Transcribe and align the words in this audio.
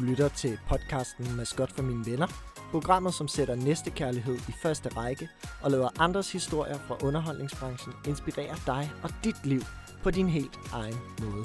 Du 0.00 0.04
lytter 0.04 0.28
til 0.28 0.58
podcasten 0.68 1.36
Maskot 1.36 1.72
for 1.72 1.82
mine 1.82 2.06
venner. 2.06 2.26
Programmet, 2.70 3.14
som 3.14 3.28
sætter 3.28 3.54
næste 3.54 3.90
kærlighed 3.90 4.34
i 4.34 4.52
første 4.62 4.88
række 4.88 5.28
og 5.62 5.70
lader 5.70 5.88
andres 5.98 6.32
historier 6.32 6.78
fra 6.78 6.96
underholdningsbranchen 7.02 7.94
inspirere 8.06 8.56
dig 8.66 8.90
og 9.02 9.10
dit 9.24 9.46
liv 9.46 9.60
på 10.02 10.10
din 10.10 10.28
helt 10.28 10.58
egen 10.72 10.96
måde. 11.22 11.44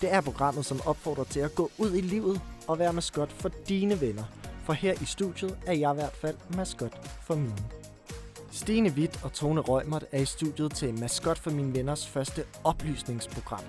Det 0.00 0.12
er 0.12 0.20
programmet, 0.20 0.66
som 0.66 0.80
opfordrer 0.86 1.24
til 1.24 1.40
at 1.40 1.54
gå 1.54 1.70
ud 1.78 1.94
i 1.94 2.00
livet 2.00 2.40
og 2.68 2.78
være 2.78 2.92
maskot 2.92 3.32
for 3.32 3.50
dine 3.68 4.00
venner. 4.00 4.24
For 4.64 4.72
her 4.72 4.92
i 5.02 5.04
studiet 5.04 5.58
er 5.66 5.72
jeg 5.72 5.92
i 5.92 5.94
hvert 5.94 6.16
fald 6.20 6.36
maskot 6.56 7.08
for 7.22 7.34
mine. 7.34 7.64
Stine 8.50 8.90
Witt 8.90 9.24
og 9.24 9.32
Tone 9.32 9.60
Røgmert 9.60 10.04
er 10.12 10.20
i 10.20 10.24
studiet 10.24 10.74
til 10.74 10.94
Maskot 11.00 11.38
for 11.38 11.50
mine 11.50 11.74
venners 11.74 12.06
første 12.06 12.44
oplysningsprogram. 12.64 13.64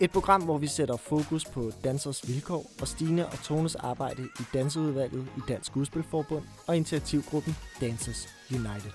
Et 0.00 0.10
program, 0.10 0.42
hvor 0.42 0.58
vi 0.58 0.66
sætter 0.66 0.96
fokus 0.96 1.44
på 1.44 1.70
dansers 1.84 2.28
vilkår 2.28 2.66
og 2.80 2.88
Stine 2.88 3.26
og 3.26 3.42
Tones 3.44 3.74
arbejde 3.74 4.22
i 4.22 4.42
Danseudvalget 4.54 5.28
i 5.36 5.40
Dansk 5.48 5.66
Skuespilforbund 5.66 6.44
og 6.66 6.76
initiativgruppen 6.76 7.54
Dancers 7.80 8.28
United. 8.50 8.92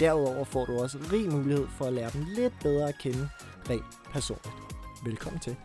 Derudover 0.00 0.44
får 0.44 0.64
du 0.64 0.78
også 0.78 0.98
rig 1.12 1.32
mulighed 1.32 1.66
for 1.68 1.84
at 1.84 1.92
lære 1.92 2.10
dem 2.10 2.24
lidt 2.24 2.52
bedre 2.62 2.88
at 2.88 2.98
kende 2.98 3.28
rent 3.70 3.84
personligt. 4.12 4.54
Velkommen 5.04 5.40
til. 5.40 5.56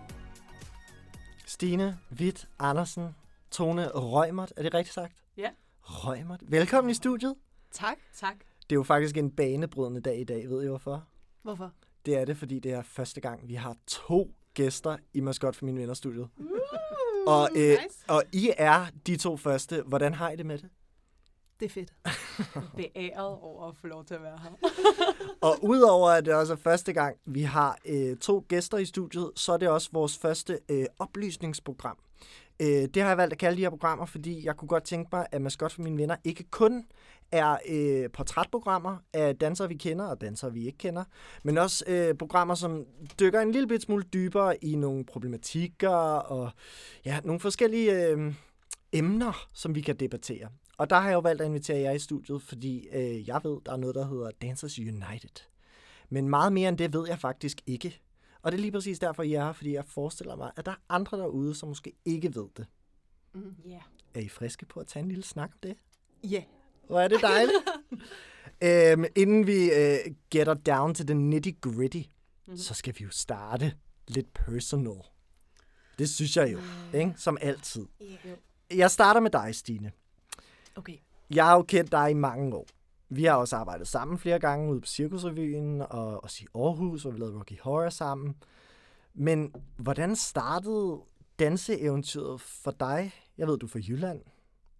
Stine 1.45 1.97
Witt 2.19 2.47
Andersen, 2.59 3.15
Tone 3.51 3.87
Røgmert, 3.87 4.53
er 4.57 4.63
det 4.63 4.73
rigtigt 4.73 4.93
sagt? 4.93 5.13
Ja. 5.37 5.49
Røgmert. 5.81 6.39
Velkommen 6.47 6.91
i 6.91 6.93
studiet. 6.93 7.35
Tak. 7.71 7.97
Tak. 8.15 8.35
Det 8.37 8.71
er 8.71 8.79
jo 8.79 8.83
faktisk 8.83 9.17
en 9.17 9.31
banebrydende 9.31 10.01
dag 10.01 10.19
i 10.19 10.23
dag, 10.23 10.49
ved 10.49 10.63
I 10.63 10.67
hvorfor? 10.67 11.03
Hvorfor? 11.41 11.71
Det 12.05 12.17
er 12.17 12.25
det, 12.25 12.37
fordi 12.37 12.59
det 12.59 12.71
er 12.71 12.81
første 12.81 13.21
gang, 13.21 13.47
vi 13.47 13.53
har 13.53 13.75
to 13.87 14.35
gæster 14.53 14.97
i 15.13 15.19
Maskot 15.19 15.55
for 15.55 15.65
mine 15.65 15.79
venner 15.79 15.93
studiet. 15.93 16.29
Uh, 16.37 16.45
Og, 17.27 17.49
øh, 17.55 17.69
nice. 17.69 17.79
og 18.07 18.23
I 18.31 18.51
er 18.57 18.85
de 19.07 19.17
to 19.17 19.37
første. 19.37 19.81
Hvordan 19.81 20.13
har 20.13 20.29
I 20.29 20.35
det 20.35 20.45
med 20.45 20.57
det? 20.57 20.69
Det 21.59 21.65
er 21.65 21.69
fedt. 21.69 21.93
Beæret 22.77 23.37
over 23.41 23.67
at 23.69 23.75
få 23.81 23.87
lov 23.87 24.05
til 24.05 24.13
at 24.13 24.21
være 24.21 24.39
her. 24.43 24.49
Og 25.49 25.63
udover 25.63 26.09
at 26.09 26.25
det 26.25 26.33
også 26.33 26.53
er 26.53 26.57
første 26.57 26.93
gang, 26.93 27.17
vi 27.25 27.41
har 27.41 27.77
øh, 27.85 28.17
to 28.17 28.45
gæster 28.47 28.77
i 28.77 28.85
studiet, 28.85 29.31
så 29.35 29.53
er 29.53 29.57
det 29.57 29.69
også 29.69 29.89
vores 29.93 30.17
første 30.17 30.59
øh, 30.69 30.85
oplysningsprogram. 30.99 31.97
Øh, 32.61 32.67
det 32.67 32.97
har 33.01 33.07
jeg 33.09 33.17
valgt 33.17 33.33
at 33.33 33.39
kalde 33.39 33.57
de 33.57 33.61
her 33.61 33.69
programmer, 33.69 34.05
fordi 34.05 34.45
jeg 34.45 34.57
kunne 34.57 34.67
godt 34.69 34.83
tænke 34.83 35.09
mig, 35.11 35.27
at 35.31 35.41
Maskot 35.41 35.71
for 35.71 35.81
mine 35.81 35.97
venner 35.97 36.15
ikke 36.23 36.43
kun 36.51 36.85
er 37.31 37.57
øh, 37.69 38.09
portrætprogrammer 38.09 38.97
af 39.13 39.35
dansere, 39.35 39.67
vi 39.67 39.75
kender 39.75 40.05
og 40.05 40.21
dansere, 40.21 40.53
vi 40.53 40.65
ikke 40.65 40.77
kender, 40.77 41.03
men 41.43 41.57
også 41.57 41.85
øh, 41.87 42.15
programmer, 42.15 42.55
som 42.55 42.85
dykker 43.19 43.41
en 43.41 43.51
lille 43.51 43.67
bit 43.67 43.81
smule 43.81 44.03
dybere 44.03 44.63
i 44.65 44.75
nogle 44.75 45.05
problematikker 45.05 45.89
og 45.89 46.51
ja, 47.05 47.19
nogle 47.23 47.39
forskellige 47.39 48.07
øh, 48.07 48.33
emner, 48.91 49.47
som 49.53 49.75
vi 49.75 49.81
kan 49.81 49.95
debattere. 49.95 50.49
Og 50.77 50.89
der 50.89 50.95
har 50.95 51.09
jeg 51.09 51.15
jo 51.15 51.19
valgt 51.19 51.41
at 51.41 51.47
invitere 51.47 51.79
jer 51.79 51.91
i 51.91 51.99
studiet, 51.99 52.41
fordi 52.41 52.87
øh, 52.87 53.27
jeg 53.27 53.41
ved, 53.43 53.57
der 53.65 53.71
er 53.71 53.77
noget, 53.77 53.95
der 53.95 54.07
hedder 54.07 54.31
Dancers 54.41 54.79
United. 54.79 55.43
Men 56.09 56.29
meget 56.29 56.53
mere 56.53 56.69
end 56.69 56.77
det 56.77 56.93
ved 56.93 57.07
jeg 57.07 57.19
faktisk 57.19 57.61
ikke. 57.67 58.01
Og 58.41 58.51
det 58.51 58.57
er 58.57 58.61
lige 58.61 58.71
præcis 58.71 58.99
derfor, 58.99 59.23
I 59.23 59.33
er 59.33 59.45
her, 59.45 59.53
fordi 59.53 59.73
jeg 59.73 59.85
forestiller 59.85 60.35
mig, 60.35 60.51
at 60.55 60.65
der 60.65 60.71
er 60.71 60.81
andre 60.89 61.17
derude, 61.17 61.55
som 61.55 61.69
måske 61.69 61.93
ikke 62.05 62.35
ved 62.35 62.47
det. 62.57 62.65
Mm, 63.33 63.55
yeah. 63.67 63.81
Er 64.13 64.19
I 64.19 64.27
friske 64.27 64.65
på 64.65 64.79
at 64.79 64.87
tage 64.87 65.03
en 65.03 65.09
lille 65.09 65.23
snak 65.23 65.49
om 65.53 65.59
det? 65.63 65.75
Ja. 66.23 66.29
Yeah. 66.29 66.43
Hvor 66.89 66.99
er 66.99 67.07
det 67.07 67.21
dejligt. 67.21 67.57
øhm, 69.01 69.05
inden 69.15 69.47
vi 69.47 69.71
øh, 69.71 69.97
getter 70.31 70.53
down 70.53 70.95
til 70.95 71.07
den 71.07 71.29
nitty-gritty, 71.29 71.97
mm-hmm. 71.97 72.57
så 72.57 72.73
skal 72.73 72.93
vi 72.97 73.03
jo 73.03 73.09
starte 73.09 73.73
lidt 74.07 74.33
personal. 74.33 75.01
Det 75.99 76.09
synes 76.09 76.37
jeg 76.37 76.53
jo, 76.53 76.59
mm. 76.59 76.99
ikke? 76.99 77.13
Som 77.17 77.37
altid. 77.41 77.85
Yeah. 78.01 78.37
Jeg 78.75 78.91
starter 78.91 79.19
med 79.21 79.31
dig, 79.31 79.55
Stine. 79.55 79.91
Okay. 80.75 80.97
Jeg 81.29 81.45
har 81.45 81.55
jo 81.55 81.61
kendt 81.61 81.91
dig 81.91 82.11
i 82.11 82.13
mange 82.13 82.55
år. 82.55 82.67
Vi 83.09 83.23
har 83.23 83.33
også 83.33 83.55
arbejdet 83.55 83.87
sammen 83.87 84.17
flere 84.17 84.39
gange 84.39 84.71
ude 84.71 84.81
på 84.81 84.87
Cirkusrevyen 84.87 85.81
og 85.81 86.23
også 86.23 86.37
i 86.43 86.47
Aarhus, 86.55 87.01
hvor 87.01 87.11
vi 87.11 87.19
lavede 87.19 87.39
Rocky 87.39 87.59
Horror 87.61 87.89
sammen. 87.89 88.35
Men 89.13 89.53
hvordan 89.77 90.15
startede 90.15 90.99
danseeventyret 91.39 92.41
for 92.41 92.71
dig? 92.71 93.13
Jeg 93.37 93.47
ved, 93.47 93.57
du 93.57 93.65
er 93.65 93.69
fra 93.69 93.79
Jylland. 93.87 94.21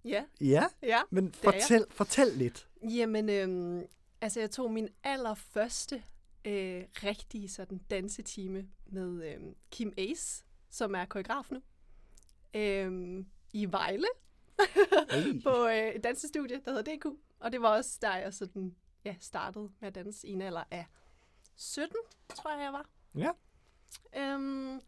Ja. 0.06 0.26
Ja, 0.42 0.66
Ja. 0.84 1.02
men 1.10 1.34
fortæl, 1.34 1.86
fortæl 1.90 2.28
lidt. 2.28 2.68
Jamen, 2.84 3.30
øhm, 3.30 3.86
altså 4.22 4.40
jeg 4.40 4.52
tog 4.52 4.72
min 4.72 4.90
allerførste 5.04 6.04
øh, 6.46 6.84
rigtige 7.04 7.50
sådan 7.50 7.78
dansetime 7.90 8.68
med 8.86 9.34
øhm, 9.34 9.56
Kim 9.72 9.94
Ace, 9.98 10.46
som 10.70 10.96
er 10.96 11.06
koreograf 11.06 11.52
nu, 11.52 11.62
øhm, 12.54 13.26
i 13.54 13.72
Vejle 13.72 14.08
Hey. 15.12 15.42
på 15.46 15.68
øh, 15.68 15.88
et 15.96 16.04
dansestudie, 16.04 16.62
der 16.66 16.72
hedder 16.74 16.96
DQ. 16.98 17.06
Og 17.40 17.52
det 17.52 17.62
var 17.62 17.70
også 17.78 17.98
der, 18.02 18.16
jeg 18.16 18.34
sådan, 18.34 18.76
ja, 19.06 19.16
startede 19.20 19.70
med 19.80 19.88
at 19.88 19.96
danse 19.96 20.28
i 20.28 20.32
en 20.32 20.42
alder 20.42 20.64
af 20.72 20.86
17, 21.56 21.96
tror 22.36 22.52
jeg, 22.52 22.60
jeg 22.60 22.74
var. 22.74 22.90
Ja. 23.16 23.32
Øhm, 24.18 24.82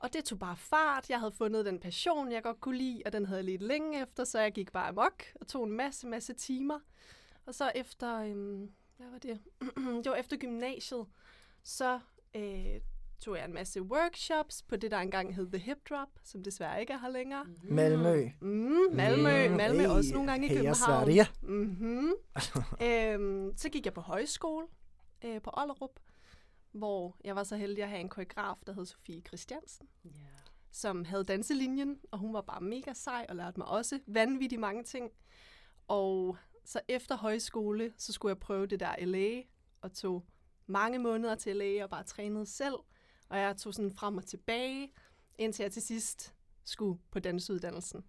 og 0.00 0.12
det 0.12 0.24
tog 0.24 0.38
bare 0.38 0.56
fart. 0.56 1.10
Jeg 1.10 1.18
havde 1.18 1.32
fundet 1.32 1.66
den 1.66 1.80
passion, 1.80 2.32
jeg 2.32 2.42
godt 2.42 2.60
kunne 2.60 2.78
lide, 2.78 3.02
og 3.06 3.12
den 3.12 3.26
havde 3.26 3.38
jeg 3.38 3.44
lidt 3.44 3.62
længe 3.62 4.02
efter, 4.02 4.24
så 4.24 4.40
jeg 4.40 4.52
gik 4.52 4.72
bare 4.72 4.88
amok 4.88 5.24
og 5.40 5.46
tog 5.46 5.64
en 5.64 5.72
masse, 5.72 6.06
masse 6.06 6.32
timer. 6.34 6.78
Og 7.46 7.54
så 7.54 7.72
efter, 7.74 8.20
øhm, 8.22 8.70
hvad 8.96 9.06
var 9.10 9.18
det? 9.18 9.40
det 10.04 10.10
var 10.10 10.16
efter 10.16 10.36
gymnasiet, 10.36 11.06
så 11.62 12.00
øh, 12.36 12.80
tog 13.20 13.36
jeg 13.36 13.44
en 13.44 13.54
masse 13.54 13.82
workshops 13.82 14.62
på 14.62 14.76
det, 14.76 14.90
der 14.90 14.98
engang 14.98 15.34
hed 15.34 15.46
The 15.50 15.58
Hip 15.58 15.78
Drop, 15.90 16.08
som 16.24 16.42
desværre 16.42 16.80
ikke 16.80 16.92
er 16.92 16.98
her 16.98 17.08
længere. 17.08 17.46
Malmø. 17.62 18.28
Mm, 18.40 18.48
Malmø, 18.92 19.48
Mm, 19.48 19.56
Malmø 19.56 19.82
hey, 19.82 19.88
også 19.88 20.14
nogle 20.14 20.30
gange 20.30 20.46
i 20.46 20.48
København. 20.48 20.74
Sverige. 20.74 21.26
Mm-hmm. 21.42 22.12
øhm, 22.86 23.56
så 23.56 23.68
gik 23.68 23.84
jeg 23.84 23.94
på 23.94 24.00
højskole 24.00 24.66
øh, 25.24 25.42
på 25.42 25.50
Ollerup, 25.56 25.90
hvor 26.72 27.16
jeg 27.24 27.36
var 27.36 27.44
så 27.44 27.56
heldig 27.56 27.82
at 27.82 27.88
have 27.88 28.00
en 28.00 28.08
koreograf, 28.08 28.56
der 28.66 28.72
hed 28.72 28.86
Sofie 28.86 29.20
Christiansen, 29.20 29.88
Yeah. 30.06 30.14
som 30.70 31.04
havde 31.04 31.24
danselinjen, 31.24 31.98
og 32.10 32.18
hun 32.18 32.34
var 32.34 32.40
bare 32.40 32.60
mega 32.60 32.92
sej 32.92 33.26
og 33.28 33.36
lærte 33.36 33.58
mig 33.60 33.68
også 33.68 34.00
vanvittigt 34.06 34.60
mange 34.60 34.84
ting. 34.84 35.10
Og 35.88 36.36
så 36.64 36.80
efter 36.88 37.16
højskole, 37.16 37.92
så 37.96 38.12
skulle 38.12 38.30
jeg 38.30 38.38
prøve 38.38 38.66
det 38.66 38.80
der 38.80 39.04
LA, 39.06 39.42
og 39.80 39.92
tog 39.92 40.24
mange 40.66 40.98
måneder 40.98 41.34
til 41.34 41.56
LA 41.56 41.84
og 41.84 41.90
bare 41.90 42.02
trænede 42.04 42.46
selv. 42.46 42.74
Og 43.28 43.38
jeg 43.38 43.56
tog 43.56 43.74
sådan 43.74 43.92
frem 43.92 44.16
og 44.16 44.24
tilbage, 44.26 44.92
indtil 45.38 45.62
jeg 45.62 45.72
til 45.72 45.82
sidst 45.82 46.34
skulle 46.64 47.00
på 47.10 47.18
dansuddannelsen 47.18 48.04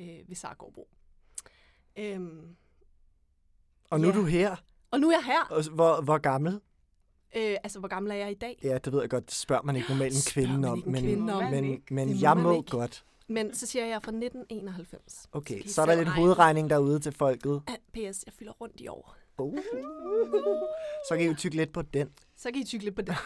øh, 0.00 0.28
ved 0.28 0.34
Sargårdbro. 0.36 0.88
Øhm, 1.96 2.56
Og 3.90 4.00
nu 4.00 4.08
er 4.08 4.12
Ja. 4.12 4.18
du 4.20 4.24
her. 4.24 4.56
og 4.90 5.00
nu 5.00 5.08
er 5.08 5.12
jeg 5.16 5.24
her. 5.24 5.44
Og 5.44 5.64
Hvor, 5.74 6.00
hvor 6.02 6.18
gammel? 6.18 6.60
Øh, 7.36 7.56
altså, 7.62 7.78
hvor 7.78 7.88
gammel 7.88 8.12
er 8.12 8.16
jeg 8.16 8.30
i 8.30 8.34
dag? 8.34 8.58
Ja, 8.62 8.78
det 8.78 8.92
ved 8.92 9.00
jeg 9.00 9.10
godt. 9.10 9.26
Det 9.26 9.34
spørger 9.34 9.62
man 9.62 9.76
ikke 9.76 9.88
normalt 9.88 10.14
en 10.14 10.32
kvinde 10.32 10.68
om. 10.68 10.82
Men, 10.86 11.02
kvinde 11.02 11.32
om. 11.32 11.50
men, 11.50 11.82
men 11.90 12.08
må 12.08 12.14
jeg 12.20 12.36
må 12.36 12.56
ikke. 12.56 12.70
godt. 12.70 13.04
Men 13.28 13.54
så 13.54 13.66
siger 13.66 13.82
jeg, 13.82 13.88
jeg 13.90 13.96
er 13.96 14.00
fra 14.00 14.10
1991. 14.10 15.28
Okay, 15.32 15.64
I 15.64 15.68
så 15.68 15.82
er 15.82 15.86
der 15.86 15.94
lidt 15.94 16.08
hovedregning 16.08 16.70
derude 16.70 17.00
til 17.00 17.12
folket. 17.12 17.62
Ah, 17.66 17.74
PS, 17.92 18.24
jeg 18.26 18.32
fylder 18.38 18.52
rundt 18.52 18.80
i 18.80 18.88
år. 18.88 19.16
Uh. 19.38 19.58
Så 21.08 21.16
kan 21.16 21.20
I 21.20 21.26
jo 21.26 21.34
tykke 21.34 21.56
lidt 21.56 21.72
på 21.72 21.82
den. 21.82 22.08
Så 22.36 22.50
kan 22.52 22.62
I 22.62 22.64
tykke 22.64 22.84
lidt 22.84 22.96
på 22.96 23.02
det. 23.02 23.16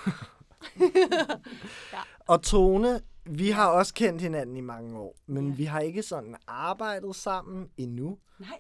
Og 2.29 2.43
Tone, 2.43 3.01
vi 3.25 3.51
har 3.51 3.69
også 3.69 3.95
kendt 3.95 4.23
hinanden 4.23 4.57
i 4.57 4.61
mange 4.61 4.99
år, 4.99 5.17
men 5.27 5.49
Ja. 5.49 5.55
vi 5.55 5.65
har 5.65 5.81
ikke 5.81 6.03
sådan 6.03 6.37
arbejdet 6.47 7.17
sammen 7.17 7.69
endnu. 7.77 8.19
Nej. 8.39 8.59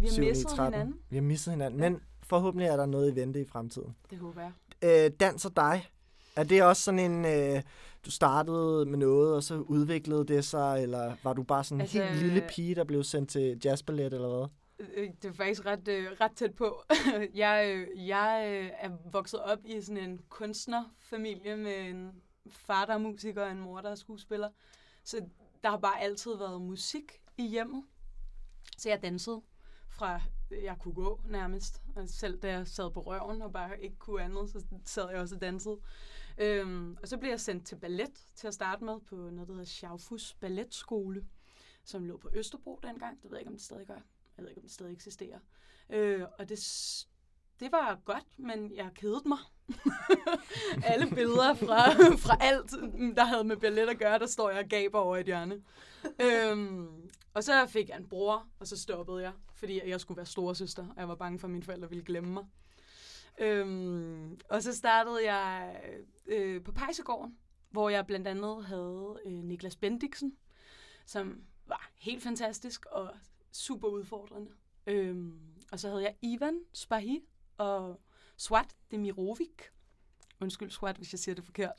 Vi 0.00 0.06
har 0.06 0.12
7, 0.12 0.20
9, 0.22 0.28
misset 0.28 0.46
13. 0.46 0.72
hinanden. 0.74 0.96
Vi 1.10 1.16
har 1.16 1.22
misset 1.22 1.52
hinanden, 1.52 1.80
men 1.80 2.00
forhåbentlig 2.30 2.68
er 2.68 2.76
der 2.76 2.86
noget 2.86 3.12
i 3.12 3.14
vente 3.14 3.40
i 3.40 3.44
fremtiden. 3.44 3.96
Det 4.10 4.18
håber 4.18 4.40
jeg. 4.40 4.52
Øh, 5.06 5.10
dans 5.20 5.44
og 5.44 5.56
dig, 5.56 5.88
er 6.36 6.44
det 6.44 6.62
også 6.62 6.82
sådan 6.82 6.98
en, 7.12 7.24
øh, 7.24 7.62
du 8.04 8.10
startede 8.10 8.86
med 8.86 8.98
noget, 8.98 9.34
og 9.36 9.42
så 9.42 9.54
udviklede 9.54 10.24
det 10.26 10.44
sig, 10.44 10.82
eller 10.82 11.16
var 11.24 11.32
du 11.32 11.42
bare 11.42 11.64
sådan 11.64 11.76
en 11.76 11.80
Altså, 11.80 12.02
helt 12.02 12.22
lille 12.22 12.44
pige, 12.50 12.74
der 12.74 12.84
blev 12.84 13.02
sendt 13.04 13.30
til 13.30 13.60
jazzballet, 13.64 14.12
eller 14.12 14.28
hvad? 14.38 14.48
Øh, 14.94 15.08
Det 15.22 15.28
er 15.28 15.32
faktisk 15.32 15.66
ret, 15.66 15.88
øh, 15.88 16.06
ret 16.20 16.32
tæt 16.36 16.54
på. 16.54 16.82
jeg 17.34 17.72
øh, 17.74 18.08
jeg 18.08 18.44
øh, 18.48 18.70
er 18.78 18.90
vokset 19.12 19.40
op 19.40 19.58
i 19.64 19.80
sådan 19.80 19.96
en 20.10 20.20
kunstnerfamilie 20.28 21.56
med 21.56 21.80
en 21.80 22.10
far, 22.50 22.86
der 22.86 22.94
er 22.94 22.98
musiker, 22.98 23.42
og 23.44 23.50
en 23.50 23.60
mor, 23.60 23.80
der 23.80 23.90
er 23.90 23.94
skuespiller. 23.94 24.48
Så 25.04 25.20
der 25.62 25.70
har 25.70 25.78
bare 25.78 26.00
altid 26.00 26.36
været 26.38 26.60
musik 26.62 27.12
i 27.38 27.46
hjemmet. 27.48 27.84
Så 28.78 28.88
jeg 28.88 29.02
dansede 29.02 29.40
fra 29.88 30.14
øh, 30.14 30.20
jeg 30.50 30.76
kunne 30.78 30.94
gå 30.94 31.20
nærmest. 31.24 31.82
Og 31.96 32.08
selv 32.08 32.38
da 32.38 32.50
jeg 32.50 32.68
sad 32.68 32.90
på 32.90 33.00
røven 33.00 33.42
og 33.42 33.52
bare 33.52 33.82
ikke 33.82 33.96
kunne 33.96 34.22
andet, 34.22 34.50
så 34.50 34.64
sad 34.84 35.10
jeg 35.10 35.20
også 35.20 35.34
og 35.34 35.40
dansede. 35.40 35.80
Øhm, 36.38 36.96
og 37.02 37.08
så 37.08 37.18
blev 37.18 37.30
jeg 37.30 37.40
sendt 37.40 37.66
til 37.66 37.76
ballet 37.76 38.26
til 38.34 38.46
at 38.46 38.54
starte 38.54 38.84
med 38.84 39.00
på 39.00 39.16
noget, 39.16 39.48
der 39.48 39.54
hedder 39.54 39.64
Schaufus 39.64 40.34
Balletskole, 40.34 41.26
som 41.84 42.04
lå 42.04 42.16
på 42.16 42.30
Østerbro 42.34 42.80
dengang. 42.82 43.22
Det 43.22 43.30
ved 43.30 43.38
jeg 43.38 43.40
ikke, 43.40 43.50
om 43.50 43.56
det 43.56 43.64
stadig 43.64 43.86
gør. 43.86 44.00
Jeg 44.36 44.42
ved 44.44 44.48
ikke, 44.48 44.58
om 44.58 44.62
det 44.62 44.72
stadig 44.72 44.92
eksisterer. 44.92 45.38
Øh, 45.90 46.26
og 46.38 46.48
det, 46.48 46.58
det 47.60 47.72
var 47.72 48.00
godt, 48.04 48.38
men 48.38 48.74
jeg 48.74 48.90
kedede 48.94 49.28
mig. 49.28 49.38
Alle 50.92 51.06
billeder 51.06 51.54
fra, 51.54 51.90
fra 52.16 52.36
alt, 52.40 52.70
der 53.16 53.24
havde 53.24 53.44
med 53.44 53.56
ballet 53.56 53.88
at 53.88 53.98
gøre, 53.98 54.18
der 54.18 54.26
står 54.26 54.50
jeg 54.50 54.58
og 54.58 54.68
gaber 54.68 54.98
over 54.98 55.16
et 55.16 55.26
hjørne. 55.26 55.62
øhm, 56.20 56.88
og 57.34 57.44
så 57.44 57.66
fik 57.66 57.88
jeg 57.88 57.96
en 57.96 58.08
bror, 58.08 58.46
og 58.60 58.66
så 58.66 58.76
stoppede 58.78 59.22
jeg, 59.22 59.32
fordi 59.54 59.88
jeg 59.88 60.00
skulle 60.00 60.16
være 60.16 60.26
storesøster, 60.26 60.86
og 60.88 60.94
jeg 60.96 61.08
var 61.08 61.14
bange 61.14 61.38
for, 61.38 61.46
at 61.46 61.50
mine 61.50 61.64
forældre 61.64 61.88
ville 61.88 62.04
glemme 62.04 62.32
mig. 62.32 62.44
Øhm, 63.38 64.40
og 64.48 64.62
så 64.62 64.76
startede 64.76 65.32
jeg 65.32 65.80
øh, 66.26 66.62
på 66.62 66.72
Pejsegården, 66.72 67.36
hvor 67.70 67.88
jeg 67.88 68.06
blandt 68.06 68.28
andet 68.28 68.64
havde 68.64 69.18
øh, 69.26 69.32
Niklas 69.32 69.76
Bendiksen, 69.76 70.36
som 71.06 71.42
var 71.66 71.90
helt 71.98 72.22
fantastisk 72.22 72.86
og 72.86 73.10
super 73.52 73.88
udfordrende. 73.88 74.50
Øhm, 74.86 75.40
og 75.72 75.80
så 75.80 75.88
havde 75.88 76.02
jeg 76.02 76.14
Ivan 76.22 76.60
Spahi 76.72 77.20
og 77.58 78.00
Swat 78.40 78.76
Demirovic. 78.90 79.50
Undskyld, 80.40 80.70
Swat, 80.70 80.96
hvis 80.96 81.12
jeg 81.12 81.18
siger 81.18 81.34
det 81.34 81.44
forkert. 81.44 81.72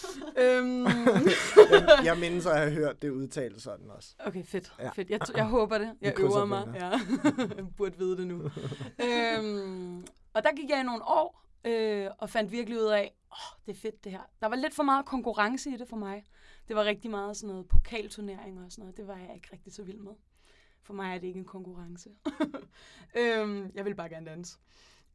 øhm. 0.42 0.84
jeg, 0.84 2.00
jeg 2.04 2.18
mindes 2.18 2.46
at 2.46 2.58
have 2.58 2.70
hørt 2.70 3.02
det 3.02 3.10
udtale 3.10 3.60
sådan 3.60 3.90
også. 3.90 4.14
Okay, 4.18 4.44
fedt. 4.44 4.72
Ja. 4.78 4.90
fedt. 4.90 5.10
Jeg, 5.10 5.20
jeg 5.36 5.46
håber 5.46 5.78
det. 5.78 5.94
Jeg 6.00 6.20
øver 6.20 6.44
mig. 6.44 6.72
Ja. 6.74 6.90
jeg 7.56 7.66
burde 7.76 7.98
vide 7.98 8.16
det 8.16 8.26
nu. 8.26 8.50
øhm, 9.04 10.06
og 10.32 10.44
der 10.44 10.56
gik 10.56 10.70
jeg 10.70 10.80
i 10.80 10.82
nogle 10.82 11.02
år 11.04 11.42
øh, 11.64 12.10
og 12.18 12.30
fandt 12.30 12.52
virkelig 12.52 12.78
ud 12.78 12.86
af, 12.86 13.14
åh, 13.32 13.32
oh, 13.32 13.66
det 13.66 13.76
er 13.76 13.80
fedt 13.80 14.04
det 14.04 14.12
her. 14.12 14.30
Der 14.40 14.46
var 14.46 14.56
lidt 14.56 14.74
for 14.74 14.82
meget 14.82 15.06
konkurrence 15.06 15.70
i 15.70 15.76
det 15.76 15.88
for 15.88 15.96
mig. 15.96 16.24
Det 16.68 16.76
var 16.76 16.84
rigtig 16.84 17.10
meget 17.10 17.36
sådan 17.36 17.48
noget 17.48 17.68
pokalturneringer 17.68 18.64
og 18.64 18.72
sådan 18.72 18.82
noget. 18.82 18.96
Det 18.96 19.06
var 19.06 19.16
jeg 19.16 19.34
ikke 19.34 19.48
rigtig 19.52 19.72
så 19.72 19.82
vild 19.82 19.98
med. 19.98 20.12
For 20.82 20.94
mig 20.94 21.14
er 21.14 21.18
det 21.18 21.26
ikke 21.26 21.38
en 21.38 21.44
konkurrence. 21.44 22.10
øhm, 23.20 23.70
jeg 23.74 23.84
vil 23.84 23.94
bare 23.94 24.08
gerne 24.08 24.26
danse. 24.26 24.58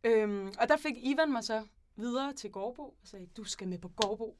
Øhm, 0.03 0.47
og 0.59 0.67
der 0.67 0.77
fik 0.77 0.95
Ivan 0.97 1.31
mig 1.31 1.43
så 1.43 1.67
videre 1.95 2.33
til 2.33 2.51
Gårdbo 2.51 2.83
og 2.83 3.07
sagde, 3.07 3.27
du 3.37 3.43
skal 3.43 3.67
med 3.67 3.77
på 3.77 3.87
Gårdbo. 3.87 4.37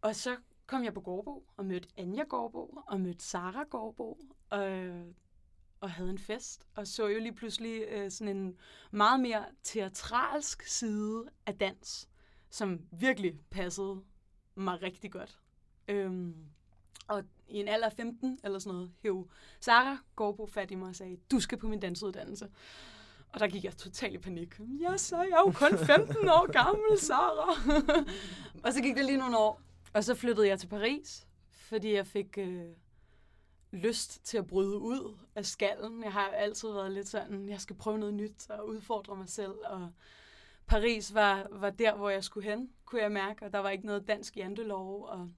Og 0.00 0.16
så 0.16 0.36
kom 0.66 0.84
jeg 0.84 0.94
på 0.94 1.00
Gårdbo 1.00 1.46
og 1.56 1.64
mødte 1.64 1.88
Anja 1.96 2.22
Gårdbo 2.22 2.82
og 2.86 3.00
mødte 3.00 3.24
Sara 3.24 3.62
Gårdbo 3.62 4.18
og, 4.50 4.70
øh, 4.70 5.06
og 5.80 5.90
havde 5.90 6.10
en 6.10 6.18
fest. 6.18 6.66
Og 6.74 6.86
så 6.86 7.06
jo 7.06 7.18
lige 7.18 7.34
pludselig 7.34 7.82
øh, 7.88 8.10
sådan 8.10 8.36
en 8.36 8.58
meget 8.90 9.20
mere 9.20 9.44
teatralsk 9.62 10.62
side 10.62 11.24
af 11.46 11.54
dans, 11.58 12.08
som 12.50 12.80
virkelig 12.90 13.40
passede 13.50 14.02
mig 14.54 14.82
rigtig 14.82 15.12
godt. 15.12 15.38
Øhm, 15.88 16.34
og 17.08 17.24
i 17.48 17.56
en 17.60 17.68
alder 17.68 17.86
af 17.86 17.92
15 17.92 18.40
eller 18.44 18.58
sådan 18.58 18.74
noget, 18.74 18.92
hæv 19.02 19.30
Sara 19.60 19.98
Gårdbo 20.16 20.46
fat 20.46 20.70
i 20.70 20.74
mig 20.74 20.88
og 20.88 20.96
sagde, 20.96 21.16
du 21.30 21.40
skal 21.40 21.58
på 21.58 21.68
min 21.68 21.80
dansuddannelse. 21.80 22.48
Og 23.32 23.40
der 23.40 23.48
gik 23.48 23.64
jeg 23.64 23.76
totalt 23.76 24.14
i 24.14 24.18
panik. 24.18 24.60
Ja, 24.80 24.96
så 24.96 25.16
er 25.16 25.22
jeg 25.22 25.42
jo 25.46 25.52
kun 25.52 25.78
15 25.78 26.28
år 26.28 26.52
gammel, 26.52 26.98
Sara. 26.98 27.50
og 28.64 28.72
så 28.72 28.82
gik 28.82 28.96
det 28.96 29.04
lige 29.04 29.18
nogle 29.18 29.38
år. 29.38 29.60
Og 29.92 30.04
så 30.04 30.14
flyttede 30.14 30.48
jeg 30.48 30.60
til 30.60 30.66
Paris, 30.66 31.26
fordi 31.50 31.94
jeg 31.94 32.06
fik 32.06 32.38
øh, 32.38 32.64
lyst 33.70 34.24
til 34.24 34.38
at 34.38 34.46
bryde 34.46 34.78
ud 34.78 35.16
af 35.34 35.46
skallen. 35.46 36.04
Jeg 36.04 36.12
har 36.12 36.28
altid 36.28 36.68
været 36.68 36.92
lidt 36.92 37.08
sådan, 37.08 37.48
jeg 37.48 37.60
skal 37.60 37.76
prøve 37.76 37.98
noget 37.98 38.14
nyt 38.14 38.50
og 38.50 38.68
udfordre 38.68 39.16
mig 39.16 39.28
selv. 39.28 39.54
Og 39.64 39.92
Paris 40.66 41.14
var, 41.14 41.46
var 41.50 41.70
der, 41.70 41.96
hvor 41.96 42.10
jeg 42.10 42.24
skulle 42.24 42.50
hen, 42.50 42.70
kunne 42.84 43.02
jeg 43.02 43.12
mærke. 43.12 43.44
Og 43.44 43.52
der 43.52 43.58
var 43.58 43.70
ikke 43.70 43.86
noget 43.86 44.08
dansk 44.08 44.36
jantelov. 44.36 45.04
Og 45.04 45.30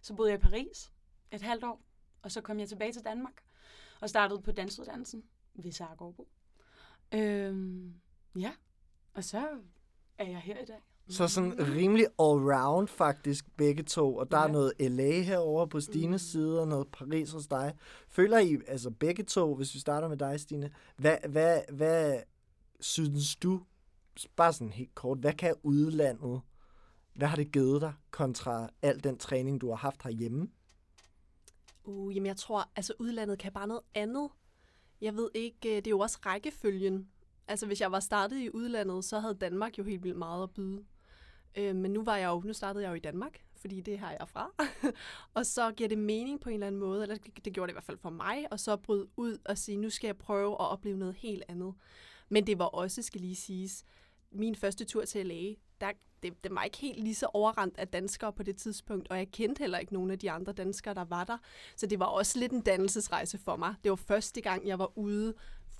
så 0.00 0.14
boede 0.14 0.30
jeg 0.30 0.38
i 0.38 0.42
Paris 0.42 0.92
et 1.30 1.42
halvt 1.42 1.64
år. 1.64 1.80
Og 2.22 2.32
så 2.32 2.40
kom 2.40 2.60
jeg 2.60 2.68
tilbage 2.68 2.92
til 2.92 3.04
Danmark 3.04 3.42
og 4.00 4.08
startede 4.08 4.42
på 4.42 4.52
dansuddannelsen 4.52 5.24
ved 5.54 5.72
Sara 5.72 5.94
Gårdbo. 5.94 6.28
Øhm, 7.14 7.94
ja, 8.36 8.52
og 9.14 9.24
så 9.24 9.48
er 10.18 10.28
jeg 10.28 10.38
her 10.38 10.58
i 10.62 10.64
dag. 10.64 10.80
Så 11.08 11.28
sådan 11.28 11.54
rimelig 11.58 12.06
all-round 12.06 12.86
faktisk 12.86 13.56
begge 13.56 13.82
to, 13.82 14.16
og 14.16 14.30
der 14.30 14.38
ja. 14.38 14.44
er 14.44 14.52
noget 14.52 14.72
LA 14.80 15.20
herover 15.20 15.66
på 15.66 15.80
Stines 15.80 16.22
mm. 16.22 16.30
side, 16.30 16.60
og 16.60 16.68
noget 16.68 16.88
Paris 16.88 17.32
hos 17.32 17.46
dig. 17.46 17.74
Føler 18.08 18.38
I, 18.38 18.58
altså 18.66 18.90
begge 18.90 19.22
to, 19.22 19.54
hvis 19.54 19.74
vi 19.74 19.78
starter 19.78 20.08
med 20.08 20.16
dig, 20.16 20.40
Stine, 20.40 20.70
hvad, 20.96 21.16
hvad, 21.28 21.60
hvad 21.72 22.20
synes 22.80 23.36
du, 23.36 23.62
bare 24.36 24.52
sådan 24.52 24.72
helt 24.72 24.94
kort, 24.94 25.18
hvad 25.18 25.32
kan 25.32 25.54
udlandet, 25.62 26.40
hvad 27.14 27.28
har 27.28 27.36
det 27.36 27.52
givet 27.52 27.80
dig 27.80 27.92
kontra 28.10 28.68
al 28.82 29.04
den 29.04 29.18
træning, 29.18 29.60
du 29.60 29.68
har 29.68 29.76
haft 29.76 30.02
herhjemme? 30.02 30.48
Uh, 31.84 32.16
jamen 32.16 32.26
jeg 32.26 32.36
tror, 32.36 32.70
altså 32.76 32.92
udlandet 32.98 33.38
kan 33.38 33.52
bare 33.52 33.66
noget 33.66 33.82
andet. 33.94 34.30
Jeg 35.02 35.16
ved 35.16 35.30
ikke, 35.34 35.68
øh, 35.68 35.76
det 35.76 35.86
er 35.86 35.90
jo 35.90 35.98
også 35.98 36.18
rækkefølgen. 36.26 37.08
Altså 37.48 37.66
hvis 37.66 37.80
jeg 37.80 37.92
var 37.92 38.00
startet 38.00 38.36
i 38.36 38.50
udlandet, 38.54 39.04
så 39.04 39.20
havde 39.20 39.34
Danmark 39.34 39.78
jo 39.78 39.84
helt 39.84 40.02
vildt 40.02 40.18
meget 40.18 40.42
at 40.42 40.50
byde. 40.50 40.84
Øh, 41.56 41.76
men 41.76 41.90
nu 41.90 42.04
var 42.04 42.16
jeg 42.16 42.28
jo, 42.28 42.42
nu 42.44 42.52
startede 42.52 42.84
jeg 42.84 42.90
jo 42.90 42.94
i 42.94 43.00
Danmark, 43.00 43.44
fordi 43.56 43.80
det 43.80 43.98
her 43.98 44.08
jeg 44.08 44.16
er 44.20 44.24
fra. 44.24 44.50
og 45.34 45.46
så 45.46 45.72
giver 45.72 45.88
det 45.88 45.98
mening 45.98 46.40
på 46.40 46.48
en 46.48 46.54
eller 46.54 46.66
anden 46.66 46.80
måde, 46.80 47.02
eller 47.02 47.16
det 47.44 47.52
gjorde 47.52 47.66
det 47.66 47.72
i 47.72 47.74
hvert 47.74 47.84
fald 47.84 47.98
for 47.98 48.10
mig, 48.10 48.46
og 48.50 48.60
så 48.60 48.76
bryde 48.76 49.08
ud 49.16 49.38
og 49.44 49.58
sige, 49.58 49.76
nu 49.76 49.90
skal 49.90 50.08
jeg 50.08 50.16
prøve 50.18 50.52
at 50.52 50.70
opleve 50.70 50.96
noget 50.96 51.14
helt 51.14 51.44
andet. 51.48 51.74
Men 52.28 52.46
det 52.46 52.58
var 52.58 52.64
også, 52.64 53.02
skal 53.02 53.20
lige 53.20 53.36
siges, 53.36 53.84
min 54.30 54.54
første 54.54 54.84
tur 54.84 55.04
til 55.04 55.26
LA, 55.26 55.54
der, 55.80 55.92
det, 56.22 56.44
det 56.44 56.54
var 56.54 56.62
ikke 56.62 56.78
helt 56.78 57.00
lige 57.00 57.14
så 57.14 57.26
overrendt 57.32 57.78
af 57.78 57.88
danskere 57.88 58.32
på 58.32 58.42
det 58.42 58.56
tidspunkt, 58.56 59.08
og 59.10 59.16
jeg 59.16 59.30
kendte 59.30 59.58
heller 59.58 59.78
ikke 59.78 59.92
nogen 59.92 60.10
af 60.10 60.18
de 60.18 60.30
andre 60.30 60.52
danskere, 60.52 60.94
der 60.94 61.04
var 61.04 61.24
der. 61.24 61.38
Så 61.76 61.86
det 61.86 61.98
var 61.98 62.06
også 62.06 62.38
lidt 62.38 62.52
en 62.52 62.60
dannelsesrejse 62.60 63.38
for 63.38 63.56
mig. 63.56 63.74
Det 63.84 63.90
var 63.90 63.96
første 63.96 64.40
gang, 64.40 64.66
jeg 64.66 64.78
var 64.78 64.98
ude 64.98 65.34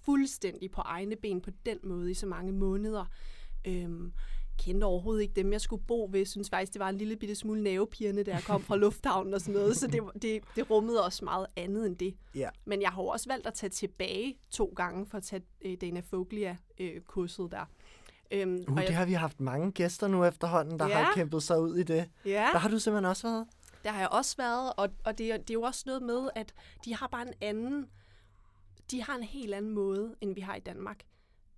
fuldstændig 0.05 0.71
på 0.71 0.81
egne 0.81 1.17
ben 1.17 1.41
på 1.41 1.51
den 1.67 1.79
måde 1.83 2.11
i 2.11 2.15
så 2.15 2.27
mange 2.27 2.53
måneder. 2.53 3.05
Øhm, 3.65 4.13
kendte 4.59 4.85
overhovedet 4.85 5.23
ikke 5.23 5.35
dem, 5.35 5.53
jeg 5.53 5.61
skulle 5.61 5.83
bo 5.85 6.09
ved. 6.11 6.21
Jeg 6.21 6.29
synes 6.29 6.51
faktisk, 6.51 6.73
det 6.73 6.81
var 6.81 6.89
en 6.89 6.99
lille 6.99 7.17
bitte 7.17 7.35
smule 7.35 7.63
nervepirrende, 7.63 8.25
da 8.25 8.31
jeg 8.31 8.43
kom 8.43 8.63
fra 8.63 8.77
lufthavnen 8.85 9.35
og 9.35 9.41
sådan 9.41 9.55
noget. 9.55 9.77
Så 9.77 9.87
det, 9.87 10.03
det, 10.23 10.43
det 10.57 10.71
rummede 10.71 11.05
også 11.05 11.25
meget 11.25 11.47
andet 11.57 11.87
end 11.87 11.97
det. 11.97 12.15
Ja. 12.35 12.49
Men 12.65 12.83
jeg 12.83 12.91
har 12.91 13.03
også 13.03 13.29
valgt 13.29 13.47
at 13.47 13.55
tage 13.55 13.71
tilbage 13.71 14.39
to 14.51 14.73
gange 14.77 15.07
for 15.07 15.17
at 15.17 15.23
tage 15.23 15.43
øh, 15.63 15.77
Dana 15.81 16.01
Foglia-kurset 16.01 17.45
øh, 17.45 17.51
der. 17.51 17.65
Øhm, 18.33 18.65
uh, 18.69 18.77
det 18.77 18.85
jeg... 18.85 18.97
har 18.97 19.05
vi 19.05 19.13
haft 19.13 19.41
mange 19.41 19.73
gæster 19.73 20.09
nu 20.09 20.25
efterhånden, 20.25 20.79
der 20.79 20.89
ja. 20.89 21.03
har 21.03 21.13
kæmpet 21.15 21.43
sig 21.43 21.61
ud 21.61 21.77
i 21.77 21.83
det. 21.83 22.11
Ja. 22.25 22.49
Der 22.53 22.59
har 22.59 22.69
du 22.69 22.79
simpelthen 22.79 23.11
også 23.11 23.29
været. 23.29 23.47
Der 23.85 23.91
har 23.91 24.01
jeg 24.01 24.09
også 24.09 24.37
været, 24.37 24.73
og, 24.77 24.89
og 25.05 25.19
det, 25.19 25.41
det 25.41 25.51
er 25.51 25.55
jo 25.55 25.63
også 25.63 25.83
noget 25.87 26.03
med, 26.03 26.31
at 26.35 26.55
de 26.85 26.95
har 26.95 27.07
bare 27.07 27.29
en 27.29 27.35
anden, 27.41 27.87
de 28.91 29.03
har 29.03 29.17
en 29.17 29.23
helt 29.23 29.55
anden 29.55 29.71
måde, 29.71 30.15
end 30.21 30.35
vi 30.35 30.41
har 30.41 30.55
i 30.55 30.61
Danmark. 30.61 31.05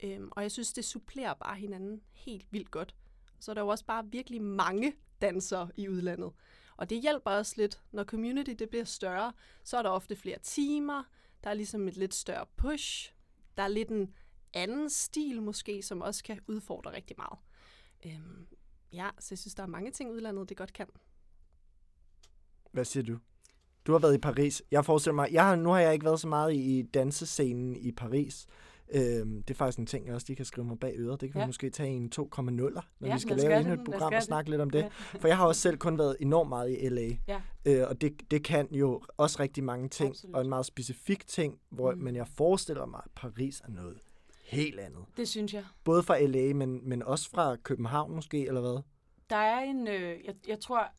Øhm, 0.02 0.28
og 0.30 0.42
jeg 0.42 0.50
synes, 0.50 0.72
det 0.72 0.84
supplerer 0.84 1.34
bare 1.34 1.56
hinanden 1.56 2.00
helt 2.12 2.46
vildt 2.50 2.70
godt. 2.70 2.94
Så 3.40 3.52
er 3.52 3.54
der 3.54 3.62
jo 3.62 3.68
også 3.68 3.84
bare 3.84 4.04
virkelig 4.10 4.42
mange 4.42 4.94
dansere 5.22 5.70
i 5.76 5.88
udlandet. 5.88 6.32
Og 6.76 6.90
det 6.90 7.00
hjælper 7.02 7.30
også 7.30 7.54
lidt, 7.56 7.80
når 7.92 8.04
community 8.04 8.50
det 8.58 8.68
bliver 8.68 8.84
større, 8.84 9.32
så 9.64 9.76
er 9.76 9.82
der 9.82 9.90
ofte 9.90 10.16
flere 10.16 10.38
timer, 10.42 11.02
der 11.44 11.50
er 11.50 11.54
ligesom 11.54 11.88
et 11.88 11.96
lidt 11.96 12.14
større 12.14 12.46
push, 12.56 13.14
der 13.56 13.62
er 13.62 13.68
lidt 13.68 13.88
en 13.88 14.14
anden 14.54 14.90
stil 14.90 15.42
måske, 15.42 15.82
som 15.82 16.02
også 16.02 16.24
kan 16.24 16.40
udfordre 16.48 16.92
rigtig 16.92 17.16
meget. 17.18 17.38
Øhm, 18.06 18.46
ja, 18.92 19.10
så 19.18 19.28
jeg 19.30 19.38
synes, 19.38 19.54
der 19.54 19.62
er 19.62 19.66
mange 19.66 19.90
ting 19.90 20.10
udlandet, 20.10 20.48
det 20.48 20.56
godt 20.56 20.72
kan. 20.72 20.86
Hvad 22.72 22.84
siger 22.84 23.04
du? 23.04 23.18
Du 23.86 23.92
har 23.92 23.98
været 23.98 24.14
i 24.14 24.18
Paris. 24.18 24.62
Jeg 24.70 24.84
forestiller 24.84 25.14
mig, 25.14 25.28
jeg 25.32 25.44
har, 25.44 25.56
nu 25.56 25.70
har 25.70 25.80
jeg 25.80 25.92
ikke 25.92 26.04
været 26.04 26.20
så 26.20 26.28
meget 26.28 26.54
i, 26.54 26.82
dansescenen 26.82 27.76
i 27.76 27.92
Paris. 27.92 28.46
Øhm, 28.94 29.42
det 29.42 29.54
er 29.54 29.58
faktisk 29.58 29.78
en 29.78 29.86
ting, 29.86 30.06
jeg 30.06 30.14
også 30.14 30.26
lige 30.28 30.36
kan 30.36 30.44
skrive 30.44 30.66
mig 30.66 30.78
bag 30.78 30.94
øret. 30.96 31.20
Det 31.20 31.32
kan 31.32 31.38
ja. 31.38 31.44
vi 31.44 31.48
måske 31.48 31.70
tage 31.70 31.90
en 31.90 32.12
2,0'er, 32.14 32.80
når 33.00 33.08
ja, 33.08 33.14
vi 33.14 33.20
skal 33.20 33.36
lave 33.36 33.60
endnu 33.60 33.74
et 33.74 33.80
program 33.84 34.12
og 34.14 34.22
snakke 34.22 34.50
lidt 34.50 34.60
om 34.60 34.70
det. 34.70 34.78
Ja. 34.78 34.88
For 35.18 35.28
jeg 35.28 35.36
har 35.36 35.46
også 35.46 35.60
selv 35.60 35.76
kun 35.76 35.98
været 35.98 36.16
enormt 36.20 36.48
meget 36.48 36.76
i 36.80 36.88
LA. 36.88 37.08
Ja. 37.28 37.40
Øh, 37.64 37.88
og 37.88 38.00
det, 38.00 38.30
det 38.30 38.44
kan 38.44 38.74
jo 38.74 39.02
også 39.16 39.36
rigtig 39.40 39.64
mange 39.64 39.88
ting, 39.88 40.10
Absolut. 40.10 40.36
og 40.36 40.42
en 40.42 40.48
meget 40.48 40.66
specifik 40.66 41.26
ting, 41.26 41.58
hvor, 41.70 41.92
mm. 41.92 41.98
men 41.98 42.16
jeg 42.16 42.28
forestiller 42.28 42.86
mig, 42.86 43.00
at 43.04 43.10
Paris 43.14 43.60
er 43.60 43.70
noget 43.70 43.98
helt 44.54 44.80
andet. 44.80 45.04
Det 45.16 45.28
synes 45.28 45.54
jeg. 45.54 45.64
Både 45.84 46.02
fra 46.02 46.20
LA, 46.20 46.54
men, 46.54 46.88
men 46.88 47.02
også 47.02 47.30
fra 47.30 47.56
København 47.56 48.14
måske, 48.14 48.46
eller 48.46 48.60
hvad? 48.60 48.82
Der 49.30 49.36
er 49.36 49.60
en, 49.60 49.88
øh, 49.88 50.24
jeg, 50.24 50.34
jeg 50.48 50.60
tror, 50.60 50.92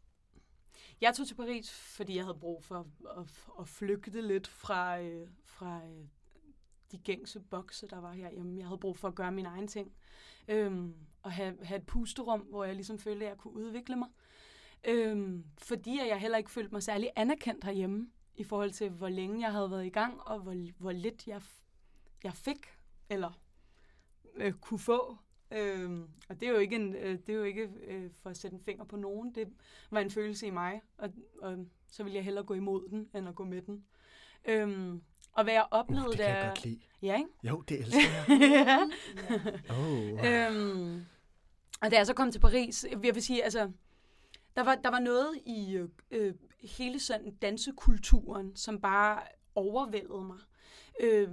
jeg 1.02 1.14
tog 1.16 1.28
til 1.28 1.36
Paris, 1.36 1.72
fordi 1.72 2.16
jeg 2.16 2.24
havde 2.24 2.38
brug 2.40 2.64
for 2.64 2.88
at, 3.20 3.28
at, 3.60 3.68
flygte 3.68 4.22
lidt 4.22 4.48
fra, 4.48 5.00
øh, 5.00 5.28
fra 5.44 5.78
øh, 5.78 6.06
de 6.92 6.98
gængse 6.98 7.40
bokse, 7.40 7.88
der 7.88 8.02
var 8.02 8.12
her. 8.12 8.30
Jamen, 8.30 8.58
jeg 8.58 8.68
havde 8.68 8.80
brug 8.80 8.98
for 8.98 9.08
at 9.08 9.16
gøre 9.16 9.32
min 9.32 9.46
egen 9.46 9.68
ting. 9.68 9.94
Øhm, 10.48 10.96
og 11.22 11.32
have, 11.32 11.58
have 11.64 11.78
et 11.78 11.86
pusterum, 11.86 12.40
hvor 12.40 12.64
jeg 12.64 12.76
ligesom 12.76 13.00
følte, 13.00 13.26
at 13.26 13.30
jeg 13.30 13.38
kunne 13.38 13.54
udvikle 13.54 13.96
mig. 13.96 14.08
Øhm, 14.88 15.46
fordi 15.58 16.00
jeg 16.10 16.20
heller 16.20 16.38
ikke 16.38 16.52
følte 16.52 16.72
mig 16.72 16.84
særlig 16.84 17.10
anerkendt 17.16 17.64
herhjemme, 17.64 18.08
i 18.38 18.44
forhold 18.44 18.72
til, 18.72 18.90
hvor 18.90 19.10
længe 19.10 19.42
jeg 19.42 19.52
havde 19.52 19.72
været 19.72 19.86
i 19.86 19.90
gang, 19.90 20.22
og 20.22 20.40
hvor, 20.40 20.56
hvor 20.78 20.92
lidt 20.92 21.28
jeg, 21.28 21.42
jeg 22.24 22.34
fik, 22.34 22.68
eller 23.10 23.40
øh, 24.36 24.54
kunne 24.54 24.80
få. 24.80 25.18
Øhm, 25.52 26.08
og 26.30 26.40
det 26.40 26.48
er 26.48 26.52
jo 26.52 26.58
ikke, 26.58 26.76
en, 26.76 26.96
øh, 26.96 27.20
det 27.28 27.30
er 27.30 27.38
jo 27.38 27.44
ikke 27.44 27.70
øh, 27.88 28.10
for 28.22 28.30
at 28.30 28.38
sætte 28.38 28.56
en 28.56 28.62
finger 28.62 28.84
på 28.84 28.96
nogen. 28.96 29.36
Det 29.36 29.48
var 29.92 30.00
en 30.00 30.12
følelse 30.12 30.48
i 30.48 30.50
mig, 30.50 30.82
og, 30.98 31.10
og 31.42 31.66
så 31.88 32.04
ville 32.04 32.16
jeg 32.16 32.24
hellere 32.24 32.44
gå 32.46 32.54
imod 32.54 32.90
den, 32.90 33.10
end 33.14 33.28
at 33.28 33.36
gå 33.36 33.44
med 33.44 33.62
den. 33.62 33.86
Øhm, 34.46 35.02
og 35.32 35.44
hvad 35.44 35.54
jeg 35.54 35.66
oplevede, 35.72 36.08
uh, 36.08 36.12
det 36.12 36.20
kan 36.20 36.26
der... 36.28 36.38
jeg 36.38 36.48
godt 36.48 36.66
lide. 36.66 36.80
Ja, 37.02 37.18
ikke? 37.18 37.30
Jo, 37.44 37.62
det 37.62 37.80
elsker 37.80 38.02
jeg. 38.02 38.40
ja. 38.52 38.80
oh. 39.70 40.56
øhm, 40.56 41.06
og 41.82 41.92
da 41.92 41.96
jeg 41.96 42.06
så 42.06 42.14
kom 42.14 42.32
til 42.32 42.40
Paris, 42.40 42.86
jeg 43.04 43.16
vil 43.16 43.24
sige, 43.24 43.44
altså, 43.44 43.72
der 44.56 44.64
var, 44.64 44.76
der 44.76 44.90
var 44.90 45.00
noget 45.00 45.40
i 45.46 45.76
øh, 45.76 45.90
øh, 46.12 46.34
hele 46.62 47.00
sådan 47.00 47.36
dansekulturen, 47.36 48.56
som 48.56 48.82
bare 48.82 49.22
overvældede 49.56 50.24
mig. 50.24 50.38
Øh, 51.00 51.28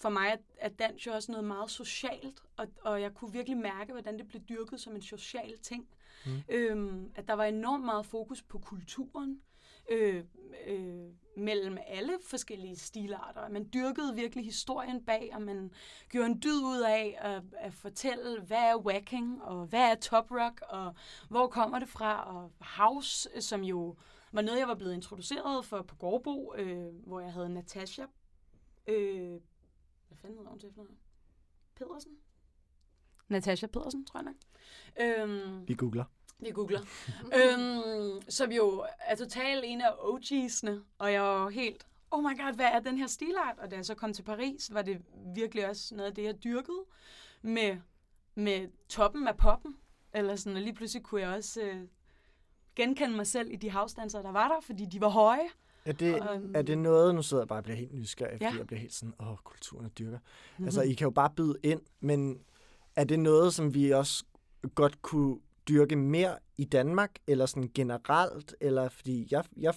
for 0.00 0.08
mig 0.08 0.38
er, 0.58 0.68
dans 0.68 1.06
jo 1.06 1.12
også 1.12 1.32
noget 1.32 1.46
meget 1.46 1.70
socialt, 1.70 2.42
og, 2.56 2.66
og 2.82 3.00
jeg 3.00 3.14
kunne 3.14 3.32
virkelig 3.32 3.58
mærke, 3.58 3.92
hvordan 3.92 4.18
det 4.18 4.28
blev 4.28 4.42
dyrket 4.42 4.80
som 4.80 4.94
en 4.94 5.02
social 5.02 5.58
ting. 5.58 5.88
Mm. 6.26 6.42
Øhm, 6.48 7.12
at 7.14 7.28
der 7.28 7.34
var 7.34 7.44
enormt 7.44 7.84
meget 7.84 8.06
fokus 8.06 8.42
på 8.42 8.58
kulturen, 8.58 9.40
øh, 9.90 10.24
øh, 10.66 11.06
mellem 11.36 11.78
alle 11.86 12.18
forskellige 12.22 12.76
stilarter. 12.76 13.48
Man 13.48 13.70
dyrkede 13.74 14.14
virkelig 14.14 14.44
historien 14.44 15.04
bag, 15.04 15.30
og 15.34 15.42
man 15.42 15.72
gjorde 16.08 16.26
en 16.26 16.40
dyd 16.42 16.62
ud 16.62 16.80
af 16.80 17.18
at, 17.18 17.42
at 17.58 17.74
fortælle, 17.74 18.40
hvad 18.40 18.58
er 18.58 18.76
whacking, 18.76 19.42
og 19.42 19.66
hvad 19.66 19.90
er 19.90 19.94
top 19.94 20.30
rock, 20.30 20.62
og 20.68 20.94
hvor 21.28 21.46
kommer 21.46 21.78
det 21.78 21.88
fra, 21.88 22.36
og 22.36 22.52
house, 22.60 23.40
som 23.40 23.64
jo 23.64 23.96
var 24.32 24.42
noget, 24.42 24.58
jeg 24.58 24.68
var 24.68 24.74
blevet 24.74 24.94
introduceret 24.94 25.64
for 25.64 25.82
på 25.82 25.96
Gårdbo, 25.96 26.54
øh, 26.56 27.06
hvor 27.06 27.20
jeg 27.20 27.32
havde 27.32 27.48
Natasha, 27.48 28.04
øh, 28.86 29.40
hvad 30.10 30.18
fanden 30.18 30.38
hedder 30.38 30.50
hun 30.50 30.58
til 30.58 30.68
efternavn? 30.68 30.96
Pedersen? 31.74 32.12
Natasha 33.28 33.66
Pedersen, 33.66 34.06
tror 34.06 34.20
jeg 34.20 34.24
nok. 34.24 34.36
Øhm, 35.00 35.68
Vi 35.68 35.74
googler. 35.74 36.04
Vi 36.38 36.50
googler. 36.50 36.80
øhm, 37.38 38.22
som 38.28 38.52
jo 38.52 38.86
er 38.98 39.14
totalt 39.14 39.64
en 39.66 39.80
af 39.80 39.90
OG'sne, 39.90 40.70
og 40.98 41.12
jeg 41.12 41.22
var 41.22 41.48
helt, 41.48 41.86
oh 42.10 42.22
my 42.22 42.38
god, 42.38 42.54
hvad 42.54 42.66
er 42.66 42.80
den 42.80 42.98
her 42.98 43.06
stilart? 43.06 43.58
Og 43.58 43.70
da 43.70 43.76
jeg 43.76 43.86
så 43.86 43.94
kom 43.94 44.12
til 44.12 44.22
Paris, 44.22 44.74
var 44.74 44.82
det 44.82 45.02
virkelig 45.34 45.68
også 45.68 45.94
noget 45.94 46.08
af 46.08 46.14
det, 46.14 46.24
jeg 46.24 46.44
dyrkede 46.44 46.84
med, 47.42 47.78
med 48.34 48.68
toppen 48.88 49.28
af 49.28 49.36
poppen. 49.36 49.76
Eller 50.12 50.36
sådan, 50.36 50.56
og 50.56 50.62
lige 50.62 50.74
pludselig 50.74 51.02
kunne 51.04 51.20
jeg 51.20 51.30
også 51.36 51.62
øh, 51.62 51.88
genkende 52.76 53.16
mig 53.16 53.26
selv 53.26 53.52
i 53.52 53.56
de 53.56 53.70
havstanser, 53.70 54.22
der 54.22 54.32
var 54.32 54.48
der, 54.48 54.60
fordi 54.60 54.84
de 54.84 55.00
var 55.00 55.08
høje. 55.08 55.48
Er 55.84 55.92
det, 55.92 56.20
og, 56.20 56.40
er 56.54 56.62
det 56.62 56.78
noget, 56.78 57.14
nu 57.14 57.22
sidder 57.22 57.42
jeg 57.42 57.48
bare 57.48 57.58
og 57.58 57.64
bliver 57.64 57.76
helt 57.76 57.94
nysgerrig, 57.94 58.32
fordi 58.32 58.44
ja. 58.44 58.58
jeg 58.58 58.66
bliver 58.66 58.80
helt 58.80 58.92
sådan, 58.92 59.14
åh, 59.20 59.36
kulturen 59.44 59.84
er 59.84 59.90
dyrker. 59.90 60.18
Mm-hmm. 60.18 60.64
Altså, 60.64 60.82
I 60.82 60.92
kan 60.92 61.04
jo 61.04 61.10
bare 61.10 61.30
byde 61.36 61.56
ind, 61.62 61.80
men 62.00 62.40
er 62.96 63.04
det 63.04 63.18
noget, 63.18 63.54
som 63.54 63.74
vi 63.74 63.90
også 63.90 64.24
godt 64.74 65.02
kunne 65.02 65.38
dyrke 65.68 65.96
mere 65.96 66.38
i 66.56 66.64
Danmark, 66.64 67.10
eller 67.26 67.46
sådan 67.46 67.70
generelt, 67.74 68.54
eller 68.60 68.88
fordi 68.88 69.28
jeg, 69.30 69.44
jeg, 69.56 69.74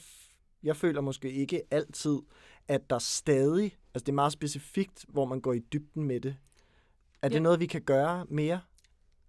jeg 0.63 0.75
føler 0.75 1.01
måske 1.01 1.31
ikke 1.31 1.61
altid, 1.71 2.19
at 2.67 2.89
der 2.89 2.99
stadig, 2.99 3.63
altså 3.63 4.03
det 4.05 4.09
er 4.09 4.13
meget 4.13 4.31
specifikt, 4.31 5.05
hvor 5.07 5.25
man 5.25 5.41
går 5.41 5.53
i 5.53 5.59
dybden 5.59 6.03
med 6.03 6.19
det. 6.19 6.35
Er 7.21 7.27
det 7.27 7.35
ja. 7.35 7.39
noget, 7.39 7.59
vi 7.59 7.65
kan 7.65 7.81
gøre 7.81 8.25
mere? 8.29 8.61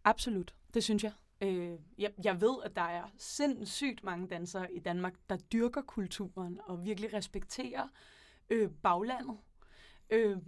Absolut, 0.05 0.55
det 0.75 0.85
synes 0.85 1.05
jeg. 1.05 1.13
Øh, 1.45 1.79
jeg. 1.99 2.13
Jeg 2.25 2.41
ved, 2.41 2.55
at 2.65 2.77
der 2.77 2.83
er 2.83 3.05
sindssygt 3.19 4.05
mange 4.05 4.29
dansere 4.29 4.73
i 4.73 4.79
Danmark, 4.79 5.15
der 5.31 5.37
dyrker 5.37 5.83
kulturen 5.83 6.61
og 6.65 6.85
virkelig 6.85 7.15
respekterer 7.15 7.89
øh, 8.51 8.71
baglandet. 8.83 9.37
Øh, 10.11 10.39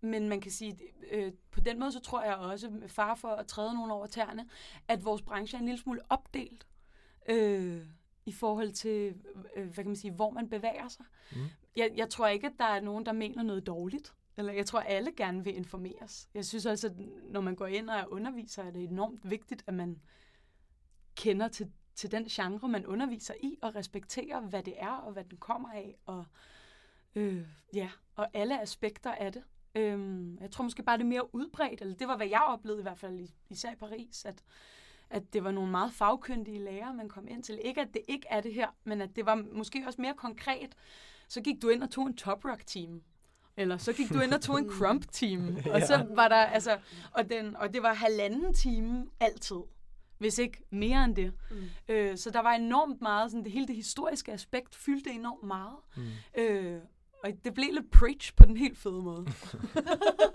men 0.00 0.28
man 0.28 0.40
kan 0.40 0.50
sige, 0.50 0.78
øh, 1.10 1.32
på 1.50 1.60
den 1.60 1.78
måde, 1.80 1.92
så 1.92 2.00
tror 2.00 2.22
jeg 2.22 2.34
også, 2.36 2.70
med 2.70 2.88
far 2.88 3.14
for 3.14 3.28
at 3.28 3.46
træde 3.46 3.74
nogen 3.74 3.90
over 3.90 4.06
tæerne, 4.06 4.48
at 4.88 5.04
vores 5.04 5.22
branche 5.22 5.56
er 5.56 5.60
en 5.60 5.66
lille 5.66 5.80
smule 5.80 6.00
opdelt 6.08 6.66
øh, 7.28 7.86
i 8.26 8.32
forhold 8.32 8.72
til, 8.72 9.14
øh, 9.56 9.64
hvad 9.64 9.74
kan 9.74 9.86
man 9.86 9.96
sige, 9.96 10.12
hvor 10.12 10.30
man 10.30 10.48
bevæger 10.48 10.88
sig. 10.88 11.04
Mm. 11.32 11.38
Jeg, 11.76 11.92
jeg 11.96 12.10
tror 12.10 12.26
ikke, 12.26 12.46
at 12.46 12.52
der 12.58 12.64
er 12.64 12.80
nogen, 12.80 13.06
der 13.06 13.12
mener 13.12 13.42
noget 13.42 13.66
dårligt. 13.66 14.14
Eller 14.36 14.52
jeg 14.52 14.66
tror, 14.66 14.80
alle 14.80 15.12
gerne 15.12 15.44
vil 15.44 15.56
informeres. 15.56 16.28
Jeg 16.34 16.44
synes 16.44 16.66
altså, 16.66 16.86
at 16.86 16.94
når 17.30 17.40
man 17.40 17.56
går 17.56 17.66
ind 17.66 17.90
og 17.90 17.96
er 17.96 18.06
underviser, 18.06 18.62
er 18.62 18.70
det 18.70 18.84
enormt 18.84 19.30
vigtigt, 19.30 19.64
at 19.66 19.74
man 19.74 20.00
kender 21.14 21.48
til, 21.48 21.72
til 21.94 22.10
den 22.10 22.24
genre, 22.24 22.68
man 22.68 22.86
underviser 22.86 23.34
i, 23.42 23.58
og 23.62 23.74
respekterer, 23.74 24.40
hvad 24.40 24.62
det 24.62 24.74
er, 24.78 24.92
og 24.92 25.12
hvad 25.12 25.24
den 25.24 25.38
kommer 25.38 25.72
af, 25.72 25.96
og, 26.06 26.24
øh, 27.14 27.46
ja, 27.74 27.90
og 28.14 28.28
alle 28.34 28.60
aspekter 28.60 29.12
af 29.12 29.32
det. 29.32 29.42
Øhm, 29.74 30.38
jeg 30.40 30.50
tror 30.50 30.64
måske 30.64 30.82
bare, 30.82 30.98
det 30.98 31.04
er 31.04 31.08
mere 31.08 31.34
udbredt, 31.34 31.80
eller 31.80 31.94
det 31.94 32.08
var, 32.08 32.16
hvad 32.16 32.28
jeg 32.28 32.42
oplevede 32.42 32.80
i 32.80 32.82
hvert 32.82 32.98
fald, 32.98 33.28
især 33.50 33.72
i 33.72 33.76
Paris, 33.76 34.24
at, 34.24 34.44
at 35.10 35.32
det 35.32 35.44
var 35.44 35.50
nogle 35.50 35.70
meget 35.70 35.92
fagkyndige 35.92 36.64
lærere, 36.64 36.94
man 36.94 37.08
kom 37.08 37.28
ind 37.28 37.42
til. 37.42 37.60
Ikke, 37.64 37.80
at 37.80 37.94
det 37.94 38.02
ikke 38.08 38.26
er 38.30 38.40
det 38.40 38.54
her, 38.54 38.68
men 38.84 39.00
at 39.00 39.16
det 39.16 39.26
var 39.26 39.34
måske 39.34 39.84
også 39.86 40.00
mere 40.00 40.14
konkret. 40.14 40.74
Så 41.28 41.40
gik 41.40 41.62
du 41.62 41.68
ind 41.68 41.82
og 41.82 41.90
tog 41.90 42.06
en 42.06 42.16
top 42.16 42.44
rock 42.44 42.66
team, 42.66 43.02
eller 43.56 43.76
så 43.76 43.92
gik 43.92 44.12
du 44.12 44.20
ind 44.20 44.34
og 44.34 44.40
tog 44.40 44.58
en 44.58 44.70
crump 44.78 45.06
team, 45.12 45.56
og 45.74 45.82
så 45.82 46.06
var 46.14 46.28
der, 46.28 46.36
altså, 46.36 46.78
og, 47.12 47.30
den, 47.30 47.56
og 47.56 47.74
det 47.74 47.82
var 47.82 47.94
halvanden 47.94 48.54
time 48.54 49.06
altid 49.20 49.56
hvis 50.18 50.38
ikke 50.38 50.62
mere 50.70 51.04
end 51.04 51.16
det. 51.16 51.32
Mm. 51.50 51.68
Øh, 51.88 52.16
så 52.16 52.30
der 52.30 52.40
var 52.40 52.52
enormt 52.52 53.00
meget, 53.00 53.30
sådan 53.30 53.44
det 53.44 53.52
hele 53.52 53.66
det 53.66 53.76
historiske 53.76 54.32
aspekt 54.32 54.74
fyldte 54.74 55.10
enormt 55.10 55.42
meget. 55.42 55.76
Mm. 55.96 56.02
Øh, 56.38 56.80
og 57.24 57.32
det 57.44 57.54
blev 57.54 57.68
lidt 57.72 57.90
preach 57.90 58.34
på 58.36 58.44
den 58.46 58.56
helt 58.56 58.78
fede 58.78 59.02
måde. 59.02 59.26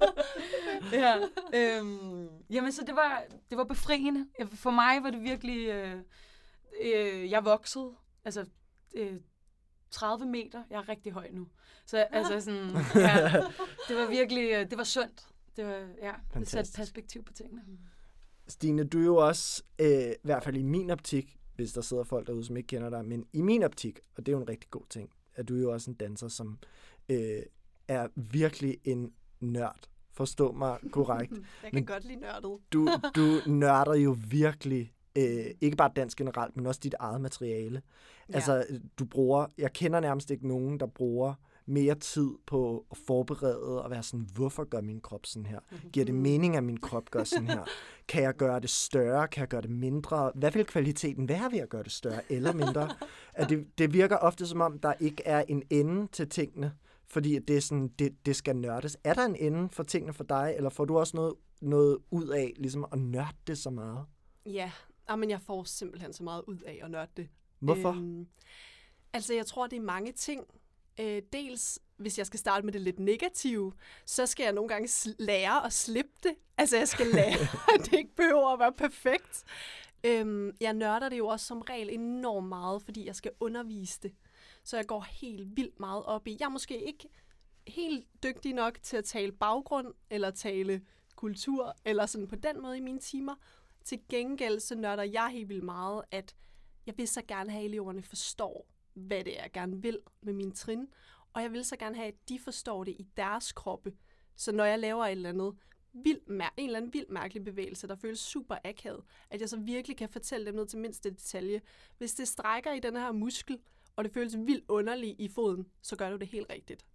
ja. 0.92 1.16
Øhm, 1.54 2.30
jamen, 2.50 2.72
så 2.72 2.84
det 2.88 2.96
var, 2.96 3.24
det 3.50 3.58
var 3.58 3.63
befriende. 3.63 4.28
For 4.46 4.72
mig 4.72 5.04
var 5.04 5.10
det 5.10 5.24
virkelig... 5.24 5.68
Øh, 5.68 5.98
øh, 6.84 7.32
jeg 7.32 7.46
voksede. 7.46 7.92
Altså, 8.25 8.46
øh, 8.96 9.18
30 9.92 10.26
meter. 10.26 10.64
Jeg 10.70 10.78
er 10.78 10.90
rigtig 10.90 11.12
høj 11.12 11.30
nu. 11.32 11.48
Så 11.86 11.98
altså 11.98 12.42
sådan, 12.42 12.70
ja, 12.96 13.44
det 13.88 13.96
var 13.96 14.10
virkelig, 14.10 14.52
øh, 14.52 14.70
det 14.70 14.78
var 14.78 14.84
sundt. 14.84 15.28
Det 15.56 15.66
var, 15.66 15.88
ja, 16.02 16.14
det 16.34 16.48
satte 16.48 16.72
perspektiv 16.76 17.24
på 17.24 17.34
tingene. 17.34 17.62
Stine, 18.48 18.84
du 18.84 19.00
er 19.00 19.06
jo 19.06 19.16
også, 19.16 19.64
øh, 19.80 20.12
i 20.12 20.14
hvert 20.24 20.44
fald 20.44 20.58
i 20.58 20.64
min 20.64 20.90
optik, 20.90 21.38
hvis 21.56 21.74
der 21.74 21.82
sidder 21.82 22.04
folk 22.04 22.28
derude, 22.28 22.46
som 22.46 22.58
ikke 22.58 22.68
kender 22.68 22.90
dig, 22.90 23.06
men 23.06 23.26
i 23.34 23.42
min 23.42 23.64
optik, 23.64 24.00
og 24.16 24.26
det 24.26 24.32
er 24.32 24.36
jo 24.36 24.42
en 24.42 24.50
rigtig 24.50 24.70
god 24.70 24.86
ting, 24.90 25.10
er 25.36 25.44
du 25.44 25.56
jo 25.56 25.72
også 25.74 25.92
en 25.92 25.96
danser, 25.96 26.28
som 26.28 26.60
øh, 27.10 27.42
er 27.88 28.08
virkelig 28.16 28.78
en 28.84 29.14
nørd. 29.40 29.80
Forstå 30.14 30.52
mig 30.52 30.80
korrekt. 30.92 31.32
Jeg 31.64 31.72
kan 31.72 31.72
men 31.74 31.86
godt 31.86 32.06
lide 32.06 32.20
nørdet. 32.20 32.60
du, 32.74 32.90
du 33.16 33.40
nørder 33.52 33.94
jo 33.94 34.18
virkelig 34.30 34.94
øh, 35.18 35.46
ikke 35.62 35.77
bare 35.77 35.91
dansk 35.96 36.18
generelt, 36.18 36.58
men 36.58 36.65
også 36.65 36.80
dit 36.84 36.96
eget 37.00 37.22
materiale. 37.22 37.82
Ja. 38.30 38.36
Altså, 38.36 38.65
du 39.00 39.06
bruger, 39.06 39.46
jeg 39.58 39.74
kender 39.74 40.00
nærmest 40.00 40.32
ikke 40.32 40.48
nogen, 40.48 40.80
der 40.80 40.86
bruger 40.86 41.34
mere 41.65 41.96
tid 41.96 42.30
på 42.48 42.86
at 42.91 42.98
forberede 42.98 43.84
og 43.84 43.91
være 43.91 44.03
sådan, 44.03 44.27
hvorfor 44.34 44.63
gør 44.63 44.82
min 44.82 45.01
krop 45.01 45.25
sådan 45.25 45.46
her? 45.46 45.60
Giver 45.94 46.06
det 46.06 46.15
mening, 46.15 46.56
at 46.56 46.63
min 46.63 46.77
krop 46.77 47.12
gør 47.12 47.24
sådan 47.24 47.48
her? 47.48 47.63
Kan 48.08 48.24
jeg 48.24 48.36
gøre 48.36 48.60
det 48.60 48.70
større? 48.70 49.27
Kan 49.27 49.41
jeg 49.41 49.48
gøre 49.48 49.62
det 49.62 49.70
mindre? 49.70 50.32
Hvad 50.36 50.51
vil 50.51 50.65
kvaliteten 50.65 51.30
være 51.30 51.51
ved 51.51 51.60
at 51.60 51.70
gøre 51.70 51.84
det 51.84 51.91
større 51.91 52.22
eller 52.30 52.53
mindre? 52.53 52.89
At 53.34 53.50
det, 53.50 53.68
det 53.77 53.94
virker 53.94 54.18
ofte 54.18 54.48
som 54.48 54.62
om, 54.62 54.80
der 54.80 54.94
ikke 55.00 55.24
er 55.25 55.44
en 55.48 55.63
ende 55.70 56.08
til 56.12 56.30
tingene, 56.30 56.74
fordi 57.08 57.39
det, 57.39 57.58
er 57.58 57.62
sådan, 57.62 57.88
det, 57.88 58.25
det 58.25 58.36
skal 58.36 58.56
nørdes. 58.56 58.98
Er 59.03 59.13
der 59.13 59.25
en 59.25 59.36
ende 59.36 59.70
for 59.70 59.84
tingene 59.84 60.13
for 60.13 60.24
dig, 60.24 60.53
eller 60.58 60.70
får 60.70 60.86
du 60.86 60.98
også 60.98 61.18
noget, 61.18 61.34
noget 61.62 61.98
ud 62.12 62.27
af 62.27 62.53
ligesom 62.58 62.86
at 62.91 63.00
nørde 63.00 63.36
det 63.48 63.58
så 63.58 63.70
meget? 63.70 64.06
Ja, 64.46 64.72
men 65.15 65.30
jeg 65.30 65.41
får 65.41 65.63
simpelthen 65.63 66.13
så 66.13 66.24
meget 66.24 66.44
ud 66.48 66.60
af 66.60 66.80
at 66.84 66.91
nørde 66.91 67.12
det. 67.18 67.30
Hvorfor? 67.60 67.89
Øhm, 67.89 68.27
altså, 69.13 69.34
jeg 69.34 69.46
tror, 69.46 69.68
det 69.68 69.77
er 69.77 69.82
mange 69.82 70.12
ting. 70.12 70.48
Øh, 71.00 71.22
dels, 71.34 71.80
hvis 71.98 72.18
jeg 72.18 72.25
skal 72.25 72.39
starte 72.39 72.65
med 72.65 72.74
det 72.74 72.82
lidt 72.82 73.00
negative, 73.00 73.74
så 74.06 74.25
skal 74.25 74.44
jeg 74.44 74.53
nogle 74.53 74.70
gange 74.70 75.15
lære 75.20 75.65
at 75.65 75.74
slippe 75.74 76.12
det. 76.24 76.36
Altså, 76.58 76.77
jeg 76.77 76.88
skal 76.88 77.08
lære, 77.08 77.41
at 77.75 77.86
det 77.86 77.94
ikke 77.94 78.15
behøver 78.15 78.53
at 78.53 78.60
være 78.60 78.74
perfekt. 78.74 79.44
Øhm, 80.03 80.51
jeg 80.62 80.74
nørder 80.74 81.10
det 81.10 81.18
jo 81.18 81.27
også 81.27 81.46
som 81.46 81.62
regel 81.62 81.89
enormt 81.89 82.48
meget, 82.48 82.82
fordi 82.82 83.06
jeg 83.06 83.15
skal 83.15 83.32
undervise 83.39 84.00
det. 84.03 84.13
Så 84.63 84.77
jeg 84.77 84.86
går 84.88 85.01
helt 85.01 85.58
vildt 85.58 85.80
meget 85.80 86.03
op 86.03 86.27
i. 86.27 86.38
Jeg 86.39 86.46
er 86.46 86.50
måske 86.50 86.86
ikke 86.86 87.10
helt 87.68 88.08
dygtig 88.24 88.53
nok 88.53 88.77
til 88.82 88.98
at 88.98 89.06
tale 89.06 89.32
baggrund, 89.32 89.94
eller 90.10 90.32
tale 90.32 90.82
kultur, 91.15 91.75
eller 91.86 92.06
sådan 92.06 92.27
på 92.27 92.36
den 92.36 92.62
måde 92.62 92.77
i 92.77 92.82
mine 92.82 93.00
timer. 93.00 93.36
Til 93.86 94.00
gengæld 94.10 94.60
så 94.60 94.76
nørder 94.76 95.04
jeg 95.04 95.30
helt 95.30 95.50
vildt 95.50 95.64
meget, 95.64 96.04
at 96.12 96.36
jeg 96.86 96.98
vil 96.98 97.08
så 97.08 97.22
gerne 97.28 97.52
have, 97.52 97.60
at 97.60 97.66
eleverne 97.66 98.02
forstår, 98.02 98.68
hvad 98.94 99.24
det 99.24 99.40
er, 99.40 99.42
jeg 99.42 99.52
gerne 99.52 99.82
vil 99.82 100.00
med 100.22 100.34
min 100.34 100.52
trin. 100.52 100.88
Og 101.34 101.42
jeg 101.42 101.52
vil 101.52 101.66
så 101.66 101.76
gerne 101.76 101.96
have, 101.96 102.08
at 102.08 102.30
de 102.30 102.40
forstår 102.40 102.84
det 102.84 102.92
i 102.92 103.08
deres 103.18 103.52
kroppe. 103.52 103.94
Så 104.36 104.52
når 104.52 104.66
jeg 104.66 104.80
laver 104.80 105.06
et 105.06 105.12
eller 105.12 105.30
andet 105.30 105.56
vild, 105.94 106.20
en 106.28 106.42
eller 106.58 106.78
anden 106.78 106.94
vild 106.94 107.08
mærkelig 107.10 107.44
bevægelse, 107.44 107.88
der 107.88 107.96
føles 107.96 108.20
super 108.20 108.56
akavet, 108.64 109.04
at 109.30 109.42
jeg 109.42 109.50
så 109.50 109.58
virkelig 109.58 109.98
kan 109.98 110.10
fortælle 110.10 110.46
dem 110.46 110.56
ned 110.56 110.68
til 110.68 110.80
mindste 110.80 111.10
detalje. 111.10 111.62
Hvis 111.98 112.14
det 112.14 112.28
strækker 112.28 112.74
i 112.74 112.80
den 112.80 112.96
her 112.96 113.12
muskel, 113.12 113.60
og 113.96 114.04
det 114.04 114.14
føles 114.14 114.38
vildt 114.38 114.66
underligt 114.68 115.20
i 115.20 115.28
foden, 115.28 115.68
så 115.82 115.96
gør 115.96 116.10
du 116.10 116.18
det 116.18 116.28
helt 116.28 116.48
rigtigt. 116.50 116.86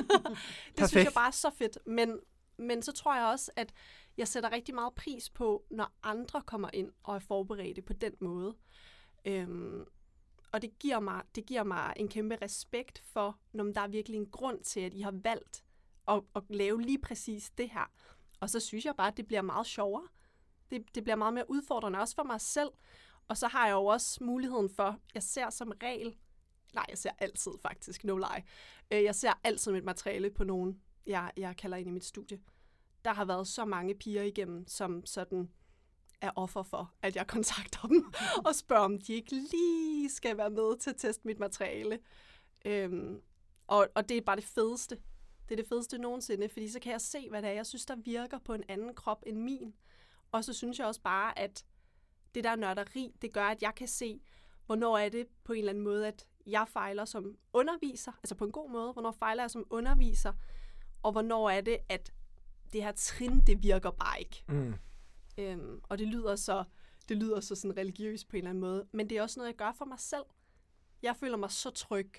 det 0.78 0.88
synes 0.88 1.04
jeg 1.04 1.12
bare 1.14 1.26
er 1.26 1.30
så 1.30 1.50
fedt. 1.50 1.78
Men, 1.86 2.18
men 2.56 2.82
så 2.82 2.92
tror 2.92 3.16
jeg 3.16 3.26
også, 3.26 3.50
at 3.56 3.72
jeg 4.16 4.28
sætter 4.28 4.52
rigtig 4.52 4.74
meget 4.74 4.94
pris 4.94 5.30
på, 5.30 5.64
når 5.70 5.92
andre 6.02 6.42
kommer 6.42 6.70
ind 6.72 6.92
og 7.02 7.14
er 7.14 7.18
forberedte 7.18 7.82
på 7.82 7.92
den 7.92 8.12
måde. 8.20 8.56
Øhm, 9.24 9.84
og 10.52 10.62
det 10.62 10.78
giver, 10.78 11.00
mig, 11.00 11.22
det 11.34 11.46
giver 11.46 11.62
mig 11.64 11.92
en 11.96 12.08
kæmpe 12.08 12.36
respekt 12.42 12.98
for, 12.98 13.38
når 13.52 13.64
der 13.64 13.80
er 13.80 13.88
virkelig 13.88 14.16
en 14.16 14.30
grund 14.30 14.62
til, 14.64 14.80
at 14.80 14.94
I 14.94 15.00
har 15.00 15.14
valgt 15.24 15.64
at, 16.08 16.22
at 16.36 16.42
lave 16.48 16.82
lige 16.82 16.98
præcis 16.98 17.50
det 17.50 17.70
her. 17.70 17.90
Og 18.40 18.50
så 18.50 18.60
synes 18.60 18.84
jeg 18.84 18.96
bare, 18.96 19.08
at 19.08 19.16
det 19.16 19.26
bliver 19.26 19.42
meget 19.42 19.66
sjovere. 19.66 20.08
Det, 20.70 20.94
det 20.94 21.04
bliver 21.04 21.16
meget 21.16 21.34
mere 21.34 21.50
udfordrende, 21.50 21.98
også 21.98 22.14
for 22.14 22.22
mig 22.22 22.40
selv. 22.40 22.70
Og 23.28 23.36
så 23.36 23.48
har 23.48 23.66
jeg 23.66 23.72
jo 23.72 23.84
også 23.84 24.24
muligheden 24.24 24.70
for, 24.70 24.98
jeg 25.14 25.22
ser 25.22 25.50
som 25.50 25.72
regel, 25.82 26.16
nej, 26.74 26.84
jeg 26.88 26.98
ser 26.98 27.10
altid 27.18 27.52
faktisk, 27.62 28.04
no 28.04 28.16
lie. 28.16 28.44
Øh, 28.90 29.04
jeg 29.04 29.14
ser 29.14 29.32
altid 29.44 29.72
mit 29.72 29.84
materiale 29.84 30.30
på 30.30 30.44
nogen, 30.44 30.82
jeg, 31.06 31.32
jeg 31.36 31.56
kalder 31.56 31.76
ind 31.76 31.88
i 31.88 31.92
mit 31.92 32.04
studie. 32.04 32.40
Der 33.04 33.12
har 33.12 33.24
været 33.24 33.48
så 33.48 33.64
mange 33.64 33.94
piger 33.94 34.22
igennem, 34.22 34.68
som 34.68 35.06
sådan 35.06 35.50
er 36.20 36.30
offer 36.36 36.62
for, 36.62 36.92
at 37.02 37.16
jeg 37.16 37.26
kontakter 37.26 37.88
dem 37.88 38.12
og 38.46 38.54
spørger, 38.54 38.84
om 38.84 38.98
de 38.98 39.12
ikke 39.12 39.32
lige 39.32 40.10
skal 40.10 40.36
være 40.36 40.50
med 40.50 40.78
til 40.78 40.90
at 40.90 40.96
teste 40.96 41.26
mit 41.26 41.38
materiale. 41.38 41.98
Øhm, 42.64 43.20
og, 43.66 43.88
og 43.94 44.08
det 44.08 44.16
er 44.16 44.20
bare 44.20 44.36
det 44.36 44.44
fedeste. 44.44 44.98
Det 45.48 45.54
er 45.54 45.56
det 45.62 45.68
fedeste 45.68 45.98
nogensinde, 45.98 46.48
fordi 46.48 46.68
så 46.68 46.80
kan 46.80 46.92
jeg 46.92 47.00
se, 47.00 47.30
hvad 47.30 47.42
det 47.42 47.50
er, 47.50 47.54
jeg 47.54 47.66
synes, 47.66 47.86
der 47.86 47.96
virker 47.96 48.38
på 48.38 48.54
en 48.54 48.64
anden 48.68 48.94
krop 48.94 49.22
end 49.26 49.38
min. 49.38 49.74
Og 50.32 50.44
så 50.44 50.52
synes 50.52 50.78
jeg 50.78 50.86
også 50.86 51.00
bare, 51.00 51.38
at 51.38 51.64
det 52.34 52.44
der 52.44 52.56
nørderi, 52.56 53.12
det 53.22 53.32
gør, 53.32 53.44
at 53.44 53.62
jeg 53.62 53.74
kan 53.76 53.88
se, 53.88 54.20
hvornår 54.66 54.98
er 54.98 55.08
det 55.08 55.26
på 55.44 55.52
en 55.52 55.58
eller 55.58 55.70
anden 55.70 55.84
måde, 55.84 56.08
at 56.08 56.26
jeg 56.46 56.68
fejler 56.68 57.04
som 57.04 57.36
underviser, 57.52 58.12
altså 58.12 58.34
på 58.34 58.44
en 58.44 58.52
god 58.52 58.70
måde, 58.70 58.92
hvornår 58.92 59.12
fejler 59.12 59.42
jeg 59.42 59.50
som 59.50 59.66
underviser, 59.70 60.32
og 61.02 61.12
hvornår 61.12 61.50
er 61.50 61.60
det, 61.60 61.78
at 61.88 62.12
det 62.72 62.82
her 62.82 62.92
trin, 62.92 63.40
det 63.46 63.62
virker 63.62 63.90
bare 63.90 64.20
ikke. 64.20 64.44
Mm. 64.48 64.74
Øhm, 65.38 65.80
og 65.82 65.98
det 65.98 66.08
lyder 66.08 66.36
så 66.36 66.64
det 67.08 67.16
lyder 67.16 67.40
så 67.40 67.54
sådan 67.54 67.76
religiøst 67.76 68.28
på 68.28 68.36
en 68.36 68.38
eller 68.38 68.50
anden 68.50 68.60
måde, 68.60 68.86
men 68.92 69.10
det 69.10 69.18
er 69.18 69.22
også 69.22 69.40
noget, 69.40 69.48
jeg 69.48 69.56
gør 69.56 69.72
for 69.72 69.84
mig 69.84 69.98
selv. 70.00 70.24
Jeg 71.02 71.16
føler 71.16 71.36
mig 71.36 71.50
så 71.50 71.70
tryg, 71.70 72.10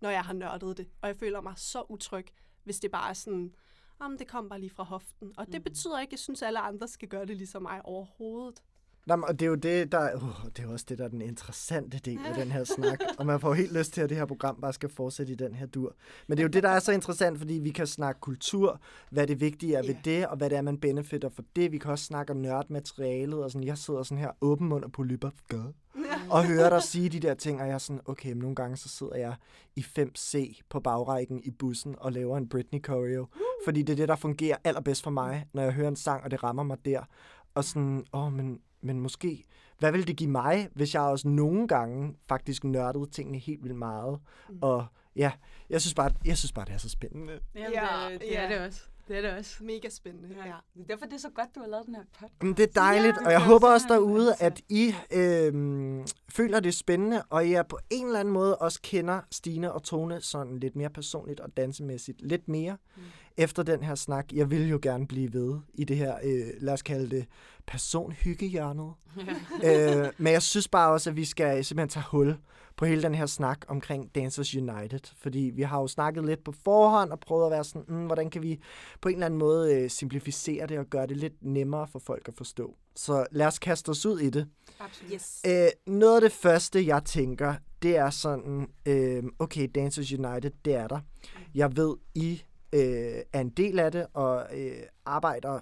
når 0.00 0.10
jeg 0.10 0.22
har 0.24 0.32
nørdet 0.32 0.76
det, 0.76 0.88
og 1.02 1.08
jeg 1.08 1.16
føler 1.16 1.40
mig 1.40 1.52
så 1.56 1.84
utryg, 1.88 2.26
hvis 2.64 2.80
det 2.80 2.90
bare 2.90 3.10
er 3.10 3.14
sådan, 3.14 3.54
om 3.98 4.18
det 4.18 4.28
kommer 4.28 4.48
bare 4.48 4.60
lige 4.60 4.70
fra 4.70 4.84
hoften. 4.84 5.32
Og 5.38 5.46
det 5.46 5.54
Mhm. 5.54 5.62
betyder 5.62 6.00
ikke, 6.00 6.08
at 6.08 6.12
jeg 6.12 6.18
synes, 6.18 6.42
at 6.42 6.46
alle 6.46 6.58
andre 6.60 6.88
skal 6.88 7.08
gøre 7.08 7.26
det 7.26 7.36
ligesom 7.36 7.62
mig 7.62 7.84
overhovedet. 7.84 8.62
Nå, 9.08 9.16
men, 9.16 9.28
det 9.28 9.42
er 9.42 9.46
jo 9.46 9.54
det, 9.54 9.92
der, 9.92 10.14
uh, 10.16 10.44
det 10.44 10.58
er 10.58 10.62
jo 10.62 10.72
også 10.72 10.86
det, 10.88 10.98
der 10.98 11.04
er 11.04 11.08
den 11.08 11.22
interessante 11.22 11.98
del 11.98 12.18
af 12.26 12.34
den 12.34 12.52
her 12.52 12.64
snak. 12.76 12.98
Og 13.18 13.26
man 13.26 13.40
får 13.40 13.54
helt 13.54 13.72
lyst 13.72 13.92
til, 13.92 14.00
at 14.00 14.08
det 14.08 14.16
her 14.16 14.24
program 14.26 14.60
bare 14.60 14.72
skal 14.72 14.88
fortsætte 14.88 15.32
i 15.32 15.36
den 15.36 15.54
her 15.54 15.66
dur. 15.66 15.94
Men 16.26 16.36
det 16.36 16.42
er 16.42 16.44
jo 16.44 16.50
det, 16.50 16.62
der 16.62 16.68
er 16.68 16.78
så 16.78 16.92
interessant, 16.92 17.38
fordi 17.38 17.54
vi 17.54 17.70
kan 17.70 17.86
snakke 17.86 18.20
kultur, 18.20 18.80
hvad 19.10 19.26
det 19.26 19.40
vigtige 19.40 19.74
er 19.74 19.82
ved 19.82 19.94
Ja. 19.94 20.00
det, 20.04 20.26
og 20.26 20.36
hvad 20.36 20.50
det 20.50 20.58
er, 20.58 20.62
man 20.62 20.78
benefitter 20.78 21.28
for 21.28 21.42
det. 21.56 21.72
Vi 21.72 21.78
kan 21.78 21.90
også 21.90 22.04
snakke 22.04 22.32
om 22.32 22.36
nørdmaterialet, 22.36 23.44
og 23.44 23.50
sådan, 23.50 23.66
jeg 23.66 23.78
sidder 23.78 24.02
sådan 24.02 24.18
her 24.18 24.30
åben 24.40 24.68
mund 24.68 24.84
og 24.84 24.92
polypper, 24.92 25.30
gør, 25.48 25.64
og 26.30 26.44
hører 26.46 26.68
dig 26.70 26.82
sige 26.82 27.08
de 27.08 27.20
der 27.20 27.34
ting, 27.34 27.60
og 27.60 27.66
jeg 27.66 27.74
er 27.74 27.78
sådan, 27.78 28.00
okay, 28.04 28.28
men 28.28 28.38
nogle 28.38 28.56
gange 28.56 28.76
så 28.76 28.88
sidder 28.88 29.16
jeg 29.16 29.34
i 29.76 29.86
5C 29.98 30.60
på 30.70 30.80
bagrækken 30.80 31.40
i 31.44 31.50
bussen 31.50 31.94
og 31.98 32.12
laver 32.12 32.36
en 32.36 32.48
Britney 32.48 32.84
choreo, 32.84 33.26
fordi 33.64 33.82
det 33.82 33.92
er 33.92 33.96
det, 33.96 34.08
der 34.08 34.16
fungerer 34.16 34.56
allerbedst 34.64 35.02
for 35.02 35.10
mig, 35.10 35.46
når 35.52 35.62
jeg 35.62 35.72
hører 35.72 35.88
en 35.88 35.96
sang, 35.96 36.24
og 36.24 36.30
det 36.30 36.42
rammer 36.42 36.62
mig 36.62 36.76
der. 36.84 37.00
Og 37.54 37.64
sådan, 37.64 38.04
åh, 38.12 38.32
men, 38.32 38.60
men 38.80 39.00
måske, 39.00 39.44
hvad 39.78 39.92
vil 39.92 40.06
det 40.06 40.16
give 40.16 40.30
mig, 40.30 40.68
hvis 40.74 40.94
jeg 40.94 41.02
også 41.02 41.28
nogle 41.28 41.68
gange 41.68 42.16
faktisk 42.28 42.64
nørdede 42.64 43.06
tingene 43.10 43.38
helt 43.38 43.62
vildt 43.64 43.76
meget? 43.76 44.18
Mm. 44.50 44.58
Og 44.60 44.86
ja, 45.16 45.32
jeg 45.70 45.80
synes 45.80 45.94
bare, 45.94 46.10
jeg 46.24 46.36
synes 46.38 46.52
bare 46.52 46.64
det 46.64 46.72
er 46.74 46.78
så 46.78 46.88
spændende. 46.88 47.32
Jamen, 47.54 47.72
Ja, 47.72 48.12
det, 48.12 48.20
det 48.20 48.26
ja. 48.30 48.42
er 48.42 48.48
det 48.48 48.66
også. 48.66 48.80
Det 49.08 49.16
er 49.16 49.20
det 49.20 49.38
også. 49.38 49.64
Mega 49.64 49.88
spændende. 49.88 50.28
Ja. 50.36 50.42
Det 50.74 50.82
er 50.82 50.86
derfor, 50.88 51.04
det 51.06 51.14
er 51.14 51.18
så 51.18 51.30
godt, 51.34 51.48
du 51.54 51.60
har 51.60 51.66
lavet 51.66 51.86
den 51.86 51.94
her 51.94 52.02
podcast. 52.18 52.42
Men 52.42 52.52
det 52.54 52.62
er 52.62 52.80
dejligt, 52.80 53.16
Ja, 53.20 53.26
og 53.26 53.32
jeg 53.32 53.40
håber 53.44 53.68
også 53.68 53.86
jeg 53.90 53.94
derude, 53.94 54.30
altså. 54.30 54.44
at 54.44 54.60
I 54.68 54.94
øh, 55.12 56.06
føler 56.28 56.60
det 56.60 56.74
spændende, 56.74 57.22
og 57.30 57.46
I 57.46 57.52
er 57.52 57.62
på 57.62 57.78
en 57.90 58.06
eller 58.06 58.20
anden 58.20 58.34
måde 58.34 58.56
også 58.56 58.80
kender 58.82 59.20
Stine 59.30 59.72
og 59.72 59.82
Tone 59.82 60.20
sådan 60.20 60.58
lidt 60.58 60.76
mere 60.76 60.90
personligt 60.90 61.40
og 61.40 61.56
dansemæssigt 61.56 62.22
lidt 62.22 62.48
mere 62.48 62.76
Mm. 62.96 63.02
Efter 63.38 63.62
den 63.62 63.82
her 63.82 63.94
snak. 63.94 64.32
Jeg 64.32 64.50
vil 64.50 64.68
jo 64.68 64.78
gerne 64.82 65.06
blive 65.06 65.32
ved 65.32 65.58
i 65.74 65.84
det 65.84 65.96
her, 65.96 66.14
øh, 66.24 66.46
lad 66.60 66.72
os 66.72 66.82
kalde 66.82 67.10
det, 67.10 67.26
personhyggehjørnet. 67.66 68.92
Ja. 69.62 70.02
øh, 70.04 70.12
men 70.18 70.32
jeg 70.32 70.42
synes 70.42 70.68
bare 70.68 70.92
også, 70.92 71.10
at 71.10 71.16
vi 71.16 71.24
skal 71.24 71.64
simpelthen 71.64 71.88
tage 71.88 72.04
hul 72.10 72.36
på 72.76 72.84
hele 72.84 73.02
den 73.02 73.14
her 73.14 73.26
snak 73.26 73.58
omkring 73.68 74.14
Dancers 74.14 74.54
United. 74.54 75.00
Fordi 75.16 75.50
vi 75.54 75.62
har 75.62 75.80
jo 75.80 75.86
snakket 75.86 76.24
lidt 76.24 76.44
på 76.44 76.52
forhånd 76.64 77.10
og 77.12 77.20
prøvet 77.20 77.46
at 77.46 77.50
være 77.50 77.64
sådan, 77.64 77.84
mm, 77.88 78.06
hvordan 78.06 78.30
kan 78.30 78.42
vi 78.42 78.60
på 79.00 79.08
en 79.08 79.14
eller 79.14 79.26
anden 79.26 79.38
måde 79.38 79.74
øh, 79.74 79.90
simplificere 79.90 80.66
det 80.66 80.78
og 80.78 80.86
gøre 80.86 81.06
det 81.06 81.16
lidt 81.16 81.34
nemmere 81.40 81.86
for 81.86 81.98
folk 81.98 82.28
at 82.28 82.34
forstå. 82.34 82.76
Så 82.96 83.26
lad 83.30 83.46
os 83.46 83.58
kaste 83.58 83.90
os 83.90 84.06
ud 84.06 84.20
i 84.20 84.30
det. 84.30 84.48
Absolut. 84.80 85.12
Yes. 85.12 85.42
Øh, 85.46 85.94
noget 85.94 86.14
af 86.14 86.20
det 86.20 86.32
første, 86.32 86.86
jeg 86.86 87.04
tænker, 87.04 87.54
det 87.82 87.96
er 87.96 88.10
sådan, 88.10 88.68
øh, 88.86 89.22
okay, 89.38 89.68
Dancers 89.74 90.12
United, 90.12 90.50
det 90.64 90.74
er 90.74 90.88
der. 90.88 91.00
Jeg 91.54 91.76
ved, 91.76 91.96
I 92.14 92.42
øh, 92.72 93.22
er 93.32 93.40
en 93.40 93.50
del 93.50 93.78
af 93.78 93.92
det 93.92 94.06
og 94.14 94.46
øh, 94.58 94.82
arbejder 95.04 95.60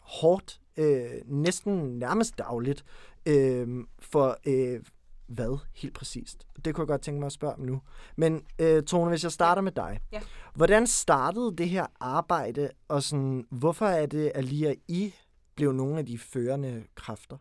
hårdt, 0.00 0.60
øh, 0.76 1.10
næsten 1.24 1.98
nærmest 1.98 2.38
dagligt, 2.38 2.84
øh, 3.26 3.84
for 4.00 4.38
øh, 4.46 4.80
hvad 5.26 5.58
helt 5.74 5.94
præcist? 5.94 6.46
Det 6.64 6.74
kunne 6.74 6.82
jeg 6.82 6.88
godt 6.88 7.02
tænke 7.02 7.20
mig 7.20 7.26
at 7.26 7.32
spørge 7.32 7.54
om 7.54 7.60
nu. 7.60 7.80
Men 8.16 8.46
øh, 8.58 8.82
Tone, 8.82 9.10
hvis 9.10 9.24
jeg 9.24 9.32
starter 9.32 9.62
med 9.62 9.72
dig. 9.72 10.00
Ja. 10.12 10.20
Hvordan 10.54 10.86
startede 10.86 11.56
det 11.56 11.68
her 11.68 11.86
arbejde, 12.00 12.70
og 12.88 13.02
sådan, 13.02 13.46
hvorfor 13.50 13.86
er 13.86 14.06
det, 14.06 14.32
at 14.34 14.44
lige 14.44 14.68
at 14.68 14.76
I 14.88 15.14
blev 15.54 15.72
nogle 15.72 15.98
af 15.98 16.06
de 16.06 16.18
førende 16.18 16.84
kræfter? 16.94 17.36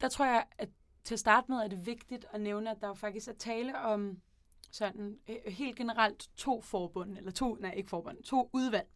Der 0.00 0.08
tror 0.08 0.24
jeg, 0.24 0.44
at 0.58 0.68
til 1.04 1.14
at 1.14 1.20
starte 1.20 1.46
med 1.48 1.56
er 1.56 1.68
det 1.68 1.86
vigtigt 1.86 2.26
at 2.32 2.40
nævne, 2.40 2.70
at 2.70 2.76
der 2.80 2.88
jo 2.88 2.94
faktisk 2.94 3.28
er 3.28 3.32
tale 3.38 3.78
om 3.78 4.18
sådan 4.70 5.18
øh, 5.28 5.52
helt 5.52 5.76
generelt 5.76 6.28
to 6.36 6.60
forbund, 6.60 7.18
eller 7.18 7.30
to, 7.30 7.54
nej 7.54 7.72
ikke 7.72 7.90
forbund, 7.90 8.22
to 8.22 8.50
udvalg. 8.52 8.88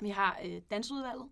Vi 0.00 0.08
har 0.08 0.40
øh, 0.44 0.62
dansudvalget, 0.70 1.28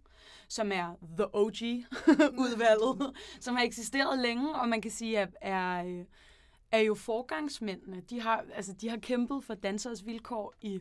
som 0.49 0.73
er 0.73 0.95
the 1.17 1.35
OG-udvalget, 1.35 3.17
som 3.45 3.57
har 3.57 3.65
eksisteret 3.65 4.19
længe, 4.19 4.55
og 4.55 4.69
man 4.69 4.81
kan 4.81 4.91
sige, 4.91 5.19
at 5.19 5.37
er, 5.41 5.85
øh, 5.85 6.05
er 6.73 6.79
jo 6.79 6.95
forgangsmændene. 6.95 8.01
De 8.01 8.21
har, 8.21 8.45
altså, 8.55 8.73
de 8.73 8.89
har 8.89 8.97
kæmpet 8.97 9.45
for 9.45 9.55
dansers 9.55 10.07
vilkår 10.07 10.55
i 10.61 10.81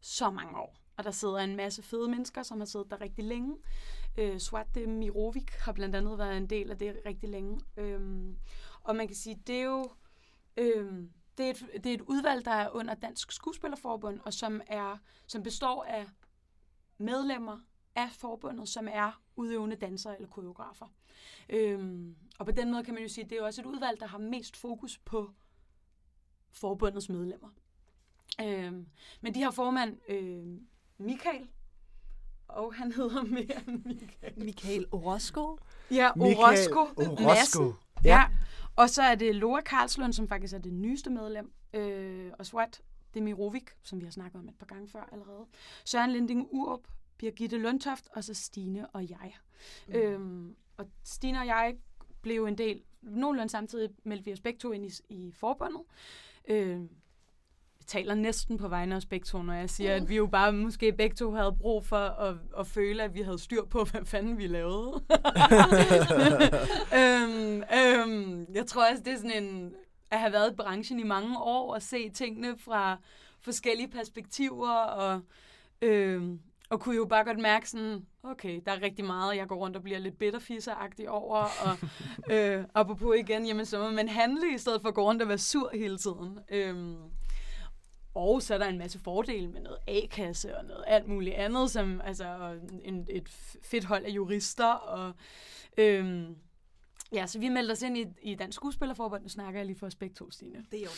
så 0.00 0.30
mange 0.30 0.58
år. 0.58 0.76
Og 0.96 1.04
der 1.04 1.10
sidder 1.10 1.38
en 1.38 1.56
masse 1.56 1.82
fede 1.82 2.08
mennesker, 2.08 2.42
som 2.42 2.58
har 2.58 2.64
siddet 2.64 2.90
der 2.90 3.00
rigtig 3.00 3.24
længe. 3.24 3.56
Øh, 4.18 4.38
Swat 4.38 4.76
Mirovic 4.88 5.48
har 5.58 5.72
blandt 5.72 5.96
andet 5.96 6.18
været 6.18 6.36
en 6.36 6.46
del 6.46 6.70
af 6.70 6.78
det 6.78 6.96
rigtig 7.06 7.28
længe. 7.28 7.60
Øhm, 7.76 8.36
og 8.82 8.96
man 8.96 9.06
kan 9.06 9.16
sige, 9.16 9.42
det 9.46 9.56
er 9.56 9.64
jo 9.64 9.90
øhm, 10.56 11.10
det 11.42 11.62
er, 11.62 11.66
et, 11.74 11.84
det 11.84 11.90
er 11.90 11.94
et 11.94 12.00
udvalg, 12.00 12.44
der 12.44 12.50
er 12.50 12.70
under 12.70 12.94
Dansk 12.94 13.32
Skuespillerforbund, 13.32 14.20
og 14.24 14.32
som, 14.32 14.60
er, 14.66 14.98
som 15.26 15.42
består 15.42 15.84
af 15.84 16.06
medlemmer 16.98 17.58
af 17.94 18.10
forbundet, 18.10 18.68
som 18.68 18.88
er 18.90 19.22
udøvende 19.36 19.76
dansere 19.76 20.16
eller 20.16 20.28
koreografer. 20.28 20.86
Øhm, 21.48 22.16
og 22.38 22.46
på 22.46 22.52
den 22.52 22.70
måde 22.70 22.84
kan 22.84 22.94
man 22.94 23.02
jo 23.02 23.08
sige, 23.08 23.24
at 23.24 23.30
det 23.30 23.38
er 23.38 23.42
også 23.42 23.60
et 23.60 23.66
udvalg, 23.66 24.00
der 24.00 24.06
har 24.06 24.18
mest 24.18 24.56
fokus 24.56 24.98
på 24.98 25.30
forbundets 26.52 27.08
medlemmer. 27.08 27.48
Øhm, 28.40 28.86
men 29.20 29.34
de 29.34 29.42
har 29.42 29.50
formand 29.50 29.98
øh, 30.08 30.58
Michael, 30.98 31.48
og 32.48 32.74
han 32.74 32.92
hedder 32.92 33.22
mere 33.22 33.68
end 33.68 33.84
Michael. 33.84 34.34
Michael 34.36 34.86
Orozco. 34.92 35.58
Ja, 35.90 36.10
Michael 36.16 36.38
Orozco. 36.38 36.84
Madsen. 36.96 37.26
Orozco. 37.26 37.74
Ja. 38.04 38.24
Og 38.76 38.90
så 38.90 39.02
er 39.02 39.14
det 39.14 39.34
Laura 39.34 39.60
Karlslund, 39.60 40.12
som 40.12 40.28
faktisk 40.28 40.54
er 40.54 40.58
det 40.58 40.72
nyeste 40.72 41.10
medlem. 41.10 41.52
Øh, 41.74 42.32
og 42.38 42.46
Swat 42.46 42.82
Demirovic, 43.14 43.64
som 43.82 44.00
vi 44.00 44.04
har 44.04 44.10
snakket 44.10 44.38
om 44.38 44.48
et 44.48 44.54
par 44.58 44.66
gange 44.66 44.88
før 44.88 45.08
allerede. 45.12 45.46
Søren 45.84 46.10
Linding 46.10 46.48
Urup, 46.50 46.88
Birgitte 47.18 47.58
Lundtoft, 47.58 48.08
og 48.12 48.24
så 48.24 48.34
Stine 48.34 48.86
og 48.90 49.10
jeg. 49.10 49.32
Mm. 49.88 49.94
Øhm, 49.94 50.56
og 50.76 50.86
Stine 51.04 51.38
og 51.40 51.46
jeg 51.46 51.76
blev 52.22 52.44
en 52.44 52.58
del, 52.58 52.82
nogenlunde 53.02 53.50
samtidig 53.50 53.90
meldte 54.04 54.24
vi 54.24 54.32
os 54.32 54.40
begge 54.40 54.58
to 54.58 54.72
ind 54.72 54.86
i, 54.86 54.90
i 55.08 55.32
forbundet. 55.32 55.82
Øh, 56.48 56.80
jeg 57.82 57.86
taler 57.86 58.14
næsten 58.14 58.58
på 58.58 58.68
vegne 58.68 58.94
af 58.94 58.96
os 58.96 59.06
begge 59.06 59.24
to, 59.24 59.42
når 59.42 59.54
jeg 59.54 59.70
siger, 59.70 59.94
at 59.94 60.08
vi 60.08 60.16
jo 60.16 60.26
bare 60.26 60.52
måske 60.52 60.92
begge 60.92 61.16
to 61.16 61.32
havde 61.32 61.56
brug 61.60 61.86
for 61.86 61.96
at, 61.96 62.36
at 62.58 62.66
føle, 62.66 63.02
at 63.02 63.14
vi 63.14 63.22
havde 63.22 63.38
styr 63.38 63.64
på, 63.64 63.84
hvad 63.84 64.04
fanden 64.04 64.38
vi 64.38 64.46
lavede. 64.46 64.92
øhm, 66.98 67.62
øhm, 67.78 68.46
jeg 68.54 68.66
tror 68.66 68.90
også, 68.90 69.02
det 69.04 69.12
er 69.12 69.16
sådan 69.16 69.42
en, 69.42 69.74
at 70.10 70.18
have 70.20 70.32
været 70.32 70.52
i 70.52 70.54
branchen 70.54 71.00
i 71.00 71.04
mange 71.04 71.38
år 71.38 71.74
og 71.74 71.82
se 71.82 72.10
tingene 72.10 72.58
fra 72.58 72.98
forskellige 73.40 73.88
perspektiver 73.88 74.74
og, 74.74 75.20
øhm, 75.82 76.40
og 76.70 76.80
kunne 76.80 76.96
jo 76.96 77.04
bare 77.04 77.24
godt 77.24 77.38
mærke 77.38 77.70
sådan, 77.70 78.06
okay, 78.22 78.60
der 78.66 78.72
er 78.72 78.82
rigtig 78.82 79.04
meget, 79.04 79.36
jeg 79.36 79.48
går 79.48 79.56
rundt 79.56 79.76
og 79.76 79.82
bliver 79.82 79.98
lidt 79.98 80.18
bitterfisseragtig 80.18 81.10
over, 81.10 81.36
og 81.38 81.78
øh, 82.34 82.64
apropos 82.74 83.16
igen, 83.18 83.46
jamen 83.46 83.66
så 83.66 83.78
må 83.78 83.90
man 83.90 84.08
handle 84.08 84.54
i 84.54 84.58
stedet 84.58 84.82
for 84.82 84.88
at 84.88 84.94
gå 84.94 85.04
rundt 85.04 85.22
og 85.22 85.28
være 85.28 85.38
sur 85.38 85.70
hele 85.74 85.98
tiden. 85.98 86.38
Øhm, 86.50 86.96
og 88.14 88.42
så 88.42 88.54
er 88.54 88.58
der 88.58 88.66
en 88.66 88.78
masse 88.78 88.98
fordele 88.98 89.48
med 89.48 89.60
noget 89.60 89.78
A-kasse 89.86 90.56
og 90.56 90.64
noget 90.64 90.84
alt 90.86 91.08
muligt 91.08 91.34
andet, 91.34 91.70
som 91.70 92.00
altså 92.04 92.58
en, 92.84 93.06
et 93.10 93.28
fedt 93.62 93.84
hold 93.84 94.04
af 94.04 94.10
jurister. 94.10 94.72
Og, 94.72 95.12
øhm, 95.76 96.36
ja, 97.12 97.26
så 97.26 97.38
vi 97.38 97.48
meldte 97.48 97.72
os 97.72 97.82
ind 97.82 97.98
i, 97.98 98.06
i 98.22 98.34
Dansk 98.34 98.56
Skuespillerforbund. 98.56 99.22
Nu 99.22 99.28
snakker 99.28 99.60
jeg 99.60 99.66
lige 99.66 99.78
for 99.78 99.86
aspekt 99.86 100.16
2, 100.16 100.30
Stine. 100.30 100.64
Det 100.70 100.80
er 100.80 100.84
jo 100.84 100.90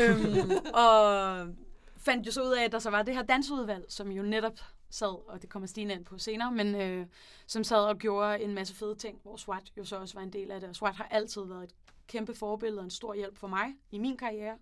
øhm, 0.00 0.50
og 0.84 1.48
fandt 1.96 2.26
jo 2.26 2.32
så 2.32 2.42
ud 2.42 2.52
af, 2.52 2.64
at 2.64 2.72
der 2.72 2.78
så 2.78 2.90
var 2.90 3.02
det 3.02 3.14
her 3.14 3.22
dansudvalg, 3.22 3.84
som 3.88 4.10
jo 4.10 4.22
netop 4.22 4.58
sad, 4.90 5.28
og 5.28 5.42
det 5.42 5.50
kommer 5.50 5.66
Stine 5.66 5.94
ind 5.94 6.04
på 6.04 6.18
senere, 6.18 6.52
men 6.52 6.74
øh, 6.74 7.06
som 7.46 7.64
sad 7.64 7.84
og 7.84 7.98
gjorde 7.98 8.42
en 8.42 8.54
masse 8.54 8.74
fede 8.74 8.94
ting, 8.94 9.20
hvor 9.22 9.36
SWAT 9.36 9.72
jo 9.76 9.84
så 9.84 9.96
også 9.96 10.14
var 10.14 10.22
en 10.22 10.32
del 10.32 10.50
af 10.50 10.60
det. 10.60 10.68
Og 10.68 10.76
SWAT 10.76 10.94
har 10.94 11.08
altid 11.10 11.42
været 11.44 11.64
et 11.64 11.74
kæmpe 12.06 12.34
forbillede 12.34 12.80
og 12.80 12.84
en 12.84 12.90
stor 12.90 13.14
hjælp 13.14 13.36
for 13.36 13.46
mig 13.46 13.66
i 13.90 13.98
min 13.98 14.16
karriere. 14.16 14.58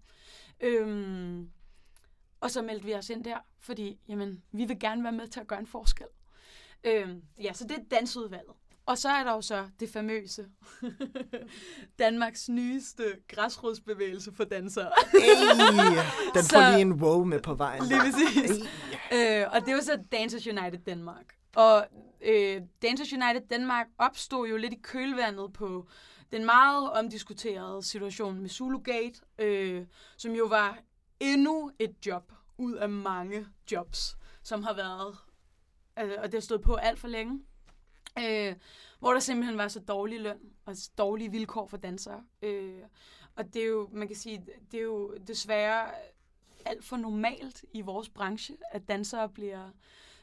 Øhm, 0.61 1.51
og 2.45 2.51
så 2.51 2.63
meldte 2.63 2.87
vi 2.87 2.95
os 2.95 3.11
ind 3.11 3.25
der, 3.25 3.37
fordi 3.61 3.99
jamen, 4.09 4.43
vi 4.53 4.65
vil 4.65 4.79
gerne 4.81 5.03
være 5.03 5.13
med 5.13 5.29
til 5.29 5.41
at 5.41 5.47
gøre 5.47 5.59
en 5.59 5.67
forskel. 5.67 6.07
Øhm, 6.85 7.23
ja, 7.43 7.53
så 7.53 7.65
det 7.65 7.77
er 7.79 7.83
dansudvalget. 7.91 8.53
Og 8.87 8.99
så 8.99 9.09
er 9.09 9.25
der 9.25 9.33
jo 9.33 9.41
så 9.41 9.69
det 9.81 9.89
famøse 9.91 10.47
Danmarks 11.99 12.49
nyeste 12.49 13.05
græsrodsbevægelse 13.29 14.33
for 14.33 14.45
dansere. 14.45 14.91
Ey, 15.15 15.99
den 16.35 16.43
Så- 16.43 16.55
får 16.55 16.71
lige 16.71 16.81
en 16.81 16.93
wow 16.93 17.25
med 17.25 17.41
på 17.41 17.55
vejen. 17.55 17.83
Lige 17.89 18.01
præcis. 18.01 18.51
øh, 19.13 19.45
og 19.53 19.61
det 19.61 19.69
er 19.69 19.73
jo 19.77 19.83
så 19.83 19.99
Dancers 20.13 20.47
United 20.47 20.79
Danmark. 20.79 21.35
Og 21.57 21.87
øh, 22.25 22.61
Dancers 22.83 23.13
United 23.13 23.49
Danmark 23.51 23.87
opstod 23.99 24.49
jo 24.49 24.57
lidt 24.57 24.73
i 24.73 24.81
kølvandet 24.83 25.53
på 25.53 25.89
den 26.33 26.45
meget 26.45 26.91
omdiskuterede 26.93 27.83
situation 27.83 28.41
med 28.41 28.49
Zulugate, 28.51 29.21
øh, 29.39 29.87
som 30.17 30.33
jo 30.33 30.45
var 30.45 30.79
endnu 31.33 31.73
et 31.79 32.07
job 32.07 32.33
ud 32.59 32.75
af 32.75 32.89
mange 32.89 33.47
jobs, 33.73 34.17
som 34.43 34.63
har 34.63 34.75
været, 34.75 35.17
øh, 35.99 36.19
og 36.19 36.25
det 36.25 36.35
har 36.35 36.41
stået 36.41 36.63
på 36.63 36.75
alt 36.75 36.99
for 36.99 37.09
længe, 37.09 37.45
øh, 38.19 38.55
hvor 38.99 39.13
der 39.13 39.21
simpelthen 39.21 39.59
var 39.59 39.69
så 39.69 39.81
dårlig 39.81 40.21
løn 40.21 40.41
og 40.65 40.77
så 40.77 40.91
dårlige 40.99 41.31
vilkår 41.31 41.67
for 41.67 41.77
dansere. 41.77 42.25
Øh, 42.43 42.83
og 43.37 43.55
det 43.55 43.63
er 43.63 43.67
jo, 43.67 43.89
man 43.93 44.09
kan 44.09 44.17
sige, 44.17 44.47
det 44.73 44.79
er 44.79 44.85
jo 44.85 45.17
desværre 45.27 45.91
alt 46.65 46.85
for 46.85 46.97
normalt 46.97 47.65
i 47.73 47.81
vores 47.81 48.09
branche, 48.09 48.57
at 48.71 48.89
dansere 48.89 49.29
bliver 49.29 49.71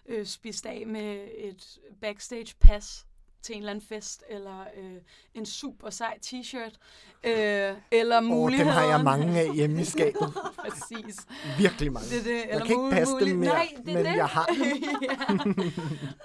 øh, 0.05 0.25
spist 0.25 0.65
af 0.65 0.87
med 0.87 1.27
et 1.37 1.79
backstage 2.01 2.55
pass 2.59 3.07
til 3.41 3.53
en 3.55 3.59
eller 3.61 3.71
anden 3.71 3.85
fest, 3.87 4.23
eller 4.29 4.59
øh, 4.77 4.93
en 5.33 5.45
super 5.45 5.89
sej 5.89 6.17
t-shirt, 6.25 6.75
øh, 7.23 7.75
eller 7.91 8.17
Åh, 8.17 8.23
muligheden... 8.23 8.67
dem 8.67 8.75
har 8.77 8.85
jeg 8.97 9.03
mange 9.03 9.39
af 9.39 9.53
hjemme 9.55 9.81
i 9.81 9.85
skabet. 9.85 10.33
Præcis. 10.69 11.15
Virkelig 11.57 11.91
mange. 11.91 12.09
Det 12.09 12.25
det. 12.25 12.31
Jeg 12.31 12.47
eller 12.49 12.65
kan 12.65 12.71
ikke 12.85 12.89
passe 12.91 13.13
dem 13.13 13.21
mulig- 13.21 13.37
mere, 13.37 13.49
Nej, 13.53 13.67
det 13.77 13.85
men 13.85 14.05
det. 14.05 14.15
jeg 14.15 14.27
har 14.27 14.49
ja. 15.01 15.37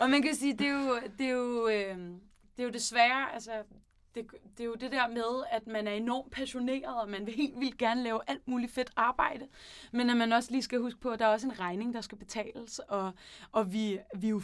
Og 0.01 0.11
man 0.11 0.23
kan 0.23 0.35
sige, 0.35 0.53
det 0.59 0.67
er 0.67 0.73
jo, 0.89 0.97
det 1.19 1.27
er 1.27 1.31
jo, 1.31 1.69
øh, 1.69 1.97
det 2.57 2.63
er 2.63 2.65
jo 2.65 2.71
desværre, 2.71 3.35
altså, 3.35 3.51
det, 4.15 4.27
det 4.57 4.61
er 4.61 4.65
jo 4.65 4.75
det 4.75 4.93
der 4.93 5.09
med, 5.09 5.45
at 5.51 5.67
man 5.67 5.87
er 5.87 5.93
enormt 5.93 6.31
passioneret, 6.33 7.01
og 7.03 7.09
man 7.09 7.27
vil 7.27 7.35
helt 7.35 7.61
vildt 7.61 7.79
gerne 7.79 8.03
lave 8.03 8.21
alt 8.27 8.49
muligt 8.49 8.73
fedt 8.73 8.91
arbejde, 8.97 9.47
men 9.93 10.11
at 10.11 10.17
man 10.17 10.33
også 10.33 10.51
lige 10.51 10.63
skal 10.63 10.79
huske 10.81 11.01
på, 11.01 11.11
at 11.11 11.19
der 11.19 11.27
er 11.27 11.31
også 11.33 11.47
en 11.47 11.61
regning, 11.61 11.95
der 11.95 12.01
skal 12.01 12.19
betales, 12.19 12.79
og, 12.79 13.13
og 13.53 13.73
vi, 13.73 13.99
vi 14.17 14.27
er 14.27 14.31
jo 14.31 14.41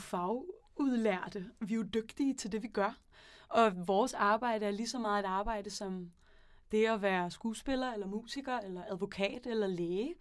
fagudlærte, 0.87 1.51
vi 1.61 1.75
er 1.75 1.77
jo 1.77 1.83
dygtige 1.83 2.35
til 2.35 2.53
det, 2.53 2.63
vi 2.63 2.69
gør, 2.69 2.99
og 3.49 3.87
vores 3.89 4.15
arbejde 4.15 4.67
er 4.67 4.71
lige 4.71 4.89
så 4.89 4.99
meget 4.99 5.25
et 5.25 5.29
arbejde 5.29 5.71
som 5.71 6.13
det 6.73 6.87
at 6.87 7.03
være 7.03 7.31
skuespiller, 7.31 7.93
eller 7.93 8.07
musiker, 8.07 8.59
eller 8.59 8.85
advokat, 8.91 9.47
eller 9.47 9.67
læge. 9.67 10.15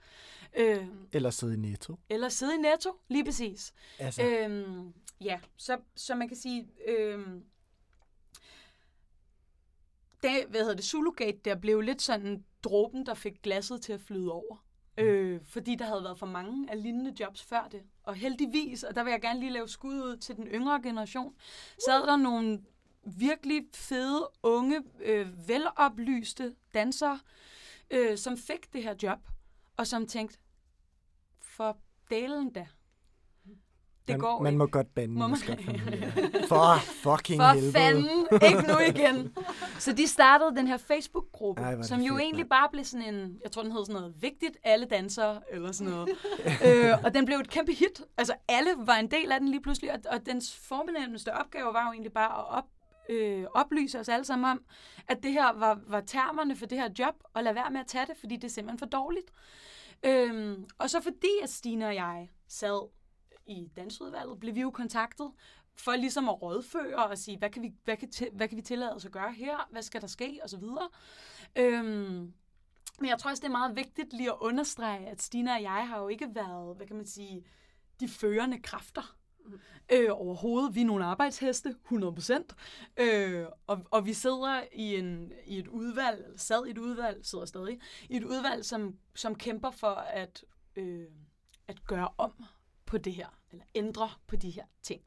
Øh, 0.57 0.87
Eller 1.13 1.29
sidde 1.29 1.53
i 1.53 1.57
netto. 1.57 1.99
eller 2.09 2.29
sidde 2.29 2.55
i 2.55 2.57
netto, 2.57 2.99
lige 3.07 3.25
præcis. 3.25 3.73
Altså, 3.99 4.23
Øhm, 4.23 4.93
ja, 5.21 5.39
så, 5.57 5.77
så 5.95 6.15
man 6.15 6.27
kan 6.27 6.37
sige, 6.37 6.67
øhm, 6.87 7.43
det, 10.23 10.31
hvad 10.49 10.59
hedder 10.59 10.75
det, 10.75 10.85
Zulugate, 10.85 11.39
der 11.45 11.55
blev 11.55 11.81
lidt 11.81 12.01
sådan 12.01 12.45
dråben, 12.63 13.05
der 13.05 13.13
fik 13.13 13.41
glasset 13.41 13.81
til 13.81 13.93
at 13.93 14.01
flyde 14.01 14.31
over. 14.31 14.65
Øh, 14.97 15.41
fordi 15.43 15.75
der 15.75 15.85
havde 15.85 16.03
været 16.03 16.19
for 16.19 16.25
mange 16.25 16.71
af 16.71 16.83
lignende 16.83 17.13
jobs 17.19 17.43
før 17.43 17.67
det. 17.71 17.81
Og 18.03 18.15
heldigvis, 18.15 18.83
og 18.83 18.95
der 18.95 19.03
vil 19.03 19.11
jeg 19.11 19.21
gerne 19.21 19.39
lige 19.39 19.51
lave 19.51 19.67
skud 19.67 20.01
ud 20.01 20.17
til 20.17 20.35
den 20.35 20.47
yngre 20.47 20.81
generation, 20.81 21.35
sad 21.85 22.07
der 22.07 22.15
nogle 22.15 22.61
virkelig 23.03 23.65
fede, 23.73 24.29
unge, 24.43 24.83
øh, 24.99 25.47
veloplyste 25.47 26.55
dansere, 26.73 27.19
øh, 27.91 28.17
som 28.17 28.37
fik 28.37 28.73
det 28.73 28.83
her 28.83 28.95
job, 29.03 29.19
og 29.77 29.87
som 29.87 30.07
tænkte, 30.07 30.37
for 31.39 31.77
dalen 32.09 32.53
da. 32.53 32.67
Det 34.07 34.13
man, 34.13 34.19
går 34.19 34.41
man 34.41 34.53
ikke. 34.53 34.57
må 34.57 34.65
godt 34.65 34.95
bande 34.95 35.13
Må 35.13 35.27
man-. 35.27 35.37
For 36.49 36.75
fucking 37.03 37.41
For 37.41 37.53
helvede. 37.53 37.71
fanden, 37.71 38.27
ikke 38.31 38.61
nu 38.67 38.79
igen. 38.79 39.35
Så 39.85 39.93
de 39.93 40.07
startede 40.07 40.55
den 40.55 40.67
her 40.67 40.77
Facebook-gruppe, 40.77 41.61
Ej, 41.61 41.81
som 41.81 41.99
jo 42.01 42.13
fedt, 42.13 42.21
egentlig 42.21 42.43
mand. 42.43 42.49
bare 42.49 42.69
blev 42.71 42.83
sådan 42.85 43.13
en, 43.15 43.39
jeg 43.43 43.51
tror 43.51 43.61
den 43.63 43.71
hed 43.71 43.85
sådan 43.85 44.01
noget, 44.01 44.21
vigtigt 44.21 44.57
alle 44.63 44.85
dansere, 44.85 45.41
eller 45.51 45.71
sådan 45.71 45.93
noget. 45.93 46.09
øh, 46.67 46.93
og 47.03 47.13
den 47.13 47.25
blev 47.25 47.37
et 47.37 47.49
kæmpe 47.49 47.71
hit. 47.73 48.01
Altså 48.17 48.33
alle 48.47 48.69
var 48.77 48.95
en 48.95 49.11
del 49.11 49.31
af 49.31 49.39
den 49.39 49.49
lige 49.49 49.61
pludselig, 49.61 49.91
og, 49.91 49.99
og 50.11 50.25
dens 50.25 50.57
fornemmeste 50.67 51.33
opgave 51.33 51.73
var 51.73 51.85
jo 51.87 51.91
egentlig 51.91 52.13
bare 52.13 52.39
at 52.39 52.45
op, 52.57 52.65
øh, 53.09 53.45
oplyse 53.53 53.99
os 53.99 54.09
alle 54.09 54.25
sammen 54.25 54.51
om, 54.51 54.61
at 55.07 55.17
det 55.23 55.31
her 55.31 55.53
var, 55.53 55.79
var 55.87 56.01
termerne 56.01 56.55
for 56.55 56.65
det 56.65 56.77
her 56.77 56.89
job, 56.99 57.15
og 57.33 57.43
lade 57.43 57.55
være 57.55 57.71
med 57.71 57.79
at 57.79 57.87
tage 57.87 58.05
det, 58.05 58.15
fordi 58.19 58.35
det 58.35 58.43
er 58.43 58.47
simpelthen 58.49 58.79
for 58.79 58.85
dårligt. 58.85 59.25
Øhm, 60.05 60.65
og 60.79 60.89
så 60.89 61.01
fordi, 61.01 61.31
at 61.43 61.49
Stine 61.49 61.87
og 61.87 61.95
jeg 61.95 62.29
sad 62.47 62.89
i 63.45 63.69
dansudvalget, 63.75 64.39
blev 64.39 64.55
vi 64.55 64.61
jo 64.61 64.71
kontaktet 64.71 65.31
for 65.75 65.95
ligesom 65.95 66.29
at 66.29 66.41
rådføre 66.41 67.05
og 67.05 67.17
sige, 67.17 67.37
hvad 67.37 67.49
kan 67.49 67.61
vi, 67.61 67.73
hvad 67.83 67.97
kan, 67.97 68.09
hvad 68.33 68.47
kan 68.47 68.57
vi 68.57 68.61
tillade 68.61 68.95
os 68.95 69.05
at 69.05 69.11
gøre 69.11 69.33
her? 69.33 69.67
Hvad 69.71 69.81
skal 69.81 70.01
der 70.01 70.07
ske? 70.07 70.39
Og 70.43 70.49
så 70.49 70.57
videre. 70.57 70.89
Øhm, 71.55 72.33
men 72.99 73.09
jeg 73.09 73.19
tror 73.19 73.31
også, 73.31 73.41
det 73.41 73.47
er 73.47 73.51
meget 73.51 73.75
vigtigt 73.75 74.13
lige 74.13 74.31
at 74.31 74.37
understrege, 74.41 75.07
at 75.07 75.21
Stina 75.21 75.55
og 75.55 75.61
jeg 75.61 75.87
har 75.87 75.99
jo 75.99 76.07
ikke 76.07 76.27
været, 76.35 76.75
hvad 76.75 76.87
kan 76.87 76.95
man 76.95 77.05
sige, 77.05 77.45
de 77.99 78.07
førende 78.07 78.61
kræfter. 78.61 79.15
Øh, 79.91 80.09
overhovedet. 80.11 80.75
Vi 80.75 80.81
er 80.81 80.85
nogle 80.85 81.05
arbejdsheste, 81.05 81.75
100%. 81.91 82.43
Øh, 82.97 83.45
og, 83.67 83.79
og 83.91 84.05
vi 84.05 84.13
sidder 84.13 84.63
i, 84.73 84.95
en, 84.95 85.31
i 85.45 85.59
et 85.59 85.67
udvalg, 85.67 86.23
eller 86.25 86.37
sad 86.37 86.65
i 86.65 86.69
et 86.69 86.77
udvalg, 86.77 87.25
sidder 87.25 87.45
stadig, 87.45 87.79
i 88.09 88.17
et 88.17 88.23
udvalg, 88.23 88.65
som, 88.65 88.95
som 89.15 89.35
kæmper 89.35 89.71
for 89.71 89.95
at, 89.95 90.45
øh, 90.75 91.05
at 91.67 91.85
gøre 91.85 92.09
om 92.17 92.31
på 92.91 92.97
det 92.97 93.13
her, 93.13 93.27
eller 93.51 93.65
ændre 93.75 94.09
på 94.27 94.35
de 94.35 94.49
her 94.49 94.63
ting. 94.81 95.01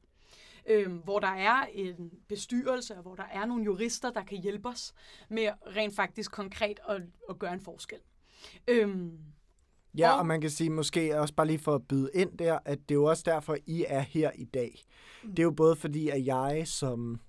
Øhm, 0.67 0.97
hvor 0.97 1.19
der 1.19 1.29
er 1.29 1.67
en 1.73 2.11
bestyrelse, 2.29 2.97
og 2.97 3.03
hvor 3.03 3.15
der 3.15 3.23
er 3.33 3.45
nogle 3.47 3.65
jurister, 3.65 4.11
der 4.11 4.25
kan 4.25 4.39
hjælpe 4.39 4.69
os 4.69 4.95
med 5.31 5.49
rent 5.77 5.97
faktisk 5.97 6.31
konkret 6.33 6.81
at, 6.89 7.03
at 7.31 7.39
gøre 7.39 7.53
en 7.53 7.61
forskel. 7.61 7.99
Øhm, 8.69 9.19
Ja, 9.99 10.19
Og- 10.19 10.27
man 10.27 10.41
kan 10.41 10.51
sige 10.51 10.71
måske 10.71 11.21
også 11.21 11.35
bare 11.35 11.47
lige 11.47 11.59
for 11.59 11.75
at 11.75 11.89
byde 11.89 12.11
ind 12.15 12.39
der, 12.39 12.59
at 12.65 12.79
det 12.79 12.91
er 12.91 12.95
jo 12.95 13.05
også 13.05 13.23
derfor, 13.27 13.57
I 13.67 13.85
er 13.89 14.01
her 14.01 14.31
i 14.35 14.45
dag. 14.45 14.83
Det 15.23 15.39
er 15.39 15.43
jo 15.43 15.51
både 15.51 15.77
fordi, 15.77 16.09
at 16.09 16.27
jeg 16.27 16.63
som 16.69 17.21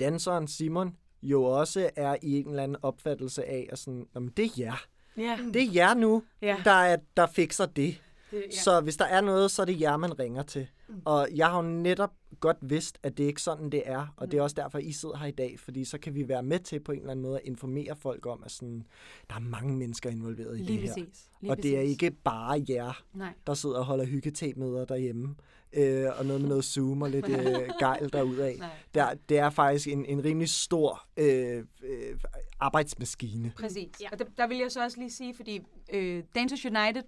danseren 0.00 0.48
Simon 0.48 0.96
jo 1.22 1.44
også 1.44 1.90
er 1.96 2.16
i 2.22 2.40
en 2.40 2.48
eller 2.48 2.62
anden 2.62 2.76
opfattelse 2.82 3.44
af, 3.44 3.68
at 3.72 3.78
sådan, 3.78 4.06
Jamen, 4.14 4.28
det 4.36 4.44
er 4.44 4.50
jer. 4.58 4.76
ja, 5.16 5.38
Det 5.54 5.62
er 5.62 5.72
jer 5.74 5.94
nu, 5.94 6.22
ja, 6.42 6.56
der, 6.64 6.70
er, 6.70 6.96
der 7.16 7.26
fikser 7.26 7.66
det. 7.66 8.02
Det, 8.30 8.36
ja. 8.36 8.42
Ja. 8.52 8.62
Så 8.62 8.80
hvis 8.80 8.96
der 8.96 9.04
er 9.04 9.20
noget, 9.20 9.50
så 9.50 9.62
er 9.62 9.66
det 9.66 9.80
jer, 9.80 9.96
man 9.96 10.18
ringer 10.18 10.42
til. 10.42 10.68
Og 11.04 11.28
jeg 11.34 11.46
har 11.46 11.62
jo 11.62 11.68
netop 11.68 12.10
godt 12.40 12.56
vidst, 12.60 12.98
at 13.02 13.18
det 13.18 13.24
ikke 13.24 13.38
er 13.38 13.40
sådan, 13.40 13.70
det 13.70 13.82
er. 13.86 14.14
Og 14.16 14.30
det 14.30 14.38
er 14.38 14.42
også 14.42 14.54
derfor, 14.54 14.78
I 14.78 14.92
sidder 14.92 15.16
her 15.16 15.26
i 15.26 15.30
dag. 15.30 15.60
Fordi 15.60 15.84
så 15.84 15.98
kan 15.98 16.14
vi 16.14 16.28
være 16.28 16.42
med 16.42 16.58
til 16.58 16.80
på 16.80 16.92
en 16.92 16.98
eller 16.98 17.10
anden 17.10 17.22
måde 17.22 17.36
at 17.36 17.44
informere 17.44 17.96
folk 17.96 18.26
om, 18.26 18.42
at 18.44 18.50
sådan, 18.50 18.86
der 19.30 19.36
er 19.36 19.40
mange 19.40 19.76
mennesker 19.76 20.10
involveret 20.10 20.58
i 20.58 20.62
lige 20.62 20.80
det 20.80 20.88
her. 20.88 20.94
præcis. 20.94 21.30
Lige 21.40 21.50
og 21.50 21.62
det 21.62 21.76
er 21.76 21.80
ikke 21.80 22.10
bare 22.10 22.64
jer, 22.68 23.02
Nej. 23.14 23.32
der 23.46 23.54
sidder 23.54 23.78
og 23.78 23.84
holder 23.84 24.04
hyggetemøder 24.04 24.84
derhjemme. 24.84 25.34
Øh, 25.72 26.06
og 26.18 26.26
noget 26.26 26.40
med 26.40 26.48
noget 26.48 26.64
Zoom 26.64 27.02
og 27.02 27.10
lidt 27.10 27.28
øh, 27.28 27.68
gejl 27.80 28.12
derudad. 28.12 28.58
Nej. 28.58 28.68
Der, 28.94 29.14
det 29.28 29.38
er 29.38 29.50
faktisk 29.50 29.88
en, 29.88 30.04
en 30.04 30.24
rimelig 30.24 30.48
stor 30.48 31.06
øh, 31.16 31.64
øh, 31.82 32.18
arbejdsmaskine. 32.60 33.52
Præcis. 33.56 33.88
Ja. 34.00 34.08
Og 34.12 34.18
der, 34.18 34.24
der 34.36 34.46
vil 34.46 34.58
jeg 34.58 34.70
så 34.70 34.84
også 34.84 34.98
lige 34.98 35.10
sige, 35.10 35.34
fordi 35.34 35.60
øh, 35.92 36.22
Dancers 36.34 36.64
United 36.64 37.02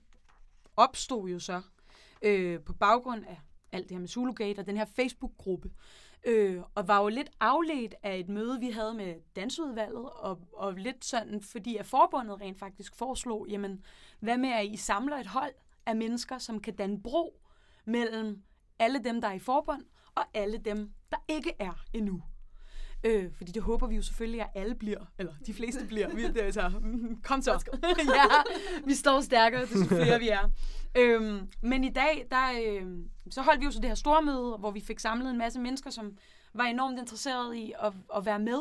opstod 0.81 1.29
jo 1.29 1.39
så 1.39 1.63
øh, 2.23 2.61
på 2.61 2.73
baggrund 2.73 3.25
af 3.25 3.41
alt 3.73 3.89
det 3.89 3.93
her 3.93 4.01
med 4.01 4.09
Zulugate 4.09 4.59
og 4.59 4.67
den 4.67 4.77
her 4.77 4.85
Facebook-gruppe. 4.85 5.71
Øh, 6.25 6.63
og 6.75 6.89
var 6.89 7.03
jo 7.03 7.09
lidt 7.09 7.31
afledt 7.41 7.95
af 8.03 8.19
et 8.19 8.29
møde, 8.29 8.61
vi 8.61 8.71
havde 8.71 8.95
med 8.95 9.15
dansudvalget, 9.37 10.11
og, 10.11 10.41
og 10.53 10.75
lidt 10.75 11.05
sådan, 11.05 11.43
fordi 11.43 11.77
at 11.77 11.87
forbundet 11.87 12.41
rent 12.41 12.59
faktisk 12.59 12.97
foreslog, 12.97 13.47
jamen, 13.49 13.85
hvad 14.21 14.39
med 14.39 14.49
at 14.49 14.67
I 14.67 14.77
samler 14.77 15.17
et 15.17 15.27
hold 15.27 15.53
af 15.87 15.97
mennesker, 15.97 16.39
som 16.39 16.61
kan 16.61 16.77
danne 16.77 17.03
bro 17.03 17.41
mellem 17.85 18.43
alle 18.79 19.05
dem, 19.05 19.21
der 19.21 19.29
er 19.29 19.33
i 19.33 19.39
forbund, 19.39 19.83
og 20.15 20.25
alle 20.35 20.59
dem, 20.59 20.93
der 21.11 21.17
ikke 21.29 21.53
er 21.59 21.85
endnu. 21.93 22.23
Øh, 23.05 23.33
fordi 23.37 23.53
det 23.53 23.63
håber 23.63 23.87
vi 23.87 23.97
jo 23.97 24.03
selvfølgelig, 24.03 24.41
at 24.41 24.49
alle 24.55 24.75
bliver, 24.75 25.05
eller 25.19 25.33
de 25.47 25.55
fleste 25.55 25.87
bliver. 25.87 26.15
Vi, 26.15 26.29
det, 26.29 26.47
er 26.47 26.51
så, 26.51 26.69
mm, 26.69 27.21
kom 27.23 27.43
så. 27.43 27.79
ja, 28.17 28.25
vi 28.85 28.95
står 28.95 29.21
stærkere, 29.21 29.63
desto 29.63 29.85
flere 29.85 30.19
vi 30.19 30.29
er. 30.29 30.51
Øhm, 30.97 31.49
men 31.63 31.85
i 31.85 31.91
dag, 31.91 32.27
der, 32.31 32.51
øh, 32.65 32.99
så 33.31 33.43
holdt 33.43 33.61
vi 33.61 33.65
jo 33.65 33.71
så 33.71 33.81
det 33.81 33.89
her 33.89 33.95
store 33.95 34.23
møde, 34.23 34.57
hvor 34.59 34.71
vi 34.71 34.81
fik 34.81 34.99
samlet 34.99 35.31
en 35.31 35.39
masse 35.39 35.61
mennesker, 35.61 35.91
som 35.91 36.17
var 36.55 36.65
enormt 36.65 36.99
interesserede 36.99 37.59
i 37.59 37.73
at, 37.81 37.93
at 38.17 38.27
være 38.27 38.39
med. 38.39 38.61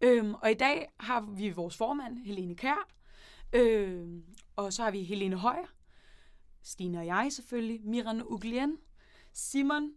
Øhm, 0.00 0.34
og 0.34 0.50
i 0.50 0.54
dag 0.54 0.92
har 1.00 1.20
vi 1.20 1.50
vores 1.50 1.76
formand, 1.76 2.18
Helene 2.18 2.56
Kær, 2.56 2.88
øhm, 3.52 4.24
og 4.56 4.72
så 4.72 4.82
har 4.82 4.90
vi 4.90 5.02
Helene 5.02 5.36
Højer, 5.36 5.66
Stine 6.62 6.98
og 6.98 7.06
jeg 7.06 7.28
selvfølgelig, 7.30 7.80
Miran 7.84 8.22
Uglien, 8.26 8.76
Simon, 9.32 9.92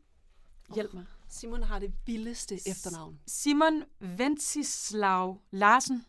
hjælp 0.75 0.93
mig. 0.93 1.05
Simon 1.33 1.63
har 1.63 1.79
det 1.79 1.93
vildeste 2.05 2.55
efternavn. 2.55 3.19
Simon 3.27 3.83
Ventislav 3.99 5.41
Larsen. 5.51 6.05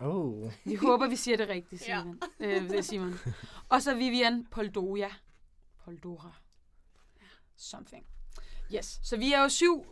Oh. 0.00 0.52
Vi 0.64 0.74
håber, 0.74 1.08
vi 1.08 1.16
siger 1.16 1.36
det 1.36 1.48
rigtigt. 1.48 1.82
Simon. 1.84 2.20
Ja. 2.40 2.46
Øh, 2.46 2.70
det 2.70 2.84
Simon. 2.84 3.14
Og 3.68 3.82
så 3.82 3.94
Vivian 3.94 4.46
Poldoja. 4.50 5.10
Poldora. 5.84 6.32
Something. 7.56 8.06
Yes. 8.74 9.00
Så 9.02 9.16
vi 9.16 9.32
er 9.32 9.42
jo 9.42 9.48
syv 9.48 9.86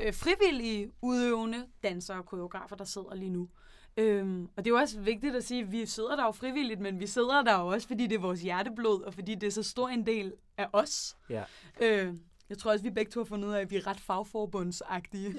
øh, 0.00 0.14
frivillige 0.14 0.92
udøvende 1.02 1.66
dansere 1.82 2.16
og 2.16 2.26
koreografer, 2.26 2.76
der 2.76 2.84
sidder 2.84 3.14
lige 3.14 3.30
nu. 3.30 3.48
Øhm, 3.96 4.44
og 4.56 4.64
det 4.64 4.70
er 4.70 4.74
jo 4.74 4.80
også 4.80 5.00
vigtigt 5.00 5.36
at 5.36 5.44
sige, 5.44 5.62
at 5.62 5.72
vi 5.72 5.86
sidder 5.86 6.16
der 6.16 6.24
jo 6.24 6.32
frivilligt, 6.32 6.80
men 6.80 7.00
vi 7.00 7.06
sidder 7.06 7.42
der 7.42 7.60
jo 7.60 7.66
også, 7.66 7.88
fordi 7.88 8.06
det 8.06 8.14
er 8.14 8.20
vores 8.20 8.40
hjerteblod, 8.42 9.02
og 9.02 9.14
fordi 9.14 9.34
det 9.34 9.46
er 9.46 9.50
så 9.50 9.62
stor 9.62 9.88
en 9.88 10.06
del 10.06 10.32
af 10.56 10.68
os. 10.72 11.16
Ja. 11.30 11.44
Øh, 11.80 12.14
jeg 12.50 12.58
tror 12.58 12.72
også, 12.72 12.82
vi 12.82 12.90
begge 12.90 13.10
to 13.10 13.20
har 13.20 13.24
fundet 13.24 13.48
ud 13.48 13.52
af, 13.52 13.60
at 13.60 13.70
vi 13.70 13.76
er 13.76 13.86
ret 13.86 14.00
fagforbundsagtige. 14.00 15.34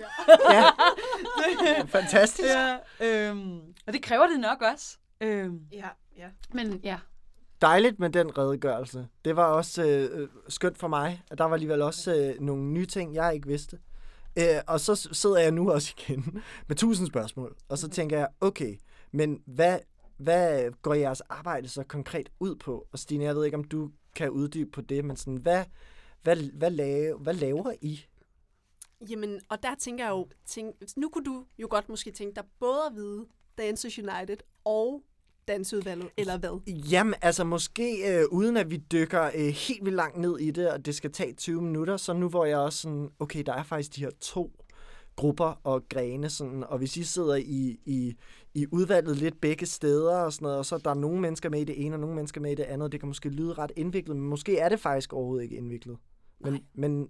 Ja. 0.50 0.54
ja. 0.54 1.84
Fantastisk. 2.00 2.50
ja 2.50 2.78
øhm, 3.02 3.60
og 3.88 3.94
det 3.94 4.02
kræver 4.04 4.28
det 4.28 4.40
nok 4.40 4.62
også. 4.74 4.98
Øhm, 5.22 5.60
Ja, 5.72 5.88
ja. 6.18 6.28
men 6.54 6.80
ja, 6.84 6.98
Dejligt 7.62 8.00
med 8.00 8.10
den 8.10 8.38
redegørelse. 8.38 9.08
Det 9.26 9.36
var 9.36 9.46
også 9.46 9.84
øh, 9.84 10.22
øh, 10.22 10.28
skønt 10.50 10.78
for 10.78 10.88
mig. 10.88 11.24
at 11.32 11.38
Der 11.38 11.44
var 11.44 11.54
alligevel 11.54 11.82
også 11.82 12.16
øh, 12.16 12.42
nogle 12.42 12.64
nye 12.64 12.86
ting, 12.86 13.16
jeg 13.16 13.34
ikke 13.34 13.48
vidste. 13.48 13.80
Øh, 14.36 14.62
og 14.68 14.80
så 14.80 14.96
sidder 15.12 15.38
jeg 15.40 15.52
nu 15.52 15.72
også 15.72 15.94
igen 15.98 16.42
med 16.68 16.76
tusind 16.76 17.08
spørgsmål. 17.08 17.56
Og 17.70 17.78
så 17.78 17.90
tænker 17.90 18.18
jeg, 18.18 18.28
okay, 18.42 18.76
men 19.12 19.42
hvad, 19.46 19.80
hvad 20.18 20.72
går 20.82 20.94
jeres 20.94 21.22
arbejde 21.22 21.68
så 21.68 21.84
konkret 21.84 22.30
ud 22.40 22.56
på? 22.56 22.88
Og 22.92 23.00
Stine, 23.00 23.24
jeg 23.24 23.36
ved 23.36 23.46
ikke, 23.46 23.58
om 23.58 23.64
du 23.64 23.90
kan 24.16 24.30
uddybe 24.30 24.72
på 24.72 24.82
det, 24.82 25.06
men 25.06 25.18
sådan, 25.18 25.38
hvad, 25.38 25.64
hvad, 26.24 26.36
hvad, 26.36 26.72
lave, 26.72 27.18
hvad 27.18 27.34
laver 27.34 27.74
I? 27.82 28.06
Jamen, 29.10 29.40
og 29.50 29.64
der 29.64 29.76
tænker 29.76 30.04
jeg 30.04 30.12
jo, 30.12 30.28
tænk, 30.46 30.76
nu 30.98 31.10
kunne 31.10 31.26
du 31.26 31.46
jo 31.60 31.68
godt 31.70 31.90
måske 31.90 32.12
tænke 32.12 32.36
dig 32.36 32.44
både 32.60 32.82
at 32.90 32.96
vide 32.96 33.26
Dancers 33.58 34.00
United 34.00 34.38
og 34.66 35.04
Danseudvalget, 35.48 36.10
eller 36.18 36.38
hvad? 36.38 36.72
Jamen, 36.92 37.14
altså 37.22 37.44
måske 37.44 38.14
øh, 38.14 38.26
uden 38.32 38.58
at 38.58 38.72
vi 38.72 38.78
dykker 38.78 39.24
øh, 39.36 39.48
helt 39.48 39.86
vildt 39.86 39.96
langt 39.96 40.18
ned 40.18 40.40
i 40.40 40.52
det, 40.52 40.72
og 40.72 40.86
det 40.86 40.96
skal 40.96 41.12
tage 41.12 41.34
20 41.34 41.62
minutter, 41.62 41.98
så 41.98 42.14
nu 42.14 42.30
hvor 42.30 42.46
jeg 42.46 42.58
også 42.58 42.80
sådan, 42.80 43.10
okay, 43.20 43.44
der 43.46 43.54
er 43.54 43.64
faktisk 43.64 43.96
de 43.96 44.02
her 44.02 44.12
to 44.20 44.52
grupper 45.16 45.60
og 45.64 45.90
grene, 45.90 46.30
sådan, 46.30 46.64
og 46.64 46.78
hvis 46.78 46.98
I 46.98 47.04
sidder 47.04 47.36
i, 47.36 47.80
i, 47.86 48.16
i 48.54 48.66
udvalget 48.72 49.18
lidt 49.18 49.42
begge 49.42 49.66
steder 49.66 50.18
og 50.18 50.34
sådan 50.34 50.46
noget, 50.46 50.58
og 50.58 50.66
så 50.66 50.76
er 50.76 50.80
der 50.80 50.94
nogle 50.94 51.20
mennesker 51.20 51.50
med 51.50 51.62
i 51.62 51.64
det 51.64 51.86
ene, 51.86 51.96
og 51.96 52.00
nogle 52.00 52.16
mennesker 52.16 52.42
med 52.42 52.52
i 52.52 52.56
det 52.56 52.64
andet, 52.64 52.92
det 52.92 53.00
kan 53.00 53.08
måske 53.08 53.30
lyde 53.30 53.54
ret 53.54 53.72
indviklet, 53.76 54.18
men 54.18 54.28
måske 54.28 54.58
er 54.58 54.70
det 54.70 54.80
faktisk 54.80 55.14
overhovedet 55.14 55.44
ikke 55.44 55.56
indviklet. 55.56 55.98
Men, 56.44 56.54
Nej. 56.54 56.62
men 56.74 57.10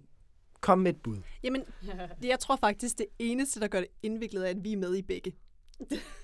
kom 0.60 0.78
med 0.78 0.94
et 0.94 1.02
bud. 1.02 1.16
Jamen, 1.42 1.64
jeg 2.22 2.38
tror 2.38 2.56
faktisk, 2.56 2.98
det 2.98 3.06
eneste, 3.18 3.60
der 3.60 3.68
gør 3.68 3.80
det 3.80 3.88
indviklet, 4.02 4.46
er, 4.46 4.50
at 4.50 4.64
vi 4.64 4.72
er 4.72 4.76
med 4.76 4.94
i 4.96 5.02
begge. 5.02 5.32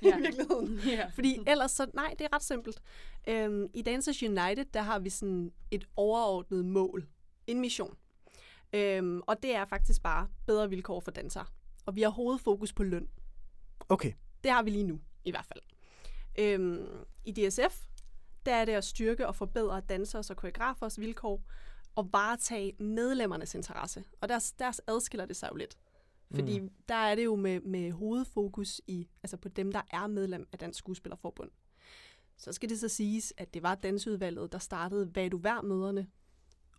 Ja. 0.02 0.18
I 0.18 0.20
virkeligheden. 0.22 0.78
ja. 0.86 1.10
Fordi 1.14 1.38
ellers 1.46 1.70
så, 1.70 1.86
nej, 1.94 2.14
det 2.18 2.24
er 2.24 2.34
ret 2.34 2.42
simpelt. 2.42 2.82
Øhm, 3.28 3.66
I 3.74 3.82
Dancers 3.82 4.22
United, 4.22 4.64
der 4.74 4.82
har 4.82 4.98
vi 4.98 5.10
sådan 5.10 5.52
et 5.70 5.84
overordnet 5.96 6.64
mål. 6.64 7.06
En 7.46 7.60
mission. 7.60 7.96
Øhm, 8.72 9.20
og 9.26 9.42
det 9.42 9.54
er 9.54 9.64
faktisk 9.64 10.02
bare 10.02 10.28
bedre 10.46 10.68
vilkår 10.68 11.00
for 11.00 11.10
dansere. 11.10 11.46
Og 11.86 11.96
vi 11.96 12.02
har 12.02 12.10
hovedfokus 12.10 12.72
på 12.72 12.82
løn. 12.82 13.08
Okay, 13.88 14.12
Det 14.44 14.50
har 14.50 14.62
vi 14.62 14.70
lige 14.70 14.84
nu, 14.84 15.00
i 15.24 15.30
hvert 15.30 15.46
fald. 15.46 15.60
Øhm, 16.38 16.86
I 17.24 17.32
DSF, 17.32 17.86
der 18.46 18.54
er 18.54 18.64
det 18.64 18.72
at 18.72 18.84
styrke 18.84 19.26
og 19.26 19.36
forbedre 19.36 19.80
dansers 19.80 20.30
og 20.30 20.36
koreografers 20.36 21.00
vilkår, 21.00 21.42
og 21.98 22.12
varetage 22.12 22.72
medlemmernes 22.78 23.54
interesse. 23.54 24.04
Og 24.20 24.28
der, 24.28 24.52
der 24.58 24.80
adskiller 24.86 25.26
det 25.26 25.36
sig 25.36 25.48
jo 25.52 25.56
lidt. 25.56 25.78
Fordi 26.34 26.60
mm. 26.60 26.70
der 26.88 26.94
er 26.94 27.14
det 27.14 27.24
jo 27.24 27.36
med, 27.36 27.60
med 27.60 27.92
hovedfokus 27.92 28.80
i, 28.86 29.08
altså 29.22 29.36
på 29.36 29.48
dem, 29.48 29.72
der 29.72 29.80
er 29.90 30.06
medlem 30.06 30.48
af 30.52 30.58
Dansk 30.58 30.78
Skuespillerforbund. 30.78 31.50
Så 32.36 32.52
skal 32.52 32.68
det 32.68 32.80
så 32.80 32.88
siges, 32.88 33.34
at 33.36 33.54
det 33.54 33.62
var 33.62 33.74
dansudvalget, 33.74 34.52
der 34.52 34.58
startede 34.58 35.06
Hvad 35.06 35.30
du 35.30 35.38
vær 35.38 35.60
møderne, 35.60 36.06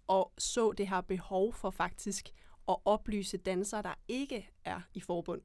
og 0.07 0.33
så 0.37 0.71
det 0.71 0.87
her 0.87 1.01
behov 1.01 1.53
for 1.53 1.69
faktisk 1.69 2.29
at 2.67 2.77
oplyse 2.85 3.37
dansere, 3.37 3.81
der 3.81 3.93
ikke 4.07 4.49
er 4.65 4.81
i 4.93 4.99
forbund. 4.99 5.41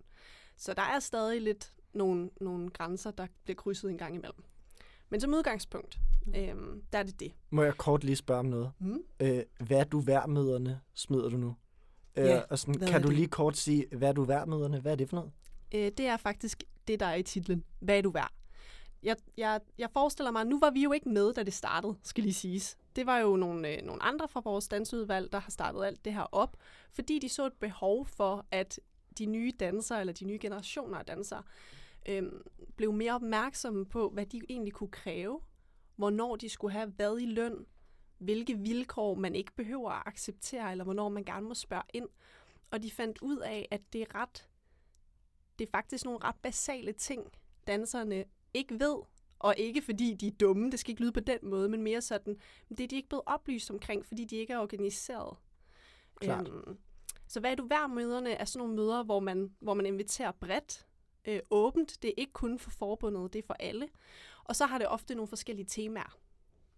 Så 0.57 0.75
der 0.75 0.83
er 0.83 1.01
stadig 1.01 1.43
lidt 1.43 1.75
nogle, 1.93 2.31
nogle 2.41 2.71
grænser, 2.71 3.11
der 3.11 3.27
bliver 3.45 3.57
krydset 3.57 3.91
en 3.91 3.99
gang 3.99 4.15
imellem. 4.15 4.45
Men 5.11 5.21
som 5.21 5.35
udgangspunkt, 5.35 5.99
øhm, 6.37 6.83
der 6.93 6.99
er 6.99 7.03
det 7.03 7.21
det. 7.21 7.33
må 7.51 7.63
jeg 7.63 7.77
kort 7.77 8.05
lige 8.05 8.17
spørge 8.17 8.41
om 8.41 8.47
noget? 8.47 8.73
Mm. 8.79 8.99
Øh, 9.21 9.43
hvad 9.61 9.85
du 9.85 10.01
værmøderne, 10.01 10.81
smider 10.95 11.29
du 11.29 11.37
nu? 11.37 11.57
Ja, 12.17 12.37
øh, 12.37 12.43
og 12.51 12.59
sådan, 12.59 12.75
kan 12.87 13.03
du 13.03 13.09
det? 13.09 13.17
lige 13.17 13.29
kort 13.29 13.57
sige, 13.57 13.87
hvad 13.93 14.09
er 14.09 14.13
du 14.13 14.25
værmøderne? 14.25 14.81
Hvad 14.81 14.93
er 14.93 14.97
det 14.97 15.09
for 15.09 15.17
noget? 15.17 15.33
Øh, 15.75 15.93
det 15.99 16.07
er 16.07 16.17
faktisk 16.17 16.65
det, 16.89 17.01
der 17.01 17.07
er 17.07 17.15
i 17.15 17.23
titlen. 17.23 17.65
Hvad 17.81 17.99
er 17.99 18.03
du 18.03 18.11
værd? 18.11 18.33
Jeg, 19.03 19.17
jeg, 19.37 19.61
jeg 19.79 19.89
forestiller 19.93 20.31
mig, 20.31 20.47
nu 20.47 20.59
var 20.59 20.71
vi 20.71 20.83
jo 20.83 20.93
ikke 20.93 21.09
med, 21.09 21.35
da 21.35 21.43
det 21.43 21.55
startede, 21.55 21.95
skal 22.03 22.25
lige 22.25 22.35
siges. 22.35 22.77
Det 22.97 23.07
var 23.07 23.19
jo 23.19 23.37
nogle, 23.37 23.69
øh, 23.69 23.83
nogle 23.83 24.03
andre 24.03 24.29
fra 24.29 24.41
vores 24.45 24.69
dansudvalg, 24.69 25.33
der 25.33 25.39
har 25.39 25.51
startet 25.51 25.85
alt 25.85 26.05
det 26.05 26.15
her 26.15 26.27
op, 26.33 26.57
fordi 26.93 27.19
de 27.19 27.29
så 27.29 27.47
et 27.47 27.53
behov 27.53 28.07
for, 28.07 28.47
at 28.51 28.81
de 29.19 29.27
nye 29.27 29.53
dansere, 29.61 30.01
eller 30.01 30.13
de 30.13 30.25
nye 30.25 30.39
generationer 30.41 30.99
af 30.99 31.07
dansere, 31.07 31.43
øh, 32.09 32.23
blev 32.77 32.93
mere 32.93 33.15
opmærksomme 33.15 33.87
på, 33.87 34.09
hvad 34.09 34.27
de 34.27 34.41
egentlig 34.49 34.73
kunne 34.73 34.91
kræve, 34.91 35.41
hvornår 35.97 36.37
de 36.37 36.49
skulle 36.49 36.73
have 36.73 36.87
hvad 36.87 37.19
i 37.19 37.27
løn, 37.27 37.67
hvilke 38.19 38.59
vilkår 38.59 39.15
man 39.15 39.35
ikke 39.35 39.53
behøver 39.53 39.91
at 39.91 40.03
acceptere, 40.07 40.71
eller 40.71 40.85
hvornår 40.85 41.09
man 41.09 41.25
gerne 41.25 41.49
må 41.49 41.55
spørge 41.55 41.83
ind. 41.95 42.09
Og 42.71 42.83
de 42.83 42.91
fandt 42.91 43.19
ud 43.23 43.39
af, 43.39 43.69
at 43.71 43.81
det 43.93 44.01
er 44.01 44.15
ret 44.15 44.49
det 45.59 45.67
er 45.67 45.71
faktisk 45.71 46.05
nogle 46.05 46.21
ret 46.25 46.37
basale 46.43 46.93
ting, 46.93 47.33
danserne 47.67 48.25
ikke 48.55 48.81
ved, 48.81 48.97
og 49.39 49.55
ikke 49.59 49.83
fordi 49.83 50.15
de 50.15 50.27
er 50.27 50.31
dumme, 50.41 50.71
det 50.71 50.81
skal 50.81 50.91
ikke 50.91 51.03
lyde 51.03 51.13
på 51.13 51.21
den 51.21 51.39
måde, 51.43 51.69
men 51.69 51.83
mere 51.83 52.01
sådan, 52.01 52.37
det 52.69 52.81
er 52.81 52.89
de 52.89 52.97
ikke 52.97 53.09
blevet 53.09 53.23
oplyst 53.27 53.71
omkring, 53.71 54.07
fordi 54.07 54.25
de 54.25 54.37
ikke 54.37 54.53
er 54.53 54.59
organiseret. 54.59 55.37
Klart. 56.21 56.49
Øhm, 56.49 56.79
så 57.29 57.41
hvad 57.41 57.51
er 57.51 57.55
du 57.55 57.67
hver 57.67 57.87
møderne 57.87 58.31
er 58.31 58.45
sådan 58.45 58.59
nogle 58.59 58.75
møder, 58.75 59.03
hvor 59.03 59.21
man, 59.21 59.55
hvor 59.61 59.75
man 59.75 59.87
inviterer 59.87 60.33
bredt, 60.33 60.87
øh, 61.25 61.41
åbent. 61.51 62.03
Det 62.03 62.09
er 62.09 62.15
ikke 62.17 62.33
kun 62.33 62.59
for 62.59 62.71
forbundet, 62.71 63.33
det 63.33 63.39
er 63.39 63.47
for 63.47 63.57
alle. 63.61 63.89
Og 64.45 64.57
så 64.57 64.67
har 64.67 64.79
det 64.79 64.89
ofte 64.89 65.15
nogle 65.15 65.29
forskellige 65.29 65.67
temaer. 65.67 66.19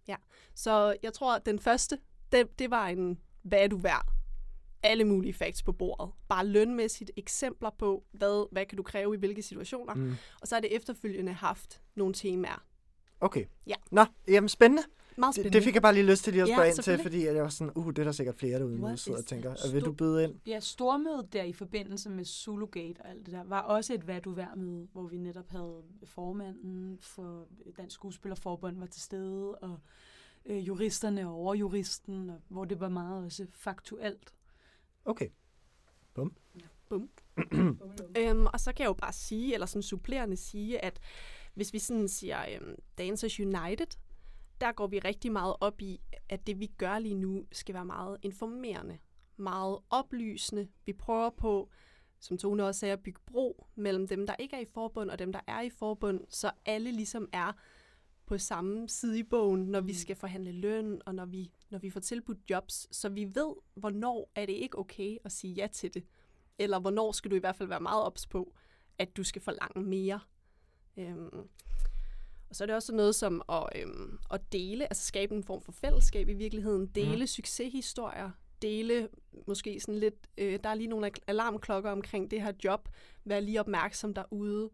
Ja. 0.07 0.15
Så 0.55 0.95
jeg 1.03 1.13
tror, 1.13 1.35
at 1.35 1.45
den 1.45 1.59
første, 1.59 1.99
det, 2.31 2.59
det 2.59 2.71
var 2.71 2.87
en, 2.87 3.19
hvad 3.41 3.59
er 3.59 3.67
du 3.67 3.77
værd? 3.77 4.05
Alle 4.83 5.03
mulige 5.03 5.33
facts 5.33 5.63
på 5.63 5.71
bordet. 5.71 6.11
Bare 6.29 6.45
lønmæssigt 6.45 7.11
eksempler 7.15 7.69
på, 7.69 8.03
hvad, 8.11 8.51
hvad 8.51 8.65
kan 8.65 8.77
du 8.77 8.83
kræve 8.83 9.15
i 9.15 9.17
hvilke 9.17 9.41
situationer. 9.41 9.93
Mm. 9.93 10.15
Og 10.41 10.47
så 10.47 10.55
er 10.55 10.59
det 10.59 10.75
efterfølgende 10.75 11.33
haft 11.33 11.81
nogle 11.95 12.13
temaer. 12.13 12.63
Okay. 13.19 13.45
Ja. 13.67 13.75
Nå, 13.91 14.05
jamen 14.27 14.49
spændende. 14.49 14.83
Meget 15.17 15.35
Det, 15.35 15.41
spændende. 15.41 15.57
det 15.57 15.63
fik 15.63 15.73
jeg 15.73 15.81
bare 15.81 15.93
lige 15.93 16.05
lyst 16.05 16.23
til 16.23 16.33
lige 16.33 16.43
at 16.43 16.49
Ja, 16.49 16.55
spørge 16.55 16.67
ind 16.69 16.77
til, 16.77 16.99
fordi 17.01 17.25
jeg 17.25 17.43
var 17.43 17.49
sådan, 17.49 17.73
uh, 17.75 17.87
det 17.89 17.99
er 17.99 18.03
der 18.03 18.11
sikkert 18.11 18.35
flere 18.35 18.59
derude, 18.59 18.79
nu 18.79 18.97
sidder 18.97 19.17
og 19.19 19.25
tænker. 19.25 19.49
Og 19.49 19.73
vil 19.73 19.81
du 19.85 19.91
Sto- 19.91 19.95
byde 19.95 20.23
ind? 20.23 20.35
Ja, 20.47 20.59
stormødet 20.59 21.33
der 21.33 21.43
i 21.43 21.53
forbindelse 21.53 22.09
med 22.09 22.25
Zulugate 22.25 22.99
og 23.01 23.09
alt 23.09 23.25
det 23.25 23.33
der, 23.33 23.43
var 23.43 23.61
også 23.61 23.93
et 23.93 24.01
hvad 24.01 24.21
du 24.21 24.31
vær 24.31 24.55
med, 24.55 24.87
hvor 24.93 25.03
vi 25.07 25.17
netop 25.17 25.49
havde 25.49 25.81
formanden 26.05 26.97
for 27.01 27.47
Dansk 27.77 27.93
Skuespillerforbund 27.95 28.79
var 28.79 28.85
til 28.85 29.01
stede, 29.01 29.55
og 29.55 29.79
øh, 30.45 30.67
juristerne 30.67 31.27
og 31.27 31.33
overjuristen, 31.35 32.29
og 32.29 32.41
hvor 32.47 32.65
det 32.65 32.79
var 32.79 32.89
meget 32.89 33.25
også 33.25 33.45
faktuelt. 33.51 34.33
Okay. 35.05 35.29
Øhm, 38.17 38.45
og 38.53 38.59
så 38.59 38.73
kan 38.73 38.83
jeg 38.83 38.87
jo 38.87 38.93
bare 38.93 39.13
sige, 39.13 39.53
eller 39.53 39.65
sådan 39.65 39.81
supplerende 39.83 40.35
sige, 40.37 40.85
at 40.85 40.99
hvis 41.53 41.73
vi 41.73 41.79
sådan 41.79 42.07
siger 42.07 42.37
øhm, 42.55 42.75
Dancers 42.97 43.39
United, 43.39 43.87
der 44.61 44.71
går 44.71 44.87
vi 44.87 44.99
rigtig 44.99 45.31
meget 45.31 45.55
op 45.59 45.81
i, 45.81 46.01
at 46.29 46.47
det 46.47 46.59
vi 46.59 46.65
gør 46.67 46.99
lige 46.99 47.15
nu, 47.15 47.45
skal 47.51 47.75
være 47.75 47.85
meget 47.85 48.17
informerende, 48.21 48.97
meget 49.37 49.79
oplysende. 49.89 50.67
Vi 50.85 50.93
prøver 50.93 51.29
på, 51.29 51.69
som 52.19 52.37
Tone 52.37 52.65
også 52.65 52.79
sagde, 52.79 52.93
at 52.93 53.03
bygge 53.03 53.19
bro 53.25 53.67
mellem 53.75 54.07
dem, 54.07 54.27
der 54.27 54.35
ikke 54.39 54.55
er 54.55 54.59
i 54.59 54.65
forbund, 54.65 55.09
og 55.09 55.19
dem, 55.19 55.31
der 55.31 55.39
er 55.47 55.61
i 55.61 55.69
forbund, 55.69 56.21
så 56.29 56.51
alle 56.65 56.91
ligesom 56.91 57.29
er 57.33 57.51
på 58.25 58.37
samme 58.37 58.89
side 58.89 59.19
i 59.19 59.23
bogen, 59.23 59.61
når 59.65 59.81
vi 59.81 59.91
Mm. 59.91 59.97
skal 59.97 60.15
forhandle 60.15 60.51
løn, 60.51 61.01
og 61.05 61.15
når 61.15 61.25
vi, 61.25 61.51
når 61.69 61.79
vi 61.79 61.89
får 61.89 61.99
tilbudt 61.99 62.49
jobs, 62.49 62.95
så 62.95 63.09
vi 63.09 63.25
ved, 63.35 63.53
hvornår 63.75 64.31
er 64.35 64.45
det 64.45 64.53
ikke 64.53 64.77
okay 64.79 65.17
at 65.23 65.31
sige 65.31 65.53
ja 65.53 65.67
til 65.67 65.93
det. 65.93 66.03
Eller 66.59 66.79
hvornår 66.79 67.11
skal 67.11 67.31
du 67.31 67.35
i 67.35 67.39
hvert 67.39 67.55
fald 67.55 67.69
være 67.69 67.79
meget 67.79 68.03
ops 68.03 68.27
på, 68.27 68.53
at 68.97 69.17
du 69.17 69.23
skal 69.23 69.41
forlange 69.41 69.83
mere. 69.89 70.19
Øhm, 70.97 71.49
og 72.49 72.55
så 72.55 72.63
er 72.63 72.65
det 72.65 72.75
også 72.75 72.95
noget 72.95 73.15
som 73.15 73.41
at, 73.49 73.63
øhm, 73.75 74.19
at 74.31 74.51
dele, 74.51 74.83
altså 74.83 75.03
skabe 75.03 75.35
en 75.35 75.43
form 75.43 75.61
for 75.61 75.71
fællesskab 75.71 76.29
i 76.29 76.33
virkeligheden. 76.33 76.87
Dele 76.87 77.19
mm. 77.19 77.27
succeshistorier. 77.27 78.31
Dele 78.61 79.09
måske 79.47 79.79
sådan 79.79 79.99
lidt, 79.99 80.27
øh, 80.37 80.59
der 80.63 80.69
er 80.69 80.75
lige 80.75 80.87
nogle 80.87 81.11
alarmklokker 81.27 81.91
omkring 81.91 82.31
det 82.31 82.41
her 82.41 82.53
job. 82.63 82.89
Vær 83.25 83.39
lige 83.39 83.59
opmærksom 83.59 84.13
derude. 84.13 84.69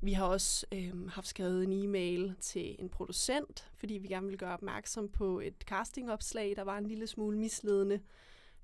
Vi 0.00 0.12
har 0.12 0.26
også 0.26 0.66
øhm, 0.72 1.08
haft 1.08 1.26
skrevet 1.26 1.64
en 1.64 1.72
e-mail 1.72 2.34
til 2.40 2.76
en 2.78 2.88
producent, 2.88 3.70
fordi 3.74 3.94
vi 3.94 4.08
gerne 4.08 4.26
vil 4.26 4.38
gøre 4.38 4.52
opmærksom 4.52 5.08
på 5.08 5.40
et 5.40 5.54
castingopslag, 5.64 6.56
der 6.56 6.62
var 6.62 6.78
en 6.78 6.86
lille 6.86 7.06
smule 7.06 7.38
misledende. 7.38 8.00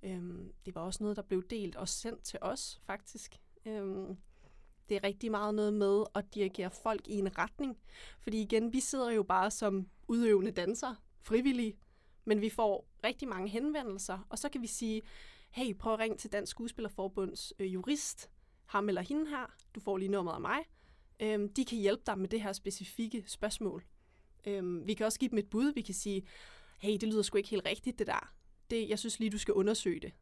Øhm, 0.02 0.52
det 0.66 0.74
var 0.74 0.80
også 0.80 1.02
noget, 1.02 1.16
der 1.16 1.22
blev 1.22 1.42
delt 1.50 1.76
og 1.76 1.88
sendt 1.88 2.22
til 2.22 2.38
os, 2.42 2.80
faktisk. 2.86 3.40
Øhm, 3.66 4.16
det 4.88 4.96
er 4.96 5.04
rigtig 5.04 5.30
meget 5.30 5.54
noget 5.54 5.72
med 5.72 6.04
at 6.14 6.34
dirigere 6.34 6.70
folk 6.70 7.08
i 7.08 7.18
en 7.18 7.38
retning. 7.38 7.78
Fordi 8.20 8.42
igen, 8.42 8.72
vi 8.72 8.80
sidder 8.80 9.10
jo 9.10 9.22
bare 9.22 9.50
som 9.50 9.88
udøvende 10.08 10.50
dansere, 10.50 10.96
frivillige, 11.22 11.78
men 12.24 12.40
vi 12.40 12.50
får 12.50 12.88
rigtig 13.04 13.28
mange 13.28 13.48
henvendelser, 13.48 14.26
og 14.28 14.38
så 14.38 14.48
kan 14.48 14.62
vi 14.62 14.66
sige, 14.66 15.02
hey, 15.50 15.74
prøv 15.74 15.92
at 15.92 15.98
ringe 15.98 16.16
til 16.16 16.32
Dansk 16.32 16.50
Skuespillerforbunds 16.50 17.52
øh, 17.58 17.74
jurist, 17.74 18.30
ham 18.66 18.88
eller 18.88 19.02
hende 19.02 19.28
her, 19.28 19.54
du 19.74 19.80
får 19.80 19.96
lige 19.96 20.10
nummeret 20.10 20.34
af 20.34 20.40
mig. 20.40 20.58
Øhm, 21.20 21.52
de 21.52 21.64
kan 21.64 21.78
hjælpe 21.78 22.02
dig 22.06 22.18
med 22.18 22.28
det 22.28 22.42
her 22.42 22.52
specifikke 22.52 23.24
spørgsmål. 23.26 23.84
Øhm, 24.46 24.86
vi 24.86 24.94
kan 24.94 25.06
også 25.06 25.18
give 25.18 25.30
dem 25.30 25.38
et 25.38 25.50
bud, 25.50 25.72
vi 25.74 25.80
kan 25.80 25.94
sige, 25.94 26.22
hey, 26.80 26.92
det 26.92 27.02
lyder 27.02 27.22
sgu 27.22 27.36
ikke 27.36 27.48
helt 27.48 27.66
rigtigt 27.66 27.98
det 27.98 28.06
der. 28.06 28.34
Det, 28.70 28.88
jeg 28.88 28.98
synes 28.98 29.18
lige, 29.18 29.30
du 29.30 29.38
skal 29.38 29.54
undersøge 29.54 30.00
det. 30.00 30.12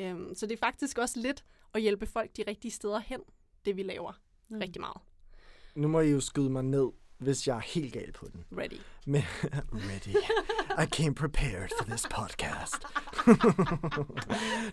Øhm, 0.00 0.34
så 0.34 0.46
det 0.46 0.52
er 0.52 0.58
faktisk 0.58 0.98
også 0.98 1.20
lidt 1.20 1.44
at 1.74 1.82
hjælpe 1.82 2.06
folk 2.06 2.36
de 2.36 2.44
rigtige 2.46 2.72
steder 2.72 2.98
hen, 2.98 3.20
det 3.66 3.76
vi 3.76 3.82
laver 3.82 4.12
mm. 4.48 4.58
rigtig 4.58 4.80
meget. 4.80 4.96
Nu 5.74 5.88
må 5.88 6.00
I 6.00 6.10
jo 6.10 6.20
skyde 6.20 6.50
mig 6.50 6.64
ned, 6.64 6.88
hvis 7.18 7.46
jeg 7.48 7.56
er 7.56 7.60
helt 7.60 7.92
gal 7.92 8.12
på 8.12 8.28
den. 8.32 8.44
Ready. 8.58 8.80
Men, 9.06 9.22
ready. 9.90 10.16
I 10.84 10.86
came 10.86 11.14
prepared 11.14 11.68
for 11.78 11.84
this 11.84 12.02
podcast. 12.02 12.82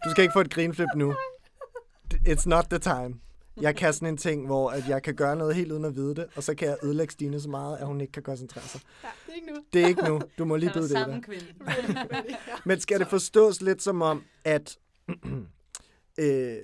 du 0.03 0.12
skal 0.12 0.21
ikke 0.21 0.34
få 0.34 0.41
et 0.41 0.53
grinflip 0.53 0.89
nu. 0.95 1.15
It's 2.13 2.49
not 2.49 2.65
the 2.69 2.79
time. 2.79 3.19
Jeg 3.62 3.75
kan 3.75 3.93
sådan 3.93 4.08
en 4.08 4.17
ting, 4.17 4.45
hvor 4.45 4.69
at 4.69 4.88
jeg 4.88 5.03
kan 5.03 5.15
gøre 5.15 5.36
noget 5.36 5.56
helt 5.56 5.71
uden 5.71 5.86
at 5.86 5.95
vide 5.95 6.15
det, 6.15 6.25
og 6.36 6.43
så 6.43 6.56
kan 6.56 6.67
jeg 6.67 6.77
ødelægge 6.84 7.12
Stine 7.12 7.41
så 7.41 7.49
meget, 7.49 7.77
at 7.77 7.88
hun 7.88 8.01
ikke 8.01 8.13
kan 8.13 8.23
koncentrere 8.23 8.63
sig. 8.63 8.82
Ja, 9.03 9.10
det 9.25 9.32
er 9.32 9.36
ikke 9.36 9.47
nu. 9.47 9.63
Det 9.73 9.84
er 9.84 9.88
ikke 9.88 10.03
nu. 10.03 10.21
Du 10.38 10.45
må 10.45 10.56
lige 10.56 10.73
der 10.73 10.82
det 10.82 10.89
sammen, 10.89 11.17
der. 11.17 11.23
kvinde. 11.23 11.45
Men 12.65 12.79
skal 12.79 12.99
det 12.99 13.08
forstås 13.08 13.62
lidt 13.62 13.82
som 13.82 14.01
om, 14.01 14.23
at 14.43 14.77
øh, 16.19 16.58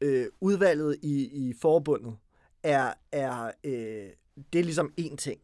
øh, 0.00 0.26
udvalget 0.40 0.96
i, 1.02 1.48
i 1.48 1.54
forbundet 1.60 2.16
er, 2.62 2.92
er 3.12 3.50
øh, 3.64 4.10
det 4.52 4.58
er 4.58 4.64
ligesom 4.64 4.92
én 5.00 5.16
ting, 5.16 5.40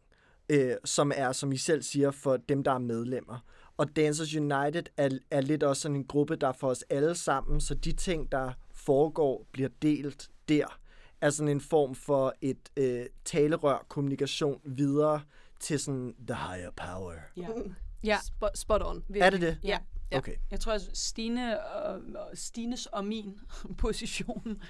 øh, 0.49 0.75
som 0.85 1.11
er, 1.15 1.31
som 1.31 1.51
I 1.51 1.57
selv 1.57 1.81
siger, 1.81 2.11
for 2.11 2.37
dem, 2.37 2.63
der 2.63 2.71
er 2.71 2.77
medlemmer. 2.77 3.39
Og 3.77 3.95
Dancers 3.95 4.35
United 4.35 4.83
er, 4.97 5.09
er 5.31 5.41
lidt 5.41 5.63
også 5.63 5.81
sådan 5.81 5.95
en 5.95 6.05
gruppe, 6.05 6.35
der 6.35 6.47
er 6.47 6.53
for 6.53 6.69
os 6.69 6.83
alle 6.89 7.15
sammen, 7.15 7.61
så 7.61 7.75
de 7.75 7.91
ting, 7.91 8.31
der 8.31 8.51
foregår, 8.73 9.47
bliver 9.51 9.69
delt 9.81 10.29
der. 10.49 10.79
Er 11.21 11.29
sådan 11.29 11.49
en 11.49 11.61
form 11.61 11.95
for 11.95 12.33
et 12.41 12.69
øh, 12.77 13.05
talerør 13.25 13.85
kommunikation 13.89 14.61
videre 14.65 15.21
til 15.59 15.79
sådan 15.79 16.15
the 16.27 16.35
higher 16.35 16.71
power. 16.75 17.13
Ja. 17.37 17.47
ja. 18.11 18.17
Spot, 18.25 18.57
spot 18.57 18.81
on. 18.85 19.03
virkelig. 19.07 19.21
Er 19.21 19.29
det 19.29 19.41
det? 19.41 19.57
Ja. 19.63 19.77
Ja. 20.11 20.17
Okay. 20.17 20.35
Jeg 20.51 20.59
tror, 20.59 20.73
at 20.73 20.81
Stine 20.93 21.65
og, 21.65 22.01
og 22.15 22.37
Stines 22.37 22.85
og 22.85 23.05
min 23.05 23.39
position 23.77 24.61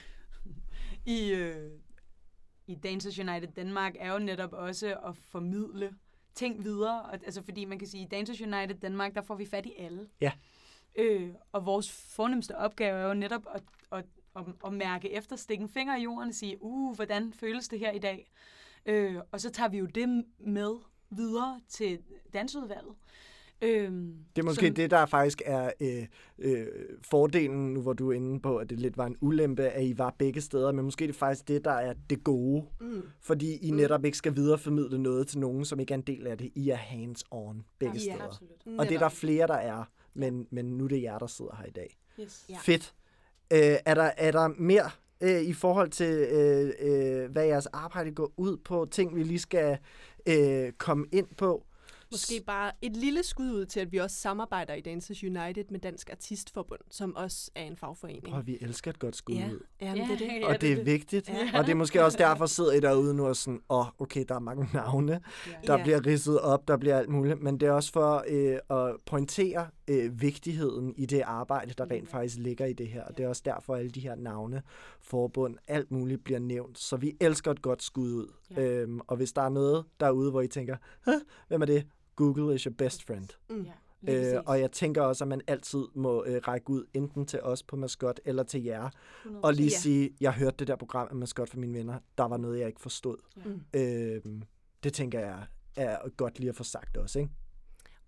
i, 1.06 1.32
øh, 1.32 1.72
i 2.68 2.76
Dancers 2.76 3.20
United 3.20 3.48
Danmark 3.48 3.96
er 4.00 4.14
jo 4.14 4.20
netop 4.20 4.54
også 4.54 4.98
at 5.06 5.18
formidle 5.18 5.96
ting 6.36 6.64
videre. 6.64 7.02
Og, 7.02 7.14
altså 7.14 7.44
fordi 7.44 7.66
man 7.66 7.80
kan 7.80 7.88
sige, 7.88 8.04
at 8.04 8.08
i 8.14 8.16
Dancers 8.16 8.42
United 8.42 8.76
Danmark, 8.76 9.16
der 9.16 9.22
får 9.22 9.36
vi 9.36 9.46
fat 9.46 9.66
i 9.66 9.74
alle. 9.78 10.08
Ja. 10.22 10.32
Øh, 10.96 11.30
og 11.52 11.66
vores 11.66 11.92
fornemmeste 11.92 12.58
opgave 12.58 13.00
er 13.00 13.08
jo 13.08 13.14
netop 13.14 13.42
at, 13.54 13.64
at, 13.92 14.06
at, 14.36 14.44
at 14.66 14.74
mærke 14.74 15.12
efter, 15.12 15.36
stikke 15.36 15.62
en 15.62 15.70
finger 15.70 15.98
i 15.98 16.02
jorden 16.04 16.30
og 16.30 16.36
sige, 16.36 16.58
uh, 16.62 16.96
hvordan 16.96 17.34
føles 17.34 17.68
det 17.68 17.80
her 17.80 17.92
i 17.92 18.00
dag? 18.00 18.32
Øh, 18.86 19.22
og 19.32 19.42
så 19.42 19.50
tager 19.50 19.70
vi 19.70 19.78
jo 19.78 19.86
det 19.86 20.26
med 20.40 20.76
videre 21.10 21.62
til 21.70 22.00
dansudvalget. 22.34 22.96
Øh, 23.64 23.92
Det 24.36 24.42
er 24.42 24.44
måske 24.44 24.70
det, 24.70 24.92
der 24.92 25.06
faktisk 25.06 25.42
er 25.46 25.72
øh, 25.82 26.06
øh, 26.40 26.68
fordelen, 27.02 27.74
nu 27.74 27.82
hvor 27.82 27.94
du 27.94 28.10
er 28.12 28.16
inde 28.16 28.40
på, 28.40 28.58
at 28.58 28.70
det 28.70 28.80
lidt 28.80 28.98
var 28.98 29.06
en 29.06 29.16
ulempe, 29.22 29.64
at 29.64 29.86
I 29.86 29.98
var 29.98 30.16
begge 30.20 30.42
steder, 30.42 30.72
men 30.72 30.86
måske 30.86 31.04
er 31.04 31.08
det 31.08 31.16
faktisk 31.16 31.48
det, 31.48 31.66
der 31.66 31.72
er 31.72 31.94
det 32.10 32.24
gode, 32.24 32.66
Mm. 32.82 33.02
fordi 33.22 33.56
I 33.68 33.72
netop 33.72 34.06
ikke 34.06 34.18
skal 34.18 34.36
videreformidle 34.36 35.00
noget 35.00 35.28
til 35.28 35.40
nogen, 35.40 35.66
som 35.66 35.80
ikke 35.80 35.94
er 35.94 35.98
en 35.98 36.02
del 36.04 36.28
af 36.28 36.38
det. 36.38 36.52
I 36.56 36.70
er 36.70 36.76
hands-on 36.78 37.64
begge 37.80 37.96
Ja, 37.96 38.00
steder. 38.00 38.28
absolut. 38.28 38.80
Og 38.80 38.86
det 38.90 38.96
er 38.96 39.00
der 39.00 39.10
flere, 39.10 39.48
der 39.48 39.54
er, 39.54 39.84
men, 40.14 40.48
men 40.52 40.66
nu 40.66 40.84
er 40.84 40.88
det 40.88 41.02
jer, 41.02 41.18
der 41.18 41.28
sidder 41.28 41.56
her 41.56 41.66
i 41.66 41.72
dag. 41.72 41.98
Yes. 42.22 42.46
Ja. 42.50 42.56
Fedt. 42.64 42.94
Øh, 43.54 43.60
er, 43.86 43.94
der, 43.94 44.12
er 44.18 44.32
der 44.32 44.48
mere 44.58 44.90
øh, 45.22 45.42
i 45.42 45.54
forhold 45.54 45.90
til, 45.90 46.12
øh, 46.32 46.72
øh, 46.80 47.32
hvad 47.32 47.46
jeres 47.46 47.66
arbejde 47.66 48.12
går 48.12 48.32
ud 48.38 48.58
på? 48.58 48.88
Ting, 48.92 49.16
vi 49.16 49.24
lige 49.24 49.40
skal 49.40 49.78
øh, 50.30 50.72
komme 50.72 51.06
ind 51.12 51.28
på? 51.38 51.66
Måske 52.14 52.44
bare 52.46 52.72
et 52.82 52.98
lille 52.98 53.24
skud 53.24 53.52
ud 53.52 53.66
til, 53.66 53.80
at 53.80 53.92
vi 53.92 53.98
også 53.98 54.16
samarbejder 54.16 54.74
i 54.74 54.82
Dancers 54.82 55.24
United 55.24 55.64
med 55.70 55.80
Dansk 55.80 56.10
Artistforbund, 56.10 56.80
som 56.92 57.16
også 57.16 57.52
er 57.56 57.64
en 57.64 57.78
fagforening. 57.78 58.24
Prøv, 58.24 58.46
vi 58.46 58.58
elsker 58.62 58.92
et 58.92 59.00
godt 59.00 59.16
skud 59.16 59.36
ja, 59.36 59.50
ud. 59.52 59.60
ja, 59.82 59.86
Ja, 59.88 59.92
det 59.94 60.02
er 60.12 60.18
det. 60.18 60.28
ja. 60.42 60.48
Og 60.48 60.62
det 60.62 60.72
er 60.72 60.84
vigtigt. 60.84 61.30
Ja. 61.30 61.60
Og 61.60 61.66
det 61.66 61.72
er 61.72 61.76
måske 61.76 62.06
også 62.06 62.18
derfor, 62.18 62.46
sidder 62.46 62.72
I 62.74 62.80
derude 62.80 63.14
nu 63.14 63.28
og 63.28 63.36
sådan, 63.36 63.60
åh, 63.70 63.80
oh, 63.80 63.86
okay, 64.00 64.26
der 64.30 64.36
er 64.36 64.40
mange 64.40 64.70
navne, 64.74 65.22
der 65.68 65.78
Ja. 65.78 65.84
bliver 65.84 66.06
ridset 66.06 66.40
op, 66.40 66.68
der 66.68 66.78
bliver 66.78 66.98
alt 66.98 67.10
muligt, 67.10 67.42
men 67.42 67.60
det 67.60 67.68
er 67.68 67.72
også 67.72 67.92
for 67.92 68.24
øh, 68.28 68.58
at 68.80 68.96
pointere 69.06 69.68
øh, 69.88 70.22
vigtigheden 70.22 70.94
i 70.98 71.06
det 71.06 71.22
arbejde, 71.22 71.74
der 71.78 71.92
rent 71.92 72.10
faktisk 72.10 72.38
ligger 72.38 72.66
i 72.66 72.74
det 72.74 72.88
her. 72.88 73.04
Og 73.04 73.18
det 73.18 73.24
er 73.24 73.30
også 73.30 73.42
derfor, 73.46 73.76
alle 73.76 73.92
de 73.92 74.00
her 74.00 74.16
navne, 74.16 74.62
forbund, 75.02 75.58
alt 75.68 75.92
muligt 75.92 76.24
bliver 76.24 76.40
nævnt. 76.40 76.80
Så 76.80 76.98
vi 76.98 77.14
elsker 77.22 77.52
et 77.52 77.62
godt 77.62 77.84
skud 77.84 78.12
ud. 78.14 78.28
Ja. 78.56 78.62
Øhm, 78.62 79.00
og 79.08 79.18
hvis 79.18 79.32
der 79.34 79.42
er 79.42 79.50
noget 79.50 79.86
derude, 80.00 80.32
hvor 80.32 80.42
I 80.42 80.48
tænker, 80.48 80.76
"Hæ, 81.06 81.12
hvem 81.48 81.62
er 81.62 81.66
det? 81.66 81.86
Google 82.16 82.56
is 82.56 82.62
your 82.64 82.74
best 82.74 83.04
friend. 83.04 83.28
Mm. 83.50 83.64
Ja, 83.64 83.72
lige 84.02 84.36
Øh, 84.36 84.44
og 84.46 84.60
jeg 84.60 84.72
tænker 84.72 85.02
også, 85.02 85.24
at 85.24 85.28
man 85.28 85.42
altid 85.48 85.84
må 85.96 86.24
øh, 86.26 86.42
række 86.48 86.70
ud, 86.70 86.86
enten 86.94 87.26
til 87.26 87.42
os 87.42 87.64
på 87.64 87.76
Mascot 87.76 88.20
eller 88.26 88.44
til 88.44 88.64
jer, 88.64 88.90
og 89.44 89.54
lige 89.54 89.72
sige, 89.72 90.10
jeg 90.22 90.34
hørte 90.34 90.56
det 90.60 90.68
der 90.68 90.76
program 90.76 91.08
af 91.10 91.16
Mascot 91.16 91.50
for 91.50 91.58
mine 91.58 91.74
venner, 91.74 92.00
der 92.18 92.24
var 92.24 92.38
noget, 92.38 92.60
jeg 92.60 92.68
ikke 92.68 92.82
forstod. 92.82 93.18
Mm. 93.46 93.62
Øh, 93.74 94.22
det 94.84 94.94
tænker 94.94 95.20
jeg 95.20 95.46
er 95.76 96.10
godt 96.10 96.40
lige 96.40 96.50
at 96.50 96.56
få 96.56 96.64
sagt 96.64 96.98
også, 96.98 97.20
ikke? 97.20 97.32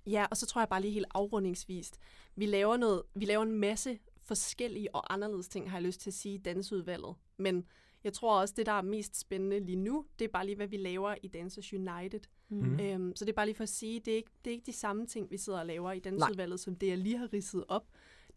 Ja, 0.06 0.26
og 0.32 0.38
så 0.38 0.46
tror 0.46 0.62
jeg 0.62 0.70
bare 0.70 0.82
lige 0.82 0.94
helt 0.94 1.06
afrundingsvist. 1.14 1.98
Vi 2.36 2.46
laver, 2.46 2.78
noget, 2.78 3.02
vi 3.16 3.26
laver 3.26 3.44
en 3.44 3.52
masse 3.52 4.00
forskellige 4.22 4.96
og 4.96 5.14
anderledes 5.14 5.48
ting, 5.48 5.72
har 5.72 5.78
jeg 5.78 5.86
lyst 5.86 6.02
til 6.02 6.10
at 6.10 6.14
sige, 6.14 6.36
i 6.36 6.38
dansudvalget. 6.38 7.16
Men 7.38 7.66
jeg 8.06 8.14
tror 8.14 8.40
også, 8.42 8.54
det 8.58 8.66
der 8.66 8.72
er 8.72 8.82
mest 8.82 9.20
spændende 9.20 9.60
lige 9.60 9.76
nu, 9.76 10.06
det 10.20 10.26
er 10.26 10.30
bare 10.30 10.46
lige, 10.46 10.56
hvad 10.56 10.68
vi 10.68 10.78
laver 10.78 11.16
i 11.24 11.28
Dancers 11.28 11.74
United. 11.74 12.20
Mhm. 12.50 12.68
Mm. 12.70 12.80
Øhm, 12.80 13.16
så 13.16 13.26
det 13.26 13.32
er 13.32 13.36
bare 13.36 13.46
lige 13.46 13.56
for 13.56 13.64
at 13.64 13.70
sige, 13.70 14.00
det 14.00 14.12
er, 14.12 14.16
ikke, 14.18 14.32
det 14.46 14.52
er 14.52 14.54
ikke 14.54 14.66
de 14.66 14.74
samme 14.74 15.06
ting, 15.08 15.32
vi 15.32 15.38
sidder 15.38 15.60
og 15.60 15.66
laver 15.66 15.92
i 15.92 16.00
dansudvalget, 16.00 16.60
som 16.60 16.76
det, 16.76 16.88
jeg 16.88 16.98
lige 16.98 17.18
har 17.18 17.34
ridset 17.34 17.66
op. 17.68 17.86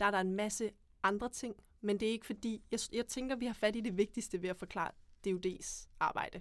Der 0.00 0.06
er 0.06 0.10
der 0.10 0.18
en 0.20 0.34
masse 0.34 0.70
andre 1.02 1.28
ting, 1.28 1.54
men 1.80 2.00
det 2.00 2.08
er 2.08 2.12
ikke 2.12 2.26
fordi, 2.26 2.62
jeg, 2.70 2.80
jeg 2.92 3.06
tænker, 3.06 3.36
vi 3.36 3.46
har 3.46 3.52
fat 3.54 3.76
i 3.76 3.80
det 3.80 3.96
vigtigste 3.96 4.42
ved 4.42 4.48
at 4.48 4.56
forklare 4.56 4.90
DUD's 5.28 5.88
arbejde. 6.00 6.40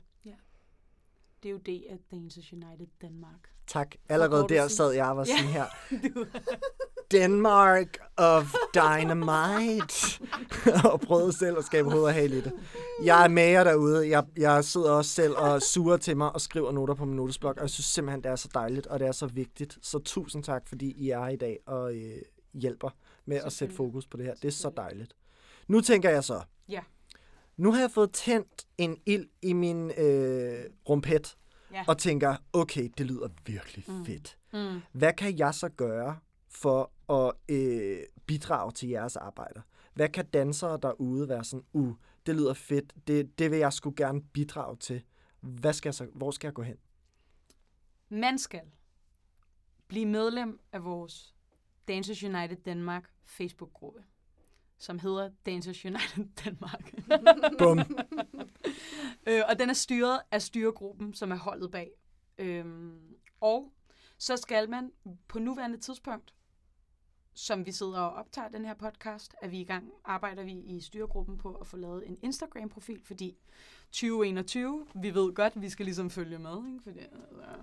Det 1.43 1.49
er 1.49 1.53
jo 1.53 1.57
det 1.57 1.85
af 1.89 1.97
Dancers 2.11 2.53
United 2.53 2.87
Danmark. 3.01 3.53
Tak. 3.67 3.95
Allerede 4.09 4.45
der 4.49 4.67
sad 4.67 4.91
jeg 4.91 5.09
og 5.09 5.17
var 5.17 5.25
Ja. 5.27 5.37
sådan 5.37 5.51
her. 5.51 5.65
Denmark 7.11 7.97
of 8.17 8.53
Dynamite. 8.75 10.23
og 10.91 10.99
prøvede 11.01 11.33
selv 11.37 11.57
at 11.57 11.63
skabe 11.65 11.89
hoved 11.91 12.03
og 12.03 12.13
hale 12.13 12.37
i 12.37 12.41
det. 12.41 12.51
Jeg 13.03 13.23
er 13.23 13.27
med 13.27 13.43
jer 13.43 13.63
derude. 13.63 14.09
Jeg, 14.09 14.23
jeg 14.37 14.63
sidder 14.63 14.91
også 14.91 15.11
selv 15.11 15.33
og 15.37 15.61
suger 15.61 15.97
til 15.97 16.17
mig 16.17 16.31
og 16.33 16.41
skriver 16.41 16.71
noter 16.71 16.93
på 16.93 17.05
min 17.05 17.15
notesblok. 17.15 17.55
Og 17.57 17.61
jeg 17.61 17.69
synes 17.69 17.85
simpelthen, 17.85 18.23
det 18.23 18.31
er 18.31 18.35
så 18.35 18.49
dejligt, 18.53 18.87
og 18.87 18.99
det 18.99 19.07
er 19.07 19.11
så 19.11 19.25
vigtigt. 19.27 19.77
Så 19.81 19.99
tusind 19.99 20.43
tak, 20.43 20.67
fordi 20.67 20.91
I 20.97 21.09
er 21.09 21.19
her 21.23 21.27
i 21.29 21.35
dag 21.35 21.57
og 21.65 21.95
øh, 21.95 22.17
hjælper 22.53 22.89
med 23.25 23.37
at 23.37 23.53
sætte 23.53 23.75
fokus 23.75 24.07
på 24.07 24.17
det 24.17 24.25
her. 24.25 24.33
Det 24.35 24.45
er 24.47 24.51
så 24.51 24.71
dejligt. 24.77 25.13
Nu 25.67 25.81
tænker 25.81 26.09
jeg 26.09 26.23
så. 26.23 26.41
Ja. 26.69 26.79
Nu 27.57 27.71
har 27.71 27.79
jeg 27.79 27.91
fået 27.91 28.11
tændt 28.11 28.65
en 28.77 28.97
ild 29.05 29.25
i 29.41 29.53
min 29.53 29.91
øh, 29.97 30.59
rumpet, 30.89 31.35
Ja. 31.73 31.83
og 31.87 31.97
tænker, 31.97 32.35
okay, 32.53 32.89
det 32.97 33.05
lyder 33.05 33.27
virkelig 33.45 33.85
Mm. 33.87 34.05
fedt. 34.05 34.37
Mm. 34.53 34.79
Hvad 34.91 35.13
kan 35.13 35.37
jeg 35.39 35.53
så 35.53 35.69
gøre 35.69 36.15
for 36.61 36.91
at 37.13 37.55
øh, 37.55 37.99
bidrage 38.25 38.71
til 38.71 38.89
jeres 38.89 39.15
arbejder? 39.15 39.61
Hvad 39.93 40.09
kan 40.09 40.25
dansere 40.25 40.79
derude 40.81 41.29
være 41.29 41.43
sådan, 41.43 41.65
uh, 41.73 41.95
det 42.25 42.35
lyder 42.35 42.53
fedt, 42.53 42.93
det, 43.07 43.39
det 43.39 43.51
vil 43.51 43.59
jeg 43.59 43.73
sgu 43.73 43.93
gerne 43.97 44.21
bidrage 44.21 44.77
til. 44.77 45.03
Hvad 45.39 45.73
skal 45.73 45.89
jeg 45.89 45.93
så, 45.93 46.07
hvor 46.13 46.31
skal 46.31 46.47
jeg 46.47 46.53
gå 46.53 46.61
hen? 46.61 46.77
Man 48.09 48.37
skal 48.37 48.61
blive 49.87 50.05
medlem 50.05 50.59
af 50.71 50.83
vores 50.83 51.35
Dancers 51.87 52.23
United 52.23 52.57
Danmark 52.57 53.09
Facebook-gruppe, 53.25 54.03
som 54.77 54.99
hedder 54.99 55.29
Dancers 55.45 55.85
United 55.85 56.25
Danmark. 56.45 56.93
Bum. 57.59 57.79
øh, 59.27 59.41
og 59.49 59.59
den 59.59 59.69
er 59.69 59.73
styret 59.73 60.19
af 60.31 60.41
styregruppen, 60.41 61.13
som 61.13 61.31
er 61.31 61.35
holdet 61.35 61.71
bag. 61.71 61.91
Øhm, 62.37 63.15
og 63.41 63.73
så 64.17 64.37
skal 64.37 64.69
man 64.69 64.91
på 65.27 65.39
nuværende 65.39 65.77
tidspunkt, 65.77 66.33
som 67.37 67.65
vi 67.65 67.71
sidder 67.71 67.99
og 67.99 68.13
optager 68.13 68.47
den 68.47 68.65
her 68.65 68.73
podcast, 68.73 69.35
er 69.41 69.47
vi 69.47 69.61
i 69.61 69.63
gang, 69.63 69.91
arbejder 70.05 70.43
vi 70.43 70.51
i 70.51 70.81
styregruppen 70.81 71.37
på 71.37 71.53
at 71.53 71.67
få 71.67 71.77
lavet 71.77 72.03
en 72.07 72.17
Instagram-profil, 72.21 73.01
fordi 73.03 73.37
2021. 73.91 74.85
Vi 74.95 75.15
ved 75.15 75.33
godt, 75.33 75.61
vi 75.61 75.69
skal 75.69 75.85
ligesom 75.85 76.09
følge 76.09 76.39
med, 76.39 76.67
ikke? 76.67 76.83
Fordi, 76.83 76.99
altså, 76.99 77.53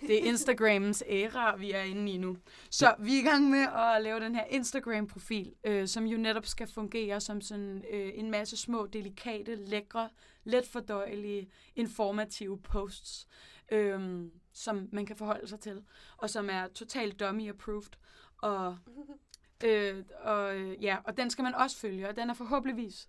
det 0.00 0.22
er 0.22 0.28
Instagrams 0.28 1.02
æra, 1.08 1.56
vi 1.56 1.72
er 1.72 1.82
inde 1.82 2.12
i 2.12 2.18
nu. 2.18 2.36
Så 2.70 2.94
vi 2.98 3.14
er 3.14 3.20
i 3.20 3.24
gang 3.24 3.50
med 3.50 3.66
at 3.76 4.02
lave 4.02 4.20
den 4.20 4.34
her 4.34 4.44
Instagram-profil, 4.44 5.54
øh, 5.64 5.88
som 5.88 6.04
jo 6.04 6.18
netop 6.18 6.46
skal 6.46 6.66
fungere 6.66 7.20
som 7.20 7.40
sådan 7.40 7.84
øh, 7.90 8.10
en 8.14 8.30
masse 8.30 8.56
små, 8.56 8.86
delikate, 8.86 9.54
lækre, 9.54 10.08
let 10.44 10.66
fordøjelige, 10.66 11.50
informative 11.76 12.58
posts, 12.58 13.26
øh, 13.72 14.24
som 14.52 14.88
man 14.92 15.06
kan 15.06 15.16
forholde 15.16 15.48
sig 15.48 15.60
til, 15.60 15.82
og 16.16 16.30
som 16.30 16.50
er 16.50 16.66
totalt 16.68 17.22
dummy-approved. 17.22 17.96
Og, 18.42 18.78
øh, 19.64 20.04
og, 20.22 20.56
øh, 20.56 20.84
ja, 20.84 20.96
og 21.04 21.16
den 21.16 21.30
skal 21.30 21.42
man 21.42 21.54
også 21.54 21.76
følge, 21.78 22.08
og 22.08 22.16
den 22.16 22.30
er 22.30 22.34
forhåbentligvis 22.34 23.08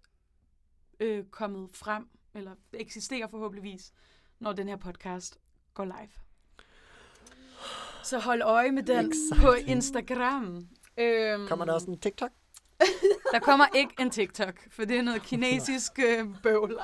øh, 0.99 1.23
kommet 1.25 1.69
frem, 1.73 2.07
eller 2.33 2.51
eksisterer 2.73 3.27
forhåbentligvis, 3.27 3.93
når 4.39 4.53
den 4.53 4.67
her 4.67 4.75
podcast 4.75 5.37
går 5.73 5.85
live. 5.85 6.09
Så 8.03 8.19
hold 8.19 8.41
øje 8.41 8.71
med 8.71 8.83
den 8.83 9.09
Exciting. 9.09 9.41
på 9.41 9.53
Instagram. 9.53 10.67
Øhm, 10.97 11.47
Kommer 11.47 11.65
der 11.65 11.73
også 11.73 11.87
en 11.87 11.99
TikTok? 11.99 12.31
der 13.33 13.39
kommer 13.39 13.65
ikke 13.75 13.93
en 13.99 14.09
TikTok, 14.09 14.55
for 14.71 14.85
det 14.85 14.97
er 14.97 15.01
noget 15.01 15.23
kinesisk 15.23 15.99
øh, 15.99 16.25
bøvl. 16.43 16.79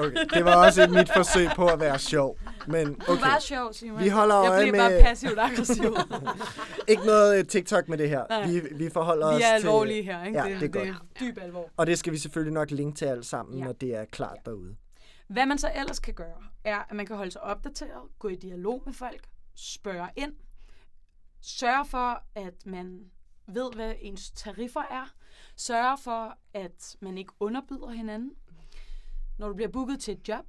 Okay. 0.00 0.24
Det 0.34 0.44
var 0.44 0.66
også 0.66 0.82
et 0.82 0.90
mit 0.90 1.12
forsøg 1.12 1.48
på 1.56 1.66
at 1.66 1.80
være 1.80 1.98
sjov. 1.98 2.38
Men 2.68 3.02
okay, 3.08 3.20
var 3.20 3.38
sjov, 3.38 3.72
Simon. 3.72 4.02
Vi 4.02 4.08
holder 4.08 4.52
Jeg 4.52 4.68
bliver 4.72 4.88
bare 4.88 5.02
passivt 5.02 5.38
aggressiv. 5.38 5.96
ikke 6.88 7.06
noget 7.06 7.38
øh, 7.38 7.46
TikTok 7.46 7.88
med 7.88 7.98
det 7.98 8.08
her. 8.08 8.24
Nej. 8.30 8.46
Vi, 8.50 8.60
vi 8.72 8.90
forholder 8.90 9.26
os 9.26 9.38
Vi 9.38 9.42
er 9.42 9.58
til... 9.58 9.66
alvorlige 9.66 10.02
her, 10.02 10.24
ikke? 10.24 10.38
Ja, 10.38 10.44
det 10.44 10.62
er 10.62 10.68
det 10.80 10.88
er 10.88 10.94
dyb 11.20 11.38
alvor. 11.42 11.70
Og 11.76 11.86
det 11.86 11.98
skal 11.98 12.12
vi 12.12 12.18
selvfølgelig 12.18 12.52
nok 12.54 12.70
linke 12.70 12.96
til 12.98 13.04
alt 13.04 13.26
sammen, 13.26 13.58
Ja. 13.58 13.64
når 13.64 13.72
det 13.72 13.94
er 13.96 14.04
klart 14.04 14.36
derude. 14.44 14.76
Hvad 15.28 15.46
man 15.46 15.58
så 15.58 15.70
ellers 15.76 15.98
kan 16.00 16.14
gøre, 16.14 16.42
er, 16.64 16.78
at 16.78 16.96
man 16.96 17.06
kan 17.06 17.16
holde 17.16 17.30
sig 17.30 17.42
opdateret, 17.42 18.02
gå 18.18 18.28
i 18.28 18.34
dialog 18.34 18.82
med 18.86 18.92
folk, 18.94 19.28
spørge 19.54 20.08
ind, 20.16 20.32
sørge 21.40 21.84
for, 21.86 22.22
at 22.34 22.66
man 22.66 23.00
ved, 23.48 23.72
hvad 23.74 23.94
ens 24.00 24.30
tariffer 24.30 24.80
er, 24.90 25.14
sørge 25.56 25.98
for, 26.04 26.38
at 26.54 26.96
man 27.00 27.18
ikke 27.18 27.32
underbyder 27.40 27.90
hinanden. 27.90 28.32
Når 29.38 29.48
du 29.48 29.54
bliver 29.54 29.68
booket 29.70 30.00
til 30.00 30.14
et 30.14 30.28
job, 30.28 30.44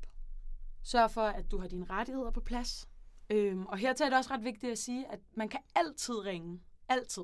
sørg 0.87 1.11
for, 1.11 1.21
at 1.21 1.51
du 1.51 1.57
har 1.57 1.67
dine 1.67 1.85
rettigheder 1.85 2.31
på 2.31 2.41
plads. 2.41 2.89
Øhm, 3.29 3.65
og 3.65 3.77
her 3.77 3.89
er 3.89 3.93
det 3.93 4.13
også 4.13 4.33
ret 4.33 4.43
vigtigt 4.43 4.71
at 4.71 4.77
sige, 4.77 5.07
at 5.07 5.19
man 5.33 5.49
kan 5.49 5.59
altid 5.75 6.15
ringe. 6.15 6.61
Altid. 6.89 7.23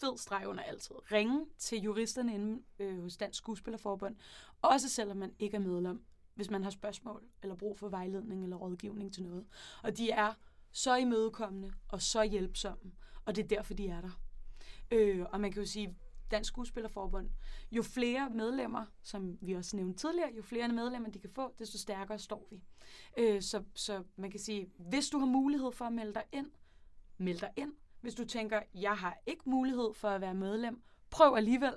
Fed 0.00 0.18
streg 0.18 0.46
under 0.46 0.62
altid. 0.62 0.94
Ringe 1.12 1.46
til 1.58 1.78
juristerne 1.78 2.34
inde 2.34 2.62
øh, 2.78 3.02
hos 3.02 3.16
Dansk 3.16 3.38
Skuespillerforbund. 3.38 4.16
Også 4.62 4.88
selvom 4.88 5.16
man 5.16 5.32
ikke 5.38 5.56
er 5.56 5.60
medlem 5.60 6.04
hvis 6.34 6.50
man 6.50 6.62
har 6.62 6.70
spørgsmål, 6.70 7.22
eller 7.42 7.56
brug 7.56 7.78
for 7.78 7.88
vejledning 7.88 8.42
eller 8.42 8.56
rådgivning 8.56 9.14
til 9.14 9.22
noget. 9.22 9.46
Og 9.82 9.96
de 9.96 10.10
er 10.10 10.32
så 10.72 10.96
imødekommende 10.96 11.72
og 11.88 12.02
så 12.02 12.22
hjælpsomme, 12.22 12.92
og 13.24 13.36
det 13.36 13.44
er 13.44 13.48
derfor, 13.48 13.74
de 13.74 13.88
er 13.88 14.00
der. 14.00 14.20
Øh, 14.90 15.26
og 15.32 15.40
man 15.40 15.52
kan 15.52 15.62
jo 15.62 15.68
sige, 15.68 15.96
Dansk 16.30 16.48
Skuespillerforbund, 16.48 17.30
jo 17.72 17.82
flere 17.82 18.30
medlemmer, 18.30 18.84
som 19.02 19.38
vi 19.40 19.52
også 19.52 19.76
nævnte 19.76 19.98
tidligere, 19.98 20.30
jo 20.36 20.42
flere 20.42 20.68
medlemmer 20.68 21.10
de 21.10 21.18
kan 21.18 21.30
få, 21.30 21.54
desto 21.58 21.78
stærkere 21.78 22.18
står 22.18 22.46
vi. 22.50 22.60
Øh, 23.18 23.42
så, 23.42 23.62
så 23.74 24.02
man 24.16 24.30
kan 24.30 24.40
sige, 24.40 24.70
hvis 24.78 25.08
du 25.08 25.18
har 25.18 25.26
mulighed 25.26 25.72
for 25.72 25.84
at 25.84 25.92
melde 25.92 26.14
dig 26.14 26.24
ind, 26.32 26.50
meld 27.18 27.40
dig 27.40 27.50
ind. 27.56 27.72
Hvis 28.00 28.14
du 28.14 28.24
tænker, 28.24 28.62
jeg 28.74 28.96
har 28.96 29.18
ikke 29.26 29.50
mulighed 29.50 29.94
for 29.94 30.08
at 30.08 30.20
være 30.20 30.34
medlem, 30.34 30.82
prøv 31.10 31.34
alligevel. 31.36 31.74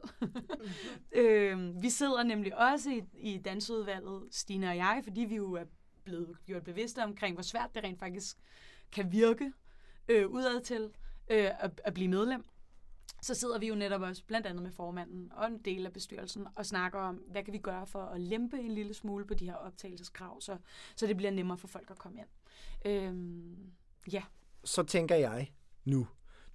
øh, 1.21 1.81
vi 1.81 1.89
sidder 1.89 2.23
nemlig 2.23 2.57
også 2.57 2.91
i, 2.91 3.03
i 3.13 3.37
dansudvalget, 3.37 4.27
Stine 4.31 4.69
og 4.69 4.77
jeg, 4.77 5.01
fordi 5.03 5.21
vi 5.21 5.35
jo 5.35 5.53
er 5.53 5.65
blevet 6.03 6.37
gjort 6.45 6.63
bevidste 6.63 7.03
omkring, 7.03 7.35
hvor 7.35 7.43
svært 7.43 7.75
det 7.75 7.83
rent 7.83 7.99
faktisk 7.99 8.37
kan 8.91 9.11
virke 9.11 9.53
øh, 10.07 10.29
udad 10.29 10.61
til 10.61 10.83
øh, 11.29 11.49
at, 11.59 11.81
at 11.83 11.93
blive 11.93 12.07
medlem. 12.07 12.45
Så 13.23 13.35
sidder 13.35 13.59
vi 13.59 13.67
jo 13.67 13.75
netop 13.75 14.01
også 14.01 14.23
blandt 14.27 14.47
andet 14.47 14.63
med 14.63 14.71
formanden 14.71 15.31
og 15.35 15.47
en 15.47 15.57
del 15.57 15.85
af 15.85 15.93
bestyrelsen 15.93 16.47
og 16.55 16.65
snakker 16.65 16.99
om, 16.99 17.15
hvad 17.15 17.43
kan 17.43 17.53
vi 17.53 17.57
gøre 17.57 17.87
for 17.87 18.05
at 18.05 18.21
lempe 18.21 18.59
en 18.59 18.71
lille 18.71 18.93
smule 18.93 19.25
på 19.25 19.33
de 19.33 19.45
her 19.45 19.55
optagelseskrav, 19.55 20.41
så, 20.41 20.57
så 20.95 21.07
det 21.07 21.17
bliver 21.17 21.31
nemmere 21.31 21.57
for 21.57 21.67
folk 21.67 21.91
at 21.91 21.97
komme 21.97 22.19
ind. 22.19 22.27
Øh, 22.85 24.13
ja, 24.13 24.23
Så 24.63 24.83
tænker 24.83 25.15
jeg 25.15 25.51
nu. 25.85 26.07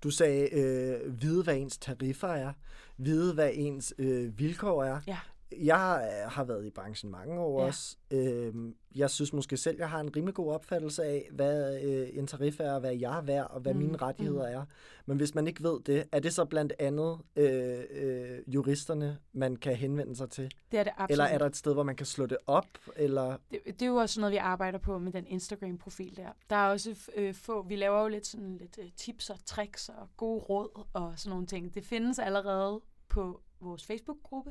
Du 0.02 0.10
sagde, 0.10 0.48
øh, 0.52 1.22
vide 1.22 1.44
hvad 1.44 1.56
ens 1.56 1.78
tariffer 1.78 2.28
er, 2.28 2.52
vide 2.96 3.34
hvad 3.34 3.50
ens 3.54 3.94
øh, 3.98 4.38
vilkår 4.38 4.84
er. 4.84 5.00
Ja. 5.06 5.18
Jeg 5.56 6.10
øh, 6.24 6.30
har 6.32 6.44
været 6.44 6.66
i 6.66 6.70
branchen 6.70 7.10
mange 7.12 7.40
år 7.40 7.60
Ja. 7.60 7.66
også. 7.66 7.96
Øh, 8.10 8.54
jeg 8.94 9.10
synes 9.10 9.32
måske 9.32 9.56
selv, 9.56 9.76
jeg 9.78 9.90
har 9.90 10.00
en 10.00 10.16
rimelig 10.16 10.34
god 10.34 10.52
opfattelse 10.52 11.04
af, 11.04 11.28
hvad 11.32 11.82
øh, 11.82 12.08
en 12.12 12.26
tarif 12.26 12.60
er, 12.60 12.72
og 12.72 12.80
hvad 12.80 12.96
jeg 12.96 13.16
er 13.18 13.22
værd, 13.22 13.46
og 13.50 13.60
hvad 13.60 13.74
Mm, 13.74 13.80
mm. 13.80 13.86
mine 13.86 13.98
rettigheder 13.98 14.42
er. 14.46 14.64
Men 15.06 15.16
hvis 15.16 15.34
man 15.34 15.46
ikke 15.46 15.62
ved 15.62 15.80
det, 15.86 16.04
er 16.12 16.20
det 16.20 16.32
så 16.34 16.44
blandt 16.44 16.72
andet 16.78 17.18
øh, 17.36 17.80
øh, 17.90 18.38
juristerne, 18.54 19.18
man 19.32 19.56
kan 19.56 19.76
henvende 19.76 20.16
sig 20.16 20.30
til? 20.30 20.50
det 20.72 20.80
er 20.80 20.84
det 20.84 20.92
absolut. 20.96 21.10
Eller 21.10 21.24
er 21.24 21.38
der 21.38 21.46
et 21.46 21.56
sted, 21.56 21.74
hvor 21.74 21.82
man 21.82 21.96
kan 21.96 22.06
slå 22.06 22.26
det 22.26 22.38
op? 22.46 22.66
Eller 22.96 23.36
det, 23.50 23.60
det 23.66 23.82
er 23.82 23.86
jo 23.86 23.96
også 23.96 24.20
noget, 24.20 24.32
vi 24.32 24.36
arbejder 24.36 24.78
på 24.78 24.98
med 24.98 25.12
den 25.12 25.26
Instagram-profil 25.26 26.16
der. 26.16 26.28
Der 26.50 26.56
er 26.56 26.70
også 26.70 27.10
øh, 27.16 27.34
få, 27.34 27.62
vi 27.62 27.76
laver 27.76 28.02
jo 28.02 28.08
lidt 28.08 28.26
sådan 28.26 28.56
lidt 28.56 28.78
øh, 28.82 28.90
tips 28.96 29.30
og 29.30 29.44
tricks 29.44 29.88
og 29.88 30.08
gode 30.16 30.40
råd 30.40 30.84
og 30.92 31.12
sådan 31.16 31.30
nogle 31.30 31.46
ting. 31.46 31.74
Det 31.74 31.84
findes 31.84 32.18
allerede 32.18 32.80
på 33.08 33.40
vores 33.60 33.84
Facebook-gruppe. 33.86 34.50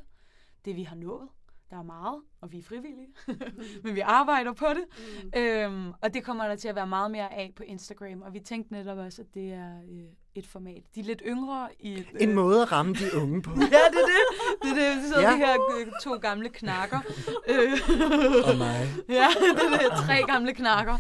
Det 0.68 0.76
vi 0.76 0.84
har 0.84 0.96
nået. 0.96 1.28
Der 1.70 1.78
er 1.78 1.84
meget, 1.84 2.22
og 2.42 2.52
vi 2.52 2.60
er 2.60 2.64
frivillige. 2.64 3.08
Men 3.84 3.96
vi 3.96 4.00
arbejder 4.00 4.54
på 4.54 4.66
det. 4.66 4.86
Mm. 5.24 5.40
Øhm, 5.40 5.94
og 6.02 6.14
det 6.14 6.24
kommer 6.24 6.48
der 6.48 6.56
til 6.56 6.68
at 6.68 6.76
være 6.76 6.88
meget 6.88 7.12
mere 7.12 7.34
af 7.34 7.54
på 7.56 7.64
Instagram. 7.64 8.22
Og 8.22 8.34
vi 8.34 8.40
tænkte 8.40 8.74
netop 8.74 8.98
også, 8.98 9.22
at 9.22 9.28
det 9.34 9.54
er 9.54 9.78
øh, 9.92 10.04
et 10.36 10.48
format. 10.48 10.84
De 10.96 11.00
er 11.00 11.04
lidt 11.04 11.22
yngre 11.26 11.68
i... 11.80 11.94
Et, 11.94 12.08
en 12.20 12.34
måde 12.34 12.62
at 12.62 12.72
ramme 12.72 12.94
de 12.94 13.22
unge 13.22 13.42
på. 13.42 13.52
Ja, 13.60 13.66
det 13.66 13.72
er 13.76 14.08
det. 14.08 14.22
Det 14.62 14.70
er 14.72 14.76
det. 14.96 15.10
Så 15.14 15.20
ja. 15.22 15.32
De 15.32 15.38
her 15.38 15.54
øh, 15.80 15.88
to 16.04 16.16
gamle 16.18 16.50
knakker. 16.50 17.00
Øh, 17.48 17.72
Og 18.50 18.58
mig. 18.58 18.88
Ja, 19.10 19.28
det 19.56 19.86
er 19.86 19.96
tre 20.06 20.24
gamle 20.28 20.54
knakker. 20.54 20.94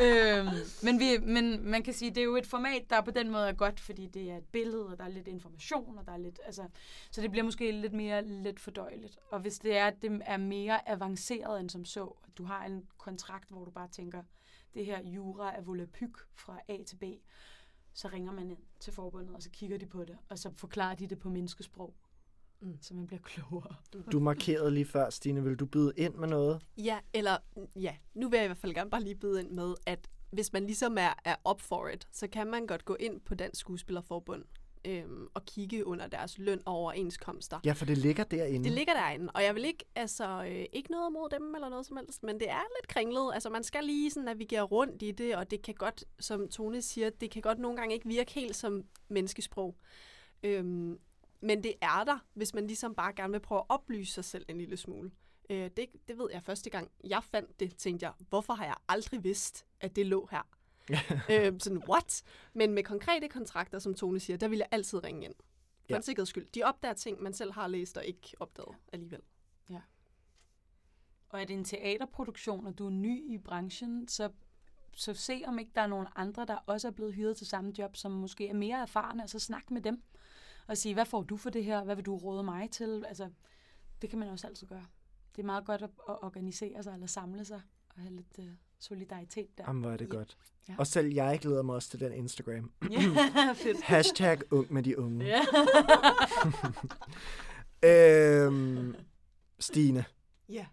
øhm, 0.00 0.48
men, 0.82 1.00
vi, 1.00 1.18
men 1.22 1.70
man 1.70 1.82
kan 1.82 1.94
sige, 1.94 2.10
det 2.10 2.18
er 2.20 2.24
jo 2.24 2.36
et 2.36 2.46
format, 2.46 2.82
der 2.90 3.00
på 3.00 3.10
den 3.10 3.30
måde 3.30 3.48
er 3.48 3.52
godt, 3.52 3.80
fordi 3.80 4.06
det 4.06 4.30
er 4.30 4.36
et 4.36 4.44
billede, 4.52 4.86
og 4.86 4.98
der 4.98 5.04
er 5.04 5.08
lidt 5.08 5.28
information, 5.28 5.98
og 5.98 6.06
der 6.06 6.12
er 6.12 6.18
lidt, 6.18 6.40
altså, 6.46 6.62
så 7.10 7.20
det 7.20 7.30
bliver 7.30 7.44
måske 7.44 7.70
lidt 7.72 7.92
mere 7.92 8.24
let 8.26 8.60
fordøjeligt. 8.60 9.18
Og 9.30 9.40
hvis 9.40 9.58
det 9.58 9.76
er, 9.76 9.86
at 9.86 10.02
det 10.02 10.20
er 10.26 10.36
mere 10.36 10.88
avanceret 10.88 11.60
end 11.60 11.70
som 11.70 11.84
så, 11.84 12.04
at 12.04 12.38
du 12.38 12.44
har 12.44 12.64
en 12.64 12.82
kontrakt, 12.98 13.48
hvor 13.48 13.64
du 13.64 13.70
bare 13.70 13.88
tænker, 13.88 14.22
det 14.74 14.86
her 14.86 15.02
jura 15.04 15.56
er 15.56 15.60
volapyk 15.62 16.18
fra 16.34 16.58
A 16.68 16.76
til 16.86 16.96
B, 16.96 17.02
så 17.94 18.08
ringer 18.08 18.32
man 18.32 18.50
ind 18.50 18.58
til 18.80 18.92
forbundet, 18.92 19.34
og 19.34 19.42
så 19.42 19.50
kigger 19.50 19.78
de 19.78 19.86
på 19.86 20.04
det, 20.04 20.16
og 20.28 20.38
så 20.38 20.50
forklarer 20.56 20.94
de 20.94 21.06
det 21.06 21.18
på 21.18 21.28
menneskesprog, 21.28 21.94
Mm. 22.62 22.78
så 22.80 22.94
man 22.94 23.06
bliver 23.06 23.20
klogere. 23.22 23.74
Du 24.12 24.20
markerede 24.20 24.70
lige 24.70 24.84
før, 24.84 25.10
Stine. 25.10 25.44
Vil 25.44 25.56
du 25.56 25.66
byde 25.66 25.92
ind 25.96 26.14
med 26.14 26.28
noget? 26.28 26.62
Ja, 26.76 26.98
eller 27.12 27.36
ja, 27.76 27.96
nu 28.14 28.28
vil 28.28 28.36
jeg 28.36 28.44
i 28.44 28.48
hvert 28.48 28.58
fald 28.58 28.74
gerne 28.74 28.90
bare 28.90 29.02
lige 29.02 29.14
byde 29.14 29.40
ind 29.40 29.50
med, 29.50 29.74
at 29.86 30.08
hvis 30.30 30.52
man 30.52 30.66
ligesom 30.66 30.98
er, 30.98 31.14
er 31.24 31.36
up 31.50 31.60
for 31.60 31.88
it, 31.88 32.08
så 32.12 32.28
kan 32.28 32.46
man 32.46 32.66
godt 32.66 32.84
gå 32.84 32.96
ind 33.00 33.20
på 33.20 33.34
Dansk 33.34 33.60
Skuespillerforbund 33.60 34.44
øhm, 34.84 35.26
og 35.34 35.44
kigge 35.44 35.86
under 35.86 36.06
deres 36.06 36.38
løn 36.38 36.60
og 36.66 36.74
overenskomster. 36.74 37.60
Ja, 37.64 37.72
for 37.72 37.84
det 37.84 37.98
ligger 37.98 38.24
derinde. 38.24 38.64
Det 38.64 38.72
ligger 38.72 38.92
derinde, 38.92 39.30
og 39.34 39.42
jeg 39.42 39.54
vil 39.54 39.64
ikke, 39.64 39.84
altså, 39.94 40.44
øh, 40.44 40.64
ikke 40.72 40.90
noget 40.90 41.12
mod 41.12 41.28
dem 41.30 41.54
eller 41.54 41.68
noget 41.68 41.86
som 41.86 41.96
helst, 41.96 42.22
men 42.22 42.40
det 42.40 42.50
er 42.50 42.62
lidt 42.80 42.88
kringlet. 42.88 43.30
Altså, 43.34 43.50
man 43.50 43.62
skal 43.62 43.84
lige 43.84 44.10
sådan 44.10 44.24
navigere 44.24 44.62
rundt 44.62 45.02
i 45.02 45.10
det, 45.10 45.36
og 45.36 45.50
det 45.50 45.62
kan 45.62 45.74
godt, 45.74 46.04
som 46.20 46.48
Tone 46.48 46.82
siger, 46.82 47.10
det 47.10 47.30
kan 47.30 47.42
godt 47.42 47.58
nogle 47.58 47.76
gange 47.76 47.94
ikke 47.94 48.08
virke 48.08 48.32
helt 48.32 48.56
som 48.56 48.84
menneskesprog. 49.08 49.76
Øhm, 50.42 50.98
men 51.42 51.62
det 51.62 51.74
er 51.80 52.04
der, 52.04 52.18
hvis 52.34 52.54
man 52.54 52.66
ligesom 52.66 52.94
bare 52.94 53.12
gerne 53.12 53.32
vil 53.32 53.40
prøve 53.40 53.58
at 53.58 53.66
oplyse 53.68 54.12
sig 54.12 54.24
selv 54.24 54.44
en 54.48 54.58
lille 54.58 54.76
smule. 54.76 55.10
Øh, 55.50 55.70
det, 55.76 55.86
det 56.08 56.18
ved 56.18 56.28
jeg 56.32 56.42
første 56.42 56.70
gang, 56.70 56.90
jeg 57.04 57.24
fandt 57.24 57.60
det, 57.60 57.76
tænkte 57.76 58.06
jeg, 58.06 58.12
hvorfor 58.28 58.52
har 58.52 58.64
jeg 58.64 58.74
aldrig 58.88 59.24
vidst, 59.24 59.66
at 59.80 59.96
det 59.96 60.06
lå 60.06 60.28
her? 60.30 60.42
øh, 61.32 61.60
sådan, 61.60 61.82
what? 61.88 62.22
Men 62.54 62.72
med 62.72 62.82
konkrete 62.84 63.28
kontrakter, 63.28 63.78
som 63.78 63.94
Tone 63.94 64.20
siger, 64.20 64.36
der 64.36 64.48
vil 64.48 64.58
jeg 64.58 64.68
altid 64.70 65.04
ringe 65.04 65.24
ind. 65.24 65.34
For 65.34 65.86
Ja. 65.88 65.94
ja. 65.94 65.96
en 65.96 66.02
sikkerheds 66.02 66.28
skyld. 66.28 66.46
De 66.54 66.62
opdager 66.62 66.94
ting, 66.94 67.22
man 67.22 67.32
selv 67.32 67.52
har 67.52 67.68
læst 67.68 67.96
og 67.96 68.04
ikke 68.04 68.34
opdaget 68.40 68.76
alligevel. 68.92 69.20
Og 71.28 71.40
er 71.40 71.44
det 71.44 71.54
en 71.54 71.64
teaterproduktion, 71.64 72.66
og 72.66 72.78
du 72.78 72.86
er 72.86 72.90
ny 72.90 73.34
i 73.34 73.38
branchen, 73.38 74.08
så, 74.08 74.30
så 74.94 75.14
se 75.14 75.42
om 75.46 75.58
ikke 75.58 75.72
der 75.74 75.80
er 75.80 75.86
nogen 75.86 76.06
andre, 76.16 76.44
der 76.44 76.56
også 76.66 76.88
er 76.88 76.92
blevet 76.92 77.14
hyret 77.14 77.36
til 77.36 77.46
samme 77.46 77.72
job, 77.78 77.96
som 77.96 78.10
måske 78.12 78.48
er 78.48 78.54
mere 78.54 78.82
erfarne, 78.82 79.22
og 79.22 79.28
så 79.28 79.38
snak 79.38 79.70
med 79.70 79.82
dem. 79.82 80.02
Og 80.66 80.76
sige, 80.76 80.94
hvad 80.94 81.04
får 81.06 81.22
du 81.22 81.36
for 81.36 81.50
det 81.50 81.64
her? 81.64 81.84
Hvad 81.84 81.96
vil 81.96 82.06
du 82.06 82.16
råde 82.16 82.42
mig 82.42 82.70
til? 82.70 83.04
Altså, 83.08 83.30
det 84.02 84.10
kan 84.10 84.18
man 84.18 84.28
også 84.28 84.46
altid 84.46 84.66
gøre. 84.66 84.86
Det 85.36 85.42
er 85.42 85.46
meget 85.46 85.64
godt 85.64 85.82
at, 85.82 85.90
at 86.08 86.16
organisere 86.22 86.82
sig, 86.82 86.94
eller 86.94 87.06
samle 87.06 87.44
sig, 87.44 87.60
og 87.96 88.00
have 88.02 88.14
lidt 88.16 88.38
uh, 88.38 88.44
solidaritet 88.78 89.58
der. 89.58 89.64
Jamen, 89.66 89.82
hvor 89.82 89.92
er 89.92 89.96
det 89.96 90.04
Ja. 90.12 90.16
godt. 90.16 90.36
Ja. 90.68 90.74
Og 90.78 90.86
selv 90.86 91.12
jeg 91.12 91.38
glæder 91.42 91.62
mig 91.62 91.74
også 91.74 91.90
til 91.90 92.00
den 92.00 92.12
Instagram. 92.12 92.72
Ja, 92.90 93.00
fedt. 93.64 93.82
Hashtag 93.82 94.38
ung 94.52 94.72
med 94.72 94.82
de 94.82 94.98
unge. 94.98 95.24
Ja. 95.26 95.40
Øhm, 97.84 98.94
Stine, 99.58 100.04
Ja. 100.48 100.66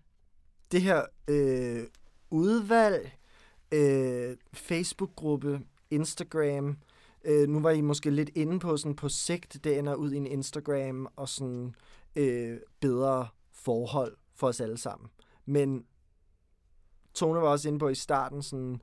det 0.72 0.82
her 0.82 1.06
øh, 1.28 1.84
udvalg, 2.30 3.12
øh, 3.72 4.38
Facebook-gruppe, 4.54 5.62
Instagram, 5.90 6.78
øh, 7.24 7.50
nu 7.50 7.60
var 7.60 7.70
I 7.70 7.82
måske 7.82 8.10
lidt 8.10 8.30
inde 8.36 8.60
på 8.60 8.78
sådan 8.78 8.96
på 8.96 9.10
sigt, 9.10 9.64
det 9.64 9.80
ender 9.80 9.96
ud 9.96 10.12
i 10.12 10.18
en 10.18 10.28
Instagram 10.28 11.08
og 11.16 11.30
sådan 11.30 11.76
øh, 12.16 12.58
bedre 12.80 13.28
forhold 13.52 14.18
for 14.36 14.48
os 14.48 14.62
alle 14.62 14.78
sammen. 14.78 15.10
Men 15.46 15.86
Tone 17.14 17.42
var 17.42 17.48
også 17.48 17.68
inde 17.68 17.80
på 17.80 17.90
i 17.90 17.96
starten, 17.96 18.44
sådan, 18.44 18.82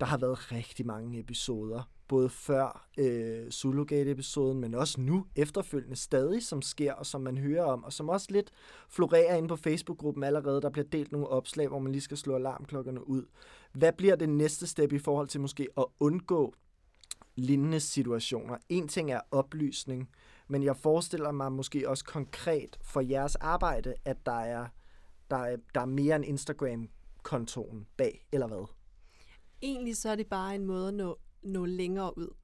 der 0.00 0.06
har 0.06 0.18
været 0.18 0.52
rigtig 0.52 0.86
mange 0.86 1.18
episoder, 1.18 1.82
både 2.08 2.28
før 2.28 2.88
øh, 2.98 3.50
Zulugate-episoden, 3.50 4.60
men 4.60 4.74
også 4.74 5.00
nu 5.00 5.26
efterfølgende 5.36 5.96
stadig, 5.96 6.42
som 6.42 6.62
sker, 6.62 6.92
og 6.92 7.06
som 7.06 7.20
man 7.20 7.38
hører 7.38 7.64
om, 7.64 7.84
og 7.84 7.92
som 7.92 8.08
også 8.08 8.26
lidt 8.30 8.50
florerer 8.88 9.36
inde 9.36 9.48
på 9.48 9.56
Facebook-gruppen 9.56 10.24
allerede. 10.24 10.62
Der 10.62 10.70
bliver 10.70 10.86
delt 10.86 11.12
nogle 11.12 11.28
opslag, 11.28 11.68
hvor 11.68 11.78
man 11.78 11.92
lige 11.92 12.02
skal 12.02 12.16
slå 12.16 12.34
alarmklokkerne 12.34 13.08
ud. 13.08 13.24
Hvad 13.72 13.92
bliver 13.92 14.16
det 14.16 14.28
næste 14.28 14.66
step 14.66 14.92
i 14.92 14.98
forhold 14.98 15.28
til 15.28 15.40
måske 15.40 15.68
at 15.76 15.84
undgå 16.00 16.54
lignende 17.36 17.80
situationer? 17.80 18.56
En 18.68 18.88
ting 18.88 19.10
er 19.10 19.20
oplysning, 19.30 20.10
men 20.48 20.62
jeg 20.62 20.76
forestiller 20.76 21.32
mig 21.32 21.52
måske 21.52 21.88
også 21.88 22.04
konkret 22.04 22.78
for 22.82 23.00
jeres 23.00 23.36
arbejde, 23.36 23.94
at 24.04 24.26
der 24.26 24.40
er, 24.40 24.66
der 25.30 25.36
er, 25.36 25.56
der 25.74 25.80
er 25.80 25.86
mere 25.86 26.16
end 26.16 26.24
Instagram-kontoen 26.24 27.86
bag, 27.96 28.26
eller 28.32 28.46
hvad? 28.46 28.66
Egentlig 29.62 29.96
så 29.96 30.08
er 30.08 30.16
det 30.16 30.26
bare 30.26 30.54
en 30.54 30.64
måde 30.64 30.88
at 30.88 30.94
nå, 30.94 31.18
nå 31.42 31.64
længere 31.64 32.18
ud. 32.18 32.34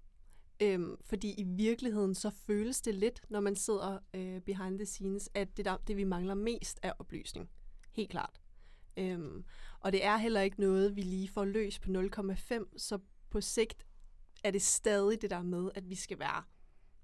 Øhm, 0.63 0.97
fordi 1.05 1.35
i 1.39 1.45
virkeligheden 1.45 2.15
så 2.15 2.31
føles 2.31 2.81
det 2.81 2.95
lidt, 2.95 3.23
når 3.29 3.41
man 3.41 3.57
sidder 3.57 3.99
øh, 4.15 4.41
behind 4.41 4.79
the 4.79 4.87
scenes, 4.87 5.29
at 5.35 5.57
det, 5.57 5.65
der, 5.65 5.77
det 5.77 5.97
vi 5.97 6.05
mangler 6.05 6.35
mest 6.35 6.81
er 6.83 6.93
oplysning. 6.99 7.51
Helt 7.93 8.11
klart. 8.11 8.41
Øhm, 8.97 9.45
og 9.81 9.93
det 9.93 10.05
er 10.05 10.17
heller 10.17 10.41
ikke 10.41 10.61
noget, 10.61 10.97
vi 10.97 11.01
lige 11.01 11.29
får 11.29 11.45
løs 11.45 11.79
på 11.79 11.91
0,5, 11.91 12.79
så 12.79 12.99
på 13.31 13.41
sigt 13.41 13.87
er 14.45 14.51
det 14.51 14.63
stadig 14.63 15.23
det 15.23 15.31
der 15.31 15.43
med, 15.43 15.71
at 15.75 15.91
vi 15.91 15.95
skal 15.95 16.19
være, 16.19 16.43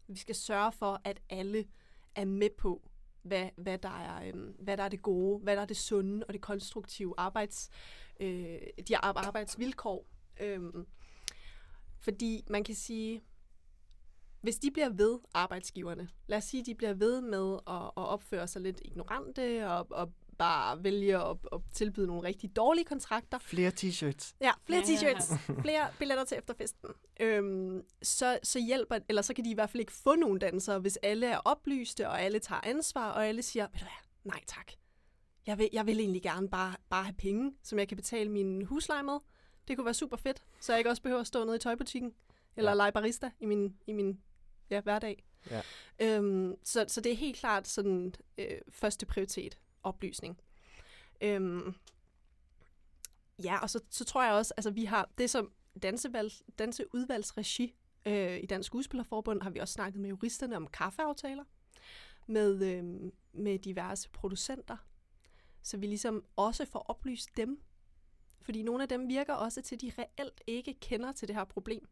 vi 0.09 0.18
skal 0.18 0.34
sørge 0.34 0.72
for, 0.72 1.01
at 1.05 1.20
alle 1.28 1.66
er 2.14 2.24
med 2.24 2.51
på, 2.59 2.91
hvad, 3.22 3.49
hvad, 3.57 3.78
der 3.78 3.89
er, 3.89 4.28
øhm, 4.28 4.55
hvad 4.59 4.76
der 4.76 4.82
er 4.82 4.89
det 4.89 5.03
gode, 5.03 5.39
hvad 5.39 5.57
der 5.57 5.62
er 5.62 5.66
det 5.66 5.76
sunde 5.76 6.26
og 6.26 6.34
det 6.34 6.41
konstruktive 6.41 7.14
arbejds, 7.16 7.70
øh, 8.20 8.59
de 8.89 8.97
arbejdsvilkår. 8.97 10.07
Øhm, 10.41 10.87
fordi 11.99 12.45
man 12.51 12.64
kan 12.64 12.74
sige, 12.74 13.22
hvis 14.41 14.59
de 14.59 14.70
bliver 14.70 14.89
ved, 14.89 15.18
arbejdsgiverne, 15.34 16.09
lad 16.26 16.39
os 16.39 16.45
sige, 16.45 16.64
de 16.64 16.74
bliver 16.74 16.95
ved 16.95 17.20
med 17.20 17.59
at, 17.66 17.82
at 17.82 18.07
opføre 18.07 18.49
sig 18.49 18.62
lidt 18.62 18.80
ignorante 18.84 19.68
og, 19.68 19.87
og 19.91 20.12
bare 20.39 20.84
vælge 20.84 21.16
at, 21.16 21.37
at 21.53 21.61
tilbyde 21.72 22.07
nogle 22.07 22.22
rigtig 22.22 22.57
dårlige 22.57 22.84
kontrakter. 22.84 23.39
Flere 23.39 23.72
t-shirts. 23.80 24.34
Ja, 24.41 24.53
flere 24.66 24.82
t-shirts, 24.82 25.53
flere 25.62 25.89
billetter 25.99 26.24
til 26.24 26.39
efterfesten. 26.39 26.89
Øhm, 27.20 27.82
så, 28.03 28.39
så 28.43 28.59
hjælper, 28.59 28.99
eller 29.09 29.22
så 29.22 29.34
kan 29.34 29.45
de 29.45 29.51
i 29.51 29.55
hvert 29.55 29.70
fald 29.70 29.80
ikke 29.80 29.93
få 29.93 30.14
nogen 30.14 30.39
dansere, 30.39 30.78
hvis 30.78 30.97
alle 30.97 31.26
er 31.26 31.39
oplyste, 31.39 32.09
og 32.09 32.22
alle 32.22 32.39
tager 32.39 32.61
ansvar, 32.64 33.11
og 33.11 33.26
alle 33.26 33.43
siger, 33.43 33.66
ved 33.72 33.78
du 33.78 33.84
hvad, 33.84 34.32
nej 34.32 34.41
tak. 34.47 34.72
Jeg 35.47 35.59
vil, 35.59 35.68
jeg 35.72 35.87
vil 35.87 36.01
egentlig 36.01 36.22
gerne 36.22 36.49
bare, 36.49 36.74
bare 36.91 37.05
have 37.05 37.14
penge, 37.18 37.53
som 37.62 37.78
jeg 37.78 37.89
kan 37.89 37.97
betale 37.97 38.30
min 38.30 38.64
husleje 38.64 39.03
med. 39.03 39.18
Det 39.68 39.76
kunne 39.76 39.84
være 39.84 39.95
super 39.95 40.16
fedt, 40.16 40.43
så 40.61 40.72
jeg 40.72 40.80
ikke 40.80 40.91
også 40.91 41.03
behøver 41.03 41.20
at 41.20 41.26
stå 41.26 41.45
nede 41.45 41.57
i 41.57 41.59
tøjbutikken, 41.59 42.12
eller 42.57 42.70
ja. 42.70 42.76
lege 42.76 42.93
barista 42.93 43.30
i 43.41 43.47
min, 43.47 43.76
i 43.87 43.93
min 43.93 44.20
ja, 44.70 44.80
hverdag. 44.80 45.24
Ja. 45.51 45.62
Øhm, 45.99 46.55
så, 46.64 46.84
så 46.89 47.01
det 47.01 47.12
er 47.12 47.16
helt 47.16 47.37
klart 47.37 47.68
sådan 47.68 48.14
øh, 48.39 48.59
første 48.68 49.07
prioritet, 49.07 49.59
oplysning. 49.87 50.41
Øhm, 51.20 51.74
ja, 53.45 53.59
og 53.59 53.70
så, 53.70 53.80
så 53.91 54.05
tror 54.05 54.24
jeg 54.24 54.32
også, 54.32 54.55
altså 54.57 54.70
vi 54.70 54.84
har 54.84 55.11
det 55.18 55.30
som 55.30 55.53
dansevalg, 55.82 56.32
danseudvalgsregi 56.59 57.74
øh, 58.07 58.39
i 58.39 58.47
Dansk 58.47 58.66
Skuespillerforbund, 58.66 59.43
har 59.43 59.51
vi 59.51 59.59
også 59.59 59.72
snakket 59.72 60.01
med 60.01 60.09
juristerne 60.09 60.57
om 60.57 60.66
kaffeaftaler 60.66 61.45
med, 62.26 62.62
øh, 62.62 63.12
med 63.32 63.59
diverse 63.59 64.11
producenter, 64.11 64.76
så 65.62 65.76
vi 65.76 65.87
ligesom 65.87 66.24
også 66.37 66.64
får 66.64 66.78
oplyst 66.78 67.37
dem. 67.37 67.61
Fordi 68.43 68.62
nogle 68.62 68.82
af 68.82 68.89
dem 68.89 69.09
virker 69.09 69.34
også 69.34 69.62
til, 69.62 69.74
at 69.76 69.80
de 69.80 69.93
reelt 69.99 70.43
ikke 70.47 70.74
kender 70.74 71.12
til 71.12 71.28
det 71.28 71.37
her 71.37 71.45
problem. 71.45 71.89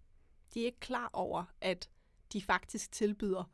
De 0.55 0.61
er 0.61 0.65
ikke 0.65 0.81
klar 0.81 1.11
over, 1.13 1.45
at 1.61 1.91
de 2.33 2.43
faktisk 2.43 2.93
tilbyder 2.93 3.45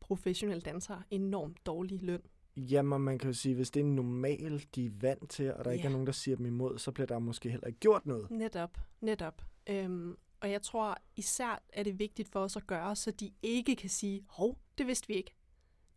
professionelle 0.00 0.62
dansere 0.62 1.02
enormt 1.10 1.66
dårlig 1.66 2.02
løn. 2.02 2.22
Jamen, 2.56 3.00
man 3.00 3.18
kan 3.18 3.28
jo 3.28 3.34
sige, 3.34 3.54
hvis 3.54 3.70
det 3.70 3.80
er 3.80 3.84
normal, 3.84 4.64
de 4.74 4.86
er 4.86 4.90
vant 5.00 5.30
til, 5.30 5.54
og 5.54 5.64
der 5.64 5.70
ja. 5.70 5.74
ikke 5.76 5.86
er 5.86 5.92
nogen, 5.92 6.06
der 6.06 6.12
siger 6.12 6.36
dem 6.36 6.46
imod, 6.46 6.78
så 6.78 6.92
bliver 6.92 7.06
der 7.06 7.18
måske 7.18 7.50
heller 7.50 7.66
ikke 7.66 7.80
gjort 7.80 8.06
noget. 8.06 8.30
Netop, 8.30 8.78
netop. 9.00 9.42
Øhm, 9.66 10.16
og 10.40 10.50
jeg 10.50 10.62
tror 10.62 10.96
især 11.16 11.62
er 11.72 11.82
det 11.82 11.98
vigtigt 11.98 12.28
for 12.28 12.40
os 12.40 12.56
at 12.56 12.66
gøre, 12.66 12.96
så 12.96 13.10
de 13.10 13.32
ikke 13.42 13.76
kan 13.76 13.90
sige, 13.90 14.24
hov, 14.28 14.58
det 14.78 14.86
vidste 14.86 15.08
vi 15.08 15.14
ikke. 15.14 15.34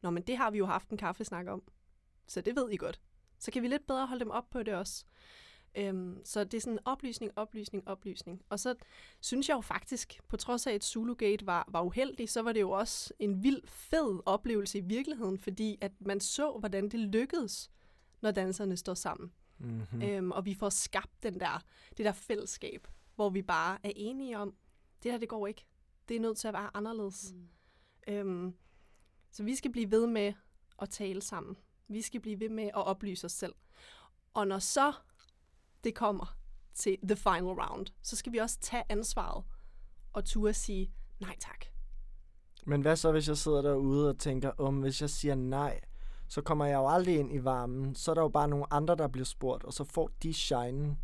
Nå, 0.01 0.09
men 0.09 0.23
det 0.23 0.37
har 0.37 0.51
vi 0.51 0.57
jo 0.57 0.65
haft 0.65 0.89
en 0.89 0.97
kaffesnak 0.97 1.47
om. 1.47 1.63
Så 2.27 2.41
det 2.41 2.55
ved 2.55 2.69
I 2.69 2.77
godt. 2.77 3.01
Så 3.39 3.51
kan 3.51 3.63
vi 3.63 3.67
lidt 3.67 3.87
bedre 3.87 4.07
holde 4.07 4.19
dem 4.19 4.31
op 4.31 4.49
på 4.49 4.63
det 4.63 4.73
også. 4.73 5.05
Øhm, 5.75 6.21
så 6.25 6.43
det 6.43 6.57
er 6.57 6.61
sådan 6.61 6.79
oplysning, 6.85 7.31
oplysning, 7.35 7.87
oplysning. 7.87 8.41
Og 8.49 8.59
så 8.59 8.75
synes 9.21 9.49
jeg 9.49 9.55
jo 9.55 9.61
faktisk, 9.61 10.19
på 10.27 10.37
trods 10.37 10.67
af 10.67 10.73
at 10.73 10.83
Zulugate 10.83 11.45
var, 11.45 11.67
var 11.71 11.81
uheldig, 11.81 12.29
så 12.29 12.41
var 12.41 12.51
det 12.51 12.61
jo 12.61 12.71
også 12.71 13.13
en 13.19 13.43
vild 13.43 13.61
fed 13.67 14.19
oplevelse 14.25 14.77
i 14.77 14.81
virkeligheden, 14.81 15.37
fordi 15.37 15.77
at 15.81 15.91
man 15.99 16.19
så, 16.19 16.51
hvordan 16.51 16.89
det 16.89 16.99
lykkedes, 16.99 17.71
når 18.21 18.31
danserne 18.31 18.77
står 18.77 18.93
sammen. 18.93 19.31
Mm-hmm. 19.57 20.01
Øhm, 20.01 20.31
og 20.31 20.45
vi 20.45 20.53
får 20.53 20.69
skabt 20.69 21.23
den 21.23 21.39
der, 21.39 21.63
det 21.97 22.05
der 22.05 22.11
fællesskab, 22.11 22.87
hvor 23.15 23.29
vi 23.29 23.41
bare 23.41 23.77
er 23.83 23.91
enige 23.95 24.37
om, 24.37 24.55
det 25.03 25.11
her 25.11 25.19
det 25.19 25.29
går 25.29 25.47
ikke. 25.47 25.65
Det 26.09 26.15
er 26.15 26.19
nødt 26.19 26.37
til 26.37 26.47
at 26.47 26.53
være 26.53 26.69
anderledes. 26.73 27.33
Mm. 27.33 28.13
Øhm, 28.13 28.53
så 29.31 29.43
vi 29.43 29.55
skal 29.55 29.71
blive 29.71 29.91
ved 29.91 30.07
med 30.07 30.33
at 30.81 30.89
tale 30.89 31.21
sammen. 31.21 31.57
Vi 31.87 32.01
skal 32.01 32.21
blive 32.21 32.39
ved 32.39 32.49
med 32.49 32.63
at 32.63 32.85
oplyse 32.85 33.25
os 33.25 33.31
selv. 33.31 33.53
Og 34.33 34.47
når 34.47 34.59
så 34.59 34.93
det 35.87 35.95
kommer 35.95 36.37
til 36.73 36.97
the 37.03 37.15
final 37.15 37.53
round, 37.61 37.85
så 38.01 38.15
skal 38.15 38.33
vi 38.33 38.37
også 38.37 38.57
tage 38.61 38.83
ansvaret 38.89 39.43
og 40.13 40.25
turde 40.25 40.53
sige 40.53 40.91
nej 41.19 41.35
tak. 41.39 41.65
Men 42.65 42.81
hvad 42.81 42.95
så, 42.95 43.11
hvis 43.11 43.27
jeg 43.27 43.37
sidder 43.37 43.61
derude 43.61 44.09
og 44.09 44.19
tænker, 44.19 44.49
om 44.49 44.81
hvis 44.81 45.01
jeg 45.01 45.09
siger 45.09 45.35
nej, 45.35 45.81
så 46.27 46.41
kommer 46.41 46.65
jeg 46.65 46.75
jo 46.75 46.87
aldrig 46.87 47.19
ind 47.19 47.33
i 47.33 47.43
varmen. 47.43 47.95
Så 47.95 48.11
er 48.11 48.15
der 48.15 48.21
jo 48.21 48.29
bare 48.29 48.47
nogle 48.47 48.73
andre, 48.73 48.95
der 48.95 49.07
bliver 49.07 49.25
spurgt, 49.25 49.63
og 49.63 49.73
så 49.73 49.83
får 49.83 50.11
de 50.23 50.33
shine. 50.33 50.97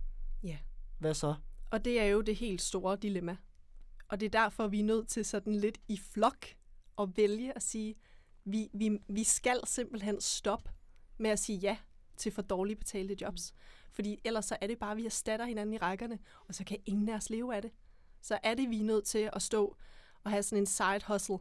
Ja. 0.43 0.57
Hvad 0.99 1.13
så? 1.13 1.35
Og 1.71 1.85
det 1.85 2.01
er 2.01 2.05
jo 2.05 2.21
det 2.21 2.35
helt 2.35 2.61
store 2.61 2.97
dilemma. 3.01 3.37
Og 4.07 4.19
det 4.19 4.25
er 4.25 4.41
derfor, 4.41 4.67
vi 4.67 4.79
er 4.79 4.83
nødt 4.83 5.07
til 5.07 5.25
sådan 5.25 5.55
lidt 5.55 5.77
i 5.87 5.99
flok 6.13 6.45
at 6.99 7.17
vælge 7.17 7.55
at 7.55 7.63
sige, 7.63 7.95
vi, 8.45 8.69
vi, 8.73 8.99
vi 9.09 9.23
skal 9.23 9.59
simpelthen 9.65 10.21
stoppe 10.21 10.71
med 11.17 11.29
at 11.29 11.39
sige 11.39 11.57
ja 11.57 11.77
til 12.17 12.31
for 12.31 12.41
dårligt 12.41 12.79
betalte 12.79 13.17
jobs. 13.21 13.53
Fordi 13.93 14.19
ellers 14.23 14.45
så 14.45 14.57
er 14.61 14.67
det 14.67 14.79
bare, 14.79 14.91
at 14.91 14.97
vi 14.97 15.05
erstatter 15.05 15.45
hinanden 15.45 15.73
i 15.73 15.77
rækkerne, 15.77 16.19
og 16.47 16.55
så 16.55 16.63
kan 16.63 16.77
ingen 16.85 17.09
af 17.09 17.15
os 17.15 17.29
leve 17.29 17.55
af 17.55 17.61
det. 17.61 17.71
Så 18.21 18.39
er 18.43 18.53
det, 18.53 18.69
vi 18.69 18.79
er 18.79 18.83
nødt 18.83 19.05
til 19.05 19.29
at 19.33 19.41
stå 19.41 19.77
og 20.23 20.31
have 20.31 20.43
sådan 20.43 20.63
en 20.63 20.65
side 20.65 21.01
hustle, 21.07 21.39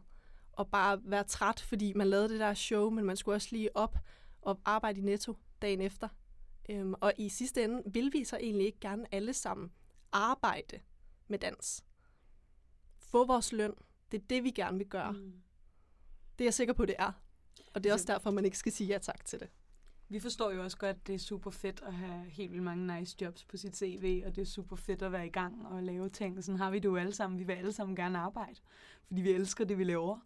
og 0.53 0.71
bare 0.71 1.01
være 1.05 1.25
træt, 1.25 1.61
fordi 1.61 1.93
man 1.93 2.07
lavede 2.07 2.29
det 2.29 2.41
der 2.41 2.55
show, 2.55 2.91
men 2.91 3.05
man 3.05 3.17
skulle 3.17 3.35
også 3.35 3.49
lige 3.53 3.77
op 3.77 3.99
og 4.43 4.61
arbejde 4.65 5.01
i 5.01 5.03
netto 5.03 5.37
dagen 5.63 5.81
efter. 5.81 6.09
Øhm, 6.69 6.95
og 7.01 7.13
i 7.19 7.29
sidste 7.29 7.65
ende 7.65 7.83
vil 7.87 8.13
vi 8.13 8.25
så 8.25 8.37
egentlig 8.37 8.67
ikke 8.67 8.81
gerne 8.81 9.15
alle 9.15 9.33
sammen 9.33 9.73
arbejde 10.13 10.81
med 11.29 11.39
dans. 11.39 11.85
Få 12.99 13.27
vores 13.27 13.53
løn. 13.53 13.75
Det 14.13 14.23
er 14.23 14.25
det, 14.31 14.45
vi 14.45 14.51
gerne 14.51 14.79
vil 14.79 14.89
gøre. 14.89 15.13
Mm. 15.13 15.43
Det 16.39 16.45
er 16.45 16.47
jeg 16.47 16.55
sikker 16.55 16.75
på, 16.75 16.87
det 16.87 16.95
er. 16.99 17.13
Og 17.75 17.85
det 17.85 17.91
er 17.91 17.93
også 17.93 18.07
derfor, 18.07 18.31
man 18.31 18.45
ikke 18.45 18.59
skal 18.59 18.73
sige 18.73 18.89
ja 18.89 18.99
tak 18.99 19.25
til 19.25 19.41
det. 19.41 19.49
Vi 20.13 20.21
forstår 20.21 20.51
jo 20.51 20.63
også 20.63 20.77
godt, 20.77 20.97
at 20.97 21.07
det 21.07 21.15
er 21.15 21.19
super 21.19 21.51
fedt 21.51 21.83
at 21.87 21.95
have 21.95 22.25
helt 22.31 22.51
vildt 22.51 22.65
mange 22.65 22.99
nice 22.99 23.17
jobs 23.21 23.45
på 23.45 23.57
sit 23.57 23.77
CV, 23.77 24.23
og 24.27 24.37
det 24.37 24.43
er 24.43 24.47
super 24.47 24.77
fedt 24.77 25.03
at 25.03 25.13
være 25.13 25.27
i 25.27 25.31
gang 25.31 25.67
og 25.67 25.83
lave 25.83 26.09
ting. 26.09 26.45
Sådan 26.45 26.59
har 26.59 26.71
vi 26.71 26.79
det 26.79 26.85
jo 26.85 26.97
alle 26.97 27.13
sammen. 27.13 27.39
Vi 27.39 27.45
vil 27.45 27.53
alle 27.53 27.73
sammen 27.73 27.97
gerne 27.97 28.19
arbejde, 28.19 28.57
fordi 29.07 29.23
vi 29.23 29.31
elsker 29.31 29.65
det, 29.65 29.79
vi 29.79 29.85
laver. 29.85 30.19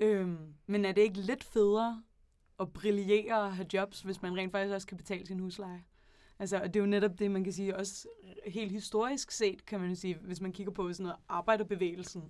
Øhm, 0.00 0.54
men 0.66 0.84
er 0.84 0.92
det 0.92 1.02
ikke 1.02 1.20
lidt 1.20 1.44
federe 1.44 2.02
at 2.60 2.72
brillere 2.72 3.42
og 3.42 3.56
have 3.56 3.66
jobs, 3.72 4.00
hvis 4.00 4.22
man 4.22 4.36
rent 4.36 4.52
faktisk 4.52 4.74
også 4.74 4.86
kan 4.86 4.96
betale 4.96 5.26
sin 5.26 5.40
husleje? 5.40 5.84
Altså, 6.40 6.56
og 6.56 6.74
det 6.74 6.76
er 6.76 6.80
jo 6.80 6.86
netop 6.86 7.18
det, 7.18 7.30
man 7.30 7.44
kan 7.44 7.52
sige, 7.52 7.76
også 7.76 8.08
helt 8.46 8.72
historisk 8.72 9.30
set, 9.30 9.66
kan 9.66 9.80
man 9.80 9.96
sige, 9.96 10.18
hvis 10.20 10.40
man 10.40 10.52
kigger 10.52 10.72
på 10.72 10.92
sådan 10.92 11.04
noget 11.04 11.16
arbejderbevægelsen 11.28 12.22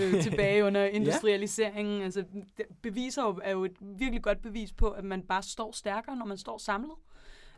øh, 0.00 0.22
tilbage 0.24 0.64
under 0.64 0.84
industrialiseringen. 0.84 1.98
ja. 1.98 2.04
Altså, 2.04 2.24
det 2.56 2.66
beviser 2.82 3.22
jo, 3.22 3.40
er 3.44 3.50
jo 3.50 3.64
et 3.64 3.76
virkelig 3.80 4.22
godt 4.22 4.42
bevis 4.42 4.72
på, 4.72 4.90
at 4.90 5.04
man 5.04 5.22
bare 5.22 5.42
står 5.42 5.72
stærkere, 5.72 6.16
når 6.16 6.26
man 6.26 6.38
står 6.38 6.58
samlet. 6.58 6.94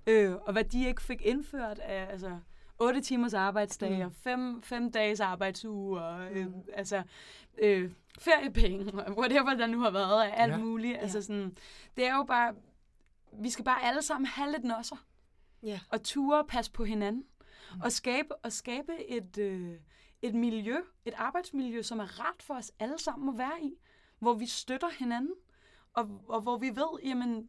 Øh, 0.06 0.34
og 0.34 0.52
hvad 0.52 0.64
de 0.64 0.88
ikke 0.88 1.02
fik 1.02 1.22
indført 1.22 1.78
af, 1.78 2.06
altså, 2.10 2.38
8 2.78 3.00
timers 3.00 3.34
arbejdsdag 3.34 3.98
mm. 3.98 4.04
og 4.04 4.12
5, 4.12 4.62
5 4.62 4.92
dages 4.92 5.20
arbejdsuge 5.20 6.00
og 6.00 6.32
øh, 6.32 6.46
mm. 6.46 6.52
altså 6.74 7.02
øh, 7.62 7.90
feriepenge 8.18 9.04
og 9.04 9.12
whatever 9.20 9.54
der 9.54 9.66
nu 9.66 9.80
har 9.80 9.90
været 9.90 10.22
af 10.22 10.42
alt 10.42 10.52
ja. 10.52 10.58
muligt. 10.58 10.98
Altså 10.98 11.22
sådan, 11.22 11.56
det 11.96 12.06
er 12.06 12.16
jo 12.16 12.24
bare, 12.24 12.54
vi 13.32 13.50
skal 13.50 13.64
bare 13.64 13.84
alle 13.84 14.02
sammen 14.02 14.26
have 14.26 14.52
lidt 14.52 14.64
nosser. 14.64 14.96
Ja. 15.62 15.80
Og 15.88 16.02
ture 16.02 16.44
passe 16.44 16.72
på 16.72 16.84
hinanden. 16.84 17.24
Mm. 17.74 17.80
Og 17.80 17.92
skabe, 17.92 18.36
og 18.36 18.52
skabe 18.52 19.04
et, 19.08 19.38
øh, 19.38 19.74
et 20.22 20.34
miljø, 20.34 20.76
et 21.04 21.14
arbejdsmiljø, 21.16 21.82
som 21.82 21.98
er 21.98 22.20
rart 22.20 22.42
for 22.42 22.54
os 22.54 22.72
alle 22.78 22.98
sammen 22.98 23.28
at 23.28 23.38
være 23.38 23.62
i. 23.62 23.74
Hvor 24.18 24.34
vi 24.34 24.46
støtter 24.46 24.88
hinanden. 24.98 25.34
Og, 25.92 26.20
og 26.28 26.40
hvor 26.40 26.56
vi 26.58 26.68
ved, 26.68 27.00
jamen, 27.04 27.48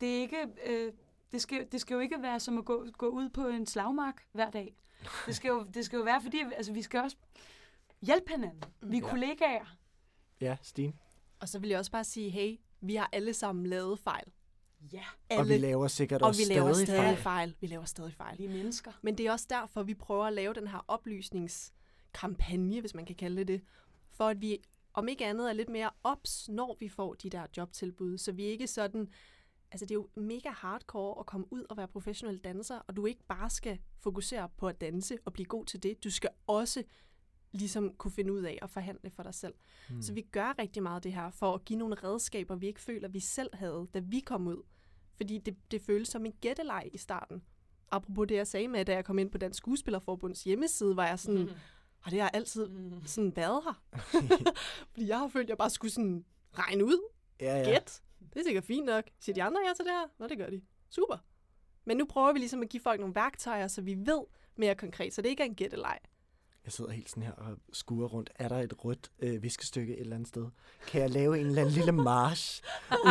det 0.00 0.16
er 0.16 0.20
ikke... 0.20 0.46
Øh, 0.66 0.92
det 1.32 1.42
skal, 1.42 1.68
det 1.72 1.80
skal 1.80 1.94
jo 1.94 2.00
ikke 2.00 2.22
være 2.22 2.40
som 2.40 2.58
at 2.58 2.64
gå, 2.64 2.86
gå 2.98 3.06
ud 3.08 3.28
på 3.28 3.46
en 3.46 3.66
slagmark 3.66 4.22
hver 4.32 4.50
dag. 4.50 4.76
Det 5.26 5.36
skal 5.36 5.48
jo, 5.48 5.62
det 5.74 5.84
skal 5.84 5.96
jo 5.96 6.02
være, 6.02 6.22
fordi 6.22 6.42
altså, 6.56 6.72
vi 6.72 6.82
skal 6.82 7.00
også 7.00 7.16
hjælpe 8.02 8.30
hinanden. 8.30 8.62
Vi 8.82 8.96
er 8.96 9.00
Ja. 9.02 9.08
kollegaer. 9.10 9.76
Ja, 10.40 10.56
Stine. 10.62 10.92
Og 11.40 11.48
så 11.48 11.58
vil 11.58 11.70
jeg 11.70 11.78
også 11.78 11.90
bare 11.90 12.04
sige, 12.04 12.30
hey, 12.30 12.56
vi 12.80 12.94
har 12.94 13.08
alle 13.12 13.34
sammen 13.34 13.66
lavet 13.66 13.98
fejl. 13.98 14.32
Ja, 14.92 15.04
Alle. 15.30 15.40
Og 15.40 15.48
vi 15.48 15.56
laver 15.58 15.88
sikkert 15.88 16.22
og 16.22 16.28
også 16.28 16.46
vi 16.48 16.54
laver 16.54 16.72
stadig, 16.72 16.86
stadig 16.86 17.02
fejl. 17.02 17.16
fejl. 17.16 17.54
Vi 17.60 17.66
laver 17.66 17.84
stadig 17.84 18.14
fejl. 18.14 18.38
vi 18.38 18.44
er 18.44 18.50
mennesker. 18.50 18.92
Men 19.02 19.18
det 19.18 19.26
er 19.26 19.32
også 19.32 19.46
derfor, 19.50 19.82
vi 19.82 19.94
prøver 19.94 20.24
at 20.24 20.32
lave 20.32 20.54
den 20.54 20.66
her 20.66 20.84
oplysningskampagne, 20.88 22.80
hvis 22.80 22.94
man 22.94 23.04
kan 23.06 23.16
kalde 23.16 23.36
det 23.36 23.48
det, 23.48 23.62
for 24.10 24.28
at 24.28 24.40
vi 24.40 24.58
om 24.94 25.08
ikke 25.08 25.26
andet 25.26 25.48
er 25.48 25.52
lidt 25.52 25.68
mere 25.68 25.90
ops, 26.04 26.48
når 26.48 26.76
vi 26.80 26.88
får 26.88 27.14
de 27.14 27.30
der 27.30 27.46
jobtilbud, 27.56 28.18
så 28.18 28.32
vi 28.32 28.42
ikke 28.42 28.66
sådan, 28.66 29.08
altså 29.72 29.86
det 29.86 29.90
er 29.90 29.94
jo 29.94 30.08
mega 30.14 30.50
hardcore 30.50 31.20
at 31.20 31.26
komme 31.26 31.52
ud 31.52 31.64
og 31.70 31.76
være 31.76 31.88
professionel 31.88 32.38
danser, 32.38 32.78
og 32.78 32.96
du 32.96 33.06
ikke 33.06 33.24
bare 33.28 33.50
skal 33.50 33.78
fokusere 34.00 34.48
på 34.56 34.68
at 34.68 34.80
danse 34.80 35.18
og 35.24 35.32
blive 35.32 35.46
god 35.46 35.64
til 35.64 35.82
det, 35.82 36.04
du 36.04 36.10
skal 36.10 36.30
også 36.46 36.82
ligesom 37.52 37.94
kunne 37.98 38.10
finde 38.10 38.32
ud 38.32 38.42
af 38.42 38.58
at 38.62 38.70
forhandle 38.70 39.10
for 39.10 39.22
dig 39.22 39.34
selv. 39.34 39.54
Mm. 39.90 40.02
Så 40.02 40.12
vi 40.12 40.20
gør 40.20 40.54
rigtig 40.58 40.82
meget 40.82 41.04
det 41.04 41.12
her 41.12 41.30
for 41.30 41.54
at 41.54 41.64
give 41.64 41.78
nogle 41.78 41.94
redskaber, 41.94 42.56
vi 42.56 42.66
ikke 42.66 42.80
føler, 42.80 43.08
vi 43.08 43.20
selv 43.20 43.50
havde, 43.52 43.86
da 43.94 43.98
vi 43.98 44.20
kom 44.20 44.46
ud. 44.46 44.62
Fordi 45.16 45.38
det, 45.38 45.56
det 45.70 45.82
føles 45.82 46.08
som 46.08 46.26
en 46.26 46.32
gætteleg 46.40 46.90
i 46.92 46.98
starten. 46.98 47.42
Apropos 47.90 48.28
det, 48.28 48.34
jeg 48.34 48.46
sagde 48.46 48.68
med, 48.68 48.84
da 48.84 48.94
jeg 48.94 49.04
kom 49.04 49.18
ind 49.18 49.30
på 49.30 49.38
Dansk 49.38 49.58
Skuespillerforbunds 49.58 50.44
hjemmeside, 50.44 50.96
var 50.96 51.06
jeg 51.06 51.18
sådan, 51.18 51.40
Mm. 52.04 52.06
og 52.06 52.10
det 52.10 52.20
har 52.20 52.28
altid 52.28 52.68
sådan 53.06 53.36
været 53.36 53.62
her. 53.64 53.82
Fordi 54.92 55.08
jeg 55.08 55.18
har 55.18 55.28
følt, 55.28 55.44
at 55.44 55.48
jeg 55.48 55.58
bare 55.58 55.70
skulle 55.70 55.92
sådan 55.92 56.24
regne 56.52 56.84
ud, 56.84 57.10
Ja, 57.40 57.58
ja. 57.58 57.64
gæt. 57.70 58.02
Det 58.34 58.40
er 58.40 58.44
sikkert 58.44 58.64
fint 58.64 58.86
nok. 58.86 59.04
Siger 59.20 59.34
de 59.34 59.42
andre 59.42 59.60
ja 59.68 59.72
til 59.76 59.84
det 59.84 59.92
her? 59.92 60.06
Nå, 60.18 60.26
det 60.28 60.38
gør 60.38 60.50
de. 60.50 60.60
Super. 60.90 61.16
Men 61.84 61.96
nu 61.96 62.04
prøver 62.04 62.32
vi 62.32 62.38
ligesom 62.38 62.62
at 62.62 62.68
give 62.68 62.80
folk 62.82 63.00
nogle 63.00 63.14
værktøjer, 63.14 63.68
så 63.68 63.82
vi 63.82 63.94
ved 63.94 64.20
mere 64.56 64.74
konkret, 64.74 65.14
så 65.14 65.22
det 65.22 65.28
ikke 65.28 65.42
er 65.42 65.46
en 65.46 65.54
gætteleg. 65.54 65.98
Jeg 66.64 66.72
sidder 66.72 66.90
helt 66.90 67.10
sådan 67.10 67.22
her 67.22 67.32
og 67.32 67.56
skuer 67.72 68.08
rundt. 68.08 68.30
Er 68.38 68.48
der 68.48 68.58
et 68.60 68.84
rødt 68.84 69.10
øh, 69.20 69.42
viskestykke 69.42 69.94
et 69.94 70.00
eller 70.00 70.14
andet 70.16 70.28
sted? 70.28 70.46
Kan 70.86 71.00
jeg 71.00 71.10
lave 71.10 71.40
en 71.40 71.46
eller 71.46 71.62
anden 71.62 71.74
lille 71.74 71.92
march 71.92 72.62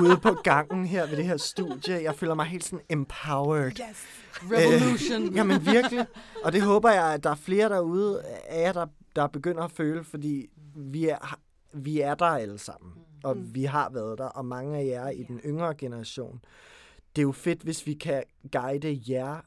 ude 0.03 0.17
på 0.17 0.33
gangen 0.43 0.85
her 0.85 1.07
ved 1.07 1.17
det 1.17 1.25
her 1.25 1.37
studie? 1.37 2.03
Jeg 2.03 2.15
føler 2.15 2.33
mig 2.33 2.45
helt 2.45 2.63
sådan 2.63 2.85
empowered. 2.89 3.71
Yes. 3.89 4.05
Revolution. 4.41 5.33
Jamen 5.35 5.65
virkelig. 5.65 6.05
Og 6.43 6.53
det 6.53 6.61
håber 6.61 6.89
jeg, 6.91 7.13
at 7.13 7.23
der 7.23 7.29
er 7.29 7.35
flere 7.35 7.69
derude 7.69 8.21
af 8.47 8.61
jer, 8.61 8.71
der, 8.73 8.85
der 9.15 9.27
begynder 9.27 9.63
at 9.63 9.71
føle, 9.71 10.03
fordi 10.03 10.49
vi 10.75 11.07
er, 11.09 11.39
vi 11.73 11.99
er 12.01 12.15
der 12.15 12.25
alle 12.25 12.57
sammen. 12.57 12.91
Og 13.23 13.37
Mm. 13.37 13.55
vi 13.55 13.63
har 13.63 13.89
været 13.89 14.17
der, 14.17 14.25
og 14.25 14.45
mange 14.45 14.77
af 14.79 14.85
jer 14.85 15.09
i 15.09 15.23
den 15.23 15.39
yngre 15.45 15.75
generation. 15.75 16.39
Det 17.15 17.21
er 17.21 17.23
jo 17.23 17.31
fedt, 17.31 17.61
hvis 17.61 17.87
vi 17.87 17.93
kan 17.93 18.23
guide 18.51 19.01
jer 19.09 19.41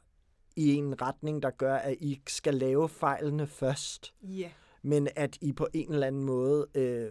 i 0.56 0.74
en 0.74 1.02
retning, 1.02 1.42
der 1.42 1.50
gør, 1.50 1.74
at 1.74 1.96
I 2.00 2.20
skal 2.26 2.54
lave 2.54 2.88
fejlene 2.88 3.46
først 3.46 4.14
Ja. 4.22 4.50
men 4.82 5.08
at 5.16 5.38
I 5.40 5.52
på 5.52 5.68
en 5.74 5.92
eller 5.92 6.06
anden 6.06 6.24
måde 6.24 6.66
øh, 6.74 7.10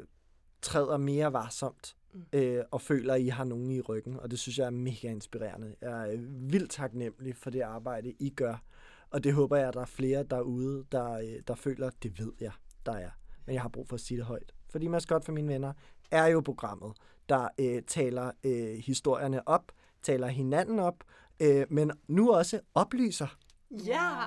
træder 0.62 0.98
mere 0.98 1.34
varsomt 1.34 1.96
Mm. 2.14 2.22
øh, 2.34 2.64
og 2.72 2.82
føler, 2.82 3.14
at 3.14 3.22
I 3.22 3.28
har 3.28 3.44
nogen 3.44 3.72
i 3.72 3.82
ryggen. 3.82 4.20
Og 4.20 4.32
det 4.32 4.40
synes 4.40 4.58
jeg 4.60 4.66
er 4.66 4.70
mega 4.70 5.10
inspirerende. 5.10 5.76
Jeg 5.82 6.14
er 6.14 6.18
vildt 6.50 6.72
taknemmelig 6.72 7.36
for 7.36 7.50
det 7.50 7.62
arbejde, 7.62 8.14
I 8.20 8.30
gør. 8.30 8.64
Og 9.10 9.24
det 9.24 9.34
håber 9.34 9.58
jeg, 9.58 9.68
at 9.68 9.74
der 9.74 9.82
er 9.82 9.86
flere 9.86 10.24
derude, 10.24 10.86
der, 10.92 11.12
øh, 11.14 11.42
der 11.48 11.56
føler, 11.56 11.90
det 12.04 12.20
ved 12.20 12.32
jeg, 12.42 12.52
der 12.86 12.92
er. 12.92 13.10
Men 13.46 13.54
jeg 13.54 13.62
har 13.62 13.70
brug 13.70 13.88
for 13.88 13.94
at 13.96 14.00
sige 14.00 14.18
det 14.18 14.26
højt. 14.26 14.52
Fordi 14.70 14.88
Maskot 14.88 15.26
for 15.26 15.32
mine 15.32 15.48
venner 15.54 15.74
er 16.12 16.26
jo 16.28 16.42
programmet, 16.42 16.94
der 17.30 17.48
øh, 17.60 17.82
taler 17.88 18.32
øh, 18.44 18.76
historierne 18.78 19.48
op, 19.48 19.72
taler 20.04 20.28
hinanden 20.28 20.80
op, 20.80 21.04
øh, 21.40 21.66
men 21.70 21.92
nu 22.08 22.32
også 22.32 22.60
oplyser. 22.74 23.38
Ja. 23.72 24.24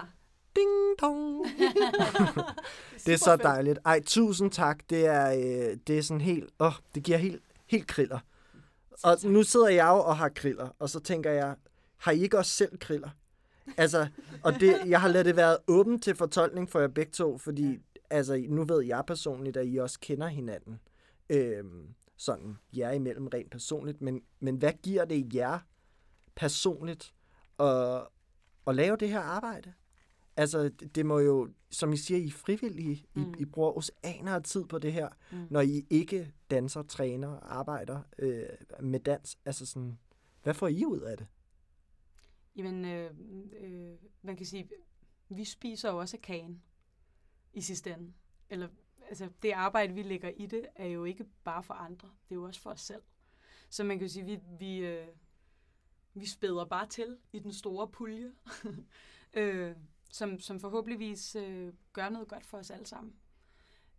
Ding 0.56 1.00
dong! 1.00 1.46
Det 3.06 3.14
er 3.14 3.18
så 3.18 3.36
dejligt. 3.36 3.78
Ej, 3.84 4.02
tusind 4.06 4.50
tak. 4.50 4.78
Det 4.90 5.06
er, 5.06 5.30
øh, 5.32 5.76
det 5.86 5.98
er 5.98 6.02
sådan 6.02 6.20
helt... 6.20 6.50
Åh, 6.60 6.72
det 6.94 7.02
giver 7.02 7.18
helt, 7.18 7.42
helt 7.66 7.86
kriller. 7.86 8.18
Og 9.02 9.16
nu 9.24 9.42
sidder 9.42 9.68
jeg 9.68 9.86
jo 9.86 9.98
og 9.98 10.16
har 10.16 10.28
kriller, 10.28 10.68
og 10.78 10.90
så 10.90 11.00
tænker 11.00 11.30
jeg, 11.30 11.54
har 11.96 12.12
I 12.12 12.20
ikke 12.20 12.38
også 12.38 12.50
selv 12.50 12.78
kriller? 12.78 13.10
Altså, 13.76 14.08
og 14.42 14.60
det, 14.60 14.80
jeg 14.86 15.00
har 15.00 15.08
ladet 15.08 15.26
det 15.26 15.36
være 15.36 15.56
åbent 15.66 16.02
til 16.02 16.14
fortolkning 16.14 16.70
for 16.70 16.80
jer 16.80 16.88
begge 16.88 17.12
to, 17.12 17.38
fordi 17.38 17.78
altså, 18.10 18.44
nu 18.48 18.64
ved 18.64 18.84
jeg 18.84 19.02
personligt, 19.06 19.56
at 19.56 19.66
I 19.68 19.76
også 19.76 19.98
kender 20.00 20.26
hinanden. 20.26 20.80
Øhm, 21.30 21.88
sådan 22.16 22.58
jer 22.76 22.90
imellem 22.90 23.26
rent 23.26 23.50
personligt. 23.50 24.02
Men, 24.02 24.22
men 24.40 24.56
hvad 24.56 24.72
giver 24.82 25.04
det 25.04 25.34
jer 25.34 25.58
personligt 26.38 27.14
at, 27.58 28.06
at 28.66 28.74
lave 28.74 28.96
det 28.96 29.08
her 29.08 29.20
arbejde? 29.20 29.72
Altså, 30.36 30.68
det, 30.68 31.06
må 31.06 31.18
jo, 31.18 31.48
som 31.70 31.92
I 31.92 31.96
siger, 31.96 32.18
I 32.18 32.26
er 32.26 32.30
frivillige. 32.30 32.92
I, 32.92 33.08
Mm. 33.14 33.34
I 33.38 33.44
bruger 33.44 33.76
oceaner 33.76 34.34
af 34.34 34.42
tid 34.42 34.64
på 34.64 34.78
det 34.78 34.92
her, 34.92 35.08
Mm. 35.32 35.46
når 35.50 35.60
I 35.60 35.86
ikke 35.90 36.32
danser, 36.50 36.82
træner, 36.82 37.40
arbejder 37.40 38.02
øh, 38.18 38.42
med 38.80 39.00
dans. 39.00 39.38
Altså 39.44 39.66
sådan, 39.66 39.98
hvad 40.42 40.54
får 40.54 40.68
I 40.68 40.84
ud 40.84 41.00
af 41.00 41.16
det? 41.16 41.26
Jamen, 42.56 42.84
øh, 42.84 43.10
øh, 43.60 43.96
man 44.22 44.36
kan 44.36 44.46
sige, 44.46 44.68
vi 45.28 45.44
spiser 45.44 45.90
jo 45.90 45.98
også 45.98 46.16
af 46.16 46.20
kagen 46.22 46.62
i 47.52 47.60
sidste 47.60 47.90
ende. 47.90 48.12
Eller, 48.50 48.68
altså, 49.08 49.28
det 49.42 49.50
arbejde, 49.52 49.94
vi 49.94 50.02
lægger 50.02 50.28
i 50.36 50.46
det, 50.46 50.66
er 50.76 50.86
jo 50.86 51.04
ikke 51.04 51.24
bare 51.44 51.62
for 51.62 51.74
andre. 51.74 52.08
Det 52.28 52.30
er 52.34 52.34
jo 52.34 52.44
også 52.44 52.60
for 52.60 52.70
os 52.70 52.80
selv. 52.80 53.02
Så 53.70 53.84
man 53.84 53.98
kan 53.98 54.08
sige, 54.08 54.24
vi, 54.24 54.38
vi, 54.58 54.76
øh, 54.78 55.06
vi 56.20 56.26
spæder 56.26 56.64
bare 56.64 56.86
til 56.86 57.16
i 57.32 57.38
den 57.38 57.52
store 57.52 57.88
pulje, 57.88 58.32
øh, 59.34 59.72
som, 60.10 60.40
som 60.40 60.60
forhåbentligvis 60.60 61.36
øh, 61.36 61.72
gør 61.92 62.08
noget 62.08 62.28
godt 62.28 62.46
for 62.46 62.58
os 62.58 62.70
alle 62.70 62.86
sammen. 62.86 63.12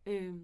Øh, 0.06 0.36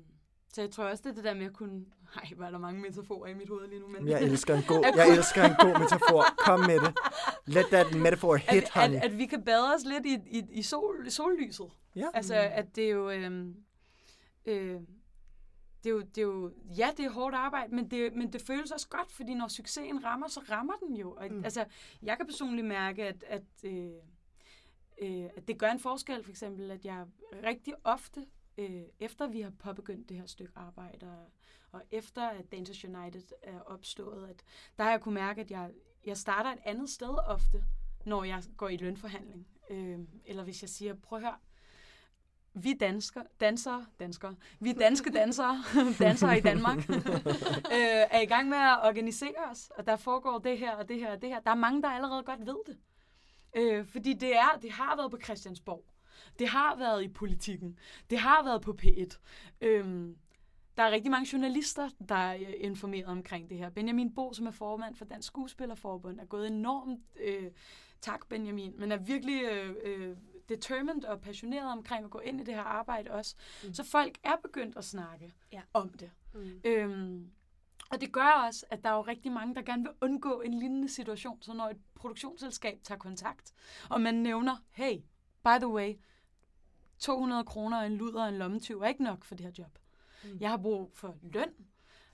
så 0.54 0.62
jeg 0.62 0.72
tror 0.72 0.84
også, 0.84 1.04
det 1.04 1.10
er 1.10 1.14
det 1.14 1.24
der 1.24 1.34
med 1.34 1.46
at 1.46 1.54
kunne... 1.54 1.86
Ej, 2.16 2.30
hvor 2.36 2.46
er 2.46 2.52
der 2.52 2.58
mange 2.58 2.82
metaforer 2.82 3.30
i 3.30 3.34
mit 3.34 3.50
hoved 3.50 3.68
lige 3.68 3.80
nu. 3.80 3.88
Men 3.88 4.08
Jeg 4.08 4.24
elsker 4.24 4.56
en 4.56 4.64
god, 4.68 4.84
jeg 4.96 5.18
elsker 5.18 5.44
en 5.44 5.56
god 5.60 5.80
metafor. 5.80 6.26
Kom 6.38 6.60
med 6.60 6.80
det. 6.80 6.98
Let 7.46 7.66
that 7.66 7.96
metaphor 7.98 8.36
hit, 8.36 8.64
at, 8.64 8.70
honey. 8.70 8.96
at, 8.96 9.04
at 9.04 9.18
vi 9.18 9.26
kan 9.26 9.44
bade 9.44 9.74
os 9.76 9.86
lidt 9.86 10.06
i, 10.06 10.38
i, 10.38 10.44
i, 10.52 10.62
sol, 10.62 11.08
i 11.08 11.10
sollyset. 11.10 11.72
Ja. 11.96 12.08
Altså, 12.14 12.36
at 12.36 12.76
det 12.76 12.84
er 12.86 12.90
jo... 12.90 13.10
Øhm, 13.10 13.56
øh, 14.46 14.82
det 15.86 15.92
er 15.92 15.96
jo, 15.96 16.02
det 16.02 16.18
er 16.18 16.22
jo, 16.22 16.52
ja, 16.78 16.90
det 16.98 17.06
er 17.06 17.10
hårdt 17.10 17.36
arbejde, 17.36 17.76
men 17.76 17.92
det, 17.92 18.14
men 18.16 18.34
det 18.34 18.42
føles 18.42 18.72
også 18.72 18.88
godt, 18.90 19.12
fordi 19.12 19.34
når 19.34 19.48
succesen 19.48 20.04
rammer, 20.04 20.28
så 20.28 20.40
rammer 20.50 20.74
den 20.88 20.96
jo. 20.96 21.12
Og, 21.12 21.28
Mm. 21.32 21.44
Altså, 21.44 21.66
jeg 22.02 22.18
kan 22.18 22.26
personligt 22.26 22.68
mærke, 22.68 23.04
at, 23.04 23.24
at, 23.28 23.44
øh, 23.64 23.92
øh, 25.02 25.30
at 25.36 25.48
det 25.48 25.58
gør 25.58 25.68
en 25.72 25.80
forskel, 25.80 26.24
for 26.24 26.32
eksempel, 26.32 26.72
at 26.72 26.86
jeg 26.86 27.06
rigtig 27.44 27.74
ofte, 27.84 28.26
øh, 28.58 28.82
efter 29.00 29.28
vi 29.28 29.42
har 29.42 29.50
påbegyndt 29.60 30.10
det 30.10 30.18
her 30.18 30.26
stykke 30.26 30.54
arbejde, 30.56 31.06
og, 31.08 31.32
og 31.72 31.82
efter 31.92 32.22
at 32.30 32.52
Dancers 32.52 32.86
United 32.86 33.24
er 33.44 33.60
opstået, 33.60 34.30
at 34.30 34.44
der 34.78 34.84
har 34.84 34.92
jeg 34.92 35.02
kunne 35.02 35.14
mærke, 35.16 35.42
at 35.42 35.52
jeg, 35.52 35.72
jeg 36.06 36.18
starter 36.18 36.52
et 36.52 36.60
andet 36.66 36.90
sted 36.90 37.16
ofte, 37.28 37.64
når 38.06 38.24
jeg 38.24 38.44
går 38.58 38.70
i 38.70 38.78
lønforhandling. 38.78 39.48
Øh, 39.70 40.00
eller 40.26 40.44
hvis 40.44 40.62
jeg 40.62 40.70
siger, 40.70 40.94
prøv 40.94 41.18
at 41.20 41.24
høre, 41.26 41.36
vi 42.56 42.74
dansker, 42.74 43.22
dansere, 43.40 43.86
danskere, 44.00 44.36
vi 44.60 44.74
danske 44.74 45.10
dansere, 45.10 45.64
dansere 46.00 46.38
i 46.38 46.42
Danmark, 46.42 46.90
øh, 47.76 48.06
er 48.12 48.22
i 48.22 48.26
gang 48.26 48.50
med 48.50 48.58
at 48.58 48.80
organisere 48.84 49.52
os, 49.52 49.72
og 49.78 49.88
der 49.88 49.96
foregår 49.96 50.40
det 50.40 50.58
her 50.58 50.76
og 50.76 50.90
det 50.90 51.00
her 51.00 51.12
og 51.12 51.22
det 51.22 51.30
her. 51.30 51.40
Der 51.40 51.52
er 51.52 51.56
mange, 51.56 51.82
der 51.82 51.90
allerede 51.90 52.24
godt 52.24 52.46
ved 52.46 52.58
det. 52.68 52.78
Øh, 53.58 53.88
fordi 53.88 54.14
det, 54.14 54.36
er, 54.36 54.60
det 54.62 54.72
har 54.72 54.96
været 54.96 55.12
på 55.12 55.18
Christiansborg. 55.24 55.86
Det 56.40 56.48
har 56.48 56.76
været 56.76 57.04
i 57.04 57.08
politikken. 57.08 57.80
Det 58.10 58.18
har 58.18 58.44
været 58.44 58.62
på 58.62 58.78
P1. 58.82 59.18
Øhm, 59.62 60.18
der 60.78 60.84
er 60.84 60.92
rigtig 60.92 61.12
mange 61.12 61.30
journalister, 61.34 61.90
der 62.10 62.16
er 62.16 62.36
øh, 62.36 62.54
informeret 62.58 63.06
omkring 63.06 63.50
det 63.50 63.58
her. 63.58 63.70
Benjamin 63.70 64.16
Bo, 64.16 64.34
som 64.34 64.48
er 64.48 64.52
formand 64.52 64.96
for 64.96 65.06
Dansk 65.06 65.28
Skuespillerforbund, 65.28 66.20
er 66.20 66.26
gået 66.26 66.48
enormt, 66.48 67.00
øh, 67.20 67.52
tak 68.02 68.28
Benjamin, 68.30 68.74
men 68.78 68.92
er 68.92 68.98
virkelig 68.98 69.44
øh, 69.44 69.76
øh, 69.84 70.18
determined 70.50 71.04
og 71.04 71.22
passioneret 71.22 71.72
omkring 71.72 72.06
at 72.06 72.12
gå 72.12 72.20
ind 72.20 72.42
i 72.42 72.44
det 72.44 72.54
her 72.54 72.62
arbejde 72.62 73.12
også. 73.12 73.36
Mm. 73.64 73.74
Så 73.74 73.84
folk 73.84 74.18
er 74.24 74.36
begyndt 74.44 74.78
at 74.78 74.86
snakke 74.86 75.34
Ja. 75.52 75.62
om 75.74 75.90
det. 75.90 76.12
Mm. 76.34 76.62
Øhm, 76.66 77.32
og 77.92 78.02
det 78.02 78.12
gør 78.12 78.44
også, 78.48 78.66
at 78.70 78.84
der 78.84 78.90
er 78.90 78.94
jo 78.96 79.02
rigtig 79.02 79.32
mange, 79.32 79.56
der 79.56 79.62
gerne 79.62 79.84
vil 79.84 79.92
undgå 80.02 80.42
en 80.42 80.54
lignende 80.54 80.90
situation. 80.90 81.42
Så 81.42 81.54
når 81.54 81.70
et 81.70 81.78
produktionsselskab 81.96 82.80
tager 82.84 83.00
kontakt, 83.00 83.54
og 83.90 84.02
man 84.02 84.16
nævner, 84.16 84.58
hey, 84.72 84.98
by 85.44 85.58
the 85.60 85.68
way, 85.68 85.94
200 87.00 87.44
kroner 87.44 87.78
en 87.82 87.96
luder 87.98 88.24
og 88.24 88.30
en 88.30 88.38
lommetyv 88.38 88.82
er 88.82 88.88
ikke 88.88 89.04
nok 89.04 89.24
for 89.24 89.36
det 89.36 89.46
her 89.46 89.54
job. 89.58 89.80
Mm. 90.24 90.38
Jeg 90.40 90.50
har 90.50 90.58
brug 90.58 90.92
for 90.94 91.16
løn. 91.22 91.50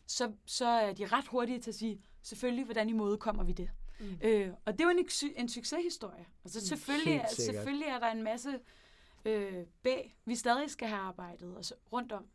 Så, 0.07 0.33
så 0.45 0.65
er 0.67 0.93
de 0.93 1.05
ret 1.05 1.27
hurtige 1.27 1.59
til 1.59 1.71
at 1.71 1.75
sige, 1.75 2.01
selvfølgelig, 2.21 2.65
hvordan 2.65 2.89
i 2.89 2.93
måde 2.93 3.17
kommer 3.17 3.43
vi 3.43 3.51
det. 3.51 3.69
Mm. 4.01 4.17
Øh, 4.23 4.53
og 4.65 4.73
det 4.73 4.81
er 4.81 4.85
jo 4.91 4.97
en, 4.99 5.33
en 5.35 5.49
succeshistorie. 5.49 6.25
Altså 6.43 6.59
Mm. 6.59 6.65
selvfølgelig, 6.65 7.13
er, 7.15 7.27
selvfølgelig 7.27 7.87
er 7.87 7.99
der 7.99 8.07
en 8.11 8.23
masse 8.23 8.59
øh, 9.25 9.65
bag, 9.83 10.17
vi 10.25 10.35
stadig 10.35 10.69
skal 10.69 10.87
have 10.87 11.01
arbejdet 11.01 11.55
og 11.55 11.65
så, 11.65 11.73
rundt 11.91 12.11
om. 12.11 12.25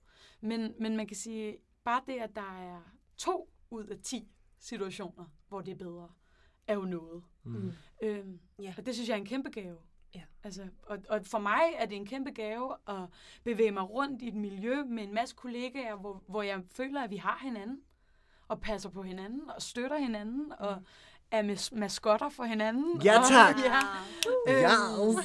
Men, 0.40 0.74
men 0.80 0.96
man 0.96 1.06
kan 1.06 1.16
sige, 1.16 1.56
bare 1.84 2.02
det, 2.06 2.12
at 2.20 2.36
der 2.36 2.60
er 2.62 2.80
to 3.16 3.50
ud 3.70 3.84
af 3.86 3.96
ti 4.02 4.28
situationer, 4.58 5.24
hvor 5.48 5.60
det 5.60 5.72
er 5.72 5.76
bedre, 5.76 6.08
er 6.66 6.74
jo 6.74 6.82
noget. 6.84 7.22
Mm. 7.44 7.72
Øhm, 8.02 8.40
Ja. 8.62 8.74
Og 8.78 8.86
det 8.86 8.94
synes 8.94 9.08
jeg 9.08 9.14
er 9.14 9.18
en 9.20 9.26
kæmpe 9.26 9.50
gave. 9.50 9.78
Ja. 10.14 10.22
Altså, 10.44 10.68
og, 10.82 10.98
og 11.08 11.26
for 11.26 11.38
mig 11.38 11.62
er 11.76 11.86
det 11.86 11.96
en 11.96 12.06
kæmpe 12.06 12.30
gave 12.30 12.74
at 12.88 13.00
bevæge 13.44 13.70
mig 13.70 13.90
rundt 13.90 14.22
i 14.22 14.28
et 14.28 14.34
miljø 14.34 14.84
med 14.84 15.02
en 15.04 15.14
masse 15.14 15.36
kollegaer, 15.36 15.96
hvor, 15.96 16.22
hvor 16.28 16.42
jeg 16.42 16.62
føler, 16.70 17.02
at 17.02 17.10
vi 17.10 17.16
har 17.16 17.38
hinanden, 17.42 17.80
og 18.48 18.60
passer 18.60 18.90
på 18.90 19.02
hinanden, 19.02 19.50
og 19.50 19.62
støtter 19.62 19.98
hinanden, 19.98 20.52
og 20.58 20.82
er 21.30 21.42
mas- 21.42 21.74
maskotter 21.78 22.28
for 22.28 22.44
hinanden. 22.44 23.02
Ja, 23.02 23.18
og, 23.20 23.28
tak. 23.28 23.56
ja. 23.58 23.78
Ja, 24.46 24.72
Øhm, 24.74 25.16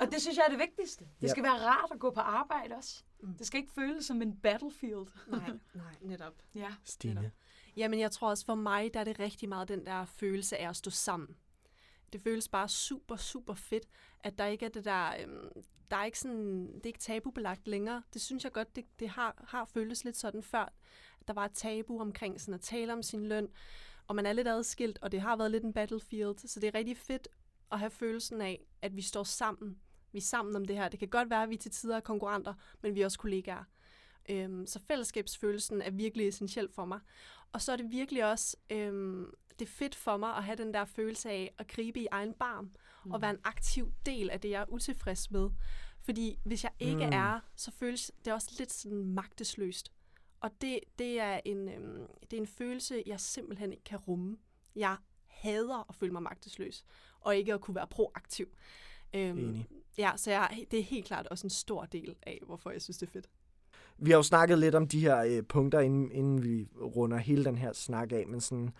og 0.00 0.10
det 0.12 0.20
synes 0.22 0.36
jeg 0.36 0.44
er 0.46 0.50
det 0.50 0.58
vigtigste. 0.58 1.04
Det 1.04 1.22
Ja. 1.22 1.28
skal 1.28 1.42
være 1.42 1.52
rart 1.66 1.90
at 1.92 1.98
gå 1.98 2.10
på 2.10 2.20
arbejde 2.20 2.74
også. 2.74 3.02
Mm. 3.20 3.34
Det 3.34 3.46
skal 3.46 3.60
ikke 3.60 3.72
føles 3.72 4.06
som 4.06 4.22
en 4.22 4.36
battlefield. 4.36 5.06
Nej, 5.28 5.50
nej, 5.74 5.84
netop. 6.00 6.32
Ja. 6.54 6.68
Stine. 6.84 7.30
Jamen, 7.76 8.00
jeg 8.00 8.10
tror 8.10 8.28
også 8.30 8.44
for 8.44 8.54
mig, 8.54 8.94
der 8.94 9.00
er 9.00 9.04
det 9.04 9.18
rigtig 9.20 9.48
meget 9.48 9.68
den 9.68 9.86
der 9.86 10.04
følelse 10.04 10.56
af 10.56 10.68
at 10.68 10.76
stå 10.76 10.90
sammen. 10.90 11.36
Det 12.12 12.20
føles 12.22 12.48
bare 12.48 12.68
super, 12.68 13.16
super 13.16 13.54
fedt, 13.54 13.84
at 14.20 14.38
der 14.38 14.46
ikke 14.46 14.64
er 14.66 14.70
det 14.70 14.84
der, 14.84 15.14
øhm, 15.22 15.48
der 15.90 15.96
er 15.96 16.04
ikke 16.04 16.18
sådan, 16.18 16.66
det 16.74 16.82
er 16.82 16.86
ikke 16.86 16.98
tabubelagt 16.98 17.68
længere. 17.68 18.02
Det 18.12 18.22
synes 18.22 18.44
jeg 18.44 18.52
godt, 18.52 18.76
det, 18.76 18.84
det 18.98 19.08
har, 19.08 19.44
har 19.48 19.64
føltes 19.64 20.04
lidt 20.04 20.16
sådan 20.16 20.42
før. 20.42 20.72
At 21.20 21.28
der 21.28 21.34
var 21.34 21.44
et 21.44 21.52
tabu 21.54 22.00
omkring 22.00 22.40
sådan 22.40 22.54
at 22.54 22.60
tale 22.60 22.92
om 22.92 23.02
sin 23.02 23.26
løn, 23.26 23.48
og 24.08 24.16
man 24.16 24.26
er 24.26 24.32
lidt 24.32 24.48
adskilt, 24.48 24.98
og 25.02 25.12
det 25.12 25.20
har 25.20 25.36
været 25.36 25.50
lidt 25.50 25.64
en 25.64 25.72
battlefield, 25.72 26.48
så 26.48 26.60
det 26.60 26.66
er 26.66 26.74
rigtig 26.74 26.96
fedt 26.96 27.28
at 27.72 27.78
have 27.78 27.90
følelsen 27.90 28.40
af, 28.40 28.66
at 28.82 28.96
vi 28.96 29.02
står 29.02 29.24
sammen. 29.24 29.78
Vi 30.12 30.18
er 30.18 30.22
sammen 30.22 30.56
om 30.56 30.64
det 30.64 30.76
her. 30.76 30.88
Det 30.88 30.98
kan 30.98 31.08
godt 31.08 31.30
være, 31.30 31.42
at 31.42 31.50
vi 31.50 31.56
til 31.56 31.70
tider 31.70 31.96
er 31.96 32.00
konkurrenter, 32.00 32.54
men 32.82 32.94
vi 32.94 33.00
er 33.00 33.04
også 33.04 33.18
kollegaer. 33.18 33.64
Øhm, 34.28 34.66
så 34.66 34.80
fællesskabsfølelsen 34.88 35.82
er 35.82 35.90
virkelig 35.90 36.28
essentiel 36.28 36.68
for 36.74 36.84
mig. 36.84 37.00
Og 37.52 37.62
så 37.62 37.72
er 37.72 37.76
det 37.76 37.90
virkelig 37.90 38.24
også 38.30 38.56
øhm, 38.70 39.34
det 39.58 39.64
er 39.64 39.70
fedt 39.70 39.94
for 39.94 40.16
mig 40.16 40.36
at 40.36 40.44
have 40.44 40.56
den 40.56 40.74
der 40.74 40.84
følelse 40.84 41.30
af 41.30 41.54
at 41.58 41.68
gribe 41.68 42.00
i 42.00 42.06
egen 42.10 42.32
barm 42.34 42.70
mm. 43.04 43.12
og 43.12 43.22
være 43.22 43.30
en 43.30 43.40
aktiv 43.44 43.92
del 44.06 44.30
af 44.30 44.40
det, 44.40 44.50
jeg 44.50 44.60
er 44.62 44.72
utilfreds 44.72 45.30
med. 45.30 45.50
Fordi 46.00 46.38
hvis 46.44 46.64
jeg 46.64 46.72
ikke 46.78 47.06
Mm. 47.06 47.12
er, 47.12 47.40
så 47.56 47.70
føles 47.70 48.12
det 48.24 48.32
også 48.32 48.50
lidt 48.58 48.72
sådan 48.72 49.04
magtesløst. 49.04 49.92
Og 50.44 50.50
det, 50.60 50.80
det, 50.98 51.20
er 51.20 51.40
en, 51.44 51.68
øhm, 51.68 52.06
det 52.30 52.32
er 52.36 52.40
en 52.40 52.46
følelse, 52.46 53.02
jeg 53.06 53.20
simpelthen 53.20 53.72
ikke 53.72 53.84
kan 53.84 53.98
rumme. 53.98 54.36
Jeg 54.76 54.96
hader 55.26 55.86
at 55.88 55.94
føle 55.94 56.12
mig 56.12 56.22
magtesløs, 56.22 56.84
og 57.20 57.36
ikke 57.36 57.54
at 57.54 57.60
kunne 57.60 57.74
være 57.74 57.86
proaktiv. 57.86 58.46
Øhm, 59.14 59.38
Enig. 59.38 59.66
Ja, 59.98 60.12
så 60.16 60.30
jeg, 60.30 60.66
det 60.70 60.78
er 60.78 60.82
helt 60.82 61.06
klart 61.06 61.26
også 61.26 61.46
en 61.46 61.50
stor 61.50 61.84
del 61.84 62.16
af, 62.22 62.40
hvorfor 62.46 62.70
jeg 62.70 62.82
synes, 62.82 62.98
det 62.98 63.06
er 63.06 63.10
fedt. 63.10 63.28
Vi 63.98 64.10
har 64.10 64.16
jo 64.16 64.22
snakket 64.22 64.58
lidt 64.58 64.74
om 64.74 64.88
de 64.88 65.00
her 65.00 65.18
øh, 65.18 65.42
punkter, 65.42 65.80
inden, 65.80 66.12
inden 66.12 66.42
vi 66.42 66.68
runder 66.80 67.16
hele 67.16 67.44
den 67.44 67.58
her 67.58 67.72
snak 67.72 68.12
af, 68.12 68.26
men 68.26 68.40
sådan, 68.40 68.70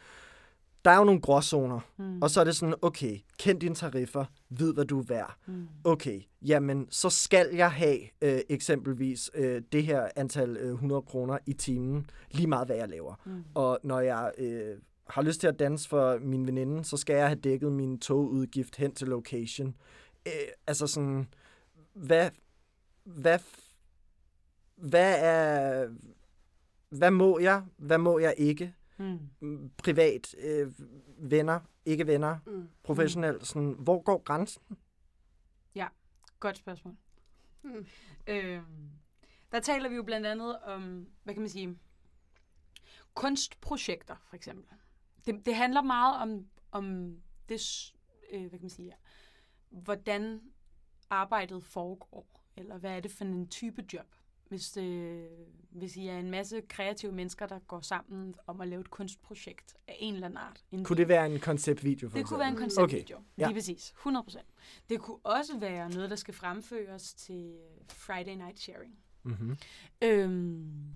der 0.85 0.91
er 0.91 0.99
jo 0.99 1.05
nogle 1.05 1.21
gråzoner, 1.21 1.81
Mm. 1.97 2.23
og 2.23 2.31
så 2.31 2.41
er 2.41 2.45
det 2.45 2.57
sådan, 2.57 2.75
okay, 2.83 3.19
kend 3.39 3.61
dine 3.61 3.75
tariffer, 3.75 4.25
vid 4.51 4.75
hvad 4.75 4.85
du 4.85 4.99
er 5.01 5.05
værd. 5.05 5.37
Mm. 5.47 5.69
Okay, 5.85 6.21
jamen, 6.43 6.87
så 6.91 7.11
skal 7.11 7.49
jeg 7.55 7.73
have 7.73 7.99
øh, 8.23 8.41
eksempelvis 8.49 9.31
øh, 9.35 9.63
det 9.73 9.85
her 9.85 10.09
antal 10.17 10.57
øh, 10.57 10.73
100 10.73 11.03
kroner 11.03 11.39
i 11.47 11.53
timen, 11.53 12.11
lige 12.31 12.47
meget 12.47 12.67
hvad 12.69 12.77
jeg 12.77 12.89
laver. 12.89 13.15
Mm. 13.25 13.45
Og 13.55 13.79
når 13.83 14.01
jeg 14.01 14.33
øh, 14.39 14.77
har 15.09 15.23
lyst 15.23 15.41
til 15.41 15.47
at 15.47 15.59
danse 15.59 15.89
for 15.89 16.19
min 16.19 16.47
veninde, 16.47 16.85
så 16.85 16.97
skal 16.97 17.17
jeg 17.17 17.27
have 17.27 17.41
dækket 17.41 17.73
min 17.73 17.99
togudgift 17.99 18.77
hen 18.77 18.95
til 18.95 19.09
location. 19.09 19.77
Øh, 20.27 20.33
altså 20.67 20.87
sådan, 20.87 21.27
hvad, 21.95 22.31
hvad, 23.05 23.39
hvad 24.77 25.17
er, 25.19 25.89
hvad 26.89 27.11
må 27.11 27.39
jeg, 27.39 27.63
hvad 27.77 27.99
må 27.99 28.19
jeg 28.19 28.35
ikke? 28.39 28.75
Mm. 28.97 29.19
Mm, 29.41 29.71
Privat, 29.77 30.35
øh, 30.39 30.73
venner, 31.31 31.61
ikke 31.85 32.07
venner, 32.07 32.39
Mm. 32.47 32.69
professionelt, 32.83 33.47
sådan, 33.47 33.73
hvor 33.79 34.03
går 34.03 34.23
grænsen? 34.23 34.63
Godt 36.41 36.57
spørgsmål. 36.57 36.97
Mm. 37.63 37.87
Øhm, 38.27 38.91
der 39.53 39.61
taler 39.61 39.89
vi 39.89 39.95
jo 39.95 40.03
blandt 40.03 40.27
andet 40.27 40.59
om, 40.59 41.07
hvad 41.23 41.35
kan 41.35 41.41
man 41.43 41.49
sige, 41.51 41.79
kunstprojekter 43.15 44.17
for 44.29 44.37
eksempel. 44.37 44.77
Det, 45.27 45.47
det 45.47 45.55
handler 45.55 45.83
meget 45.83 46.17
om, 46.23 46.47
om 46.71 47.17
det, 47.49 47.93
øh, 48.33 48.41
hvad 48.41 48.51
kan 48.51 48.61
man 48.63 48.71
sige, 48.71 48.93
hvordan 49.71 50.41
arbejdet 51.11 51.65
foregår, 51.65 52.45
eller 52.57 52.79
hvad 52.79 52.97
er 52.97 53.01
det 53.01 53.11
for 53.11 53.25
en 53.25 53.49
type 53.49 53.85
job. 53.93 54.15
Hvis, 54.49 54.71
det, 54.71 55.29
hvis 55.71 55.97
I 55.97 56.07
er 56.07 56.19
en 56.19 56.31
masse 56.31 56.61
kreative 56.69 57.13
mennesker, 57.13 57.47
der 57.47 57.59
går 57.59 57.81
sammen 57.81 58.35
om 58.47 58.61
at 58.61 58.69
lave 58.69 58.81
et 58.81 58.91
kunstprojekt 58.91 59.77
af 59.89 59.97
en 59.99 60.15
eller 60.15 60.27
anden 60.27 60.37
art. 60.37 60.65
En 60.73 60.85
Kunne 60.85 60.97
det 60.97 61.09
være 61.09 61.27
en 61.27 61.41
konceptvideo, 61.41 62.09
for 62.09 62.19
det 62.19 62.27
kunne 62.27 62.39
være 62.39 62.49
en 62.49 62.57
konceptvideo. 62.57 63.17
Okay. 63.17 63.27
ja. 63.39 63.47
Lige 63.47 63.55
præcis. 63.55 63.95
100%. 64.07 64.39
Det 64.89 65.01
kunne 65.01 65.19
også 65.23 65.59
være 65.59 65.91
noget, 65.91 66.11
der 66.11 66.17
skal 66.17 66.35
fremføres 66.35 67.15
til 67.15 67.59
Friday 67.89 68.35
Night 68.35 68.59
Sharing. 68.59 68.99
Mm-hmm. 69.23 69.57
Øhm, 70.03 70.95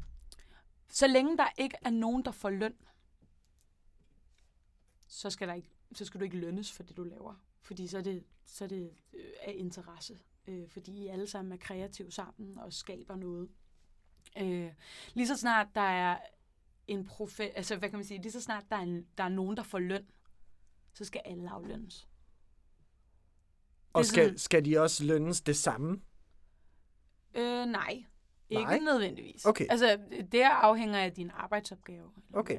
så 0.88 1.06
længe 1.06 1.36
der 1.36 1.48
ikke 1.58 1.76
er 1.82 1.90
nogen, 1.90 2.24
der 2.24 2.30
får 2.30 2.50
løn, 2.50 2.74
så 5.08 5.30
skal, 5.30 5.48
der 5.48 5.54
ikke, 5.54 5.70
så 5.92 6.04
skal 6.04 6.20
du 6.20 6.24
ikke 6.24 6.36
lønnes 6.36 6.72
for 6.72 6.82
det, 6.82 6.96
du 6.96 7.04
laver. 7.04 7.34
Fordi 7.62 7.86
så 7.86 7.98
er 7.98 8.02
det, 8.02 8.24
så 8.46 8.64
er 8.64 8.68
det 8.68 8.90
øh, 9.12 9.24
af 9.42 9.54
interesse. 9.56 10.18
Øh, 10.48 10.68
fordi 10.68 10.92
I 11.04 11.06
alle 11.08 11.26
sammen 11.26 11.52
er 11.52 11.56
kreative 11.56 12.10
sammen 12.10 12.58
og 12.58 12.72
skaber 12.72 13.16
noget. 13.16 13.48
Øh, 14.38 14.72
lige 15.14 15.26
så 15.26 15.36
snart 15.36 15.66
der 15.74 15.80
er 15.80 16.18
en 16.86 17.04
profe... 17.06 17.42
Altså, 17.56 17.76
hvad 17.76 17.88
kan 17.90 17.98
man 17.98 18.06
sige? 18.06 18.22
Lige 18.22 18.32
så 18.32 18.40
snart 18.40 18.64
der 18.70 18.76
er, 18.76 18.80
en, 18.80 19.06
der 19.18 19.24
er 19.24 19.28
nogen, 19.28 19.56
der 19.56 19.62
får 19.62 19.78
løn, 19.78 20.06
så 20.92 21.04
skal 21.04 21.20
alle 21.24 21.50
aflønnes. 21.50 22.08
Og 23.92 24.04
skal, 24.04 24.24
sådan- 24.24 24.38
skal 24.38 24.64
de 24.64 24.78
også 24.78 25.04
lønnes 25.04 25.40
det 25.40 25.56
samme? 25.56 26.00
Øh, 27.34 27.66
nej. 27.66 28.04
Ikke 28.50 28.62
Nej? 28.62 28.78
nødvendigvis. 28.78 29.44
Okay. 29.44 29.66
Altså, 29.70 29.98
det 30.32 30.42
afhænger 30.42 30.98
af 30.98 31.12
din 31.12 31.30
arbejdsopgave. 31.34 32.04
Okay. 32.32 32.58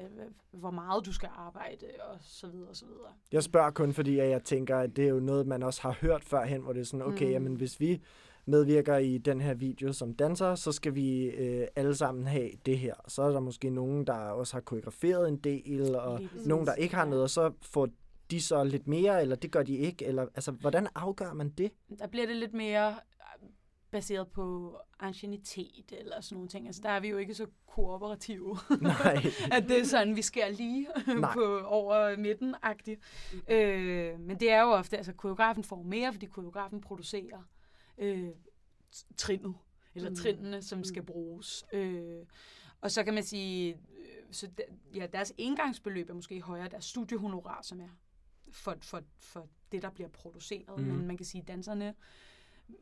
Hvor 0.52 0.72
meget 0.72 1.06
du 1.06 1.14
skal 1.14 1.30
arbejde, 1.36 1.86
og 2.12 2.18
så 2.22 2.48
videre, 2.48 2.70
og 2.70 2.76
så 2.76 2.86
videre. 2.86 3.12
Jeg 3.32 3.44
spørger 3.44 3.72
kun, 3.72 3.94
fordi 3.94 4.18
jeg 4.18 4.44
tænker, 4.44 4.78
at 4.78 4.96
det 4.96 5.06
er 5.06 5.10
jo 5.10 5.20
noget, 5.20 5.48
man 5.48 5.64
også 5.64 5.82
har 5.82 5.98
hørt 6.02 6.24
førhen, 6.24 6.62
hvor 6.62 6.74
det 6.74 6.80
er 6.80 6.86
sådan, 6.86 7.06
okay, 7.06 7.26
mm. 7.26 7.32
Jamen 7.32 7.56
hvis 7.56 7.80
vi 7.80 8.02
medvirker 8.46 8.98
i 8.98 9.18
den 9.18 9.42
her 9.42 9.54
video 9.54 9.94
som 9.94 10.14
danser, 10.14 10.56
så 10.56 10.72
skal 10.72 10.96
vi 10.96 11.24
øh, 11.26 11.68
alle 11.76 11.96
sammen 11.96 12.28
have 12.28 12.50
det 12.66 12.80
her. 12.80 12.94
Så 13.08 13.22
er 13.22 13.32
der 13.32 13.40
måske 13.40 13.70
nogen, 13.70 14.08
der 14.08 14.14
også 14.14 14.54
har 14.54 14.62
koreograferet 14.62 15.30
en 15.30 15.38
del, 15.38 15.96
og 15.96 16.22
nogen, 16.46 16.66
der 16.66 16.74
ikke 16.74 16.96
har 16.96 17.06
noget, 17.06 17.24
og 17.24 17.30
så 17.30 17.52
får 17.62 17.88
de 18.32 18.42
så 18.42 18.64
lidt 18.64 18.88
mere, 18.88 19.22
eller 19.22 19.36
det 19.36 19.52
gør 19.52 19.64
de 19.64 19.76
ikke, 19.76 20.06
eller 20.06 20.26
altså, 20.36 20.52
hvordan 20.52 20.88
afgør 20.96 21.34
man 21.34 21.50
det? 21.50 21.72
Der 22.00 22.08
bliver 22.08 22.26
det 22.26 22.36
lidt 22.36 22.54
mere 22.54 22.96
baseret 23.92 24.28
på 24.28 24.78
ancienitet 25.00 25.92
eller 25.92 26.22
sådan 26.22 26.36
nogle 26.36 26.50
ting. 26.50 26.68
Altså, 26.68 26.82
der 26.82 26.90
er 26.90 27.00
vi 27.00 27.08
jo 27.08 27.18
ikke 27.18 27.34
så 27.34 27.48
kooperative, 27.68 28.58
Nej. 28.82 29.16
at 29.58 29.64
det 29.68 29.80
er 29.80 29.86
sådan, 29.86 30.16
vi 30.16 30.22
skærer 30.22 30.52
lige 30.52 30.88
på 31.34 31.60
over 31.60 32.18
midten-agtigt. 32.18 33.02
Øh, 33.50 34.20
men 34.20 34.40
det 34.40 34.52
er 34.52 34.62
jo 34.62 34.68
ofte, 34.68 34.98
altså 34.98 35.14
koreografen 35.14 35.64
får 35.64 35.84
mere, 35.84 36.14
fordi 36.14 36.26
koreografen 36.26 36.82
producerer 36.82 37.44
øh, 37.98 38.30
trinnet, 39.18 39.56
eller 39.96 40.10
Mm. 40.10 40.16
trinene, 40.16 40.62
som 40.62 40.84
skal 40.84 41.04
bruges. 41.04 41.66
Øh, 41.74 42.26
og 42.82 42.92
så 42.92 43.04
kan 43.04 43.14
man 43.14 43.24
sige, 43.24 43.74
øh, 43.74 44.24
så 44.32 44.48
der, 44.58 44.64
ja, 44.96 45.08
deres 45.14 45.34
engangsbeløb 45.38 46.10
er 46.10 46.14
måske 46.14 46.42
højere, 46.42 46.68
deres 46.70 46.86
studiehonorar, 46.86 47.62
som 47.62 47.80
er 47.82 47.90
for, 48.52 48.76
for, 48.82 49.02
for 49.20 49.48
det, 49.72 49.82
der 49.82 49.90
bliver 49.90 50.10
produceret. 50.10 50.80
Mm. 50.80 50.84
Men 50.86 51.08
man 51.08 51.18
kan 51.18 51.26
sige, 51.26 51.44
danserne, 51.48 51.94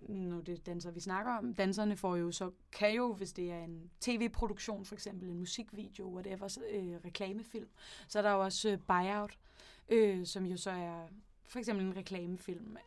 nu 0.10 0.40
det 0.40 0.66
danser, 0.66 0.92
vi 0.92 1.00
snakker 1.00 1.32
om, 1.32 1.54
danserne 1.54 1.98
får 1.98 2.16
jo 2.16 2.32
så, 2.32 2.52
kan 2.72 2.96
jo, 2.96 3.14
hvis 3.14 3.34
det 3.34 3.52
er 3.52 3.64
en 3.64 3.92
tv-produktion, 4.00 4.86
for 4.86 4.96
eksempel 4.96 5.30
en 5.30 5.40
musikvideo, 5.40 6.14
whatever, 6.14 6.48
så, 6.48 6.62
øh, 6.72 6.96
reklamefilm, 7.06 7.70
så 8.08 8.20
er 8.20 8.24
der 8.24 8.32
jo 8.32 8.44
også 8.44 8.70
øh, 8.70 8.80
buyout, 8.88 9.38
øh, 9.90 10.26
som 10.26 10.46
jo 10.46 10.58
så 10.58 10.72
er 10.72 11.08
for 11.48 11.60
eksempel 11.60 11.86
en 11.86 11.96
reklamefilm, 11.96 12.78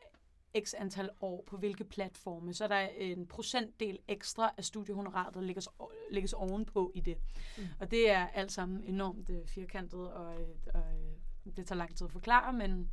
x 0.59 0.75
antal 0.79 1.11
år 1.21 1.45
på 1.47 1.57
hvilke 1.57 1.85
platforme, 1.85 2.55
så 2.55 2.65
er 2.65 2.69
der 2.69 2.79
en 2.79 3.27
procentdel 3.27 3.99
ekstra 4.09 4.55
af 4.57 4.65
studiehonoraret, 4.65 5.35
der 5.35 5.41
lægges, 5.41 5.69
lægges 6.11 6.33
ovenpå 6.33 6.93
i 6.95 7.01
det. 7.01 7.17
Mm. 7.57 7.63
Mm. 7.63 7.69
Og 7.81 7.91
det 7.91 8.11
er 8.11 8.27
alt 8.27 8.53
sammen 8.53 8.85
enormt 8.85 9.31
øh, 9.31 9.47
firkantet, 9.47 10.13
og, 10.13 10.41
øh, 10.41 10.49
og 10.75 10.81
øh, 10.81 11.57
det 11.57 11.67
tager 11.67 11.79
lang 11.79 11.97
tid 11.97 12.07
at 12.07 12.13
forklare, 12.13 12.53
men 12.53 12.91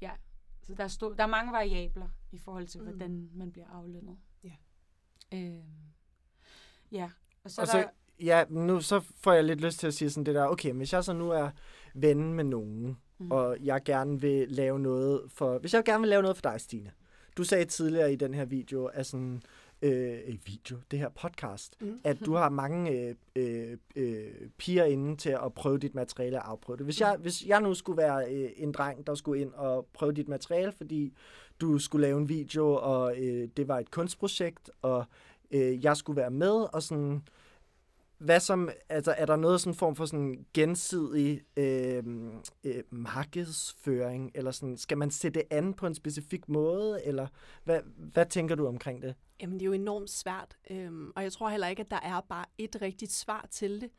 ja, 0.00 0.10
så 0.68 0.74
der 0.74 0.84
er, 0.84 0.88
stå, 0.88 1.14
der 1.14 1.22
er 1.22 1.26
mange 1.26 1.52
variabler 1.52 2.08
i 2.32 2.38
forhold 2.38 2.66
til, 2.66 2.80
Mm. 2.80 2.86
mm. 2.86 2.92
hvordan 2.92 3.30
man 3.34 3.52
bliver 3.52 3.66
aflønnet. 3.68 4.16
Ja. 4.44 4.52
Øh, 5.34 5.62
ja, 6.92 7.10
og 7.44 7.50
så, 7.50 7.60
Og 7.60 7.66
så, 7.66 7.78
der... 7.78 7.84
ja, 8.20 8.44
nu 8.48 8.80
så 8.80 9.00
får 9.00 9.32
jeg 9.32 9.44
lidt 9.44 9.60
lyst 9.60 9.78
til 9.78 9.86
at 9.86 9.94
sige 9.94 10.10
sådan 10.10 10.26
det 10.26 10.34
der, 10.34 10.46
okay, 10.46 10.72
hvis 10.72 10.92
jeg 10.92 11.04
så 11.04 11.12
nu 11.12 11.30
er 11.30 11.50
ven 11.94 12.34
med 12.34 12.44
nogen, 12.44 12.98
mm. 13.18 13.30
og 13.30 13.56
jeg 13.60 13.82
gerne 13.84 14.20
vil 14.20 14.48
lave 14.48 14.78
noget 14.80 15.22
for... 15.28 15.58
Hvis 15.58 15.74
jeg 15.74 15.84
gerne 15.84 16.00
vil 16.00 16.08
lave 16.08 16.22
noget 16.22 16.36
for 16.36 16.42
dig, 16.42 16.60
Stine. 16.60 16.92
Du 17.36 17.44
sagde 17.44 17.64
tidligere 17.64 18.12
i 18.12 18.16
den 18.16 18.34
her 18.34 18.44
video, 18.44 18.86
at 18.86 19.06
sådan... 19.06 19.42
Øh, 19.82 20.18
video, 20.46 20.76
det 20.90 20.98
her 20.98 21.08
podcast, 21.08 21.76
mm. 21.80 22.00
at 22.04 22.18
du 22.24 22.34
har 22.34 22.48
mange 22.48 22.90
øh, 22.90 23.14
øh, 23.36 23.76
øh, 23.96 24.30
piger 24.58 24.84
inde 24.84 25.16
til 25.16 25.30
at 25.30 25.54
prøve 25.54 25.78
dit 25.78 25.94
materiale 25.94 26.38
og 26.38 26.50
afprøve 26.50 26.76
det. 26.76 26.84
Hvis 26.84 27.00
jeg, 27.00 27.16
hvis 27.20 27.46
jeg 27.46 27.60
nu 27.60 27.74
skulle 27.74 27.96
være 27.96 28.34
øh, 28.34 28.50
en 28.56 28.72
dreng, 28.72 29.06
der 29.06 29.14
skulle 29.14 29.40
ind 29.40 29.52
og 29.52 29.86
prøve 29.92 30.12
dit 30.12 30.28
materiale, 30.28 30.72
fordi 30.72 31.12
du 31.60 31.78
skulle 31.78 32.06
lave 32.06 32.18
en 32.18 32.28
video, 32.28 32.74
og 32.74 33.14
øh, 33.18 33.48
det 33.56 33.68
var 33.68 33.78
et 33.78 33.90
kunstprojekt, 33.90 34.70
og 34.82 35.04
øh, 35.50 35.84
jeg 35.84 35.96
skulle 35.96 36.16
være 36.16 36.30
med, 36.30 36.74
og 36.74 36.82
sådan 36.82 37.22
hvad 38.18 38.40
som, 38.40 38.70
altså 38.88 39.14
er 39.18 39.26
der 39.26 39.36
noget 39.36 39.60
sådan 39.60 39.74
form 39.74 39.96
for 39.96 40.06
sådan 40.06 40.46
gensidig 40.54 41.42
øh, 41.56 42.02
øh, 42.64 42.82
markedsføring, 42.90 44.30
eller 44.34 44.50
sådan, 44.50 44.76
skal 44.76 44.98
man 44.98 45.10
sætte 45.10 45.40
det 45.40 45.56
an 45.56 45.74
på 45.74 45.86
en 45.86 45.94
specifik 45.94 46.48
måde, 46.48 47.04
eller 47.04 47.26
hvad, 47.64 47.80
hvad 47.96 48.26
tænker 48.26 48.54
du 48.54 48.66
omkring 48.66 49.02
det? 49.02 49.14
Jamen, 49.40 49.54
det 49.54 49.62
er 49.62 49.66
jo 49.66 49.72
enormt 49.72 50.10
svært, 50.10 50.56
øhm, 50.70 51.12
og 51.16 51.22
jeg 51.22 51.32
tror 51.32 51.48
heller 51.48 51.68
ikke, 51.68 51.80
at 51.80 51.90
der 51.90 52.00
er 52.00 52.20
bare 52.20 52.44
et 52.58 52.76
rigtigt 52.82 53.12
svar 53.12 53.46
til 53.50 53.80
det. 53.80 53.90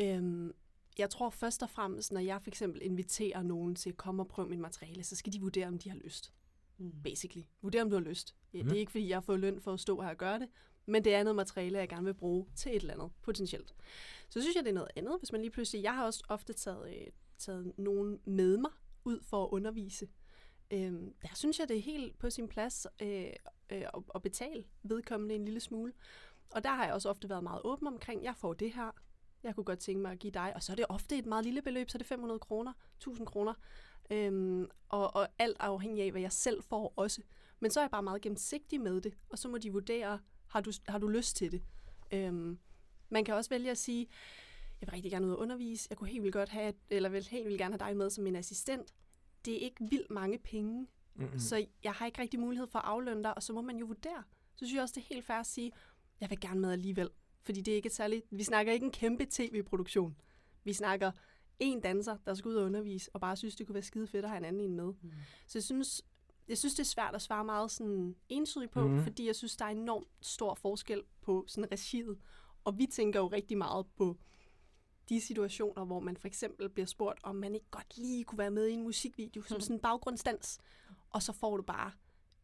Øhm, 0.00 0.52
jeg 0.98 1.10
tror 1.10 1.30
først 1.30 1.62
og 1.62 1.70
fremmest, 1.70 2.12
når 2.12 2.20
jeg 2.20 2.42
for 2.42 2.50
eksempel 2.50 2.82
inviterer 2.82 3.42
nogen 3.42 3.74
til 3.74 3.90
at 3.90 3.96
komme 3.96 4.22
og 4.22 4.28
prøve 4.28 4.48
mit 4.48 4.58
materiale, 4.58 5.04
så 5.04 5.16
skal 5.16 5.32
de 5.32 5.40
vurdere, 5.40 5.66
om 5.66 5.78
de 5.78 5.90
har 5.90 5.96
lyst. 5.96 6.32
Mm. 6.78 6.92
Basically. 7.04 7.44
Vurdere, 7.62 7.82
om 7.82 7.90
du 7.90 7.96
har 7.96 8.02
lyst. 8.02 8.34
Ja, 8.54 8.62
mm. 8.62 8.68
Det 8.68 8.76
er 8.76 8.80
ikke, 8.80 8.92
fordi 8.92 9.08
jeg 9.08 9.24
får 9.24 9.36
løn 9.36 9.60
for 9.60 9.72
at 9.72 9.80
stå 9.80 10.00
her 10.00 10.10
og 10.10 10.16
gøre 10.16 10.38
det, 10.38 10.48
men 10.90 11.04
det 11.04 11.14
er 11.14 11.22
noget 11.22 11.36
materiale, 11.36 11.78
jeg 11.78 11.88
gerne 11.88 12.04
vil 12.04 12.14
bruge 12.14 12.46
til 12.56 12.76
et 12.76 12.80
eller 12.80 12.94
andet, 12.94 13.10
potentielt. 13.22 13.74
Så 14.28 14.40
synes 14.40 14.56
jeg, 14.56 14.64
det 14.64 14.70
er 14.70 14.74
noget 14.74 14.90
andet, 14.96 15.18
hvis 15.18 15.32
man 15.32 15.40
lige 15.40 15.50
pludselig... 15.50 15.82
Jeg 15.82 15.94
har 15.94 16.06
også 16.06 16.24
ofte 16.28 16.52
taget, 16.52 16.88
øh, 16.88 17.06
taget 17.38 17.72
nogen 17.78 18.20
med 18.24 18.56
mig 18.56 18.70
ud 19.04 19.20
for 19.22 19.44
at 19.44 19.48
undervise. 19.50 20.08
Øh, 20.70 20.92
der 21.22 21.34
synes 21.34 21.58
jeg, 21.58 21.68
det 21.68 21.76
er 21.76 21.82
helt 21.82 22.18
på 22.18 22.30
sin 22.30 22.48
plads 22.48 22.86
øh, 23.02 23.26
øh, 23.70 23.82
at 24.14 24.22
betale 24.22 24.64
vedkommende 24.82 25.34
en 25.34 25.44
lille 25.44 25.60
smule. 25.60 25.92
Og 26.50 26.64
der 26.64 26.70
har 26.70 26.84
jeg 26.84 26.94
også 26.94 27.08
ofte 27.08 27.28
været 27.28 27.42
meget 27.42 27.60
åben 27.64 27.86
omkring, 27.86 28.24
jeg 28.24 28.36
får 28.36 28.52
det 28.52 28.72
her, 28.72 28.90
jeg 29.42 29.54
kunne 29.54 29.64
godt 29.64 29.78
tænke 29.78 30.02
mig 30.02 30.12
at 30.12 30.18
give 30.18 30.30
dig. 30.30 30.52
Og 30.54 30.62
så 30.62 30.72
er 30.72 30.76
det 30.76 30.86
ofte 30.88 31.18
et 31.18 31.26
meget 31.26 31.44
lille 31.44 31.62
beløb, 31.62 31.90
så 31.90 31.96
er 31.96 31.98
det 31.98 32.06
500 32.06 32.38
kroner, 32.38 32.72
1000 32.96 33.26
kroner. 33.26 33.54
Øhm, 34.10 34.66
og, 34.88 35.16
og 35.16 35.28
alt 35.38 35.56
afhængig 35.60 36.04
af, 36.04 36.10
hvad 36.10 36.20
jeg 36.20 36.32
selv 36.32 36.62
får 36.62 36.92
også. 36.96 37.22
Men 37.60 37.70
så 37.70 37.80
er 37.80 37.84
jeg 37.84 37.90
bare 37.90 38.02
meget 38.02 38.22
gennemsigtig 38.22 38.80
med 38.80 39.00
det, 39.00 39.14
og 39.28 39.38
så 39.38 39.48
må 39.48 39.58
de 39.58 39.72
vurdere, 39.72 40.18
har 40.50 40.60
du, 40.60 40.72
har 40.88 40.98
du 40.98 41.08
lyst 41.08 41.36
til 41.36 41.52
det? 41.52 41.62
Øhm, 42.12 42.58
man 43.08 43.24
kan 43.24 43.34
også 43.34 43.50
vælge 43.50 43.70
at 43.70 43.78
sige, 43.78 44.08
jeg 44.80 44.86
vil 44.86 44.90
rigtig 44.90 45.10
gerne 45.10 45.26
ud 45.26 45.32
og 45.32 45.38
undervise, 45.38 45.86
jeg 45.90 45.98
kunne 45.98 46.10
helt 46.10 46.22
vildt 46.22 46.34
godt 46.34 46.48
have, 46.48 46.72
eller 46.90 47.08
vil 47.08 47.24
helt 47.24 47.44
vildt 47.44 47.58
gerne 47.58 47.78
have 47.78 47.90
dig 47.90 47.96
med 47.96 48.10
som 48.10 48.24
min 48.24 48.36
assistent. 48.36 48.94
Det 49.44 49.54
er 49.54 49.58
ikke 49.58 49.88
vildt 49.90 50.10
mange 50.10 50.38
penge, 50.38 50.86
mm-hmm. 51.14 51.38
så 51.38 51.66
jeg 51.84 51.92
har 51.92 52.06
ikke 52.06 52.22
rigtig 52.22 52.40
mulighed 52.40 52.66
for 52.66 52.78
at 52.78 52.84
aflønne 52.84 53.22
dig, 53.22 53.34
og 53.36 53.42
så 53.42 53.52
må 53.52 53.60
man 53.60 53.76
jo 53.76 53.86
vurdere. 53.86 54.22
Så 54.54 54.66
synes 54.66 54.74
jeg 54.74 54.82
også, 54.82 54.94
det 54.96 55.00
er 55.00 55.14
helt 55.14 55.24
fair 55.24 55.36
at 55.36 55.46
sige, 55.46 55.72
jeg 56.20 56.30
vil 56.30 56.40
gerne 56.40 56.60
med 56.60 56.72
alligevel. 56.72 57.10
Fordi 57.42 57.60
det 57.60 57.72
er 57.72 57.76
ikke 57.76 57.86
et 57.86 57.94
særligt, 57.94 58.26
vi 58.30 58.42
snakker 58.42 58.72
ikke 58.72 58.84
en 58.84 58.92
kæmpe 58.92 59.26
tv-produktion. 59.30 60.16
Vi 60.64 60.72
snakker 60.72 61.12
en 61.58 61.80
danser, 61.80 62.16
der 62.26 62.34
skal 62.34 62.48
ud 62.48 62.54
og 62.54 62.64
undervise, 62.64 63.10
og 63.14 63.20
bare 63.20 63.36
synes, 63.36 63.56
det 63.56 63.66
kunne 63.66 63.74
være 63.74 63.82
skide 63.82 64.06
fedt 64.06 64.24
at 64.24 64.30
have 64.30 64.38
en 64.38 64.44
anden 64.44 64.60
en 64.60 64.76
med. 64.76 64.84
Mm. 64.84 65.12
Så 65.46 65.58
jeg 65.58 65.62
synes, 65.62 66.02
jeg 66.48 66.58
synes, 66.58 66.74
det 66.74 66.80
er 66.80 66.84
svært 66.84 67.14
at 67.14 67.22
svare 67.22 67.44
meget 67.44 67.70
sådan 67.70 68.16
entydigt 68.28 68.70
på, 68.70 68.86
mm. 68.86 69.02
fordi 69.02 69.26
jeg 69.26 69.36
synes, 69.36 69.56
der 69.56 69.64
er 69.64 69.68
enormt 69.68 70.08
stor 70.20 70.54
forskel 70.54 71.02
på 71.22 71.44
sådan 71.48 71.72
regiet. 71.72 72.18
Og 72.64 72.78
vi 72.78 72.86
tænker 72.86 73.20
jo 73.20 73.26
rigtig 73.26 73.58
meget 73.58 73.86
på 73.96 74.16
de 75.08 75.20
situationer, 75.20 75.84
hvor 75.84 76.00
man 76.00 76.16
for 76.16 76.28
eksempel 76.28 76.68
bliver 76.68 76.86
spurgt, 76.86 77.18
om 77.22 77.36
man 77.36 77.54
ikke 77.54 77.66
godt 77.70 77.96
lige 77.96 78.24
kunne 78.24 78.38
være 78.38 78.50
med 78.50 78.66
i 78.66 78.72
en 78.72 78.82
musikvideo, 78.82 79.42
som 79.42 79.56
mm. 79.56 79.60
sådan 79.60 79.76
en 79.76 79.80
baggrundsdans, 79.80 80.58
og 81.10 81.22
så 81.22 81.32
får 81.32 81.56
du 81.56 81.62
bare 81.62 81.92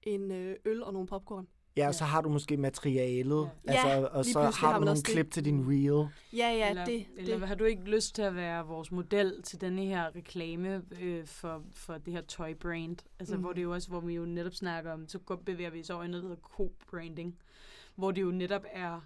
en 0.03 0.31
øh, 0.33 0.57
øl 0.65 0.83
og 0.83 0.93
nogle 0.93 1.09
popcorn. 1.09 1.49
Ja, 1.77 1.89
og 1.89 1.95
så 1.95 2.05
har 2.05 2.20
du 2.20 2.29
måske 2.29 2.57
materialet, 2.57 3.51
ja. 3.66 3.72
altså, 3.72 3.89
ja, 3.89 4.05
og 4.05 4.24
så 4.24 4.41
har 4.41 4.79
du 4.79 4.85
nogle 4.85 5.03
klip 5.03 5.27
det. 5.27 5.33
til 5.33 5.45
din 5.45 5.68
reel. 5.68 6.09
Ja, 6.33 6.49
ja, 6.49 6.70
eller, 6.70 6.85
det, 6.85 7.07
Eller 7.16 7.39
det. 7.39 7.49
har 7.49 7.55
du 7.55 7.64
ikke 7.64 7.83
lyst 7.83 8.14
til 8.14 8.22
at 8.22 8.35
være 8.35 8.66
vores 8.66 8.93
model 8.93 9.43
til 9.43 9.61
denne 9.61 9.85
her 9.85 10.16
reklame 10.16 10.83
øh, 11.01 11.27
for, 11.27 11.62
for 11.72 11.99
det 11.99 12.12
her 12.12 12.20
toy 12.20 12.55
brand? 12.55 12.97
Altså, 13.18 13.37
mm. 13.37 13.41
hvor 13.41 13.53
det 13.53 13.62
jo 13.62 13.72
også, 13.72 13.89
hvor 13.89 14.01
vi 14.01 14.14
jo 14.14 14.24
netop 14.24 14.55
snakker 14.55 14.93
om, 14.93 15.09
så 15.09 15.18
bevæger 15.45 15.70
vi 15.70 15.81
os 15.81 15.91
over 15.91 16.05
i 16.05 16.09
noget, 16.09 16.22
der 16.22 16.29
hedder 16.29 16.43
co-branding, 16.43 17.35
hvor 17.95 18.11
det 18.11 18.22
jo 18.22 18.31
netop 18.31 18.64
er, 18.72 19.01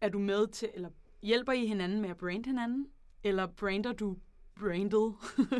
er 0.00 0.08
du 0.08 0.18
med 0.18 0.46
til, 0.46 0.68
eller 0.74 0.88
hjælper 1.22 1.52
I 1.52 1.66
hinanden 1.66 2.00
med 2.00 2.10
at 2.10 2.16
brande 2.16 2.44
hinanden? 2.46 2.86
Eller 3.24 3.46
brander 3.46 3.92
du 3.92 4.16
branded. 4.60 5.12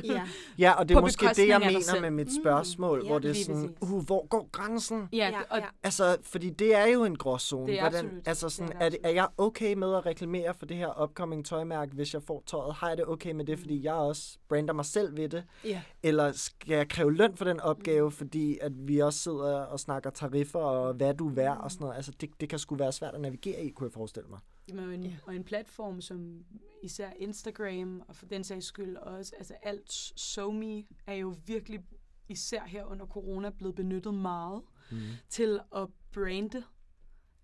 ja. 0.05 0.23
ja, 0.65 0.73
og 0.73 0.89
det 0.89 0.97
er 0.97 1.01
måske 1.01 1.27
det, 1.37 1.49
jeg 1.49 1.61
mener 1.61 2.01
med 2.01 2.11
mit 2.11 2.27
mm. 2.27 2.43
spørgsmål, 2.43 3.01
mm, 3.01 3.07
hvor 3.07 3.19
det 3.19 3.31
er 3.31 3.45
sådan, 3.45 3.75
uh, 3.81 4.07
hvor 4.07 4.27
går 4.27 4.49
grænsen? 4.53 5.09
Ja, 5.13 5.33
og, 5.51 5.61
Altså, 5.83 6.17
fordi 6.23 6.51
det 6.51 6.75
er 6.75 6.87
jo 6.87 7.05
en 7.05 7.17
gråzone. 7.17 7.67
Det 7.67 7.79
er 7.79 7.81
Hvordan, 7.81 8.05
absolut. 8.05 8.29
Altså 8.29 8.49
sådan, 8.49 8.69
det 8.69 8.77
er, 8.81 8.85
er, 8.85 8.89
det, 8.89 8.99
er 9.03 9.11
jeg 9.11 9.29
okay 9.39 9.75
med 9.75 9.95
at 9.95 10.07
reklamere 10.07 10.55
for 10.55 10.67
det 10.67 10.77
her 10.77 11.03
upcoming 11.03 11.47
tøjmærke, 11.47 11.93
hvis 11.93 12.15
jeg 12.15 12.23
får 12.23 12.43
tøjet? 12.47 12.75
Har 12.75 12.89
jeg 12.89 12.97
det 12.97 13.07
okay 13.07 13.33
med 13.33 13.45
det, 13.45 13.59
mm. 13.59 13.61
fordi 13.61 13.85
jeg 13.85 13.95
også 13.95 14.39
brander 14.49 14.75
mig 14.75 14.85
selv 14.85 15.17
ved 15.17 15.29
det? 15.29 15.45
Ja. 15.65 15.83
Eller 16.03 16.33
skal 16.33 16.75
jeg 16.75 16.89
kræve 16.89 17.15
løn 17.15 17.37
for 17.37 17.45
den 17.45 17.61
opgave, 17.61 18.09
mm. 18.09 18.13
fordi 18.13 18.59
at 18.61 18.73
vi 18.89 18.99
også 18.99 19.19
sidder 19.19 19.61
og 19.61 19.81
snakker 19.81 20.11
tariffer 20.11 20.59
og 20.59 20.95
hvad 20.95 21.15
du 21.15 21.29
er 21.29 21.33
værd 21.33 21.59
og 21.61 21.71
sådan 21.71 21.85
noget? 21.85 21.97
Altså, 21.97 22.13
det, 22.21 22.31
det 22.41 22.49
kan 22.49 22.59
sgu 22.59 22.75
være 22.75 22.93
svært 22.93 23.15
at 23.15 23.21
navigere 23.21 23.65
i, 23.65 23.71
kunne 23.71 23.87
jeg 23.87 23.93
forestille 23.93 24.29
mig. 24.29 24.39
Og, 24.73 24.95
en, 24.95 25.05
ja. 25.05 25.17
og 25.27 25.37
en 25.37 25.45
platform 25.45 26.01
som 26.01 26.45
især 26.83 27.11
Instagram, 27.17 28.03
og 28.09 28.17
for 28.17 28.27
den 28.27 28.45
sags 28.45 28.67
skyld 28.67 28.97
også, 28.97 29.35
altså 29.39 29.55
alt 29.63 29.93
SoMe 30.17 30.85
er 31.07 31.15
jo 31.15 31.35
virkelig, 31.47 31.85
især 32.29 32.65
her 32.65 32.85
under 32.85 33.07
corona, 33.07 33.51
blevet 33.51 33.75
benyttet 33.75 34.15
meget 34.15 34.63
mm. 34.91 34.99
til 35.29 35.61
at 35.77 35.89
brande 36.13 36.63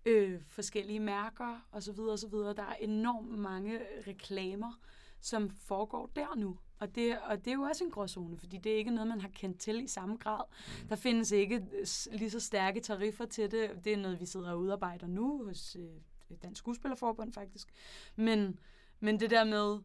øh, 0.05 0.41
forskellige 0.47 0.99
mærker 0.99 1.67
og 1.71 1.83
så 1.83 1.91
videre 1.91 2.11
og 2.11 2.19
så 2.19 2.27
videre. 2.27 2.53
Der 2.53 2.63
er 2.63 2.75
enormt 2.75 3.39
mange 3.39 3.79
reklamer, 4.07 4.79
som 5.21 5.49
foregår 5.49 6.11
der 6.15 6.35
nu. 6.35 6.57
Og 6.79 6.95
det, 6.95 7.19
og 7.19 7.45
det 7.45 7.51
er 7.51 7.55
jo 7.55 7.61
også 7.61 7.83
en 7.83 7.91
gråzone, 7.91 8.37
fordi 8.37 8.57
det 8.57 8.71
er 8.71 8.77
ikke 8.77 8.91
noget, 8.91 9.07
man 9.07 9.21
har 9.21 9.29
kendt 9.29 9.59
til 9.59 9.83
i 9.83 9.87
samme 9.87 10.15
grad. 10.15 10.43
Mm. 10.81 10.87
Der 10.87 10.95
findes 10.95 11.31
ikke 11.31 11.67
lige 12.11 12.29
så 12.29 12.39
stærke 12.39 12.79
tariffer 12.79 13.25
til 13.25 13.51
det. 13.51 13.71
Det 13.83 13.93
er 13.93 13.97
noget, 13.97 14.19
vi 14.19 14.25
sidder 14.25 14.51
og 14.51 14.59
udarbejder 14.59 15.07
nu 15.07 15.45
hos 15.45 15.75
øh, 15.79 16.01
Dansk 16.35 16.59
Skuespillerforbund 16.59 17.33
faktisk. 17.33 17.67
Men, 18.15 18.59
men 18.99 19.19
det 19.19 19.29
der 19.29 19.43
med, 19.43 19.79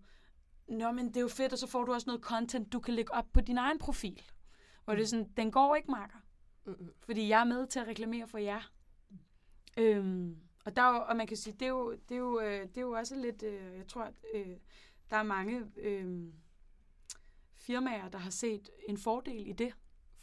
Nå, 0.68 0.93
men 0.93 1.09
det 1.09 1.16
er 1.16 1.20
jo 1.20 1.28
fedt, 1.28 1.53
og 1.53 1.59
så 1.59 1.66
får 1.66 1.84
du 1.84 1.93
også 1.93 2.07
noget 2.07 2.22
content, 2.22 2.72
du 2.72 2.80
kan 2.80 2.95
lægge 2.95 3.14
op 3.14 3.32
på 3.32 3.40
din 3.40 3.59
egen 3.59 3.78
profil. 3.78 4.22
Hvor 4.84 4.95
det 4.95 5.03
er 5.03 5.07
sådan, 5.07 5.28
den 5.36 5.51
går 5.51 5.76
ikke, 5.76 5.90
Marker. 5.90 6.18
Mm-hmm. 6.64 6.88
Fordi 7.01 7.28
jeg 7.28 7.40
er 7.40 7.45
med 7.45 7.66
til 7.66 7.80
at 7.80 7.86
reklamere 7.86 8.28
for 8.28 8.38
jer. 8.38 8.72
Øhm, 9.76 10.36
og, 10.64 10.76
der 10.76 10.82
er 10.82 10.95
jo, 10.95 11.05
og 11.09 11.16
man 11.16 11.26
kan 11.26 11.36
sige, 11.36 11.53
det 11.53 11.62
er 11.62 11.68
jo, 11.68 11.93
det 11.93 12.14
er 12.14 12.18
jo, 12.18 12.40
øh, 12.40 12.61
det 12.68 12.76
er 12.76 12.82
jo 12.82 12.93
også 12.93 13.16
lidt, 13.16 13.43
øh, 13.43 13.76
jeg 13.76 13.86
tror, 13.88 14.03
at 14.03 14.14
øh, 14.34 14.57
der 15.11 15.16
er 15.16 15.22
mange 15.22 15.66
øh, 15.76 16.32
firmaer, 17.55 18.09
der 18.09 18.18
har 18.18 18.30
set 18.30 18.70
en 18.88 18.99
fordel 18.99 19.49
i 19.49 19.53
det. 19.53 19.74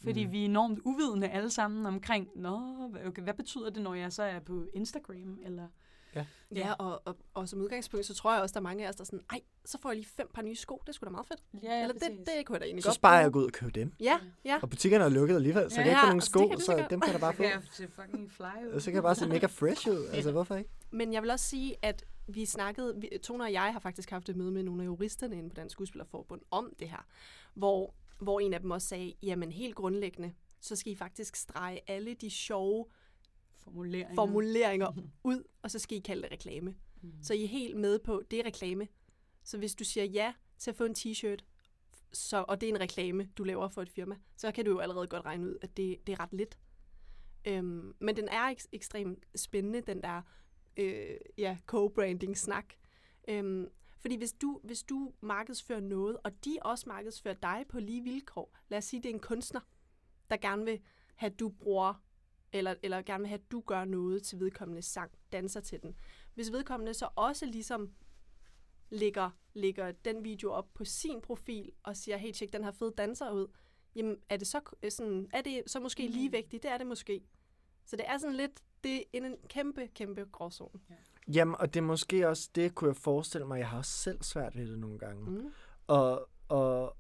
Fordi 0.04 0.26
mm. 0.26 0.32
vi 0.32 0.42
er 0.42 0.46
enormt 0.46 0.80
uvidende 0.86 1.30
alle 1.30 1.50
sammen 1.50 1.86
omkring, 1.86 2.30
Nå, 2.36 2.86
okay, 3.06 3.22
hvad 3.22 3.34
betyder 3.34 3.70
det, 3.70 3.84
når 3.84 3.94
jeg 3.94 4.14
så 4.14 4.24
er 4.24 4.40
på 4.40 4.68
Instagram? 4.74 5.40
Eller 5.44 5.68
Ja, 6.16 6.26
ja 6.56 6.74
og, 6.74 7.02
og, 7.06 7.18
og 7.34 7.50
som 7.50 7.62
udgangspunkt, 7.62 8.06
så 8.06 8.14
tror 8.14 8.34
jeg 8.34 8.42
også, 8.42 8.54
der 8.54 8.60
er 8.60 8.64
mange 8.64 8.86
af 8.86 8.90
os, 8.90 8.96
der 8.96 9.02
er 9.02 9.06
sådan, 9.06 9.22
ej, 9.32 9.42
så 9.66 9.78
får 9.82 9.90
jeg 9.90 9.96
lige 9.96 10.08
fem 10.18 10.30
par 10.34 10.42
nye 10.42 10.56
sko, 10.56 10.82
det 10.88 10.96
skulle 10.96 11.08
da 11.08 11.12
meget 11.12 11.28
fedt. 11.28 11.44
Ja, 11.64 11.74
ja 11.74 11.82
Eller 11.82 11.94
det, 11.94 12.02
det 12.02 12.46
kunne 12.46 12.54
jeg 12.54 12.62
da 12.62 12.66
egentlig 12.66 12.84
så 12.84 12.88
godt 12.88 12.96
Så 12.96 13.00
sparer 13.00 13.22
jeg 13.22 13.32
gå 13.32 13.40
ud 13.40 13.46
og 13.46 13.52
købe 13.52 13.72
dem. 13.72 13.94
Ja, 14.00 14.20
ja. 14.46 14.60
Og 14.62 14.70
butikkerne 14.70 15.04
er 15.04 15.10
lukket 15.10 15.36
alligevel, 15.36 15.72
så 15.72 15.82
ja, 15.82 15.86
jeg 15.86 15.86
kan 15.86 15.92
ikke 15.92 16.02
få 16.02 16.08
nogle 16.08 16.22
sko, 16.22 16.60
så, 16.60 16.66
så 16.66 16.88
dem 16.90 17.02
kan 17.02 17.12
jeg 17.12 17.20
bare 17.20 17.34
få. 17.40 17.44
Ja, 17.44 17.58
se 17.72 17.88
fucking 17.88 18.32
fly 18.32 18.80
Så 18.80 18.86
kan 18.86 18.94
jeg 18.94 19.04
bare 19.04 19.16
se 19.16 19.28
mega 19.28 19.46
fresh 19.46 19.90
ud, 19.90 20.08
altså 20.14 20.32
hvorfor 20.32 20.56
ikke? 20.56 20.70
Men 20.92 21.14
jeg 21.14 21.22
vil 21.22 21.32
også 21.32 21.46
sige, 21.46 21.76
at 21.82 22.06
vi 22.28 22.46
snakkede, 22.46 22.96
vi, 23.02 23.10
Tone 23.24 23.44
og 23.44 23.52
jeg 23.52 23.74
har 23.74 23.80
faktisk 23.80 24.10
haft 24.10 24.30
et 24.30 24.36
møde 24.36 24.52
med 24.52 24.64
nogle 24.64 24.84
af 24.84 24.86
juristerne 24.86 25.38
inde 25.38 25.50
på 25.50 25.54
Dansk 25.54 25.74
Skuespillerforbund 25.74 26.42
om 26.52 26.74
det 26.80 26.90
her, 26.90 27.06
hvor, 27.54 27.94
hvor 28.20 28.40
en 28.40 28.54
af 28.54 28.60
dem 28.60 28.72
også 28.72 28.88
sagde, 28.88 29.14
jamen 29.24 29.52
helt 29.52 29.76
grundlæggende, 29.76 30.34
så 30.62 30.76
skal 30.76 30.92
I 30.92 30.96
faktisk 30.96 31.36
strege 31.36 31.80
alle 31.88 32.14
de 32.14 32.30
sjove 32.30 32.86
formuleringer, 33.64 34.16
formuleringer 34.16 34.94
ud, 35.24 35.44
og 35.62 35.72
så 35.72 35.80
skal 35.80 35.98
I 35.98 36.02
kalde 36.02 36.22
det 36.22 36.32
reklame. 36.32 36.76
Mm. 37.02 37.14
Så 37.22 37.34
I 37.34 37.44
er 37.44 37.48
helt 37.48 37.78
med 37.78 38.00
på, 38.00 38.24
det 38.32 38.40
er 38.40 38.46
reklame. 38.46 38.88
Så 39.44 39.58
hvis 39.58 39.76
du 39.76 39.84
siger 39.84 40.04
ja 40.04 40.34
til 40.58 40.72
at 40.72 40.76
få 40.76 40.86
en 40.86 40.96
t-shirt, 40.98 41.40
så, 42.14 42.46
og 42.48 42.62
det 42.62 42.70
er 42.70 42.74
en 42.74 42.82
reklame, 42.82 43.30
du 43.38 43.44
laver 43.44 43.68
for 43.70 43.82
et 43.82 43.90
firma, 43.90 44.16
så 44.36 44.52
kan 44.52 44.66
du 44.66 44.72
jo 44.72 44.80
allerede 44.80 45.08
godt 45.08 45.26
regne 45.26 45.48
ud, 45.48 45.58
at 45.62 45.78
det, 45.78 46.08
det 46.08 46.14
er 46.14 46.20
ret 46.20 46.34
lidt. 46.34 46.60
Øhm, 47.46 47.94
men 48.00 48.16
den 48.16 48.28
er 48.28 48.54
ek- 48.54 48.68
ekstremt 48.72 49.26
spændende, 49.36 49.82
den 49.82 50.04
der 50.04 50.22
øh, 50.78 51.18
ja, 51.38 51.58
co-branding-snak. 51.68 52.74
Øhm, 53.28 53.68
fordi 54.00 54.18
hvis 54.18 54.32
du, 54.32 54.60
hvis 54.64 54.84
du 54.84 55.14
markedsfører 55.22 55.80
noget, 55.80 56.18
og 56.24 56.46
de 56.46 56.58
også 56.62 56.84
markedsfører 56.88 57.34
dig 57.34 57.66
på 57.70 57.80
lige 57.80 58.04
vilkår, 58.04 58.58
lad 58.70 58.78
os 58.78 58.86
sige, 58.86 59.04
det 59.04 59.10
er 59.10 59.14
en 59.14 59.20
kunstner, 59.20 59.62
der 60.30 60.38
gerne 60.38 60.66
vil 60.66 60.82
have, 61.16 61.32
at 61.32 61.40
du 61.40 61.50
bruger 61.50 62.04
eller, 62.54 62.76
eller 62.84 63.02
gerne 63.02 63.22
vil 63.22 63.28
have, 63.28 63.40
at 63.40 63.52
du 63.52 63.60
gør 63.60 63.86
noget 63.86 64.24
til 64.24 64.40
vedkommende 64.40 64.82
sang, 64.82 65.12
danser 65.32 65.60
til 65.60 65.82
den. 65.82 65.96
Hvis 66.34 66.52
vedkommende 66.52 66.94
så 66.94 67.08
også 67.16 67.46
ligesom 67.46 67.90
lægger, 68.90 69.30
lægger 69.54 69.92
den 69.92 70.24
video 70.24 70.52
op 70.52 70.68
på 70.74 70.86
sin 70.86 71.22
profil 71.22 71.72
og 71.84 71.98
siger, 71.98 72.18
hey, 72.18 72.32
tjek 72.32 72.54
den 72.54 72.64
her 72.64 72.72
fede 72.72 72.94
danser 72.98 73.32
ud, 73.32 73.48
jamen 73.96 74.18
er 74.30 74.38
det 74.38 74.48
så, 74.48 74.62
øh, 74.84 74.92
sådan, 74.92 75.28
er 75.34 75.42
det 75.42 75.64
så 75.68 75.80
måske 75.80 76.08
Mm. 76.08 76.14
ligevægtigt? 76.14 76.64
Det 76.64 76.72
er 76.72 76.78
det 76.78 76.88
måske. 76.88 77.22
Så 77.86 77.96
det 77.96 78.06
er 78.08 78.18
sådan 78.18 78.36
lidt, 78.36 78.52
det 78.84 78.98
er 78.98 79.04
en 79.14 79.36
kæmpe, 79.48 79.88
kæmpe 79.88 80.26
gråzone. 80.32 80.80
Jamen, 81.34 81.56
og 81.60 81.74
det 81.74 81.80
er 81.80 81.84
måske 81.84 82.28
også 82.30 82.50
det, 82.56 82.76
kunne 82.76 82.88
jeg 82.88 82.96
forestille 82.96 83.48
mig. 83.48 83.60
Jeg 83.60 83.70
har 83.70 83.78
også 83.78 83.92
selv 83.92 84.24
svært 84.24 84.56
ved 84.58 84.68
det 84.72 84.80
nogle 84.80 85.00
gange. 85.00 85.32
Mm. 85.32 85.52
Og, 85.88 86.30
og 86.48 86.98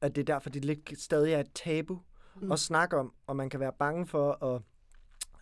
at 0.00 0.14
det 0.14 0.20
er 0.20 0.24
derfor, 0.24 0.50
det 0.50 0.64
lidt 0.64 1.00
stadig 1.00 1.32
er 1.32 1.40
et 1.40 1.50
tabu 1.54 2.00
mm. 2.40 2.52
at 2.52 2.58
snakke 2.58 2.96
om, 2.96 3.14
og 3.26 3.36
man 3.36 3.50
kan 3.50 3.60
være 3.60 3.72
bange 3.72 4.06
for 4.06 4.44
at 4.44 4.62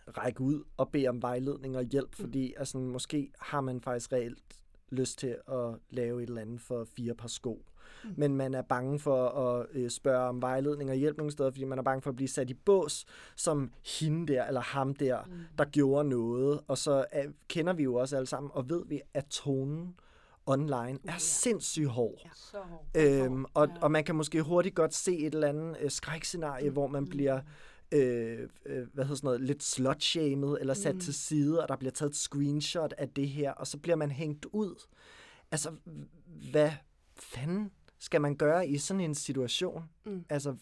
række 0.07 0.41
ud 0.41 0.63
og 0.77 0.89
bede 0.91 1.07
om 1.07 1.21
vejledning 1.21 1.77
og 1.77 1.83
hjælp, 1.83 2.15
fordi 2.15 2.53
altså, 2.57 2.77
måske 2.77 3.31
har 3.39 3.61
man 3.61 3.81
faktisk 3.81 4.11
reelt 4.13 4.43
lyst 4.89 5.19
til 5.19 5.35
at 5.47 5.75
lave 5.89 6.23
et 6.23 6.27
eller 6.29 6.41
andet 6.41 6.61
for 6.61 6.83
fire 6.97 7.13
par 7.15 7.27
sko. 7.27 7.65
Mm. 8.03 8.09
Mm. 8.09 8.15
Men 8.17 8.35
man 8.35 8.53
er 8.53 8.61
bange 8.61 8.99
for 8.99 9.27
at 9.29 9.65
øh, 9.73 9.89
spørge 9.89 10.29
om 10.29 10.41
vejledning 10.41 10.89
og 10.89 10.95
hjælp 10.95 11.17
nogle 11.17 11.31
steder, 11.31 11.51
fordi 11.51 11.63
man 11.65 11.79
er 11.79 11.83
bange 11.83 12.01
for 12.01 12.09
at 12.09 12.15
blive 12.15 12.27
sat 12.27 12.49
i 12.49 12.53
bås 12.53 13.05
som 13.35 13.71
hende 13.99 14.33
der 14.33 14.45
eller 14.45 14.61
ham 14.61 14.95
der, 14.95 15.23
Mm. 15.27 15.31
der 15.57 15.65
gjorde 15.65 16.09
noget. 16.09 16.59
Og 16.67 16.77
så 16.77 17.05
er, 17.11 17.25
kender 17.47 17.73
vi 17.73 17.83
jo 17.83 17.95
også 17.95 18.15
alle 18.15 18.27
sammen, 18.27 18.51
og 18.53 18.69
ved 18.69 18.83
vi, 18.87 19.01
at 19.13 19.25
tonen 19.25 19.95
online 20.45 20.99
er 21.07 21.17
sindssygt 21.17 21.87
hård. 21.87 22.21
Ja. 22.25 22.29
Så 22.33 22.57
hård. 22.57 22.85
Øhm, 22.97 23.45
og, 23.53 23.69
og 23.81 23.91
man 23.91 24.03
kan 24.03 24.15
måske 24.15 24.41
hurtigt 24.41 24.75
godt 24.75 24.93
se 24.93 25.17
et 25.17 25.33
eller 25.33 25.47
andet 25.47 25.77
øh, 25.81 25.91
skrækscenarie, 25.91 26.67
Mm. 26.69 26.73
hvor 26.73 26.87
man 26.87 27.07
bliver 27.07 27.41
øh, 27.93 28.49
øh, 28.65 28.87
hvad 28.93 29.03
hedder 29.05 29.15
sådan 29.15 29.27
noget, 29.27 29.41
lidt 29.41 29.63
slut-shamed, 29.63 30.57
eller 30.59 30.73
sat 30.73 30.95
Mm. 30.95 31.01
til 31.01 31.13
side, 31.13 31.61
og 31.63 31.69
der 31.69 31.75
bliver 31.75 31.91
taget 31.91 32.09
et 32.09 32.15
screenshot 32.15 32.93
af 32.97 33.09
det 33.09 33.29
her, 33.29 33.51
og 33.51 33.67
så 33.67 33.77
bliver 33.77 33.95
man 33.95 34.11
hængt 34.11 34.45
ud. 34.45 34.81
Altså, 35.51 35.75
hvad 36.51 36.71
fanden 37.15 37.71
skal 37.99 38.21
man 38.21 38.35
gøre 38.35 38.67
i 38.67 38.77
sådan 38.77 39.01
en 39.01 39.15
situation? 39.15 39.83
Mm. 40.05 40.25
Altså, 40.29 40.55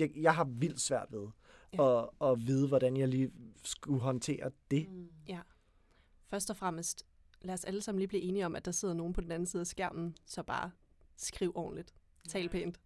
jeg, 0.00 0.10
jeg 0.16 0.34
har 0.34 0.44
vildt 0.44 0.80
svært 0.80 1.06
ved 1.10 1.28
Ja. 1.72 2.02
at, 2.02 2.08
at 2.22 2.46
vide, 2.46 2.68
hvordan 2.68 2.96
jeg 2.96 3.08
lige 3.08 3.30
skulle 3.64 4.00
håndtere 4.00 4.50
det. 4.70 4.88
Mm. 4.90 5.08
Først 6.26 6.50
og 6.50 6.56
fremmest, 6.56 7.06
lad 7.42 7.54
os 7.54 7.64
alle 7.64 7.80
sammen 7.82 7.98
lige 7.98 8.08
blive 8.08 8.22
enige 8.22 8.46
om, 8.46 8.56
at 8.56 8.64
der 8.64 8.70
sidder 8.70 8.94
nogen 8.94 9.12
på 9.12 9.20
den 9.20 9.32
anden 9.32 9.46
side 9.46 9.60
af 9.60 9.66
skærmen, 9.66 10.16
så 10.26 10.42
bare 10.42 10.70
skriv 11.16 11.52
ordentligt. 11.54 11.94
Tal 12.28 12.48
pænt. 12.48 12.80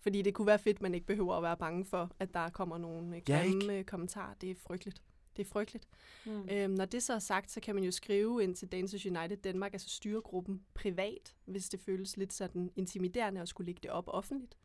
Fordi 0.00 0.22
det 0.22 0.34
kunne 0.34 0.46
være 0.46 0.58
fedt, 0.58 0.80
man 0.80 0.94
ikke 0.94 1.06
behøver 1.06 1.34
at 1.34 1.42
være 1.42 1.56
bange 1.56 1.84
for, 1.84 2.10
at 2.18 2.34
der 2.34 2.48
kommer 2.48 2.78
nogle 2.78 3.16
øh, 3.16 3.22
Ja, 3.28 3.38
grimme 3.40 3.72
ja, 3.72 3.82
kommentarer. 3.82 4.34
Det 4.34 4.50
er 4.50 4.54
frygteligt. 4.54 5.02
Det 5.36 5.44
er 5.44 5.48
frygteligt. 5.48 5.88
Mm. 6.26 6.48
Øhm, 6.50 6.70
når 6.70 6.84
det 6.84 7.02
så 7.02 7.14
er 7.14 7.18
sagt, 7.18 7.50
så 7.50 7.60
kan 7.60 7.74
man 7.74 7.84
jo 7.84 7.90
skrive 7.90 8.42
ind 8.42 8.54
til 8.54 8.68
Dancers 8.68 9.06
United 9.06 9.36
Danmark, 9.36 9.72
altså 9.72 9.88
styregruppen, 9.88 10.64
privat, 10.74 11.34
hvis 11.44 11.68
det 11.68 11.80
føles 11.80 12.16
lidt 12.16 12.32
sådan 12.32 12.70
intimiderende 12.76 13.40
at 13.40 13.48
skulle 13.48 13.66
lægge 13.66 13.80
det 13.82 13.90
op 13.90 14.04
offentligt. 14.08 14.56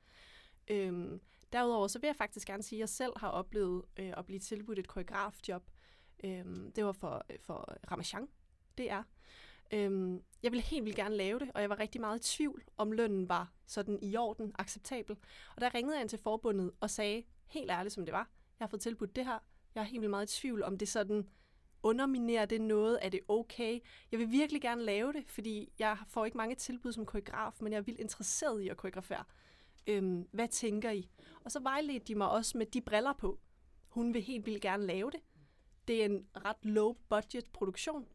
Øhm, 0.67 1.21
derudover 1.53 1.87
så 1.87 1.99
vil 1.99 2.07
jeg 2.07 2.15
faktisk 2.15 2.47
gerne 2.47 2.63
sige, 2.63 2.77
at 2.77 2.79
jeg 2.79 2.89
selv 2.89 3.13
har 3.17 3.29
oplevet 3.29 3.83
øh, 3.99 4.13
at 4.17 4.25
blive 4.25 4.39
tilbudt 4.39 4.79
et 4.79 4.87
koreografjob. 4.87 5.63
Øhm, 6.23 6.71
det 6.71 6.85
var 6.85 6.91
for, 6.91 7.25
øh, 7.29 7.37
for 7.39 7.77
Ramachan, 7.91 8.27
det 8.77 8.91
er. 8.91 9.03
Øhm, 9.73 10.21
jeg 10.43 10.51
ville 10.51 10.63
helt 10.63 10.85
vildt 10.85 10.97
gerne 10.97 11.15
lave 11.15 11.39
det, 11.39 11.51
og 11.53 11.61
jeg 11.61 11.69
var 11.69 11.79
rigtig 11.79 12.01
meget 12.01 12.19
i 12.19 12.35
tvivl, 12.35 12.63
om 12.77 12.91
lønnen 12.91 13.29
var 13.29 13.51
sådan 13.65 13.99
i 14.01 14.17
orden, 14.17 14.51
acceptabel. 14.59 15.17
Og 15.55 15.61
der 15.61 15.73
ringede 15.73 15.95
jeg 15.95 16.01
ind 16.01 16.09
til 16.09 16.19
forbundet 16.19 16.71
og 16.79 16.89
sagde, 16.89 17.23
helt 17.45 17.71
ærligt 17.71 17.93
som 17.93 18.05
det 18.05 18.13
var, 18.13 18.29
jeg 18.59 18.65
har 18.65 18.69
fået 18.69 18.81
tilbudt 18.81 19.15
det 19.15 19.25
her, 19.25 19.39
jeg 19.75 19.81
er 19.81 19.85
helt 19.85 20.01
vildt 20.01 20.09
meget 20.09 20.37
i 20.37 20.39
tvivl, 20.39 20.63
om 20.63 20.77
det 20.77 20.87
sådan 20.87 21.27
underminerer 21.83 22.45
det 22.45 22.61
noget, 22.61 22.99
er 23.01 23.09
det 23.09 23.19
okay? 23.27 23.79
Jeg 24.11 24.19
vil 24.19 24.31
virkelig 24.31 24.61
gerne 24.61 24.83
lave 24.83 25.13
det, 25.13 25.23
fordi 25.27 25.69
jeg 25.79 25.97
får 26.07 26.25
ikke 26.25 26.37
mange 26.37 26.55
tilbud 26.55 26.91
som 26.91 27.05
koreograf, 27.05 27.53
men 27.61 27.71
jeg 27.73 27.77
er 27.77 27.83
vildt 27.83 27.99
interesseret 27.99 28.61
i 28.61 28.69
at 28.69 28.77
koreografere. 28.77 29.23
Øhm, 29.87 30.27
hvad 30.31 30.47
tænker 30.47 30.91
I? 30.91 31.09
Og 31.43 31.51
så 31.51 31.59
vejledte 31.59 32.05
de 32.05 32.15
mig 32.15 32.29
også 32.29 32.57
med 32.57 32.65
de 32.65 32.81
briller 32.81 33.13
på. 33.13 33.39
Hun 33.87 34.13
vil 34.13 34.21
helt 34.21 34.45
vildt 34.45 34.61
gerne 34.61 34.85
lave 34.85 35.11
det. 35.11 35.19
Det 35.87 36.01
er 36.01 36.05
en 36.05 36.27
ret 36.35 36.65
low 36.65 36.95
budget 37.09 37.49
produktion. 37.53 38.07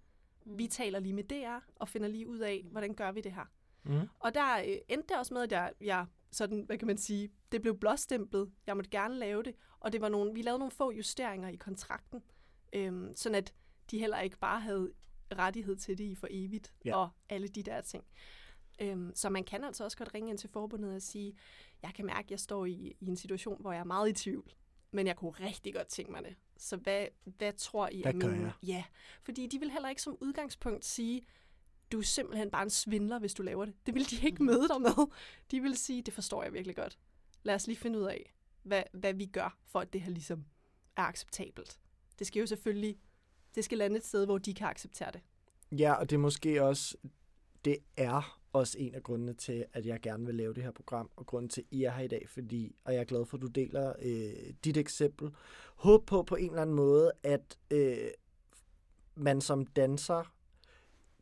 Vi 0.57 0.67
taler 0.67 0.99
lige 1.01 1.13
med 1.13 1.25
DR 1.25 1.59
og 1.77 1.89
finder 1.89 2.09
lige 2.09 2.29
ud 2.29 2.39
af, 2.39 2.67
hvordan 2.71 2.95
gør 2.95 3.13
vi 3.13 3.21
det 3.21 3.33
her. 3.33 3.45
Mm. 3.83 4.09
Og 4.19 4.35
der 4.35 4.59
øh, 4.59 4.77
endte 4.89 5.09
det 5.09 5.17
også 5.19 5.35
med, 5.35 5.43
at 5.43 5.53
jeg, 5.53 5.73
jeg 5.81 6.07
sådan, 6.31 6.61
hvad 6.67 6.79
kan 6.79 6.87
man 6.87 6.99
sige, 6.99 7.31
det 7.53 7.63
blev 7.63 7.79
blåstemplet. 7.79 8.53
Jeg 8.67 8.77
måtte 8.77 8.91
gerne 8.91 9.15
lave 9.15 9.43
det. 9.43 9.55
Og 9.81 9.93
det 9.93 10.01
var 10.01 10.09
nogle, 10.09 10.35
vi 10.35 10.43
lavede 10.43 10.59
nogle 10.59 10.71
få 10.73 10.91
justeringer 10.93 11.49
i 11.49 11.57
kontrakten, 11.57 12.23
øhm, 12.73 13.13
sådan 13.17 13.35
at 13.37 13.55
de 13.91 13.99
heller 13.99 14.21
ikke 14.21 14.39
bare 14.39 14.61
havde 14.61 14.93
rettighed 15.33 15.77
til 15.77 15.99
det 15.99 16.05
i 16.05 16.15
for 16.15 16.27
evigt, 16.31 16.75
Ja. 16.85 16.97
og 16.97 17.11
alle 17.29 17.49
de 17.49 17.63
der 17.63 17.81
ting. 17.81 18.05
Øhm, 18.81 19.13
så 19.15 19.29
man 19.31 19.45
kan 19.45 19.65
altså 19.65 19.85
også 19.85 19.97
godt 19.97 20.15
ringe 20.15 20.31
ind 20.31 20.39
til 20.39 20.51
forbundet 20.51 20.95
og 20.95 21.03
sige, 21.03 21.37
jeg 21.83 21.95
kan 21.95 22.07
mærke, 22.07 22.27
at 22.27 22.31
jeg 22.31 22.41
står 22.41 22.67
i, 22.67 22.97
i 23.01 23.07
en 23.07 23.17
situation, 23.17 23.61
hvor 23.61 23.73
jeg 23.73 23.81
er 23.81 23.85
meget 23.85 24.09
i 24.09 24.13
tvivl, 24.13 24.53
men 24.91 25.07
jeg 25.07 25.17
kunne 25.17 25.31
rigtig 25.31 25.75
godt 25.75 25.87
tænke 25.89 26.13
mig 26.13 26.25
det. 26.25 26.37
Så 26.59 26.77
hvad, 26.77 27.07
hvad 27.25 27.53
tror 27.53 27.89
I 27.93 28.03
Hvad 28.03 28.21
gør 28.21 28.35
jeg? 28.35 28.53
Ja, 28.63 28.85
fordi 29.23 29.47
de 29.47 29.59
vil 29.59 29.71
heller 29.71 29.89
ikke 29.89 30.03
som 30.03 30.17
udgangspunkt 30.21 30.85
sige, 30.85 31.23
du 31.93 31.99
er 31.99 32.03
simpelthen 32.03 32.51
bare 32.51 32.63
en 32.63 32.71
svindler, 32.71 33.19
hvis 33.19 33.35
du 33.35 33.43
laver 33.43 33.65
det. 33.65 33.75
Det 33.87 33.95
vil 33.95 34.11
de 34.11 34.27
ikke 34.27 34.43
møde 34.43 34.69
dig 34.69 34.81
med. 34.81 35.07
De 35.51 35.61
vil 35.61 35.77
sige, 35.77 36.03
det 36.03 36.15
forstår 36.15 36.43
jeg 36.43 36.53
virkelig 36.53 36.77
godt. 36.77 36.99
Lad 37.43 37.55
os 37.55 37.67
lige 37.67 37.77
finde 37.77 37.99
ud 37.99 38.05
af, 38.05 38.35
hvad, 38.63 38.83
hvad 38.93 39.15
vi 39.15 39.27
gør, 39.27 39.59
for 39.65 39.81
at 39.81 39.93
det 39.93 40.01
her 40.01 40.11
ligesom 40.11 40.45
er 40.97 41.03
acceptabelt. 41.03 41.79
Det 42.19 42.27
skal 42.27 42.41
jo 42.41 42.47
selvfølgelig, 42.47 42.99
det 43.55 43.65
skal 43.65 43.79
lande 43.79 43.97
et 43.97 44.07
sted, 44.07 44.25
hvor 44.25 44.39
de 44.39 44.55
kan 44.55 44.67
acceptere 44.69 45.11
det. 45.13 45.21
Ja, 45.73 45.93
og 45.93 46.11
det 46.11 46.17
er 46.17 46.21
måske 46.21 46.63
også, 46.63 46.97
det 47.65 47.79
er 47.97 48.38
også 48.53 48.79
en 48.79 48.95
af 48.95 49.03
grundene 49.03 49.33
til, 49.33 49.65
at 49.73 49.87
jeg 49.87 50.01
gerne 50.01 50.27
vil 50.27 50.35
lave 50.35 50.55
det 50.55 50.63
her 50.63 50.71
program, 50.71 51.11
og 51.17 51.27
grunden 51.27 51.49
til, 51.49 51.61
at 51.61 51.67
I 51.71 51.85
er 51.85 51.91
her 51.91 52.05
i 52.05 52.09
dag, 52.09 52.29
fordi, 52.29 52.75
og 52.85 52.93
jeg 52.95 53.01
er 53.01 53.05
glad 53.05 53.25
for, 53.25 53.37
at 53.37 53.43
du 53.43 53.47
deler 53.47 53.93
øh, 54.03 54.53
dit 54.65 54.77
eksempel. 54.77 55.31
Håb 55.77 56.07
på 56.07 56.23
på 56.23 56.35
en 56.37 56.49
eller 56.51 56.63
anden 56.63 56.77
måde, 56.77 57.13
at 57.23 57.59
øh, 57.71 57.97
man 59.15 59.41
som 59.41 59.67
danser 59.67 60.33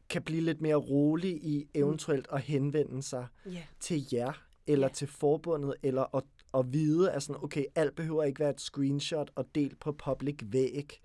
kan 0.08 0.22
blive 0.22 0.40
lidt 0.42 0.60
mere 0.60 0.74
rolig 0.76 1.30
i 1.44 1.68
eventuelt 1.74 2.26
at 2.32 2.40
henvende 2.40 3.02
sig 3.02 3.26
Ja. 3.46 3.62
til 3.80 4.04
jer, 4.12 4.42
eller 4.66 4.86
Ja. 4.86 4.92
til 4.92 5.08
forbundet, 5.08 5.74
eller 5.82 6.16
at, 6.16 6.22
at 6.54 6.72
vide, 6.72 7.12
at 7.12 7.22
sådan, 7.22 7.44
okay, 7.44 7.64
alt 7.74 7.94
behøver 7.96 8.22
ikke 8.24 8.40
være 8.40 8.50
et 8.50 8.60
screenshot 8.60 9.30
og 9.34 9.54
delt 9.54 9.80
på 9.80 9.92
public 9.92 10.36
væg. 10.42 11.00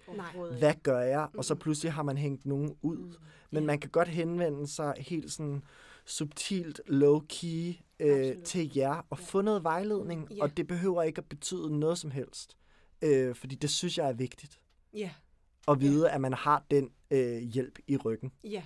Hvad 0.59 0.73
gør 0.83 0.99
jeg? 0.99 1.27
Og 1.37 1.45
så 1.45 1.53
Mm. 1.53 1.59
pludselig 1.59 1.91
har 1.93 2.03
man 2.03 2.17
hængt 2.17 2.45
nogen 2.45 2.75
ud. 2.81 2.97
ikke. 3.07 3.17
Men 3.51 3.65
man 3.65 3.79
kan 3.79 3.89
godt 3.89 4.07
henvende 4.07 4.67
sig 4.67 4.93
helt 4.97 5.31
sådan 5.31 5.63
subtilt, 6.05 6.81
low-key 6.87 7.81
øh, 7.99 8.43
til 8.43 8.71
jer 8.77 9.05
og 9.09 9.17
få 9.19 9.41
noget 9.41 9.63
vejledning. 9.63 10.27
Ja. 10.31 10.43
Og 10.43 10.57
det 10.57 10.67
behøver 10.67 11.03
ikke 11.03 11.19
at 11.19 11.25
betyde 11.29 11.79
noget 11.79 11.97
som 11.97 12.11
helst. 12.11 12.57
Øh, 13.01 13.35
fordi 13.35 13.55
det 13.55 13.69
synes 13.69 13.97
jeg 13.97 14.09
er 14.09 14.13
vigtigt. 14.13 14.61
Ja. 14.93 15.11
At 15.67 15.79
vide, 15.81 16.09
at 16.11 16.21
man 16.21 16.33
har 16.33 16.65
den 16.71 16.89
øh, 17.11 17.37
hjælp 17.41 17.79
i 17.87 17.97
ryggen. 17.97 18.31
Ja. 18.43 18.63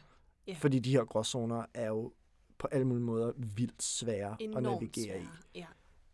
Ja. 0.48 0.56
Fordi 0.60 0.80
de 0.80 0.92
her 0.92 1.06
gråzoner 1.06 1.66
er 1.74 1.88
jo 1.88 2.14
på 2.58 2.68
alle 2.72 2.88
mulige 2.88 3.04
måder 3.04 3.32
vildt 3.38 3.84
svære 3.84 4.38
Enormt 4.40 4.58
at 4.58 4.64
navigere 4.64 5.06
svære. 5.06 5.28
Ja. 5.56 5.66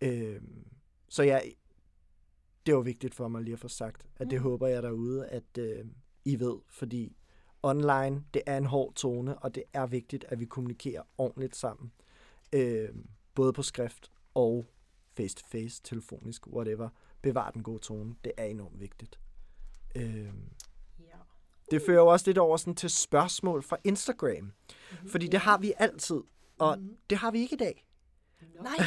i. 0.02 0.06
Øh, 0.08 0.42
så 1.10 1.24
jeg, 1.24 1.54
det 2.66 2.76
var 2.76 2.82
vigtigt 2.82 3.16
for 3.16 3.28
mig 3.28 3.42
lige 3.42 3.54
at 3.54 3.60
få 3.60 3.68
sagt, 3.68 4.06
at 4.16 4.30
det 4.30 4.40
Mm. 4.40 4.44
håber 4.44 4.68
jeg 4.68 4.84
derude, 4.84 5.26
at 5.28 5.58
øh, 5.60 5.86
I 6.26 6.40
ved. 6.40 6.56
Fordi 6.70 7.16
online, 7.64 8.24
det 8.34 8.42
er 8.46 8.58
en 8.58 8.66
hård 8.66 8.94
tone, 8.94 9.38
og 9.40 9.56
det 9.56 9.64
er 9.74 9.86
vigtigt, 9.86 10.26
at 10.28 10.40
vi 10.40 10.46
kommunikerer 10.46 11.04
ordentligt 11.18 11.56
sammen. 11.56 11.92
Øh, 12.54 12.90
både 13.36 13.54
på 13.54 13.64
skrift 13.64 14.12
og 14.34 14.66
face-to-face, 15.18 15.82
telefonisk, 15.84 16.48
whatever. 16.48 16.90
Bevar 17.22 17.52
den 17.52 17.64
gode 17.64 17.80
tone. 17.80 18.16
Det 18.24 18.32
er 18.38 18.44
enormt 18.46 18.80
vigtigt. 18.80 19.20
Øh, 19.96 20.26
Ja. 21.00 21.18
det 21.72 21.82
fører 21.86 22.00
jo 22.02 22.08
også 22.08 22.26
lidt 22.30 22.38
over 22.38 22.58
sådan 22.58 22.76
til 22.76 22.90
spørgsmål 22.90 23.64
fra 23.64 23.78
Instagram. 23.84 24.44
Mhm. 24.44 25.10
Fordi 25.10 25.28
det 25.28 25.40
har 25.40 25.58
vi 25.58 25.74
altid, 25.78 26.22
og 26.60 26.80
Mhm. 26.80 26.98
det 27.10 27.18
har 27.18 27.32
vi 27.32 27.40
ikke 27.40 27.54
i 27.56 27.58
dag. 27.58 27.86
Nej. 28.62 28.78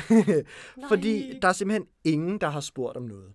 Fordi 0.89 1.39
der 1.43 1.49
er 1.49 1.53
simpelthen 1.53 1.87
ingen, 2.05 2.41
der 2.41 2.49
har 2.49 2.61
spurgt 2.61 2.97
om 2.97 3.03
noget. 3.03 3.33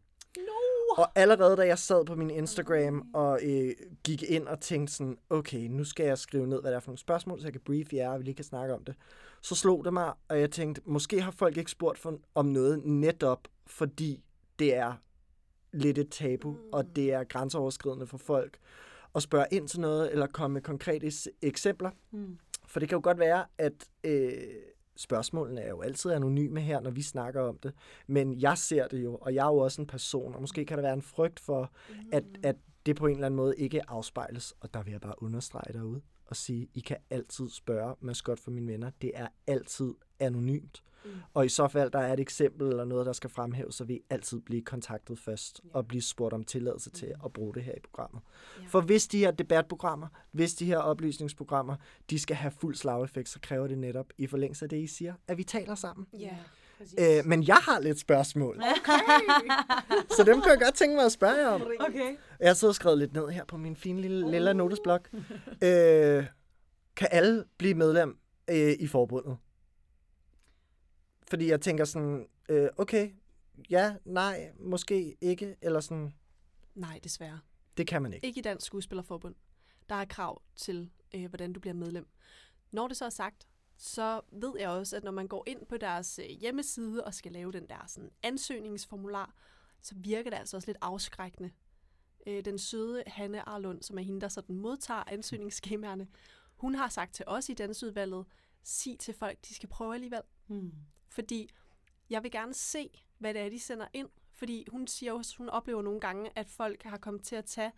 Og 0.99 1.11
allerede 1.15 1.57
da 1.57 1.61
jeg 1.67 1.79
sad 1.79 2.05
på 2.05 2.15
min 2.15 2.29
Instagram 2.29 3.09
og 3.13 3.39
øh, 3.43 3.71
gik 4.03 4.23
ind 4.23 4.47
og 4.47 4.59
tænkte 4.61 4.93
sådan, 4.93 5.17
okay, 5.29 5.59
nu 5.67 5.83
skal 5.83 6.05
jeg 6.05 6.17
skrive 6.17 6.47
ned, 6.47 6.61
hvad 6.61 6.71
det 6.71 6.75
er 6.75 6.79
for 6.79 6.89
nogle 6.89 6.97
spørgsmål, 6.99 7.39
så 7.39 7.45
jeg 7.45 7.53
kan 7.53 7.61
brief 7.65 7.93
jer, 7.93 8.09
og 8.09 8.19
vi 8.19 8.23
lige 8.23 8.35
kan 8.35 8.45
snakke 8.45 8.73
om 8.73 8.83
det. 8.83 8.95
Så 9.41 9.55
slog 9.55 9.85
det 9.85 9.93
mig, 9.93 10.13
og 10.29 10.39
jeg 10.39 10.51
tænkte, 10.51 10.81
måske 10.85 11.21
har 11.21 11.31
folk 11.31 11.57
ikke 11.57 11.71
spurgt 11.71 11.99
for, 11.99 12.19
om 12.35 12.45
noget 12.45 12.85
netop, 12.85 13.47
fordi 13.67 14.23
det 14.59 14.75
er 14.75 14.93
lidt 15.71 15.97
et 15.97 16.09
tabu, 16.11 16.51
Mm. 16.51 16.57
og 16.71 16.95
det 16.95 17.13
er 17.13 17.23
grænseoverskridende 17.23 18.07
for 18.07 18.17
folk 18.17 18.57
at 19.15 19.21
spørge 19.21 19.45
ind 19.51 19.67
til 19.67 19.79
noget, 19.79 20.11
eller 20.11 20.27
komme 20.27 20.53
med 20.53 20.61
konkrete 20.61 21.11
eksempler. 21.41 21.89
Mm. 22.11 22.37
For 22.67 22.79
det 22.79 22.89
kan 22.89 22.95
jo 22.95 23.01
godt 23.03 23.19
være, 23.19 23.45
at 23.57 23.73
øh, 24.03 24.31
spørgsmålene 24.99 25.61
er 25.61 25.69
jo 25.69 25.81
altid 25.81 26.11
anonyme 26.11 26.59
her, 26.61 26.79
når 26.79 26.91
vi 26.91 27.01
snakker 27.01 27.41
om 27.41 27.57
det. 27.57 27.73
Men 28.07 28.41
jeg 28.41 28.57
ser 28.57 28.87
det 28.87 29.03
jo, 29.03 29.15
og 29.15 29.33
jeg 29.35 29.43
er 29.47 29.51
jo 29.51 29.57
også 29.57 29.81
en 29.81 29.87
person, 29.87 30.35
og 30.35 30.41
måske 30.41 30.65
kan 30.65 30.77
der 30.77 30.81
være 30.81 30.93
en 30.93 31.01
frygt 31.01 31.39
for, 31.39 31.71
at, 32.11 32.23
Mm. 32.23 32.33
at 32.43 32.55
det 32.85 32.95
på 32.95 33.05
en 33.07 33.13
eller 33.13 33.25
anden 33.25 33.35
måde 33.35 33.57
ikke 33.57 33.89
afspejles. 33.89 34.53
Og 34.59 34.73
der 34.73 34.83
vil 34.83 34.91
jeg 34.91 35.01
bare 35.01 35.23
understrege 35.23 35.73
derude 35.73 36.01
og 36.30 36.36
sige, 36.36 36.67
I 36.73 36.80
kan 36.80 36.97
altid 37.09 37.49
spørge 37.49 37.95
maskot 38.01 38.39
for 38.39 38.51
mine 38.51 38.67
venner. 38.71 38.91
Det 39.01 39.11
er 39.15 39.27
altid 39.47 39.93
anonymt. 40.19 40.84
Mm. 41.05 41.11
Og 41.34 41.45
i 41.45 41.49
så 41.49 41.67
fald, 41.67 41.91
der 41.91 41.99
er 41.99 42.13
et 42.13 42.19
eksempel 42.19 42.67
eller 42.67 42.86
noget, 42.86 43.05
der 43.05 43.13
skal 43.13 43.30
fremhæves, 43.30 43.75
så 43.75 43.84
vil 43.84 43.95
I 43.95 44.01
altid 44.09 44.39
blive 44.39 44.61
kontaktet 44.61 45.19
først 45.19 45.61
Ja. 45.63 45.69
og 45.73 45.88
blive 45.88 46.01
spurgt 46.01 46.34
om 46.34 46.43
tilladelse 46.43 46.89
til 46.89 47.07
Mm. 47.07 47.25
at 47.25 47.34
bruge 47.34 47.53
det 47.53 47.63
her 47.63 47.73
i 47.73 47.80
programmet. 47.84 48.21
Ja. 48.61 48.65
For 48.67 48.82
hvis 48.82 49.07
de 49.07 49.17
her 49.19 49.32
debatprogrammer, 49.32 50.07
hvis 50.32 50.53
de 50.55 50.65
her 50.65 50.77
oplysningsprogrammer, 50.77 51.75
de 52.09 52.19
skal 52.19 52.36
have 52.36 52.51
fuld 52.51 52.75
slageffekt, 52.75 53.30
så 53.30 53.39
kræver 53.41 53.67
det 53.67 53.77
netop 53.77 54.05
i 54.17 54.27
forlængelse 54.27 54.65
af 54.65 54.69
det, 54.69 54.77
I 54.77 54.88
siger, 54.88 55.13
at 55.27 55.38
vi 55.38 55.43
taler 55.43 55.75
sammen. 55.75 56.07
Ja. 56.19 56.38
Øh, 56.99 57.25
men 57.25 57.43
jeg 57.47 57.55
har 57.55 57.80
lidt 57.80 57.99
spørgsmål, 57.99 58.55
så 60.17 60.23
dem 60.23 60.41
kan 60.41 60.51
jeg 60.51 60.59
godt 60.61 60.75
tænke 60.75 60.95
mig 60.95 61.05
at 61.05 61.11
spørge 61.11 61.36
jer 61.36 61.47
om. 61.47 61.61
Okay. 61.80 62.15
Jeg 62.39 62.49
har 62.49 62.53
siddet 62.53 62.71
og 62.71 62.75
skrevet 62.75 62.97
lidt 62.97 63.13
ned 63.13 63.27
her 63.27 63.45
på 63.45 63.57
min 63.57 63.75
fine 63.75 64.01
lille 64.01 64.32
lille 64.32 64.53
notesblok. 64.53 65.09
Øh, 65.63 66.25
kan 66.95 67.07
alle 67.11 67.45
blive 67.57 67.73
medlem 67.73 68.19
øh, 68.49 68.73
i 68.80 68.88
forbundet? 68.88 69.38
Fordi 71.30 71.49
jeg 71.49 71.61
tænker 71.61 71.86
sådan, 71.86 72.27
øh, 72.49 72.69
okay, 72.77 73.11
ja, 73.69 73.95
nej, 74.05 74.51
måske 74.59 75.17
ikke, 75.21 75.55
eller 75.61 75.80
sådan, 75.80 76.13
Nej, 76.75 76.99
desværre. 77.03 77.39
det 77.77 77.88
kan 77.88 78.01
man 78.01 78.13
ikke. 78.13 78.27
Ikke 78.27 78.39
i 78.39 78.41
Dansk 78.41 78.65
Skuespillerforbund. 78.65 79.36
Der 79.89 79.95
er 79.95 80.05
krav 80.05 80.41
til, 80.55 80.89
øh, 81.15 81.30
hvordan 81.30 81.53
du 81.53 81.59
bliver 81.59 81.73
medlem. 81.73 82.07
Når 82.71 82.88
det 82.88 82.97
så 82.97 83.05
er 83.05 83.09
sagt, 83.09 83.47
så 83.82 84.21
ved 84.32 84.53
jeg 84.59 84.69
også, 84.69 84.95
at 84.97 85.03
når 85.03 85.11
man 85.11 85.27
går 85.27 85.43
ind 85.47 85.65
på 85.65 85.77
deres 85.77 86.19
øh, 86.19 86.25
hjemmeside 86.25 87.03
og 87.03 87.13
skal 87.13 87.32
lave 87.32 87.51
den 87.51 87.67
der 87.67 87.86
sådan, 87.88 88.11
ansøgningsformular, 88.23 89.34
så 89.82 89.95
virker 89.95 90.30
det 90.30 90.38
altså 90.38 90.57
også 90.57 90.69
lidt 90.69 90.77
afskrækkende. 90.82 91.51
Øh, 92.27 92.45
den 92.45 92.57
søde 92.57 93.03
Hanne 93.07 93.49
Arlund, 93.49 93.84
som 93.84 93.97
er 93.97 94.01
hende, 94.01 94.21
der 94.21 94.27
sådan 94.27 94.55
modtager 94.55 95.03
ansøgningsskemaerne, 95.07 96.07
hun 96.55 96.75
har 96.75 96.89
sagt 96.89 97.13
til 97.13 97.25
os 97.27 97.49
i 97.49 97.53
dansudvalget, 97.53 98.25
sig 98.63 98.99
til 98.99 99.13
folk, 99.13 99.38
de 99.45 99.55
skal 99.55 99.69
prøve 99.69 99.93
alligevel. 99.93 100.21
Mm. 100.47 100.73
Fordi 101.07 101.49
jeg 102.09 102.23
vil 102.23 102.32
gerne 102.32 102.53
se, 102.53 102.89
hvad 103.17 103.34
det 103.34 103.41
er, 103.41 103.49
de 103.49 103.59
sender 103.59 103.88
ind. 103.93 104.09
Fordi 104.34 104.67
hun 104.71 104.88
siger 104.88 105.13
også, 105.13 105.38
hun 105.38 105.49
oplever 105.49 105.82
nogle 105.82 105.99
gange, 105.99 106.32
at 106.36 106.49
folk 106.49 106.84
har 106.84 106.97
kommet 106.97 107.23
til 107.23 107.36
at 107.36 107.45
tage 107.45 107.71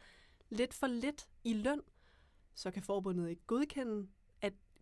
lidt 0.49 0.73
for 0.73 0.87
lidt 0.87 1.29
i 1.43 1.53
løn. 1.53 1.81
Så 2.55 2.71
kan 2.71 2.83
forbundet 2.83 3.29
ikke 3.29 3.45
godkende, 3.47 4.07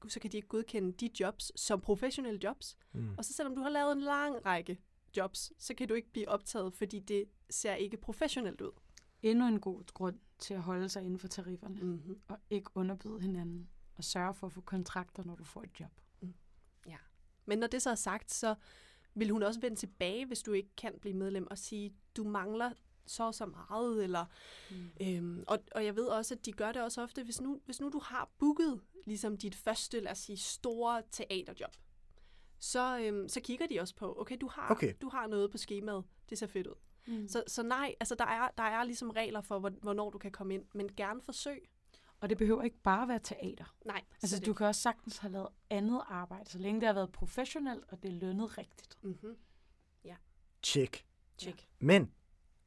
så 0.08 0.20
kan 0.20 0.32
de 0.32 0.38
ikke 0.38 0.48
godkende 0.48 0.92
de 0.92 1.10
jobs 1.20 1.52
som 1.62 1.82
professionelle 1.82 2.40
jobs. 2.44 2.78
Mm. 2.94 3.16
Og 3.18 3.26
så 3.26 3.34
selvom 3.34 3.56
du 3.56 3.62
har 3.62 3.70
lavet 3.70 3.92
en 3.92 4.02
lang 4.02 4.46
række 4.46 4.78
jobs, 5.18 5.52
så 5.58 5.74
kan 5.74 5.88
du 5.88 5.94
ikke 5.94 6.12
blive 6.12 6.30
optaget, 6.30 6.74
fordi 6.74 7.00
det 7.00 7.26
ser 7.50 7.76
ikke 7.76 7.98
professionelt 7.98 8.62
ud. 8.62 8.72
Endnu 9.22 9.48
en 9.48 9.60
god 9.60 9.94
grund 9.94 10.20
til 10.40 10.54
at 10.54 10.62
holde 10.62 10.90
sig 10.90 11.04
inden 11.04 11.20
for 11.20 11.28
tarifferne, 11.28 11.76
mm. 11.82 11.88
Mm-hmm. 11.88 12.20
og 12.28 12.38
ikke 12.50 12.72
underbyde 12.76 13.22
hinanden, 13.22 13.70
og 13.96 14.04
sørge 14.04 14.34
for 14.34 14.48
at 14.48 14.54
få 14.54 14.62
kontrakter, 14.62 15.24
når 15.24 15.36
du 15.36 15.44
får 15.44 15.64
et 15.64 15.80
job. 15.80 15.92
Men 17.50 17.58
når 17.60 17.68
det 17.68 17.82
så 17.82 17.90
er 17.90 17.96
sagt, 17.96 18.32
så 18.32 18.56
vil 19.14 19.30
hun 19.30 19.44
også 19.44 19.60
vende 19.60 19.76
tilbage, 19.76 20.26
hvis 20.26 20.42
du 20.42 20.54
ikke 20.54 20.76
kan 20.78 20.94
blive 21.02 21.16
medlem, 21.16 21.48
og 21.52 21.58
sige, 21.58 21.94
du 22.18 22.24
mangler 22.24 22.72
så 23.10 23.24
og 23.24 23.34
så 23.36 23.46
meget, 23.46 24.04
eller 24.04 24.26
Mm. 24.72 24.90
Øhm, 25.02 25.44
og, 25.48 25.60
og 25.72 25.86
jeg 25.86 25.96
ved 25.96 26.06
også, 26.06 26.34
at 26.36 26.46
de 26.46 26.52
gør 26.52 26.72
det 26.72 26.82
også 26.82 27.02
ofte, 27.02 27.24
hvis 27.24 27.42
nu, 27.42 27.62
hvis 27.66 27.82
nu 27.82 27.90
du 27.90 28.00
har 28.00 28.30
booket 28.38 28.82
ligesom 29.06 29.38
dit 29.38 29.56
første, 29.56 30.00
lad 30.00 30.12
os 30.12 30.18
sige, 30.18 30.38
store 30.38 31.02
teaterjob, 31.12 31.76
så, 32.60 33.00
øhm, 33.00 33.30
så 33.30 33.40
kigger 33.42 33.68
de 33.68 33.80
også 33.80 33.96
på, 33.96 34.22
okay, 34.22 34.38
du 34.42 34.48
har, 34.48 34.70
Okay. 34.72 34.94
du 35.02 35.10
har 35.10 35.28
noget 35.28 35.52
på 35.52 35.58
skemaet, 35.58 36.04
det 36.30 36.38
ser 36.38 36.48
fedt 36.48 36.68
ud. 36.68 36.76
Mm. 37.08 37.28
Så, 37.28 37.44
så 37.48 37.64
nej, 37.64 37.96
altså 38.00 38.16
der 38.16 38.26
er, 38.26 38.50
der 38.58 38.64
er 38.64 38.84
ligesom 38.84 39.10
regler 39.10 39.42
for, 39.42 39.60
hvor- 39.60 39.70
hvornår 39.82 40.10
du 40.10 40.18
kan 40.18 40.32
komme 40.32 40.54
ind, 40.54 40.66
men 40.74 40.90
gerne 40.98 41.22
forsøg. 41.22 41.70
Og 42.22 42.30
det 42.30 42.38
behøver 42.38 42.64
ikke 42.64 42.78
bare 42.84 43.08
være 43.08 43.20
teater. 43.20 43.76
Nej, 43.86 44.04
Altså, 44.24 44.40
du 44.40 44.54
kan 44.54 44.68
også 44.68 44.82
sagtens 44.82 45.18
have 45.18 45.32
lavet 45.32 45.48
andet 45.70 46.02
arbejde, 46.08 46.50
så 46.50 46.58
længe 46.60 46.80
det 46.82 46.88
har 46.88 46.94
været 46.94 47.12
professionelt, 47.12 47.84
og 47.88 48.04
det 48.04 48.10
er 48.10 48.14
lønnet 48.14 48.58
rigtigt. 48.58 48.98
Mm-hmm. 49.02 49.38
Check. 50.64 51.06
Check. 51.38 51.68
Men 51.80 52.12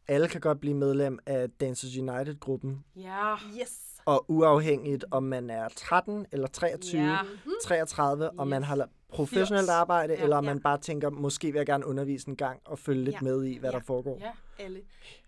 alle 0.08 0.28
kan 0.28 0.40
godt 0.40 0.60
blive 0.60 0.74
medlem 0.74 1.18
af 1.26 1.50
Dancers 1.50 1.96
United-gruppen, 1.96 2.84
Ja. 2.96 3.34
Yes. 3.60 3.78
og 4.04 4.24
uafhængigt 4.28 5.04
om 5.10 5.22
man 5.22 5.50
er 5.50 5.68
13 5.76 6.26
eller 6.32 6.46
23, 6.46 7.02
Ja. 7.02 7.22
Mm-hmm. 7.22 7.52
33, 7.64 8.30
og 8.30 8.48
man 8.48 8.62
har 8.62 8.88
professionelt 9.08 9.48
80. 9.66 9.68
arbejde, 9.68 10.14
Ja. 10.14 10.22
eller 10.22 10.36
om 10.36 10.44
man 10.44 10.56
Ja. 10.56 10.62
bare 10.62 10.78
tænker, 10.78 11.10
måske 11.10 11.46
vil 11.52 11.58
jeg 11.58 11.66
gerne 11.66 11.86
undervise 11.86 12.28
en 12.28 12.36
gang 12.36 12.60
og 12.64 12.78
følge 12.78 13.04
lidt 13.04 13.14
Ja. 13.16 13.20
med 13.20 13.44
i, 13.44 13.58
hvad 13.58 13.70
Ja. 13.70 13.76
der 13.78 13.84
foregår. 13.84 14.18
Ja. 14.20 14.30
Alle. 14.58 14.80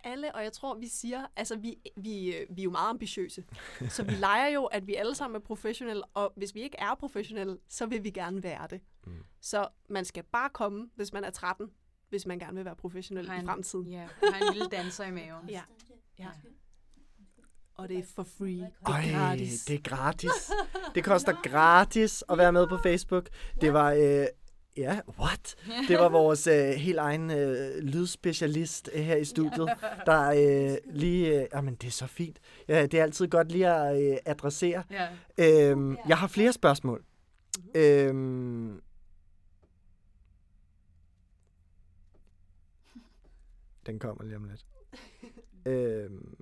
Alle, 0.05 0.35
og 0.35 0.43
jeg 0.45 0.53
tror, 0.53 0.75
vi 0.79 0.89
siger, 0.89 1.27
altså 1.37 1.57
vi, 1.57 1.77
vi, 1.97 2.35
vi 2.51 2.61
er 2.61 2.65
jo 2.65 2.71
meget 2.71 2.91
ambitiøse. 2.91 3.45
så 3.89 4.03
vi 4.03 4.13
leger 4.13 4.49
jo, 4.49 4.65
at 4.65 4.87
vi 4.87 4.95
alle 4.95 5.15
sammen 5.15 5.37
er 5.37 5.41
professionelle, 5.41 6.03
og 6.15 6.33
hvis 6.37 6.55
vi 6.55 6.61
ikke 6.63 6.77
er 6.79 6.95
professionelle, 7.01 7.59
så 7.69 7.87
vil 7.87 8.05
vi 8.05 8.11
gerne 8.11 8.43
være 8.43 8.67
det. 8.71 8.81
Mm. 9.07 9.13
Så 9.41 9.69
man 9.89 10.05
skal 10.05 10.23
bare 10.33 10.49
komme, 10.51 10.89
hvis 10.97 11.13
man 11.13 11.25
er 11.25 11.31
13, 11.31 11.71
hvis 12.15 12.27
man 12.27 12.39
gerne 12.39 12.55
vil 12.57 12.65
være 12.65 12.77
professionel 12.77 13.29
Har 13.29 13.37
i 13.37 13.39
en- 13.41 13.47
fremtiden. 13.47 13.87
Ja, 13.93 14.07
har 14.33 14.47
en 14.49 14.53
lille 14.55 14.69
danser 14.69 15.05
i 15.05 15.11
maven. 15.21 15.49
Ja. 15.49 15.61
Ja. 16.19 16.27
Og 17.75 17.89
det 17.89 17.99
er 17.99 18.03
for 18.15 18.23
free. 18.39 18.49
Det 18.61 18.71
Ej, 18.87 19.05
er 19.09 19.19
gratis. 19.19 19.65
det 19.65 19.75
er 19.75 19.81
gratis. 19.83 20.31
Det 20.95 21.05
koster 21.05 21.33
gratis 21.43 22.25
at 22.29 22.39
være 22.39 22.53
med 22.53 22.67
på 22.69 22.79
Facebook. 22.83 23.29
Det 23.61 23.73
var, 23.73 23.93
øh, 23.93 24.27
ja, 24.77 25.01
what? 25.19 25.57
Det 25.89 25.99
var 25.99 26.09
vores 26.09 26.47
øh, 26.47 26.69
helt 26.69 26.99
egen 26.99 27.31
øh, 27.31 27.79
lydspecialist 27.79 28.91
øh, 28.93 29.03
her 29.05 29.17
i 29.17 29.25
studiet, 29.25 29.69
der 30.07 30.29
øh, 30.71 30.77
lige, 30.95 31.41
øh, 31.43 31.47
jamen 31.55 31.75
det 31.75 31.87
er 31.87 31.91
så 31.93 32.07
fint. 32.07 32.39
Ja, 32.69 32.87
det 32.87 33.01
er 33.01 33.03
altid 33.03 33.29
godt 33.29 33.53
lige 33.53 33.69
at 33.69 34.03
øh, 34.13 34.17
adressere. 34.27 34.83
Ja. 34.91 35.09
Øhm, 35.71 35.97
jeg 36.09 36.19
har 36.19 36.27
flere 36.27 36.53
spørgsmål. 36.53 37.05
Øhm, 37.75 38.81
den 43.87 43.99
kommer 43.99 44.25
lige 44.25 44.37
om 44.37 44.45
lidt. 44.45 44.67
øhm, 45.67 46.37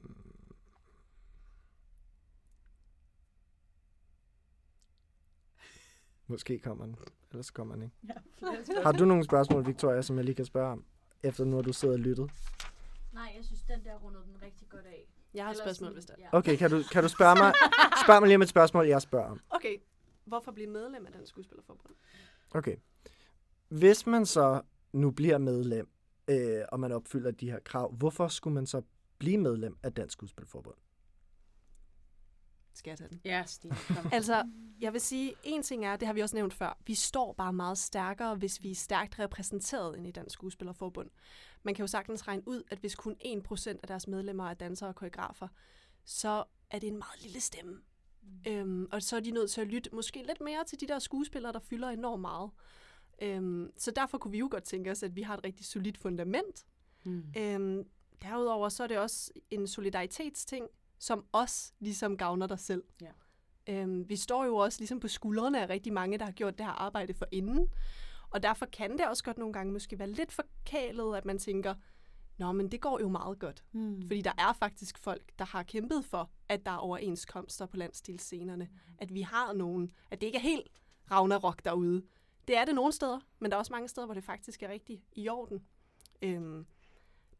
måske 6.26 6.58
kommer 6.58 6.84
den, 6.84 6.96
ellers 7.30 7.50
kommer 7.50 7.74
den 7.74 7.82
ikke. 7.82 7.96
Har 8.82 8.92
du 8.92 9.04
nogle 9.04 9.24
spørgsmål, 9.24 9.66
Victoria, 9.66 10.02
som 10.02 10.16
jeg 10.16 10.24
lige 10.24 10.34
kan 10.34 10.44
spørge 10.44 10.72
om, 10.72 10.84
efter 11.22 11.44
nu 11.44 11.56
har 11.56 11.62
du 11.62 11.72
siddet 11.72 11.94
og 11.94 12.00
lyttet? 12.00 12.30
Nej, 13.12 13.32
jeg 13.36 13.44
synes, 13.44 13.62
den 13.62 13.84
der 13.84 13.94
rundede 13.98 14.24
den 14.24 14.42
rigtig 14.42 14.68
godt 14.68 14.86
af. 14.86 15.06
Jeg 15.34 15.44
har 15.44 15.50
et 15.50 15.56
spørgsmål, 15.58 15.74
sådan- 15.74 15.94
hvis 15.94 16.04
det 16.06 16.14
er. 16.18 16.22
Ja. 16.32 16.38
Okay, 16.38 16.56
kan 16.56 16.70
du, 16.70 16.82
kan 16.92 17.02
du 17.02 17.08
spørge 17.08 17.34
mig, 17.36 17.52
spørg 18.04 18.20
mig 18.22 18.26
lige 18.28 18.36
om 18.36 18.42
et 18.42 18.48
spørgsmål, 18.48 18.86
jeg 18.86 19.02
spørger 19.02 19.26
om. 19.30 19.40
Okay, 19.50 19.76
hvorfor 20.24 20.52
blive 20.52 20.70
medlem 20.70 21.06
af 21.06 21.12
Dansk 21.12 21.28
Skuespillerforbund? 21.30 21.94
Okay. 22.50 22.76
Hvis 23.68 24.06
man 24.06 24.26
så 24.26 24.62
nu 24.92 25.10
bliver 25.10 25.38
medlem, 25.38 25.88
øh, 26.28 26.62
og 26.68 26.80
man 26.80 26.92
opfylder 26.92 27.30
de 27.30 27.50
her 27.50 27.58
krav, 27.58 27.92
hvorfor 27.92 28.28
skulle 28.28 28.54
man 28.54 28.66
så 28.66 28.82
blive 29.18 29.38
medlem 29.38 29.76
af 29.82 29.92
Dansk 29.92 30.12
Skuespilforbund? 30.12 30.76
Skal 32.74 32.90
jeg 32.90 32.98
tage 32.98 33.08
den? 33.08 33.20
Ja, 33.24 33.42
Stine. 33.46 33.76
Altså, 34.12 34.44
jeg 34.80 34.92
vil 34.92 35.00
sige, 35.00 35.34
en 35.44 35.62
ting 35.62 35.84
er, 35.84 35.96
det 35.96 36.06
har 36.06 36.12
vi 36.14 36.20
også 36.20 36.36
nævnt 36.36 36.54
før, 36.54 36.78
vi 36.86 36.94
står 36.94 37.32
bare 37.32 37.52
meget 37.52 37.78
stærkere, 37.78 38.34
hvis 38.34 38.62
vi 38.62 38.70
er 38.70 38.74
stærkt 38.74 39.18
repræsenteret 39.18 39.96
ind 39.96 40.06
i 40.06 40.10
Dansk 40.10 40.34
Skuespillerforbund. 40.34 41.10
Man 41.62 41.74
kan 41.74 41.82
jo 41.82 41.86
sagtens 41.86 42.28
regne 42.28 42.48
ud, 42.48 42.62
at 42.70 42.78
hvis 42.78 42.94
kun 42.94 43.16
1% 43.24 43.68
af 43.68 43.88
deres 43.88 44.06
medlemmer 44.06 44.50
er 44.50 44.54
dansere 44.54 44.88
og 44.88 44.94
koreografer, 44.94 45.48
så 46.04 46.44
er 46.70 46.78
det 46.78 46.86
en 46.86 46.98
meget 46.98 47.22
lille 47.22 47.40
stemme. 47.40 47.80
Mm. 48.22 48.52
Øhm, 48.52 48.88
og 48.92 49.02
så 49.02 49.16
er 49.16 49.20
de 49.20 49.30
nødt 49.30 49.50
til 49.50 49.60
at 49.60 49.66
lytte 49.66 49.90
måske 49.92 50.22
lidt 50.26 50.40
mere 50.40 50.64
til 50.64 50.80
de 50.80 50.88
der 50.88 50.98
skuespillere, 50.98 51.52
der 51.52 51.60
fylder 51.60 51.88
enormt 51.88 52.20
meget. 52.20 52.50
Øhm, 53.22 53.70
så 53.76 53.90
derfor 53.90 54.18
kunne 54.18 54.32
vi 54.32 54.38
jo 54.38 54.48
godt 54.50 54.64
tænke 54.64 54.90
os, 54.90 55.02
at 55.02 55.16
vi 55.16 55.22
har 55.22 55.36
et 55.36 55.44
rigtig 55.44 55.66
solidt 55.66 55.98
fundament. 55.98 56.64
Mm. 57.04 57.24
Øhm, 57.36 57.84
derudover 58.22 58.68
så 58.68 58.82
er 58.82 58.86
det 58.86 58.98
også 58.98 59.32
en 59.50 59.66
solidaritetsting, 59.66 60.66
som 60.98 61.24
også 61.32 61.72
ligesom 61.78 62.16
gavner 62.16 62.46
dig 62.46 62.58
selv. 62.58 62.82
Ja. 63.00 63.10
Øhm, 63.68 64.08
vi 64.08 64.16
står 64.16 64.44
jo 64.44 64.56
også 64.56 64.80
ligesom 64.80 65.00
på 65.00 65.08
skuldrene 65.08 65.62
af 65.62 65.68
rigtig 65.68 65.92
mange, 65.92 66.18
der 66.18 66.24
har 66.24 66.32
gjort 66.32 66.58
det 66.58 66.66
her 66.66 66.72
arbejde 66.72 67.14
for 67.14 67.26
inden. 67.32 67.68
Og 68.30 68.42
derfor 68.42 68.66
kan 68.66 68.92
det 68.98 69.06
også 69.06 69.24
godt 69.24 69.38
nogle 69.38 69.52
gange 69.52 69.72
måske 69.72 69.98
være 69.98 70.10
lidt 70.10 70.32
forkælet, 70.32 71.16
at 71.16 71.24
man 71.24 71.38
tænker, 71.38 71.74
Nå, 72.38 72.52
men 72.52 72.68
det 72.68 72.80
går 72.80 73.00
jo 73.00 73.08
meget 73.08 73.38
godt. 73.38 73.64
Mm. 73.72 74.02
Fordi 74.06 74.20
der 74.20 74.32
er 74.38 74.52
faktisk 74.52 74.98
folk, 74.98 75.22
der 75.38 75.44
har 75.44 75.62
kæmpet 75.62 76.04
for, 76.04 76.30
at 76.48 76.66
der 76.66 76.70
er 76.70 76.76
overenskomster 76.76 77.66
på 77.66 77.76
landstilscenerne. 77.76 78.68
At 78.98 79.14
vi 79.14 79.20
har 79.20 79.52
nogen, 79.52 79.90
at 80.10 80.20
det 80.20 80.26
ikke 80.26 80.38
er 80.38 80.42
helt 80.42 80.68
Ragnarok 81.10 81.64
derude. 81.64 82.02
Det 82.48 82.56
er 82.56 82.64
det 82.64 82.74
nogle 82.74 82.92
steder, 82.92 83.20
men 83.38 83.50
der 83.50 83.56
er 83.56 83.58
også 83.58 83.72
mange 83.72 83.88
steder, 83.88 84.06
hvor 84.06 84.14
det 84.14 84.24
faktisk 84.24 84.62
er 84.62 84.68
rigtig 84.68 85.02
i 85.12 85.28
orden. 85.28 85.62
Øhm, 86.22 86.66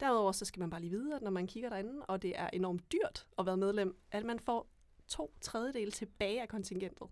derudover 0.01 0.33
så 0.33 0.45
skal 0.45 0.61
man 0.61 0.71
bare 0.71 0.81
lige 0.81 0.91
vide, 0.91 1.17
at 1.17 1.23
når 1.23 1.31
man 1.31 1.47
kigger 1.47 1.69
derinde, 1.69 2.07
og 2.09 2.23
det 2.23 2.33
er 2.39 2.51
enormt 2.53 2.93
dyrt 2.93 3.27
at 3.39 3.47
være 3.47 3.57
medlem, 3.57 3.97
at 4.11 4.25
man 4.25 4.39
får 4.39 4.67
to 5.09 5.35
tredjedele 5.41 5.91
tilbage 5.91 6.43
af 6.43 6.49
kontingentet. 6.49 7.07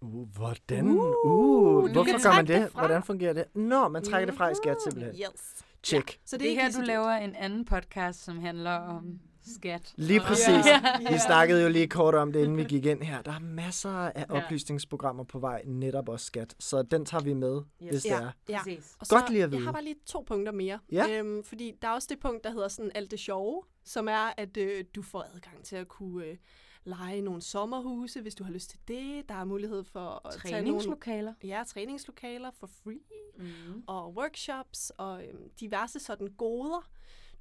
Uh, 0.00 0.28
hvordan? 0.36 0.86
Uh, 0.88 1.14
Uh, 1.24 1.92
hvorfor 1.92 2.04
kan 2.04 2.20
gør 2.22 2.32
man 2.36 2.46
det? 2.46 2.62
det. 2.62 2.72
Hvordan 2.72 3.02
fungerer 3.02 3.32
det? 3.32 3.44
Nå, 3.56 3.88
man 3.88 4.02
trækker 4.04 4.26
det 4.26 4.34
fra 4.34 4.48
i 4.48 4.54
skat 4.54 4.76
Mhm. 4.86 4.90
simpelthen. 4.90 5.22
Yes. 5.32 5.64
Check. 5.84 6.20
Så 6.24 6.36
Det 6.38 6.44
er 6.44 6.48
ikke 6.50 6.62
her, 6.62 6.70
du 6.70 6.78
dyrt. 6.78 6.86
laver 6.86 7.10
en 7.10 7.34
anden 7.34 7.64
podcast, 7.64 8.22
som 8.24 8.38
handler 8.38 8.70
om 8.70 9.20
Skat. 9.54 9.92
Lige 9.96 10.20
præcis. 10.20 10.64
Vi 11.10 11.18
snakkede 11.26 11.62
jo 11.62 11.68
lige 11.68 11.88
kort 11.88 12.14
om 12.14 12.32
det, 12.32 12.40
inden 12.40 12.56
vi 12.56 12.64
gik 12.64 12.86
ind 12.86 13.02
her. 13.02 13.22
Der 13.22 13.32
er 13.32 13.38
masser 13.38 13.90
af 13.90 14.26
oplysningsprogrammer 14.28 15.24
på 15.24 15.38
vej, 15.38 15.62
netop 15.66 16.08
også 16.08 16.26
skat. 16.26 16.54
Så 16.58 16.82
den 16.82 17.04
tager 17.06 17.22
vi 17.24 17.32
med, 17.34 17.60
Yes. 17.82 17.90
hvis 17.90 18.02
det 18.02 18.10
Ja. 18.10 18.20
er. 18.20 18.30
Ja. 18.48 18.58
Præcis. 18.58 18.96
Og 19.00 19.06
Godt 19.10 19.30
lige 19.30 19.44
at 19.44 19.50
Jeg 19.50 19.52
vide. 19.58 19.64
har 19.64 19.72
bare 19.72 19.84
lige 19.84 19.96
to 20.06 20.24
punkter 20.26 20.52
mere. 20.52 20.78
Ja. 20.92 21.18
Øhm, 21.18 21.44
fordi 21.44 21.72
der 21.82 21.88
er 21.88 21.92
også 21.92 22.08
det 22.10 22.20
punkt, 22.20 22.44
der 22.44 22.50
hedder 22.50 22.68
sådan 22.68 22.90
alt 22.94 23.10
det 23.10 23.18
sjove, 23.20 23.62
som 23.84 24.08
er, 24.08 24.32
at 24.36 24.56
øh, 24.56 24.84
du 24.94 25.02
får 25.02 25.26
adgang 25.34 25.64
til 25.64 25.76
at 25.76 25.88
kunne 25.88 26.24
øh, 26.24 26.36
lege 26.84 27.20
nogle 27.20 27.42
sommerhuse, 27.42 28.20
hvis 28.20 28.34
du 28.34 28.44
har 28.44 28.52
lyst 28.52 28.70
til 28.70 28.78
det. 28.88 29.28
Der 29.28 29.34
er 29.34 29.44
mulighed 29.44 29.84
for 29.84 30.26
at 30.28 30.32
tage 30.42 30.52
nogle 30.54 30.66
Træningslokaler. 30.68 31.34
ja, 31.44 31.62
træningslokaler 31.66 32.50
for 32.60 32.66
free, 32.84 32.98
Mm. 33.38 33.82
og 33.86 34.14
workshops, 34.16 34.92
og 34.98 35.24
øhm, 35.24 35.50
diverse 35.60 35.98
sådan 36.00 36.26
goder. 36.38 36.88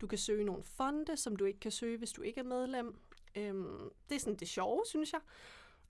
Du 0.01 0.07
kan 0.07 0.17
søge 0.17 0.43
nogle 0.43 0.63
fonde, 0.63 1.17
som 1.17 1.35
du 1.35 1.45
ikke 1.45 1.59
kan 1.59 1.71
søge, 1.71 1.97
hvis 1.97 2.11
du 2.11 2.21
ikke 2.21 2.39
er 2.39 2.43
medlem. 2.43 2.99
Øhm, 3.35 3.89
det 4.09 4.15
er 4.15 4.19
sådan 4.19 4.39
det 4.39 4.47
sjove, 4.47 4.83
synes 4.85 5.13
jeg. 5.13 5.21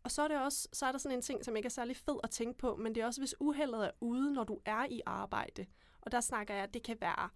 Og 0.03 0.11
så 0.11 0.21
er, 0.21 0.27
det 0.27 0.41
også, 0.41 0.67
så 0.73 0.85
er 0.85 0.91
der 0.91 0.99
sådan 0.99 1.17
en 1.17 1.21
ting, 1.21 1.45
som 1.45 1.55
ikke 1.55 1.67
er 1.67 1.69
særlig 1.69 1.97
fed 1.97 2.19
at 2.23 2.29
tænke 2.29 2.57
på, 2.57 2.75
men 2.75 2.95
det 2.95 3.01
er 3.01 3.05
også, 3.05 3.21
hvis 3.21 3.35
uheldet 3.39 3.85
er 3.85 3.91
ude, 4.01 4.33
når 4.33 4.43
du 4.43 4.59
er 4.65 4.85
i 4.89 5.01
arbejde. 5.05 5.65
Og 6.01 6.11
der 6.11 6.21
snakker 6.21 6.53
jeg, 6.53 6.63
at 6.63 6.73
det 6.73 6.83
kan 6.83 6.97
være 7.01 7.29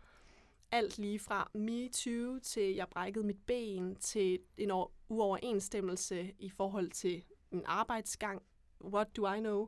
alt 0.72 0.98
lige 0.98 1.20
fra 1.20 1.52
MeToo 1.54 2.40
til 2.40 2.76
jeg 2.76 2.88
brækkede 2.90 3.26
mit 3.26 3.46
ben, 3.46 3.96
til 3.96 4.40
en 4.58 4.72
uoverensstemmelse 5.10 6.34
i 6.40 6.50
forhold 6.50 6.92
til 6.92 7.24
en 7.52 7.64
arbejdsgang. 7.66 8.42
What 8.82 9.16
do 9.18 9.34
I 9.34 9.40
know? 9.40 9.68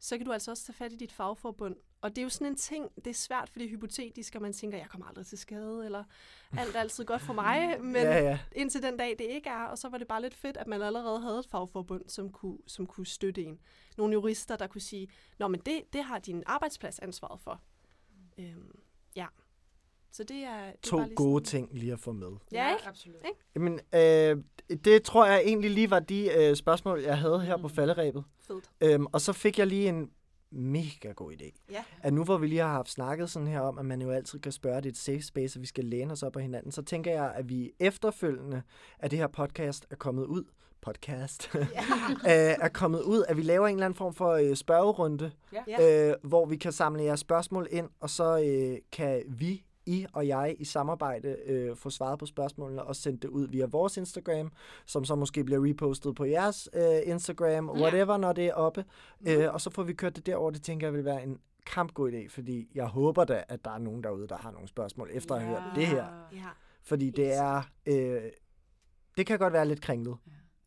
Så 0.00 0.16
kan 0.16 0.26
du 0.26 0.32
altså 0.32 0.50
også 0.50 0.64
tage 0.64 0.76
fat 0.76 0.92
i 0.92 0.96
dit 0.96 1.12
fagforbund. 1.12 1.76
Og 2.00 2.10
det 2.10 2.18
er 2.18 2.22
jo 2.22 2.28
sådan 2.28 2.46
en 2.46 2.56
ting, 2.56 2.90
det 2.96 3.06
er 3.06 3.14
svært, 3.14 3.48
fordi 3.48 3.64
det 3.64 3.70
er 3.70 3.76
hypotetisk, 3.76 4.34
og 4.34 4.42
man 4.42 4.52
tænker, 4.52 4.78
jeg 4.78 4.88
kommer 4.88 5.06
aldrig 5.06 5.26
til 5.26 5.38
skade, 5.38 5.84
eller 5.84 6.04
alt 6.58 6.76
er 6.76 6.80
altid 6.80 7.04
godt 7.04 7.22
for 7.22 7.32
mig, 7.32 7.82
men 7.82 7.94
Ja, 8.12 8.18
ja. 8.22 8.38
indtil 8.52 8.82
den 8.82 8.96
dag, 8.96 9.10
det 9.18 9.24
ikke 9.24 9.48
er, 9.48 9.64
og 9.64 9.78
så 9.78 9.88
var 9.88 9.98
det 9.98 10.08
bare 10.08 10.22
lidt 10.22 10.34
fedt, 10.34 10.56
at 10.56 10.66
man 10.66 10.82
allerede 10.82 11.20
havde 11.20 11.38
et 11.38 11.46
fagforbund, 11.46 12.08
som 12.08 12.32
kunne, 12.32 12.58
som 12.66 12.86
kunne 12.86 13.06
støtte 13.06 13.44
en. 13.44 13.60
Nogle 13.96 14.12
jurister, 14.12 14.56
der 14.56 14.66
kunne 14.66 14.80
sige, 14.80 15.08
Nå, 15.38 15.48
men 15.48 15.60
det, 15.60 15.82
det 15.92 16.04
har 16.04 16.18
din 16.18 16.42
arbejdsplads 16.46 16.98
ansvaret 16.98 17.40
for. 17.40 17.60
Øhm. 18.38 18.80
Så 20.12 20.24
det 20.24 20.36
er, 20.36 20.60
det 20.64 20.68
er 20.68 20.72
To 20.82 20.96
bare 20.96 21.06
lige 21.06 21.16
gode 21.16 21.46
sådan, 21.46 21.66
ting 21.68 21.78
lige 21.80 21.92
at 21.92 21.98
få 22.00 22.12
med. 22.12 22.28
Ja, 22.52 22.70
ikke? 22.72 22.88
absolut. 22.88 23.16
Ikke? 23.24 23.38
Jamen, 23.54 23.80
øh, 23.94 24.76
det 24.84 25.02
tror 25.02 25.26
jeg 25.26 25.40
egentlig 25.44 25.70
lige 25.70 25.90
var 25.90 26.00
de 26.00 26.30
øh, 26.38 26.56
spørgsmål, 26.56 27.00
jeg 27.00 27.18
havde 27.18 27.40
her 27.40 27.56
på 27.56 27.68
Mm. 27.68 27.74
falderæbet. 27.74 28.24
Fedt. 28.46 28.70
Øhm, 28.80 29.06
og 29.12 29.20
så 29.20 29.32
fik 29.32 29.58
jeg 29.58 29.66
lige 29.66 29.88
en 29.88 30.10
mega 30.52 31.12
god 31.12 31.32
idé. 31.32 31.50
Ja. 31.70 31.84
At 32.02 32.12
nu 32.12 32.24
hvor 32.24 32.36
vi 32.38 32.46
lige 32.46 32.60
har 32.60 32.68
haft 32.72 32.90
snakket 32.90 33.30
sådan 33.30 33.48
her 33.48 33.60
om, 33.60 33.78
at 33.78 33.84
man 33.84 34.02
jo 34.02 34.10
altid 34.10 34.38
kan 34.38 34.52
spørge, 34.52 34.76
det 34.76 34.86
er 34.86 34.90
et 34.90 34.96
safe 34.96 35.22
space, 35.22 35.58
og 35.58 35.62
vi 35.62 35.66
skal 35.66 35.84
læne 35.84 36.12
os 36.12 36.22
op 36.22 36.36
af 36.36 36.42
hinanden, 36.42 36.72
så 36.72 36.82
tænker 36.82 37.12
jeg, 37.12 37.32
at 37.34 37.48
vi 37.48 37.72
efterfølgende, 37.80 38.62
at 38.98 39.10
det 39.10 39.18
her 39.18 39.26
podcast 39.26 39.86
er 39.90 39.96
kommet 39.96 40.24
ud, 40.24 40.44
podcast, 40.82 41.50
øh, 41.54 41.60
er 42.60 42.68
kommet 42.68 43.02
ud, 43.02 43.24
at 43.28 43.36
vi 43.36 43.42
laver 43.42 43.66
en 43.66 43.74
eller 43.74 43.84
anden 43.86 43.96
form 43.96 44.14
for 44.14 44.30
øh, 44.32 44.56
spørgerunde. 44.56 45.30
Ja. 45.68 46.08
øh, 46.10 46.14
hvor 46.22 46.46
vi 46.46 46.56
kan 46.56 46.72
samle 46.72 47.02
jeres 47.02 47.20
spørgsmål 47.20 47.66
ind, 47.70 47.88
og 48.00 48.10
så 48.10 48.42
øh, 48.44 48.78
kan 48.92 49.22
vi, 49.28 49.64
I 49.86 50.06
og 50.12 50.28
jeg 50.28 50.56
i 50.58 50.64
samarbejde 50.64 51.36
øh, 51.46 51.76
få 51.76 51.90
svaret 51.90 52.18
på 52.18 52.26
spørgsmålene 52.26 52.82
og 52.82 52.96
sende 52.96 53.18
det 53.18 53.28
ud 53.28 53.48
via 53.48 53.66
vores 53.66 53.96
Instagram, 53.96 54.52
som 54.86 55.04
så 55.04 55.14
måske 55.14 55.44
bliver 55.44 55.68
repostet 55.70 56.14
på 56.14 56.24
jeres 56.24 56.68
øh, 56.72 56.82
Instagram, 57.04 57.70
Ja. 57.76 57.82
whatever, 57.82 58.16
når 58.16 58.32
det 58.32 58.46
er 58.46 58.54
oppe. 58.54 58.84
Øh, 59.28 59.54
og 59.54 59.60
så 59.60 59.70
får 59.70 59.82
vi 59.82 59.92
kørt 59.92 60.16
det 60.16 60.26
derover. 60.26 60.50
Det 60.50 60.62
tænker 60.62 60.86
jeg 60.86 60.94
vil 60.94 61.04
være 61.04 61.22
en 61.22 61.38
kampgod 61.66 62.12
idé, 62.12 62.28
fordi 62.28 62.68
jeg 62.74 62.86
håber 62.86 63.24
da, 63.24 63.44
at 63.48 63.64
der 63.64 63.70
er 63.70 63.78
nogen 63.78 64.02
derude, 64.04 64.28
der 64.28 64.36
har 64.36 64.50
nogle 64.50 64.68
spørgsmål 64.68 65.10
efter 65.12 65.34
at 65.34 65.40
have 65.42 65.54
hørt 65.60 65.72
det 65.76 65.86
her. 65.86 66.04
Ja. 66.32 66.46
Fordi 66.82 67.10
det 67.10 67.34
er... 67.34 67.62
Øh, 67.86 68.22
det 69.16 69.26
kan 69.26 69.38
godt 69.38 69.52
være 69.52 69.68
lidt 69.68 69.80
kringlet. 69.82 70.16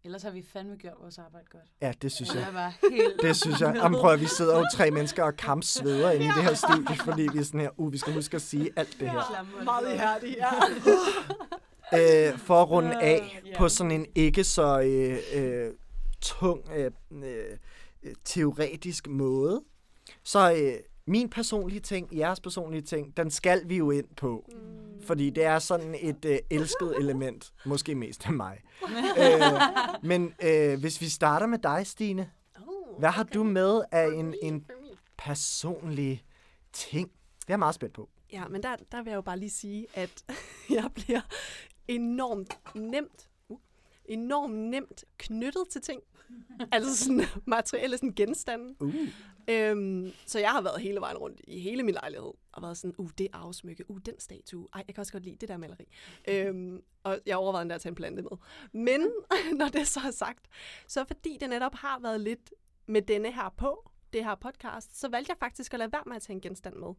Ellers 0.05 0.23
har 0.23 0.31
vi 0.31 0.43
fandme 0.53 0.75
gjort 0.75 0.93
vores 1.01 1.17
arbejde 1.17 1.45
godt. 1.51 1.63
Ja, 1.81 1.93
det 2.01 2.11
synes 2.11 2.35
jeg. 2.35 2.43
Jeg 2.45 2.53
var 2.53 2.77
helt... 2.91 3.21
Det 3.21 3.35
synes 3.35 3.61
jeg. 3.61 3.75
Jamen, 3.75 3.99
prøv 3.99 4.11
at, 4.13 4.19
vi 4.21 4.25
sidder 4.25 4.57
jo 4.59 4.65
tre 4.73 4.91
mennesker 4.91 5.23
og 5.23 5.35
kampsveder 5.35 6.11
inde 6.11 6.25
i 6.25 6.29
det 6.29 6.43
her 6.43 6.53
studie, 6.53 6.95
fordi 6.95 7.27
vi 7.33 7.39
er 7.39 7.43
sådan 7.43 7.59
her, 7.59 7.69
uh, 7.79 7.93
vi 7.93 7.97
skal 7.97 8.13
huske 8.13 8.35
at 8.35 8.41
sige 8.41 8.69
alt 8.75 8.99
det 8.99 9.09
her. 9.09 9.63
Meget 9.63 9.93
ihærdig, 9.93 10.35
ja. 10.37 10.49
Øh, 11.93 12.37
for 12.37 12.61
at 12.61 12.69
runde 12.69 13.01
af 13.01 13.41
Ja. 13.45 13.57
på 13.57 13.69
sådan 13.69 13.91
en 13.91 14.05
ikke 14.15 14.43
så 14.43 14.79
øh, 14.81 15.17
øh, 15.43 15.71
tung, 16.21 16.61
øh, 16.75 16.91
øh, 17.11 18.13
teoretisk 18.25 19.07
måde, 19.07 19.63
så 20.23 20.53
øh, 20.53 20.73
min 21.07 21.29
personlige 21.29 21.79
ting, 21.79 22.17
jeres 22.17 22.39
personlige 22.39 22.81
ting, 22.81 23.17
den 23.17 23.31
skal 23.31 23.69
vi 23.69 23.77
jo 23.77 23.91
ind 23.91 24.07
på. 24.17 24.45
Mm. 24.47 24.83
Fordi 25.07 25.29
det 25.29 25.43
er 25.43 25.59
sådan 25.59 25.95
et 25.99 26.25
øh, 26.25 26.37
elsket 26.49 26.95
element, 27.01 27.53
måske 27.65 27.95
mest 27.95 28.25
af 28.25 28.33
mig. 28.33 28.57
øh, 29.21 29.41
men 30.03 30.33
øh, 30.43 30.79
hvis 30.79 31.01
vi 31.01 31.09
starter 31.09 31.45
med 31.45 31.59
dig, 31.59 31.87
Stine. 31.87 32.31
Oh, 32.55 32.99
Hvad 32.99 33.09
har 33.09 33.23
okay. 33.23 33.33
du 33.33 33.43
med 33.43 33.81
af 33.91 34.07
en, 34.07 34.35
en 34.43 34.65
personlig 35.17 36.23
ting? 36.73 37.07
Det 37.09 37.49
er 37.49 37.53
jeg 37.53 37.59
meget 37.59 37.75
spændt 37.75 37.93
på. 37.93 38.09
Ja, 38.33 38.47
men 38.47 38.63
der, 38.63 38.75
der 38.91 39.03
vil 39.03 39.09
jeg 39.09 39.15
jo 39.17 39.21
bare 39.21 39.39
lige 39.39 39.49
sige, 39.49 39.87
at 39.93 40.23
jeg 40.69 40.89
bliver 40.93 41.21
enormt 41.87 42.59
nemt, 42.75 43.29
enormt 44.05 44.55
nemt 44.55 45.05
knyttet 45.17 45.63
til 45.69 45.81
ting. 45.81 46.01
altså 46.71 46.97
sådan 46.97 47.21
materielle 47.45 47.97
sådan 47.97 48.13
genstande. 48.15 48.75
Uh. 48.79 48.95
Øhm, 49.47 50.11
så 50.25 50.39
jeg 50.39 50.51
har 50.51 50.61
været 50.61 50.81
hele 50.81 50.99
vejen 50.99 51.17
rundt 51.17 51.41
i 51.47 51.59
hele 51.59 51.83
min 51.83 51.93
lejlighed 51.93 52.31
og 52.51 52.61
været 52.61 52.77
sådan, 52.77 52.95
uh, 52.97 53.09
det 53.17 53.27
afsmykke, 53.33 53.89
uh, 53.89 53.99
den 54.05 54.19
statue, 54.19 54.67
ej, 54.73 54.83
jeg 54.87 54.95
kan 54.95 55.01
også 55.01 55.11
godt 55.11 55.23
lide 55.23 55.37
det 55.41 55.49
der 55.49 55.57
maleri. 55.57 55.85
øhm, 56.27 56.81
og 57.03 57.19
jeg 57.25 57.37
overvejede 57.37 57.61
endda 57.61 57.75
at 57.75 57.81
tage 57.81 57.91
en 57.91 57.95
plante 57.95 58.21
med. 58.21 58.31
Men 58.71 59.11
når 59.59 59.67
det 59.67 59.87
så 59.87 59.99
er 60.07 60.11
sagt, 60.11 60.47
så 60.87 61.05
fordi 61.05 61.37
det 61.39 61.49
netop 61.49 61.75
har 61.75 61.99
været 61.99 62.21
lidt 62.21 62.53
med 62.85 63.01
denne 63.01 63.31
her 63.31 63.53
på, 63.57 63.91
det 64.13 64.23
her 64.25 64.35
podcast, 64.35 64.99
så 64.99 65.09
valgte 65.09 65.29
jeg 65.29 65.37
faktisk 65.37 65.73
at 65.73 65.79
lade 65.79 65.91
være 65.91 66.03
med 66.05 66.15
at 66.15 66.21
tage 66.21 66.35
en 66.35 66.41
genstand 66.41 66.75
med. 66.75 66.93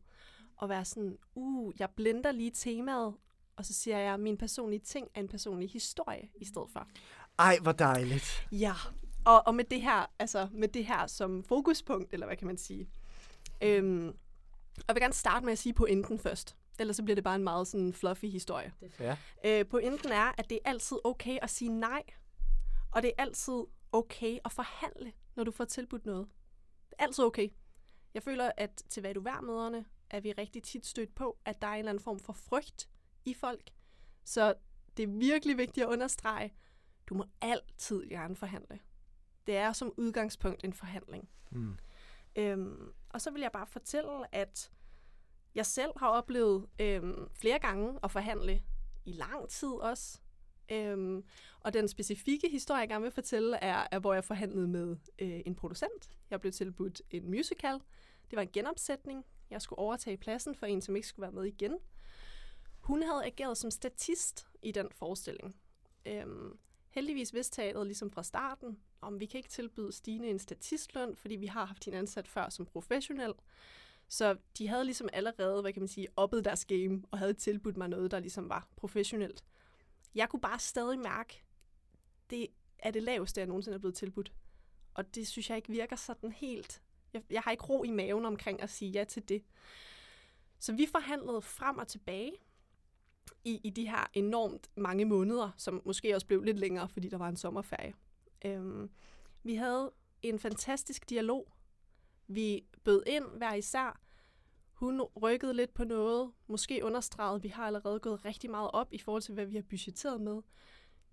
Og 0.56 0.68
være 0.68 0.85
sådan, 0.85 1.18
uh, 1.35 1.74
jeg 1.78 1.90
blender 1.97 2.32
lige 2.32 2.51
temaet, 2.51 3.14
og 3.56 3.64
så 3.64 3.72
siger 3.74 3.98
jeg, 3.98 4.14
at 4.14 4.20
min 4.20 4.36
personlige 4.36 4.81
ting 4.81 5.09
er 5.14 5.20
en 5.20 5.28
personlig 5.28 5.70
historie 5.70 6.31
i 6.40 6.44
stedet 6.44 6.70
for. 6.72 6.89
Ej, 7.39 7.59
hvor 7.62 7.72
dejligt. 7.72 8.48
Ja, 8.52 8.74
og, 9.24 9.47
og 9.47 9.55
med 9.55 9.64
det 9.64 9.82
her, 9.82 10.06
altså 10.18 10.48
med 10.52 10.68
det 10.68 10.86
her 10.86 11.06
som 11.06 11.44
fokuspunkt, 11.44 12.12
eller 12.12 12.26
hvad 12.26 12.36
kan 12.36 12.47
man 12.47 12.59
sige. 12.59 12.89
Øhm, 13.62 14.09
og 14.76 14.85
jeg 14.89 14.94
vil 14.94 15.01
gerne 15.01 15.14
starte 15.14 15.44
med 15.44 15.52
at 15.52 15.59
sige 15.59 15.72
pointen 15.72 16.18
først. 16.18 16.56
Ellers 16.78 16.97
så 16.97 17.02
bliver 17.02 17.14
det 17.14 17.24
bare 17.24 17.35
en 17.35 17.44
meget 17.44 17.68
sådan 17.68 17.93
fluffy 17.93 18.24
historie. 18.24 18.72
Ja. 19.01 19.16
Øh, 19.44 19.66
pointen 19.66 20.12
er, 20.12 20.32
at 20.39 20.51
det 20.51 20.59
er 20.64 20.70
altid 20.70 20.97
okay 21.05 21.39
at 21.43 21.51
sige 21.51 21.68
nej. 21.68 22.02
Og 22.90 23.02
det 23.02 23.12
er 23.18 23.22
altid 23.22 23.64
okay 23.93 24.39
at 24.44 24.52
forhandle, 24.52 25.12
når 25.36 25.44
du 25.44 25.51
får 25.51 25.64
tilbudt 25.64 26.06
noget. 26.06 26.26
Det 26.90 26.94
er 26.98 27.02
altid 27.02 27.24
okay. 27.24 27.48
Jeg 28.14 28.22
føler, 28.22 28.51
at 28.56 28.82
til 28.89 29.01
hvad 29.01 29.14
du 29.14 29.20
værmøderne 29.20 29.85
er 30.10 30.20
vi 30.20 30.32
rigtig 30.32 30.62
tit 30.62 30.86
stødt 30.86 31.14
på, 31.14 31.39
at 31.44 31.62
der 31.62 31.68
er 31.68 31.72
en 31.72 31.78
eller 31.78 31.90
anden 31.90 32.05
form 32.05 32.18
for 32.18 32.32
frygt 32.32 32.89
i 33.25 33.35
folk. 33.35 33.71
Så 34.25 34.55
det 34.97 35.03
er 35.03 35.07
virkelig 35.07 35.59
vigtigt 35.59 35.87
at 35.87 35.91
understrege, 35.91 36.55
du 37.07 37.15
må 37.15 37.25
altid 37.41 38.09
gerne 38.09 38.37
forhandle. 38.37 38.79
Det 39.47 39.57
er 39.57 39.73
som 39.73 39.93
udgangspunkt 39.97 40.65
en 40.65 40.73
forhandling. 40.73 41.29
Mm. 41.51 41.77
Øhm, 42.37 42.93
og 43.09 43.21
så 43.21 43.31
vil 43.31 43.41
jeg 43.41 43.53
bare 43.53 43.67
fortælle, 43.67 44.35
at 44.35 44.71
jeg 45.55 45.67
selv 45.67 45.91
har 45.97 46.09
oplevet 46.09 46.67
øhm, 46.81 47.31
flere 47.31 47.59
gange 47.59 47.99
at 48.03 48.11
forhandle 48.11 48.63
i 49.05 49.13
lang 49.13 49.49
tid 49.49 49.69
også. 49.69 50.21
Øhm, 50.73 51.25
og 51.61 51.73
den 51.73 51.89
specifikke 51.89 52.49
historie, 52.49 52.81
jeg 52.81 52.89
gerne 52.89 53.03
vil 53.03 53.13
fortælle, 53.13 53.57
er, 53.57 53.87
er 53.91 53.99
hvor 53.99 54.15
jeg 54.15 54.25
forhandlede 54.25 54.69
med 54.69 54.97
øh, 55.19 55.41
en 55.47 55.55
producent. 55.55 56.19
Jeg 56.31 56.41
blev 56.41 56.53
tilbudt 56.53 57.03
en 57.11 57.31
musical. 57.31 57.75
Det 58.31 58.37
var 58.37 58.43
en 58.43 58.53
genopsætning. 58.53 59.25
Jeg 59.51 59.63
skulle 59.63 59.79
overtage 59.79 60.17
pladsen 60.17 60.55
for 60.55 60.67
en, 60.67 60.83
som 60.83 60.97
ikke 60.97 61.09
skulle 61.09 61.23
være 61.23 61.33
med 61.33 61.45
igen. 61.45 61.79
Hun 62.85 63.02
havde 63.02 63.24
ageret 63.24 63.59
som 63.59 63.70
statist 63.70 64.48
i 64.62 64.73
den 64.73 64.89
forestilling. 64.93 65.56
Øhm, 66.06 66.59
heldigvis 66.90 67.35
vidste 67.35 67.56
teateret 67.56 67.86
ligesom 67.86 68.11
fra 68.11 68.23
starten, 68.23 68.78
om 69.01 69.20
vi 69.20 69.27
kan 69.27 69.39
ikke 69.39 69.48
tilbyde 69.48 69.93
Stine 69.93 70.27
en 70.27 70.39
statistløn, 70.39 71.16
fordi 71.16 71.36
vi 71.36 71.47
har 71.47 71.65
haft 71.65 71.85
hende 71.85 71.98
ansat 71.98 72.28
før 72.28 72.48
som 72.48 72.66
professionel. 72.66 73.32
Så 74.09 74.36
de 74.59 74.69
havde 74.69 74.85
ligesom 74.85 75.09
allerede, 75.12 75.61
hvad 75.61 75.73
kan 75.73 75.82
man 75.82 75.89
sige, 75.89 76.09
oppet 76.16 76.44
deres 76.44 76.65
game, 76.65 77.02
og 77.11 77.19
havde 77.19 77.35
tilbudt 77.35 77.77
mig 77.77 77.89
noget, 77.89 78.11
der 78.11 78.19
ligesom 78.19 78.48
var 78.48 78.69
professionelt. 78.77 79.44
Jeg 80.15 80.28
kunne 80.28 80.40
bare 80.40 80.59
stadig 80.59 80.98
mærke, 80.98 81.44
det 82.31 82.47
er 82.78 82.90
det 82.90 83.02
laveste, 83.02 83.40
jeg 83.40 83.47
nogensinde 83.47 83.74
er 83.74 83.81
blevet 83.81 83.94
tilbudt. 83.94 84.32
Og 84.94 85.15
det 85.15 85.28
synes 85.28 85.51
jeg 85.51 85.56
ikke 85.56 85.73
virker 85.73 85.97
sådan 85.97 86.32
helt... 86.32 86.82
Jeg, 87.12 87.23
jeg 87.31 87.43
har 87.43 87.51
ikke 87.51 87.65
ro 87.65 87.82
i 87.82 87.90
maven 87.90 88.24
omkring 88.24 88.62
at 88.62 88.70
sige 88.70 88.90
ja 88.90 89.05
til 89.05 89.28
det. 89.28 89.44
Så 90.59 90.73
vi 90.73 90.86
forhandlede 90.86 91.43
frem 91.43 91.78
og 91.78 91.89
tilbage 91.89 92.32
i, 93.45 93.61
i 93.65 93.71
de 93.71 93.89
her 93.89 94.11
enormt 94.13 94.71
mange 94.77 95.05
måneder, 95.05 95.51
som 95.57 95.83
måske 95.85 96.15
også 96.15 96.27
blev 96.27 96.43
lidt 96.43 96.59
længere, 96.59 96.89
fordi 96.89 97.09
der 97.09 97.19
var 97.19 97.29
en 97.29 97.37
sommerferie. 97.37 97.95
Øhm, 98.45 98.91
vi 99.43 99.55
havde 99.55 99.93
en 100.23 100.39
fantastisk 100.39 101.11
dialog. 101.11 101.53
Vi 102.27 102.65
bød 102.85 103.03
ind 103.07 103.25
hver 103.37 103.55
især. 103.55 104.01
Hun 104.73 105.03
rykkede 105.03 105.55
lidt 105.55 105.75
på 105.75 105.85
noget, 105.85 106.33
måske 106.47 106.85
understreget, 106.85 107.43
vi 107.43 107.49
har 107.49 107.67
allerede 107.67 108.01
gået 108.01 108.25
rigtig 108.25 108.51
meget 108.51 108.71
op 108.73 108.93
i 108.93 108.99
forhold 108.99 109.23
til, 109.23 109.35
hvad 109.35 109.47
vi 109.47 109.55
har 109.55 109.63
budgetteret 109.63 110.21
med. 110.21 110.43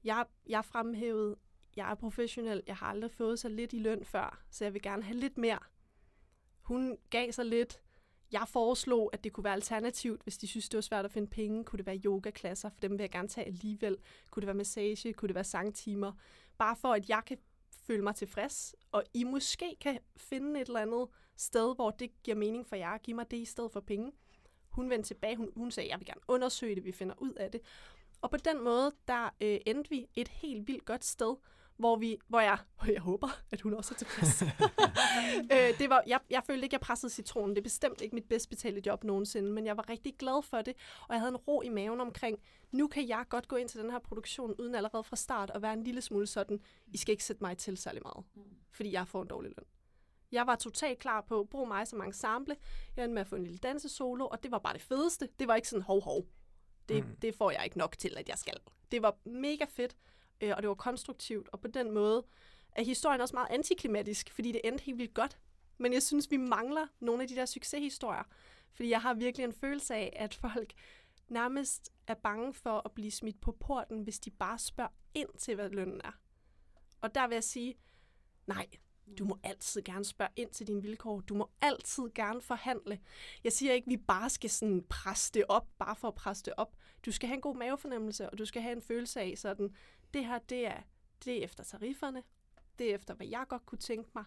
Jeg, 0.03 0.25
jeg 0.47 0.65
fremhævede, 0.65 1.35
jeg 1.75 1.91
er 1.91 1.95
professionel, 1.95 2.63
jeg 2.67 2.75
har 2.75 2.85
aldrig 2.85 3.11
fået 3.11 3.39
så 3.39 3.49
lidt 3.49 3.73
i 3.73 3.79
løn 3.79 4.05
før, 4.05 4.43
så 4.49 4.65
jeg 4.65 4.73
vil 4.73 4.81
gerne 4.81 5.03
have 5.03 5.17
lidt 5.17 5.37
mere. 5.37 5.59
Hun 6.61 6.97
gav 7.09 7.31
sig 7.31 7.45
lidt. 7.45 7.81
Jeg 8.31 8.47
foreslog, 8.47 9.09
at 9.13 9.23
det 9.23 9.33
kunne 9.33 9.43
være 9.43 9.53
alternativt, 9.53 10.23
hvis 10.23 10.37
de 10.37 10.47
synes, 10.47 10.69
det 10.69 10.77
var 10.77 10.81
svært 10.81 11.05
at 11.05 11.11
finde 11.11 11.27
penge. 11.27 11.63
Kunne 11.63 11.77
det 11.77 11.85
være 11.85 12.01
yogaklasser, 12.05 12.69
for 12.69 12.79
dem 12.79 12.91
vil 12.91 12.99
jeg 12.99 13.11
gerne 13.11 13.27
tage 13.27 13.47
alligevel. 13.47 13.97
Kunne 14.31 14.41
det 14.41 14.47
være 14.47 14.55
massage, 14.55 15.13
kunne 15.13 15.27
det 15.27 15.35
være 15.35 15.43
sangtimer. 15.43 16.11
Bare 16.57 16.75
for, 16.75 16.93
at 16.93 17.09
jeg 17.09 17.21
kan 17.25 17.37
føle 17.87 18.03
mig 18.03 18.15
tilfreds, 18.15 18.75
og 18.91 19.03
I 19.13 19.23
måske 19.23 19.75
kan 19.81 19.99
finde 20.17 20.61
et 20.61 20.67
eller 20.67 20.79
andet 20.79 21.07
sted, 21.37 21.75
hvor 21.75 21.91
det 21.91 22.23
giver 22.23 22.37
mening 22.37 22.67
for 22.67 22.75
jer. 22.75 22.89
at 22.89 23.01
give 23.01 23.15
mig 23.15 23.31
det 23.31 23.37
i 23.37 23.45
stedet 23.45 23.71
for 23.71 23.79
penge. 23.79 24.11
Hun 24.69 24.89
vendte 24.89 25.07
tilbage, 25.07 25.35
hun, 25.35 25.51
hun 25.55 25.71
sagde, 25.71 25.89
jeg 25.89 25.99
vil 25.99 26.05
gerne 26.05 26.21
undersøge 26.27 26.75
det, 26.75 26.85
vi 26.85 26.91
finder 26.91 27.15
ud 27.17 27.33
af 27.33 27.51
det. 27.51 27.61
Og 28.21 28.31
på 28.31 28.37
den 28.37 28.63
måde, 28.63 28.91
der 29.07 29.29
øh, 29.41 29.59
endte 29.65 29.89
vi 29.89 30.07
et 30.15 30.27
helt 30.27 30.67
vildt 30.67 30.85
godt 30.85 31.05
sted, 31.05 31.35
hvor, 31.81 31.95
vi, 31.95 32.17
hvor 32.27 32.39
jeg, 32.39 32.57
jeg 32.87 33.01
håber, 33.01 33.27
at 33.51 33.61
hun 33.61 33.73
også 33.73 33.93
er 33.93 33.97
tilfreds. 33.97 34.41
øh, 35.53 35.79
det 35.79 35.89
var, 35.89 36.03
jeg, 36.07 36.19
jeg 36.29 36.43
følte 36.47 36.63
ikke, 36.63 36.73
jeg 36.73 36.81
pressede 36.81 37.11
citronen. 37.11 37.55
Det 37.55 37.61
er 37.61 37.63
bestemt 37.63 38.01
ikke 38.01 38.15
mit 38.15 38.29
bedst 38.29 38.49
betalte 38.49 38.81
job 38.85 39.03
nogensinde, 39.03 39.51
men 39.51 39.65
jeg 39.65 39.77
var 39.77 39.89
rigtig 39.89 40.15
glad 40.19 40.43
for 40.43 40.61
det, 40.61 40.73
og 41.07 41.13
jeg 41.13 41.19
havde 41.19 41.29
en 41.29 41.37
ro 41.37 41.61
i 41.61 41.69
maven 41.69 42.01
omkring, 42.01 42.39
nu 42.71 42.87
kan 42.87 43.07
jeg 43.07 43.25
godt 43.29 43.47
gå 43.47 43.55
ind 43.55 43.69
til 43.69 43.79
den 43.81 43.91
her 43.91 43.99
produktion, 43.99 44.55
uden 44.59 44.75
allerede 44.75 45.03
fra 45.03 45.15
start 45.15 45.51
at 45.55 45.61
være 45.61 45.73
en 45.73 45.83
lille 45.83 46.01
smule 46.01 46.27
sådan, 46.27 46.59
I 46.87 46.97
skal 46.97 47.11
ikke 47.11 47.23
sætte 47.23 47.43
mig 47.43 47.57
til 47.57 47.77
særlig 47.77 48.01
meget, 48.05 48.25
fordi 48.71 48.91
jeg 48.91 49.07
får 49.07 49.21
en 49.21 49.27
dårlig 49.27 49.51
løn. 49.57 49.65
Jeg 50.31 50.47
var 50.47 50.55
totalt 50.55 50.99
klar 50.99 51.21
på, 51.21 51.47
brug 51.51 51.67
mig 51.67 51.87
som 51.87 52.01
ensemble. 52.01 52.55
Jeg 52.95 53.03
endte 53.03 53.13
med 53.13 53.21
at 53.21 53.27
få 53.27 53.35
en 53.35 53.43
lille 53.43 53.57
dansesolo, 53.57 54.27
og 54.27 54.43
det 54.43 54.51
var 54.51 54.59
bare 54.59 54.73
det 54.73 54.81
fedeste. 54.81 55.29
Det 55.39 55.47
var 55.47 55.55
ikke 55.55 55.67
sådan, 55.67 55.83
hov, 55.83 56.03
hov. 56.03 56.25
Det, 56.89 57.05
mm. 57.05 57.15
det 57.21 57.35
får 57.35 57.51
jeg 57.51 57.61
ikke 57.63 57.77
nok 57.77 57.97
til, 57.97 58.17
at 58.17 58.29
jeg 58.29 58.37
skal. 58.37 58.57
Det 58.91 59.01
var 59.01 59.15
mega 59.25 59.65
fedt, 59.69 59.95
øh, 60.41 60.53
og 60.55 60.61
det 60.61 60.69
var 60.69 60.75
konstruktivt, 60.75 61.49
og 61.51 61.59
på 61.59 61.67
den 61.67 61.91
måde 61.91 62.25
er 62.71 62.83
historien 62.83 63.21
også 63.21 63.35
meget 63.35 63.51
antiklimatisk, 63.51 64.29
fordi 64.29 64.51
det 64.51 64.61
endte 64.63 64.83
helt 64.83 64.97
vildt 64.97 65.13
godt. 65.13 65.37
Men 65.77 65.93
jeg 65.93 66.03
synes, 66.03 66.31
vi 66.31 66.37
mangler 66.37 66.87
nogle 66.99 67.21
af 67.21 67.27
de 67.27 67.35
der 67.35 67.45
succeshistorier, 67.45 68.23
fordi 68.73 68.89
jeg 68.89 69.01
har 69.01 69.13
virkelig 69.13 69.43
en 69.43 69.53
følelse 69.53 69.95
af, 69.95 70.13
at 70.15 70.33
folk 70.33 70.73
nærmest 71.27 71.91
er 72.07 72.13
bange 72.13 72.53
for 72.53 72.81
at 72.85 72.91
blive 72.91 73.11
smidt 73.11 73.41
på 73.41 73.51
porten, 73.51 74.01
hvis 74.01 74.19
de 74.19 74.29
bare 74.29 74.59
spørger 74.59 74.91
ind 75.13 75.29
til, 75.37 75.55
hvad 75.55 75.69
lønnen 75.69 76.01
er. 76.03 76.11
Og 77.01 77.15
der 77.15 77.27
vil 77.27 77.35
jeg 77.35 77.43
sige, 77.43 77.75
nej, 78.47 78.67
du 79.19 79.25
må 79.25 79.37
altid 79.43 79.81
gerne 79.81 80.05
spørge 80.05 80.31
ind 80.35 80.49
til 80.49 80.67
dine 80.67 80.81
vilkår. 80.81 81.21
Du 81.21 81.35
må 81.35 81.49
altid 81.61 82.03
gerne 82.15 82.41
forhandle. 82.41 82.99
Jeg 83.43 83.51
siger 83.51 83.73
ikke, 83.73 83.85
at 83.85 83.89
vi 83.89 83.97
bare 83.97 84.29
skal 84.29 84.49
sådan 84.49 84.83
presse 84.89 85.31
det 85.33 85.43
op, 85.49 85.67
bare 85.79 85.95
for 85.95 86.07
at 86.07 86.15
presse 86.15 86.43
det 86.43 86.53
op. 86.57 86.75
Du 87.05 87.11
skal 87.11 87.27
have 87.27 87.35
en 87.35 87.41
god 87.41 87.55
mavefornemmelse, 87.55 88.29
og 88.29 88.37
du 88.37 88.45
skal 88.45 88.61
have 88.61 88.75
en 88.75 88.81
følelse 88.81 89.21
af 89.21 89.33
sådan, 89.37 89.75
det 90.13 90.25
her, 90.25 90.39
det 90.39 90.67
er, 90.67 90.81
det 91.25 91.39
er 91.39 91.43
efter 91.43 91.63
tarifferne. 91.63 92.23
Det 92.79 92.91
er 92.91 92.95
efter, 92.95 93.13
hvad 93.13 93.27
jeg 93.27 93.45
godt 93.49 93.65
kunne 93.65 93.79
tænke 93.79 94.09
mig. 94.15 94.25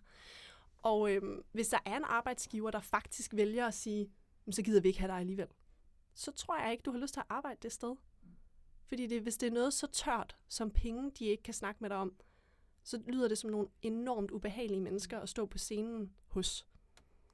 Og 0.79 1.13
øhm, 1.13 1.45
hvis 1.53 1.69
der 1.69 1.79
er 1.85 1.97
en 1.97 2.05
arbejdsgiver, 2.05 2.71
der 2.71 2.81
faktisk 2.81 3.35
vælger 3.35 3.67
at 3.67 3.75
sige, 3.75 4.13
så 4.51 4.63
gider 4.63 4.81
vi 4.81 4.89
ikke 4.89 5.01
have 5.01 5.13
dig 5.13 5.19
alligevel, 5.19 5.49
så 6.15 6.33
tror 6.33 6.63
jeg 6.63 6.73
ikke, 6.73 6.83
du 6.83 6.91
har 6.91 6.99
lyst 6.99 7.15
til 7.15 7.21
at 7.21 7.27
arbejde 7.29 7.59
det 7.63 7.73
sted. 7.73 7.97
Fordi 8.87 9.07
det, 9.07 9.23
hvis 9.23 9.37
det 9.37 9.47
er 9.47 9.51
noget 9.51 9.75
så 9.75 9.87
tørt, 9.87 10.37
som 10.49 10.71
penge, 10.71 11.11
de 11.19 11.25
ikke 11.25 11.43
kan 11.43 11.55
snakke 11.55 11.79
med 11.81 11.91
dig 11.91 11.97
om, 11.97 12.15
så 12.83 13.03
lyder 13.07 13.29
det 13.29 13.39
som 13.39 13.51
nogle 13.51 13.69
enormt 13.83 14.31
ubehagelige 14.31 14.81
mennesker 14.81 15.21
at 15.21 15.29
stå 15.29 15.47
på 15.47 15.59
scenen 15.59 16.15
hos. 16.27 16.67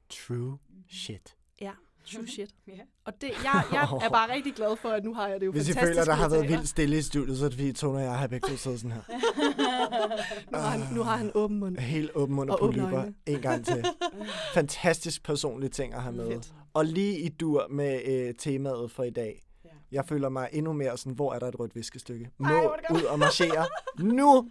True 0.08 0.58
shit. 0.88 1.36
Ja, 1.60 1.74
true 2.14 2.28
shit. 2.34 2.50
Ja. 2.68 2.72
Og 3.04 3.12
det, 3.20 3.30
jeg, 3.44 3.62
jeg 3.72 3.88
er 4.02 4.08
bare 4.08 4.32
rigtig 4.34 4.54
glad 4.54 4.76
for, 4.76 4.88
at 4.88 5.04
nu 5.04 5.14
har 5.14 5.28
jeg 5.28 5.40
det 5.40 5.46
jo 5.46 5.52
Hvis 5.52 5.68
I 5.68 5.72
fantastisk 5.72 5.94
føler, 5.94 6.04
der 6.04 6.12
har 6.22 6.28
været 6.28 6.48
vildt 6.48 6.68
stille 6.68 6.98
i 6.98 7.02
studiet, 7.02 7.38
så 7.38 7.44
er 7.44 7.48
det 7.48 7.58
fordi 7.58 7.72
Tone 7.72 7.98
og 7.98 8.02
jeg 8.04 8.18
har 8.18 8.26
begge 8.26 8.48
to 8.48 8.56
siddet 8.56 8.80
sådan 8.80 8.92
her. 8.92 9.02
Nu 10.52 10.58
har 10.58 10.68
han, 10.70 10.80
nu 10.94 11.02
har 11.02 11.16
han 11.16 11.30
åben 11.34 11.58
mund. 11.60 11.76
Helt 11.78 12.10
åben 12.14 12.36
mund 12.36 12.50
og 12.50 12.62
Og 12.62 12.68
øjne. 12.78 13.14
en 13.26 13.40
gang 13.40 13.66
til. 13.66 13.84
Fantastisk 14.54 15.24
personlige 15.24 15.70
ting 15.70 15.94
at 15.94 16.02
have 16.02 16.14
med. 16.14 16.30
Fedt. 16.32 16.52
Og 16.74 16.84
lige 16.84 17.18
i 17.18 17.28
dur 17.28 17.66
med 17.70 18.00
øh, 18.06 18.34
temaet 18.38 18.90
for 18.90 19.02
i 19.02 19.10
dag. 19.10 19.42
Ja. 19.64 19.68
Jeg 19.92 20.04
føler 20.06 20.28
mig 20.28 20.48
endnu 20.52 20.72
mere 20.72 20.98
sådan, 20.98 21.12
hvor 21.12 21.32
er 21.34 21.38
der 21.38 21.48
et 21.48 21.60
rødt 21.60 21.74
viskestykke? 21.76 22.30
Må 22.38 22.48
Ej, 22.48 22.66
ud 22.94 23.02
og 23.02 23.18
marchere. 23.18 23.66
Nu! 23.98 24.50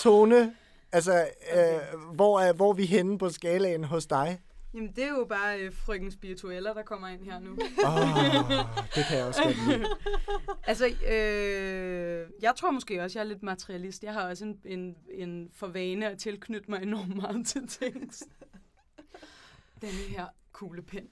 Tone, 0.00 0.54
altså, 0.92 1.28
øh, 1.56 2.14
hvor, 2.14 2.40
er, 2.40 2.52
hvor 2.52 2.70
er 2.70 2.74
vi 2.74 2.84
henne 2.86 3.18
på 3.18 3.28
skalaen 3.30 3.84
hos 3.84 4.06
dig? 4.06 4.38
Jamen, 4.76 4.92
det 4.92 5.04
er 5.04 5.08
jo 5.08 5.24
bare 5.28 5.60
øh, 5.60 5.72
frøken 5.72 6.10
Spirituella, 6.10 6.68
der 6.74 6.82
kommer 6.82 7.08
ind 7.08 7.24
her 7.24 7.38
nu. 7.38 7.50
Oh, 7.52 8.66
det 8.94 9.04
kan 9.08 9.16
jeg 9.18 9.26
også 9.26 9.42
godt 9.42 9.68
lide. 9.68 9.86
altså, 10.70 10.86
øh, 10.86 12.30
jeg 12.42 12.54
tror 12.56 12.70
måske 12.70 13.02
også, 13.02 13.18
jeg 13.18 13.24
er 13.24 13.28
lidt 13.28 13.42
materialist. 13.42 14.04
Jeg 14.04 14.12
har 14.12 14.28
også 14.28 14.44
en, 14.44 14.60
en, 14.64 14.96
en 15.10 15.50
forvane 15.52 16.08
at 16.10 16.18
tilknytte 16.18 16.70
mig 16.70 16.82
enormt 16.82 17.16
meget 17.16 17.46
til 17.46 17.68
ting. 17.68 17.94
Denne 19.80 19.92
her 19.92 20.26
kuglepen. 20.52 21.08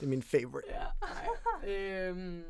Det 0.00 0.02
er 0.02 0.06
min 0.06 0.22
favorite. 0.22 0.68
Ja, 0.68 0.84
nej. 1.64 1.74
øhm, 1.74 2.42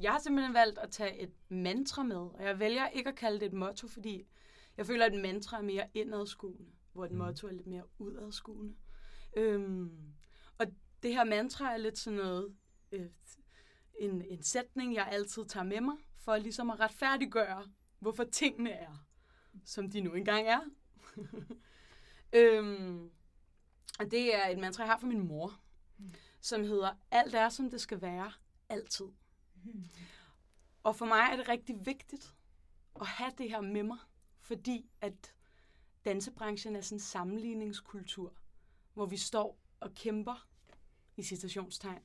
jeg 0.00 0.12
har 0.12 0.18
simpelthen 0.18 0.54
valgt 0.54 0.78
at 0.78 0.90
tage 0.90 1.18
et 1.20 1.30
mantra 1.48 2.02
med, 2.02 2.16
og 2.16 2.40
jeg 2.44 2.58
vælger 2.58 2.88
ikke 2.88 3.08
at 3.08 3.16
kalde 3.16 3.40
det 3.40 3.46
et 3.46 3.52
motto, 3.52 3.88
fordi 3.88 4.26
jeg 4.76 4.86
føler, 4.86 5.06
at 5.06 5.14
et 5.14 5.22
mantra 5.22 5.58
er 5.58 5.62
mere 5.62 5.84
indadskuende, 5.94 6.64
hvor 6.92 7.04
et 7.04 7.10
Mm. 7.10 7.18
motto 7.18 7.46
er 7.46 7.52
lidt 7.52 7.66
mere 7.66 7.82
udadskuende. 7.98 8.74
Øhm, 9.36 10.14
og 10.58 10.66
det 11.02 11.14
her 11.14 11.24
mantra 11.24 11.72
er 11.72 11.76
lidt 11.76 11.98
sådan 11.98 12.16
noget, 12.16 12.56
øh, 12.92 13.10
en, 13.98 14.22
en 14.22 14.42
sætning, 14.42 14.94
jeg 14.94 15.08
altid 15.12 15.44
tager 15.44 15.64
med 15.64 15.80
mig, 15.80 15.96
for 16.16 16.36
ligesom 16.36 16.70
at 16.70 16.80
retfærdiggøre, 16.80 17.68
hvorfor 17.98 18.24
tingene 18.24 18.70
er, 18.70 19.06
som 19.64 19.90
de 19.90 20.00
nu 20.00 20.14
engang 20.14 20.46
er. 20.48 20.60
øhm, 22.38 23.10
og 23.98 24.10
det 24.10 24.34
er 24.34 24.48
et 24.48 24.58
mantra, 24.58 24.82
jeg 24.82 24.92
har 24.92 24.98
fra 24.98 25.06
min 25.06 25.28
mor, 25.28 25.60
som 26.40 26.64
hedder, 26.64 26.90
alt 27.10 27.34
er, 27.34 27.48
som 27.48 27.70
det 27.70 27.80
skal 27.80 28.00
være, 28.00 28.32
altid. 28.68 29.06
Og 30.82 30.96
for 30.96 31.06
mig 31.06 31.28
er 31.32 31.36
det 31.36 31.48
rigtig 31.48 31.86
vigtigt 31.86 32.34
at 33.00 33.06
have 33.06 33.32
det 33.38 33.50
her 33.50 33.60
med 33.60 33.82
mig, 33.82 33.98
fordi 34.40 34.90
at 35.00 35.34
dansebranchen 36.04 36.76
er 36.76 36.80
sådan 36.80 36.96
en 36.96 37.00
sammenligningskultur, 37.00 38.32
hvor 38.94 39.06
vi 39.06 39.16
står 39.16 39.58
og 39.80 39.94
kæmper 39.94 40.46
i 41.16 41.22
citationstegn 41.22 42.02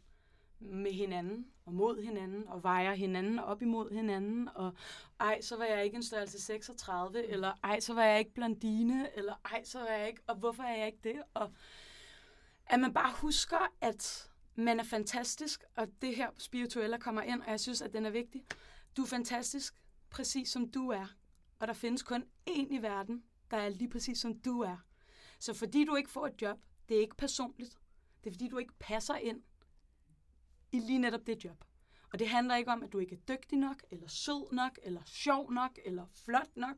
med 0.60 0.92
hinanden 0.92 1.48
og 1.66 1.74
mod 1.74 2.04
hinanden 2.04 2.48
og 2.48 2.64
vejer 2.64 2.94
hinanden 2.94 3.40
op 3.40 3.62
imod 3.62 3.92
hinanden 3.92 4.50
og 4.56 4.74
ej, 5.20 5.42
så 5.42 5.58
var 5.58 5.66
jeg 5.66 5.84
ikke 5.84 5.96
en 5.96 6.04
størrelse 6.04 6.42
36 6.42 7.28
eller 7.28 7.54
ej, 7.64 7.80
så 7.80 7.94
var 7.94 8.04
jeg 8.04 8.20
ikke 8.20 8.34
blondine 8.34 9.18
eller 9.18 9.34
ej, 9.46 9.64
så 9.64 9.80
var 9.80 9.88
jeg 9.88 10.08
ikke, 10.08 10.22
og 10.28 10.36
hvorfor 10.36 10.64
er 10.64 10.78
jeg 10.78 10.88
ikke 10.88 11.00
det? 11.04 11.24
Og 11.34 11.54
at 12.66 12.80
man 12.80 12.94
bare 12.94 13.14
husker, 13.16 13.74
at 13.82 14.32
man 14.56 14.80
er 14.80 14.84
fantastisk, 14.84 15.64
og 15.76 15.88
det 16.02 16.16
her 16.16 16.30
spirituelle 16.38 16.98
kommer 16.98 17.22
ind, 17.22 17.42
og 17.42 17.52
jeg 17.52 17.60
synes, 17.60 17.82
at 17.82 17.94
den 17.94 18.06
er 18.06 18.10
vigtig. 18.10 18.46
Du 18.98 19.02
er 19.02 19.08
fantastisk, 19.08 19.74
præcis 20.10 20.50
som 20.50 20.72
du 20.72 20.90
er. 20.90 21.06
Og 21.60 21.68
der 21.68 21.74
findes 21.74 22.04
kun 22.04 22.24
én 22.50 22.74
i 22.76 22.82
verden, 22.82 23.24
der 23.52 23.58
er 23.58 23.70
lige 23.70 23.90
præcis 23.90 24.18
som 24.20 24.40
du 24.40 24.62
er. 24.62 24.78
Så 25.40 25.54
fordi 25.54 25.86
du 25.86 25.96
ikke 25.96 26.10
får 26.10 26.28
et 26.28 26.42
job, 26.42 26.60
det 26.90 26.98
er 26.98 27.02
ikke 27.02 27.18
personligt. 27.18 27.78
Det 28.24 28.30
er 28.30 28.34
fordi, 28.34 28.48
du 28.48 28.58
ikke 28.58 28.74
passer 28.80 29.16
ind 29.16 29.42
i 30.72 30.80
lige 30.80 31.00
netop 31.00 31.28
det 31.28 31.44
job. 31.46 31.64
Og 32.14 32.20
det 32.20 32.30
handler 32.30 32.56
ikke 32.56 32.72
om, 32.72 32.84
at 32.84 32.94
du 32.94 33.00
ikke 33.00 33.16
er 33.16 33.36
dygtig 33.36 33.58
nok, 33.58 33.84
eller 33.92 34.08
sød 34.08 34.52
nok, 34.52 34.80
eller 34.84 35.02
sjov 35.06 35.52
nok, 35.52 35.80
eller 35.86 36.06
flot 36.26 36.56
nok. 36.56 36.76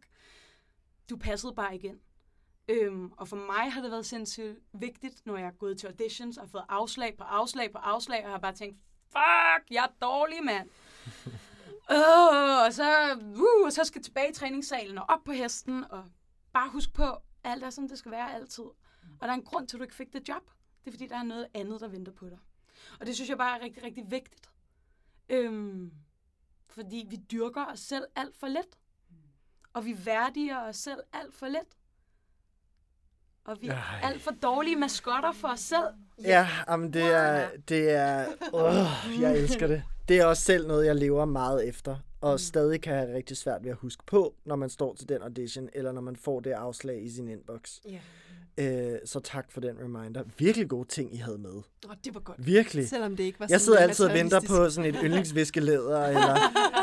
Du 1.09 1.17
passede 1.17 1.53
bare 1.55 1.73
ikke 1.73 1.87
ind. 1.87 1.99
Øhm, 2.67 3.11
og 3.11 3.27
for 3.27 3.35
mig 3.35 3.71
har 3.71 3.81
det 3.81 3.91
været 3.91 4.05
sindssygt 4.05 4.59
vigtigt, 4.73 5.25
når 5.25 5.37
jeg 5.37 5.47
er 5.47 5.51
gået 5.51 5.79
til 5.79 5.87
auditions 5.87 6.37
og 6.37 6.43
har 6.43 6.49
fået 6.49 6.65
afslag 6.69 7.17
på 7.17 7.23
afslag 7.23 7.71
på 7.71 7.77
afslag, 7.77 8.25
og 8.25 8.31
har 8.31 8.39
bare 8.39 8.53
tænkt, 8.53 8.77
fuck, 9.07 9.71
jeg 9.71 9.83
er 9.83 10.05
dårlig, 10.05 10.43
mand. 10.43 10.69
uh, 11.97 12.65
og, 12.65 12.73
så, 12.73 13.17
uh, 13.35 13.65
og 13.65 13.73
så 13.73 13.83
skal 13.83 13.99
jeg 13.99 14.03
tilbage 14.03 14.29
i 14.29 14.33
træningssalen 14.33 14.97
og 14.97 15.05
op 15.09 15.23
på 15.23 15.31
hesten, 15.31 15.83
og 15.91 16.05
bare 16.53 16.69
husk 16.69 16.93
på, 16.93 17.17
alt 17.43 17.63
er 17.63 17.69
som 17.69 17.87
det 17.87 17.97
skal 17.97 18.11
være 18.11 18.35
altid. 18.35 18.65
Og 19.21 19.27
der 19.27 19.33
er 19.33 19.37
en 19.37 19.43
grund 19.43 19.67
til, 19.67 19.77
at 19.77 19.79
du 19.79 19.83
ikke 19.83 19.95
fik 19.95 20.13
det 20.13 20.29
job. 20.29 20.43
Det 20.83 20.87
er 20.87 20.91
fordi, 20.91 21.07
der 21.07 21.17
er 21.17 21.23
noget 21.23 21.47
andet, 21.53 21.81
der 21.81 21.87
venter 21.87 22.11
på 22.11 22.29
dig. 22.29 22.37
Og 22.99 23.05
det 23.05 23.15
synes 23.15 23.29
jeg 23.29 23.37
bare 23.37 23.59
er 23.59 23.63
rigtig, 23.63 23.83
rigtig 23.83 24.11
vigtigt. 24.11 24.49
Øhm, 25.29 25.91
fordi 26.67 27.07
vi 27.09 27.15
dyrker 27.15 27.65
os 27.65 27.79
selv 27.79 28.05
alt 28.15 28.37
for 28.37 28.47
let. 28.47 28.77
Og 29.73 29.85
vi 29.85 30.05
værdiger 30.05 30.59
os 30.59 30.75
selv 30.75 30.99
alt 31.13 31.35
for 31.35 31.47
let. 31.47 31.77
Og 33.43 33.57
vi 33.61 33.67
er 33.67 33.73
Ej. 33.73 33.99
alt 34.03 34.21
for 34.21 34.31
dårlige 34.31 34.75
maskotter 34.75 35.31
for 35.31 35.47
os 35.47 35.59
selv. 35.59 35.87
Ja, 36.23 36.47
jamen 36.67 36.93
det 36.93 37.03
er, 37.03 37.49
det 37.69 37.91
er, 37.91 38.29
øh, 38.55 39.21
jeg 39.21 39.37
elsker 39.37 39.67
det. 39.67 39.83
Det 40.07 40.19
er 40.19 40.25
også 40.25 40.43
selv 40.43 40.67
noget, 40.67 40.85
jeg 40.85 40.95
lever 40.95 41.25
meget 41.25 41.67
efter, 41.67 41.97
og 42.21 42.39
stadig 42.39 42.81
kan 42.81 42.95
have 42.95 43.13
rigtig 43.15 43.37
svært 43.37 43.63
ved 43.63 43.71
at 43.71 43.77
huske 43.77 44.03
på, 44.05 44.35
når 44.45 44.55
man 44.55 44.69
står 44.69 44.93
til 44.95 45.09
den 45.09 45.21
audition, 45.21 45.69
eller 45.73 45.91
når 45.91 46.01
man 46.01 46.15
får 46.15 46.39
det 46.39 46.51
afslag 46.51 47.03
i 47.03 47.09
sin 47.09 47.27
inbox. 47.27 47.79
Ja. 47.85 47.99
Øh, 48.57 48.93
så 49.05 49.19
tak 49.19 49.51
for 49.51 49.61
den 49.61 49.77
reminder. 49.79 50.23
Virkelig 50.37 50.69
gode 50.69 50.87
ting, 50.87 51.13
I 51.13 51.17
havde 51.17 51.37
med. 51.37 51.53
Åh, 51.89 51.95
det 52.05 52.13
var 52.13 52.19
godt. 52.19 52.45
Virkelig. 52.45 52.89
Selvom 52.89 53.15
det 53.15 53.23
ikke 53.23 53.39
var 53.39 53.47
Jeg 53.49 53.61
sidder 53.61 53.79
altid 53.79 54.05
og 54.05 54.13
venter 54.13 54.39
på 54.47 54.69
sådan 54.69 54.95
et 54.95 55.01
yndlingsviskelæder, 55.03 56.05
eller 56.07 56.35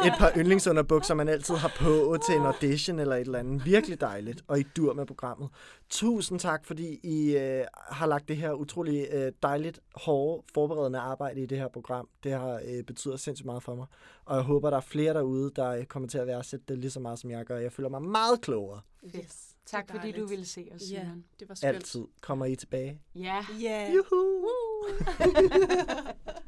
et 0.07 0.13
par 0.19 0.33
yndlingsunderbukser, 0.37 1.15
man 1.15 1.29
altid 1.29 1.55
har 1.55 1.73
på 1.79 2.17
til 2.27 2.35
en 2.35 2.43
audition 2.47 2.99
eller 2.99 3.17
et 3.17 3.21
eller 3.21 3.39
andet. 3.39 3.65
Virkelig 3.65 4.01
dejligt, 4.01 4.43
og 4.49 4.61
I 4.61 4.63
dur 4.77 4.95
med 4.95 5.07
programmet. 5.07 5.49
Tusind 5.91 6.39
tak, 6.41 6.67
fordi 6.67 7.01
I 7.03 7.37
øh, 7.37 7.65
har 7.75 8.07
lagt 8.07 8.29
det 8.29 8.37
her 8.37 8.53
utrolig 8.53 9.07
øh, 9.13 9.33
dejligt, 9.43 9.81
hårde, 9.95 10.43
forberedende 10.55 10.99
arbejde 10.99 11.41
i 11.41 11.47
det 11.47 11.59
her 11.59 11.69
program. 11.69 12.09
Det 12.25 12.33
har 12.33 12.61
øh, 12.65 12.85
betyder 12.85 13.17
sindssygt 13.17 13.47
meget 13.47 13.63
for 13.63 13.75
mig. 13.75 13.87
Og 14.25 14.37
jeg 14.37 14.45
håber, 14.45 14.71
der 14.71 14.77
er 14.77 14.81
flere 14.81 15.15
derude, 15.15 15.51
der 15.57 15.71
øh, 15.71 15.85
kommer 15.85 16.09
til 16.09 16.19
at 16.19 16.27
værdsætte 16.27 16.65
det 16.69 16.79
lige 16.79 16.91
så 16.91 17.01
meget, 17.01 17.19
som 17.19 17.31
jeg 17.31 17.45
gør. 17.45 17.59
Jeg 17.59 17.73
føler 17.73 17.89
mig 17.89 18.03
meget 18.03 18.41
klogere. 18.41 18.81
Yes, 19.17 19.48
Tak 19.71 19.91
fordi 19.91 20.13
du 20.13 20.27
ville 20.27 20.45
se 20.47 20.69
os, 20.75 20.83
Ja, 20.93 21.01
Simon. 21.03 21.25
det 21.41 21.49
var 21.49 21.55
skønt. 21.55 21.75
Altid 21.77 22.05
kommer 22.21 22.47
I 22.47 22.57
tilbage. 22.57 23.01
Ja. 23.15 23.45
Ja. 23.61 23.93
Juhu! 23.93 24.47